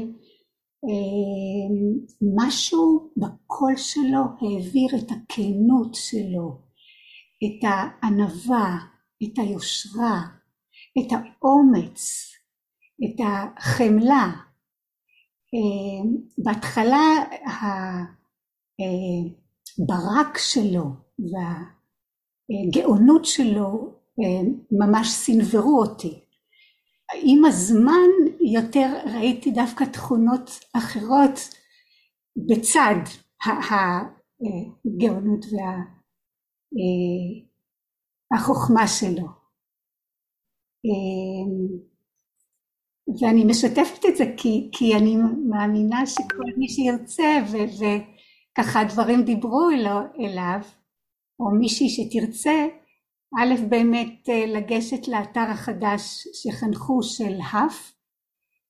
משהו 2.37 3.11
בקול 3.17 3.77
שלו 3.77 4.21
העביר 4.41 4.89
את 4.99 5.11
הכנות 5.11 5.95
שלו, 5.95 6.66
את 7.45 7.69
הענווה, 7.69 8.79
את 9.23 9.39
היושרה, 9.39 10.23
את 10.99 11.13
האומץ, 11.13 12.33
את 13.05 13.27
החמלה. 13.27 14.33
אה, 15.55 16.11
בהתחלה 16.39 17.25
הברק 19.79 20.39
שלו 20.39 20.85
והגאונות 22.49 23.25
שלו 23.25 23.95
אה, 24.21 24.41
ממש 24.71 25.09
סנוורו 25.09 25.81
אותי. 25.81 26.21
עם 27.23 27.45
הזמן 27.45 28.09
יותר 28.55 28.95
ראיתי 29.15 29.51
דווקא 29.51 29.85
תכונות 29.85 30.61
אחרות 30.73 31.41
בצד 32.49 32.95
הגאונות 33.45 35.45
וה... 35.53 35.96
אה, 36.73 37.47
החוכמה 38.37 38.89
שלו. 38.89 39.27
אה, 40.87 41.47
ואני 43.21 43.45
משתפת 43.45 44.05
את 44.09 44.17
זה 44.17 44.25
כי, 44.37 44.69
כי 44.73 44.95
אני 44.95 45.17
מאמינה 45.49 46.07
שכל 46.07 46.45
מי 46.57 46.69
שירצה 46.69 47.39
ו, 47.53 47.57
וככה 47.57 48.81
הדברים 48.81 49.23
דיברו 49.23 49.71
אלו, 49.71 49.99
אליו 50.21 50.61
או 51.41 51.51
מישהי 51.59 51.89
שתרצה 51.89 52.67
א' 53.39 53.55
באמת 53.69 54.29
אה, 54.29 54.47
לגשת 54.47 55.09
לאתר 55.09 55.41
החדש 55.41 56.29
שחנכו 56.33 57.03
של 57.03 57.39
האף 57.51 57.93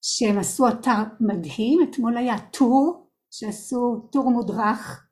שהם 0.02 0.38
עשו 0.38 0.68
אתר 0.68 1.02
מדהים 1.20 1.78
אתמול 1.82 2.16
היה 2.16 2.38
טור 2.38 3.10
שעשו 3.30 4.08
טור 4.12 4.30
מודרך 4.30 5.05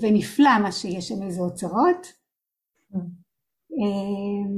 ונפלא 0.00 0.58
מה 0.62 0.72
שיש 0.72 1.08
שם 1.08 1.22
איזה 1.22 1.40
אוצרות. 1.40 2.06
אה, 3.72 4.50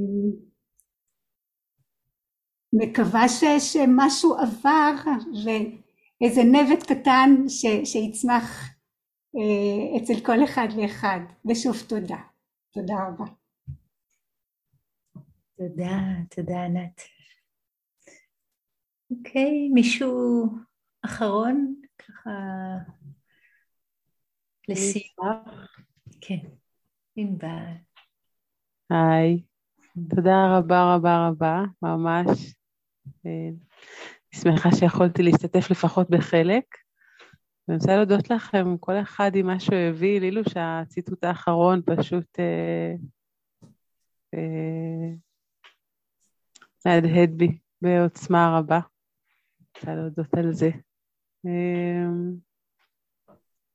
מקווה 2.73 3.29
ש, 3.29 3.43
שמשהו 3.59 4.35
עבר 4.35 4.93
ואיזה 5.43 6.41
נבט 6.43 6.91
קטן 6.91 7.29
ש, 7.47 7.65
שיצמח 7.85 8.69
אה, 9.35 9.97
אצל 9.97 10.25
כל 10.25 10.43
אחד 10.43 10.67
ואחד. 10.77 11.19
ושוב 11.49 11.75
תודה. 11.87 12.21
תודה 12.71 12.93
רבה. 13.07 13.25
תודה 15.57 15.99
תודה 16.35 16.65
ענת. 16.65 17.01
אוקיי 19.11 19.69
מישהו 19.73 20.47
אחרון? 21.05 21.75
ככה 21.99 22.29
לסיום 24.69 25.43
כן 26.21 26.37
ענבל 27.15 27.73
היי 28.89 29.43
תודה 30.09 30.57
רבה 30.57 30.95
רבה 30.95 31.27
רבה 31.27 31.63
ממש 31.81 32.55
אני 33.25 34.41
שמחה 34.41 34.69
שיכולתי 34.71 35.23
להשתתף 35.23 35.71
לפחות 35.71 36.09
בחלק. 36.09 36.63
ואני 37.67 37.77
רוצה 37.77 37.95
להודות 37.95 38.29
לכם, 38.29 38.77
כל 38.77 38.93
אחד 39.01 39.31
עם 39.35 39.47
מה 39.47 39.59
שהוא 39.59 39.75
הביא, 39.75 40.19
לילו 40.19 40.41
שהציטוט 40.49 41.23
האחרון 41.23 41.81
פשוט 41.85 42.39
אה, 42.39 42.93
אה, 44.33 45.13
מהדהד 46.85 47.37
בי 47.37 47.57
בעוצמה 47.81 48.57
רבה. 48.59 48.79
רוצה 49.75 49.95
להודות 49.95 50.33
על 50.33 50.53
זה. 50.53 50.69
אה, 51.45 52.07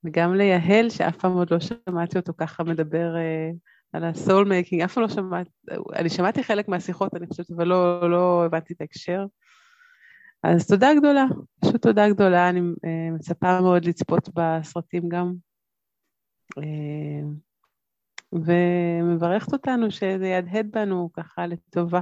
וגם 0.08 0.34
ליהל, 0.34 0.90
שאף 0.90 1.16
פעם 1.16 1.32
עוד 1.32 1.50
לא 1.50 1.58
שמעתי 1.60 2.18
אותו 2.18 2.32
ככה 2.36 2.64
מדבר 2.64 3.16
אה, 3.16 3.50
על 3.92 4.04
ה 4.04 4.13
Soul 4.13 4.48
Making, 4.48 4.82
אף 4.82 4.94
פעם 4.94 5.02
לא 5.02 5.08
שמעתי, 5.08 5.50
אני 5.96 6.08
שמעתי 6.08 6.44
חלק 6.44 6.68
מהשיחות, 6.68 7.14
אני 7.14 7.26
חושבת, 7.26 7.50
אבל 7.50 7.64
לא, 7.64 8.10
לא 8.10 8.44
הבנתי 8.44 8.72
את 8.72 8.80
ההקשר. 8.80 9.26
אז 10.42 10.66
תודה 10.66 10.88
גדולה, 10.98 11.24
פשוט 11.60 11.82
תודה 11.82 12.08
גדולה, 12.08 12.48
אני 12.48 12.60
uh, 12.60 13.14
מצפה 13.14 13.60
מאוד 13.60 13.84
לצפות 13.84 14.28
בסרטים 14.34 15.08
גם, 15.08 15.32
uh, 16.58 17.24
ומברכת 18.32 19.52
אותנו 19.52 19.90
שזה 19.90 20.26
יהדהד 20.26 20.66
בנו 20.70 21.10
ככה 21.12 21.46
לטובה, 21.46 22.00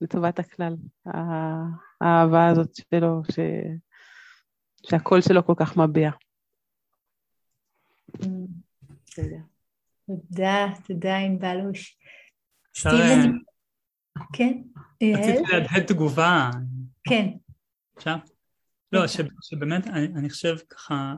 לטובת 0.00 0.38
הכלל, 0.38 0.76
האהבה 2.00 2.48
הזאת 2.48 2.74
שלו, 2.74 3.22
ש... 3.32 3.38
שהקול 4.86 5.20
שלו 5.20 5.46
כל 5.46 5.54
כך 5.56 5.76
מביע. 5.76 6.10
תודה. 9.14 9.38
תודה, 10.06 10.66
תודה 10.86 11.16
ענבלוש. 11.16 11.98
סטיבן. 12.76 13.38
כן, 14.32 14.62
רציתי 15.02 15.52
להדהד 15.52 15.86
תגובה. 15.86 16.50
כן. 17.04 17.28
עכשיו? 17.96 18.18
לא, 18.92 19.04
שבאמת, 19.40 19.86
אני 19.86 20.30
חושב 20.30 20.56
ככה, 20.70 21.14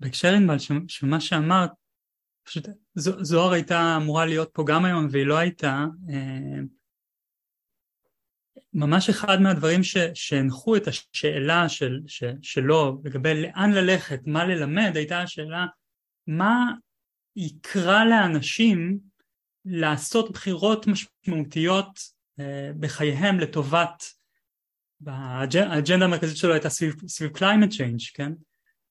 בהקשר 0.00 0.34
ענבל, 0.34 0.58
של 0.88 1.06
מה 1.06 1.20
שאמרת, 1.20 1.70
פשוט 2.42 2.68
זוהר 2.96 3.52
הייתה 3.52 3.96
אמורה 3.96 4.26
להיות 4.26 4.50
פה 4.52 4.64
גם 4.66 4.84
היום 4.84 5.06
והיא 5.10 5.26
לא 5.26 5.38
הייתה, 5.38 5.84
ממש 8.72 9.08
אחד 9.08 9.40
מהדברים 9.40 9.80
שהנחו 10.14 10.76
את 10.76 10.88
השאלה 10.88 11.68
של, 11.68 12.00
ש, 12.06 12.24
שלו 12.42 13.00
לגבי 13.04 13.42
לאן 13.42 13.72
ללכת, 13.72 14.20
מה 14.26 14.44
ללמד, 14.44 14.92
הייתה 14.94 15.22
השאלה 15.22 15.66
מה 16.26 16.72
יקרא 17.36 18.04
לאנשים 18.04 18.98
לעשות 19.64 20.32
בחירות 20.32 20.86
משמעותיות 20.86 21.98
uh, 22.40 22.42
בחייהם 22.80 23.40
לטובת, 23.40 24.04
האג'נדה 25.06 26.04
המרכזית 26.04 26.36
שלו 26.36 26.52
הייתה 26.52 26.68
סביב, 26.68 26.94
סביב 27.08 27.36
climate 27.36 27.72
change, 27.72 28.10
כן? 28.14 28.32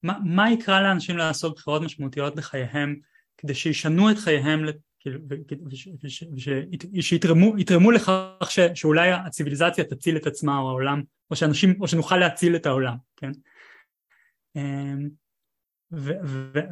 מה, 0.04 0.20
מה 0.26 0.52
יקרא 0.52 0.82
לאנשים 0.82 1.18
לעשות 1.18 1.56
בחירות 1.56 1.82
משמעותיות 1.82 2.36
בחייהם 2.36 3.00
כדי 3.38 3.56
שישנו 3.56 4.12
את 4.12 4.18
חייהם 4.18 4.66
כאילו, 5.00 5.20
שיתרמו 7.02 7.92
לכך 7.92 8.52
שאולי 8.76 9.12
הציוויליזציה 9.12 9.84
תציל 9.84 10.18
את 10.18 10.28
עצמה 10.28 10.58
או 10.58 10.70
העולם, 10.70 11.02
או 11.32 11.36
שאנשים, 11.36 11.82
או 11.82 11.88
שנוכל 11.88 12.18
להציל 12.18 12.56
את 12.56 12.66
העולם, 12.66 12.96
כן? 13.16 13.32
אמ, 14.56 15.10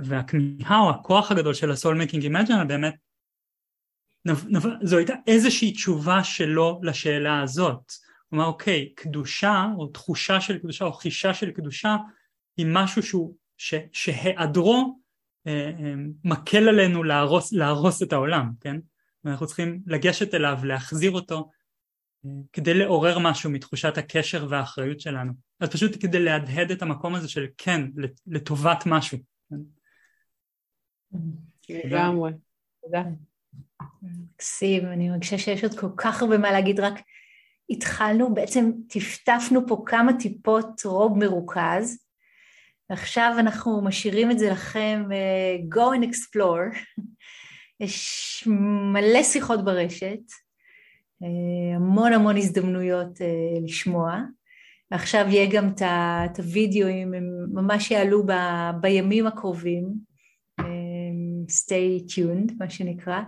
והכמיהה 0.04 0.80
או 0.80 0.90
הכוח 0.90 1.32
הגדול 1.32 1.54
של 1.54 1.72
ה 1.72 1.77
Soul 1.77 1.98
Making 1.98 2.23
Imaginal 2.23 2.65
באמת 2.68 2.95
זו 4.84 4.98
הייתה 4.98 5.14
איזושהי 5.28 5.72
תשובה 5.72 6.24
שלו 6.24 6.80
לשאלה 6.84 7.41
הזאת. 7.41 7.91
אמר 8.34 8.45
אוקיי, 8.45 8.94
קדושה 8.95 9.66
או 9.78 9.88
תחושה 9.88 10.41
של 10.41 10.58
קדושה 10.58 10.86
או 10.86 10.94
חישה 10.94 11.34
של 11.34 11.52
קדושה 11.52 11.95
היא 12.58 12.66
משהו 12.70 13.04
שהוא, 13.04 13.36
שהיעדרו 13.91 14.99
מקל 16.24 16.69
עלינו 16.69 17.03
להרוס, 17.03 17.53
להרוס 17.53 18.03
את 18.03 18.14
העולם, 18.14 18.52
כן? 18.61 18.78
ואנחנו 19.24 19.48
צריכים 19.48 19.82
לגשת 19.86 20.34
אליו, 20.34 20.57
להחזיר 20.64 21.11
אותו, 21.11 21.49
אה, 22.26 22.32
כדי 22.53 22.74
לעורר 22.74 23.19
משהו 23.19 23.49
מתחושת 23.49 23.98
הקשר 23.98 24.48
והאחריות 24.49 24.99
שלנו. 24.99 25.34
אז 25.60 25.69
פשוט 25.69 25.98
כדי 25.99 26.19
להדהד 26.19 26.72
את 26.72 26.82
המקום 26.82 27.15
הזה 27.15 27.30
של 27.30 27.45
כן, 27.57 27.82
לטובת 28.28 28.84
משהו. 28.86 29.18
כן? 29.49 29.56
לגמרי, 31.74 32.32
תודה. 32.84 33.03
מקסים, 34.02 34.86
אני 34.86 35.10
מרגישה 35.10 35.38
שיש 35.38 35.64
עוד 35.64 35.80
כל 35.80 35.90
כך 35.98 36.22
הרבה 36.22 36.38
מה 36.38 36.52
להגיד, 36.52 36.80
רק 36.80 36.94
התחלנו, 37.69 38.34
בעצם 38.34 38.72
טפטפנו 38.90 39.68
פה 39.68 39.84
כמה 39.86 40.11
טיפות 40.19 40.82
רוב 40.86 41.18
מרוכז, 41.18 42.06
ועכשיו 42.89 43.35
אנחנו 43.39 43.81
משאירים 43.81 44.31
את 44.31 44.39
זה 44.39 44.49
לכם, 44.49 45.03
uh, 45.07 45.76
go 45.76 45.99
and 45.99 46.05
explore. 46.09 46.77
יש 47.80 48.43
מלא 48.93 49.23
שיחות 49.23 49.65
ברשת, 49.65 50.19
uh, 51.23 51.76
המון 51.76 52.14
המון 52.14 52.38
הזדמנויות 52.38 53.18
uh, 53.18 53.64
לשמוע. 53.64 54.22
ועכשיו 54.91 55.26
יהיה 55.30 55.51
גם 55.51 55.69
את 55.69 56.39
הווידאוים, 56.39 57.14
הם 57.14 57.23
ממש 57.53 57.91
יעלו 57.91 58.26
ב, 58.26 58.31
בימים 58.81 59.27
הקרובים. 59.27 60.07
stay 61.49 62.03
tuned, 62.07 62.53
מה 62.59 62.69
שנקרא. 62.69 63.22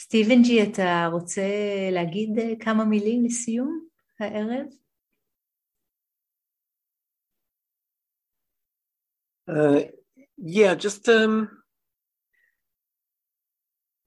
סטיבן 0.00 0.42
ג'י, 0.42 0.62
אתה 0.62 1.08
רוצה 1.12 1.42
להגיד 1.92 2.30
כמה 2.60 2.84
מילים 2.84 3.24
לסיום 3.24 3.80
הערב? 4.20 4.66
Uh, 9.48 9.82
yeah, 10.38 10.74
just 10.74 11.08
um, 11.08 11.48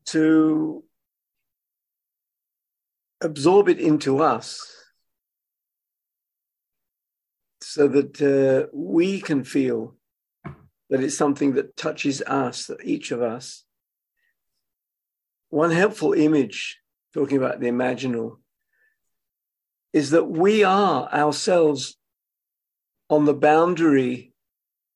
to 0.06 0.84
absorb 3.22 3.70
it 3.70 3.80
into 3.80 4.20
us 4.20 4.62
so 7.62 7.88
that 7.88 8.22
uh, 8.22 8.68
we 8.74 9.22
can 9.22 9.44
feel 9.44 9.96
that 10.90 11.04
it's 11.04 11.18
something 11.18 11.54
that 11.54 11.78
touches 11.78 12.22
us, 12.24 12.66
that 12.66 12.84
each 12.84 13.12
of 13.12 13.22
us. 13.22 13.64
One 15.50 15.72
helpful 15.72 16.14
image, 16.14 16.80
talking 17.14 17.38
about 17.38 17.60
the 17.60 17.68
imaginal, 17.68 18.38
is 19.94 20.12
that 20.12 20.26
we 20.26 20.64
are 20.64 21.08
ourselves 21.12 21.98
on 23.10 23.26
the 23.26 23.34
boundary 23.34 24.29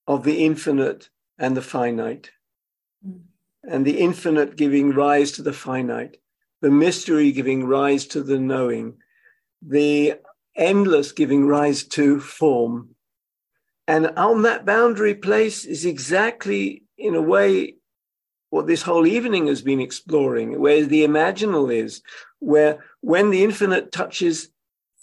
of 0.07 0.23
the 0.23 0.43
infinite 0.43 1.09
and 1.37 1.55
the 1.55 1.61
finite. 1.61 2.31
Mm. 3.05 3.21
And 3.63 3.85
the 3.85 3.99
infinite 3.99 4.57
giving 4.57 4.93
rise 4.93 5.31
to 5.33 5.41
the 5.41 5.53
finite, 5.53 6.17
the 6.61 6.69
mystery 6.69 7.31
giving 7.31 7.65
rise 7.65 8.05
to 8.07 8.21
the 8.21 8.37
knowing, 8.37 8.97
the 9.61 10.15
endless 10.55 11.11
giving 11.11 11.45
rise 11.45 11.83
to 11.83 12.19
form. 12.19 12.89
And 13.87 14.07
on 14.17 14.41
that 14.43 14.65
boundary 14.65 15.15
place 15.15 15.65
is 15.65 15.85
exactly, 15.85 16.83
in 16.97 17.15
a 17.15 17.21
way, 17.21 17.75
what 18.49 18.67
this 18.67 18.83
whole 18.83 19.07
evening 19.07 19.47
has 19.47 19.61
been 19.61 19.79
exploring, 19.79 20.59
where 20.59 20.85
the 20.85 21.03
imaginal 21.03 21.73
is, 21.73 22.01
where 22.39 22.83
when 23.01 23.29
the 23.29 23.43
infinite 23.43 23.91
touches 23.91 24.49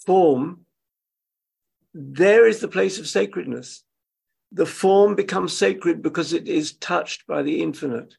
form, 0.05 0.65
there 1.93 2.47
is 2.47 2.59
the 2.59 2.67
place 2.67 2.97
of 2.97 3.07
sacredness. 3.07 3.83
The 4.51 4.65
form 4.65 5.15
becomes 5.15 5.57
sacred 5.57 6.01
because 6.01 6.33
it 6.33 6.47
is 6.47 6.73
touched 6.73 7.25
by 7.25 7.41
the 7.41 7.61
infinite. 7.61 8.15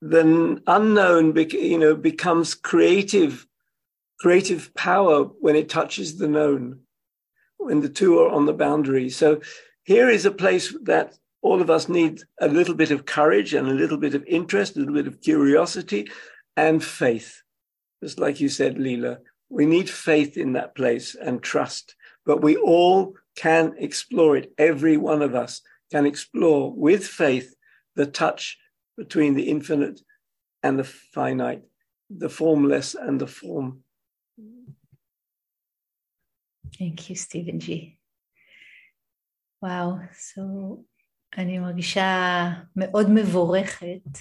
The 0.00 0.62
unknown, 0.66 1.36
you 1.36 1.78
know, 1.78 1.94
becomes 1.94 2.54
creative, 2.54 3.46
creative 4.18 4.72
power 4.74 5.24
when 5.24 5.56
it 5.56 5.68
touches 5.68 6.16
the 6.16 6.28
known, 6.28 6.80
when 7.58 7.80
the 7.80 7.88
two 7.90 8.18
are 8.18 8.30
on 8.30 8.46
the 8.46 8.54
boundary. 8.54 9.10
So 9.10 9.40
here 9.84 10.08
is 10.08 10.24
a 10.24 10.30
place 10.30 10.74
that 10.84 11.18
all 11.42 11.60
of 11.60 11.70
us 11.70 11.88
need 11.88 12.22
a 12.40 12.48
little 12.48 12.74
bit 12.74 12.90
of 12.90 13.06
courage 13.06 13.54
and 13.54 13.68
a 13.68 13.74
little 13.74 13.98
bit 13.98 14.14
of 14.14 14.24
interest, 14.26 14.76
a 14.76 14.78
little 14.78 14.94
bit 14.94 15.06
of 15.06 15.20
curiosity 15.20 16.08
and 16.56 16.82
faith. 16.82 17.42
Just 18.02 18.18
like 18.18 18.40
you 18.40 18.48
said, 18.48 18.76
Leela, 18.76 19.18
we 19.50 19.66
need 19.66 19.90
faith 19.90 20.36
in 20.36 20.52
that 20.54 20.74
place 20.74 21.14
and 21.14 21.42
trust, 21.42 21.96
but 22.24 22.40
we 22.40 22.56
all 22.56 23.14
can 23.35 23.73
explore 23.77 24.37
it. 24.39 24.53
Every 24.57 24.97
one 24.97 25.21
of 25.21 25.33
us 25.43 25.61
can 25.91 26.05
explore 26.05 26.73
with 26.85 27.03
faith 27.21 27.47
the 27.95 28.07
touch 28.21 28.57
between 28.97 29.33
the 29.35 29.47
infinite 29.55 29.99
and 30.63 30.79
the 30.79 30.83
finite, 31.15 31.63
the 32.09 32.29
formless 32.29 32.95
and 32.95 33.19
the 33.19 33.27
form. 33.27 33.69
Thank 36.79 37.09
you, 37.09 37.15
Stephen 37.15 37.59
G. 37.59 37.97
וואו, 39.63 39.95
so 40.11 40.41
אני 41.37 41.59
מרגישה 41.59 42.49
מאוד 42.75 43.07
מבורכת 43.09 44.17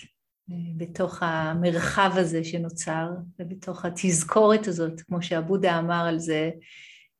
בתוך 0.76 1.22
המרחב 1.22 2.10
הזה 2.16 2.44
שנוצר, 2.44 3.08
ובתוך 3.38 3.84
התזכורת 3.84 4.66
הזאת, 4.66 5.00
כמו 5.00 5.22
שעבודה 5.22 5.78
אמר 5.78 6.06
על 6.08 6.18
זה, 6.18 6.50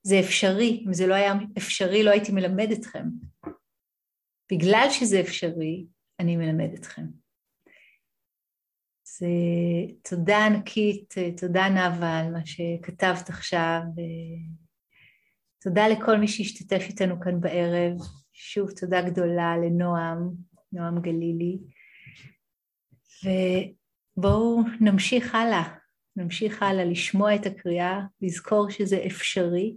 זה 0.01 0.19
אפשרי, 0.19 0.84
אם 0.88 0.93
זה 0.93 1.07
לא 1.07 1.13
היה 1.13 1.34
אפשרי 1.57 2.03
לא 2.03 2.11
הייתי 2.11 2.31
מלמד 2.31 2.71
אתכם. 2.71 3.03
בגלל 4.51 4.88
שזה 4.91 5.19
אפשרי, 5.19 5.85
אני 6.19 6.38
מלמד 6.38 6.73
אתכם. 6.73 7.05
אז 9.07 9.27
תודה 10.09 10.45
ענקית, 10.45 11.13
תודה 11.38 11.69
נאוה 11.69 12.19
על 12.19 12.31
מה 12.31 12.45
שכתבת 12.45 13.30
עכשיו, 13.30 13.81
תודה 15.61 15.88
לכל 15.88 16.17
מי 16.17 16.27
שהשתתף 16.27 16.81
איתנו 16.89 17.21
כאן 17.21 17.41
בערב, 17.41 17.97
שוב 18.34 18.71
תודה 18.71 19.01
גדולה 19.01 19.57
לנועם, 19.57 20.30
נועם 20.71 21.01
גלילי. 21.01 21.57
ובואו 23.23 24.61
נמשיך 24.81 25.35
הלאה, 25.35 25.76
נמשיך 26.15 26.63
הלאה 26.63 26.85
לשמוע 26.85 27.35
את 27.35 27.45
הקריאה, 27.45 27.99
לזכור 28.21 28.69
שזה 28.69 29.03
אפשרי 29.07 29.76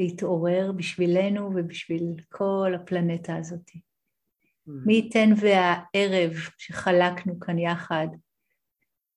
להתעורר 0.00 0.72
בשבילנו 0.72 1.50
ובשביל 1.54 2.14
כל 2.28 2.72
הפלנטה 2.74 3.36
הזאת. 3.36 3.70
Mm. 3.70 4.70
מי 4.86 4.94
ייתן 4.94 5.30
והערב 5.40 6.32
שחלקנו 6.58 7.40
כאן 7.40 7.58
יחד 7.58 8.06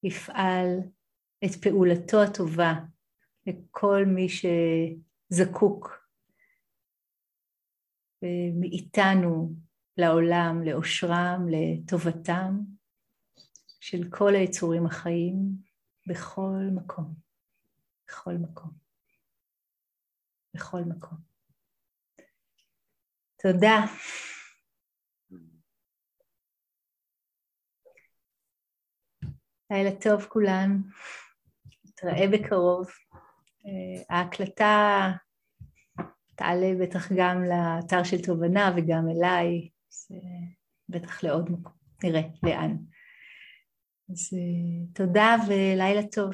יפעל 0.03 0.79
את 1.45 1.51
פעולתו 1.61 2.23
הטובה 2.23 2.73
לכל 3.47 4.05
מי 4.07 4.27
שזקוק 5.29 6.03
מאיתנו 8.59 9.53
לעולם, 9.97 10.63
לאושרם, 10.63 11.47
לטובתם 11.49 12.59
של 13.79 14.09
כל 14.09 14.35
היצורים 14.35 14.85
החיים 14.85 15.35
בכל 16.07 16.61
מקום, 16.75 17.13
בכל 18.07 18.33
מקום, 18.33 18.82
בכל 20.53 20.81
מקום. 20.87 21.17
תודה. 23.39 23.85
לילה 29.71 29.89
טוב 30.01 30.25
כולן, 30.25 30.81
נתראה 31.85 32.27
בקרוב. 32.33 32.87
אה, 33.65 34.15
ההקלטה 34.17 35.11
תעלה 36.35 36.71
בטח 36.81 37.11
גם 37.17 37.43
לאתר 37.43 38.03
של 38.03 38.25
תובנה 38.25 38.71
וגם 38.77 39.03
אליי, 39.09 39.69
אז 39.91 40.07
בטח 40.89 41.23
לעוד 41.23 41.51
מקום, 41.51 41.73
נראה 42.03 42.21
לאן. 42.43 42.77
אז 44.09 44.29
תודה 44.93 45.35
ולילה 45.47 46.01
טוב. 46.11 46.33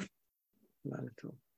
לילה 0.85 1.11
טוב. 1.15 1.48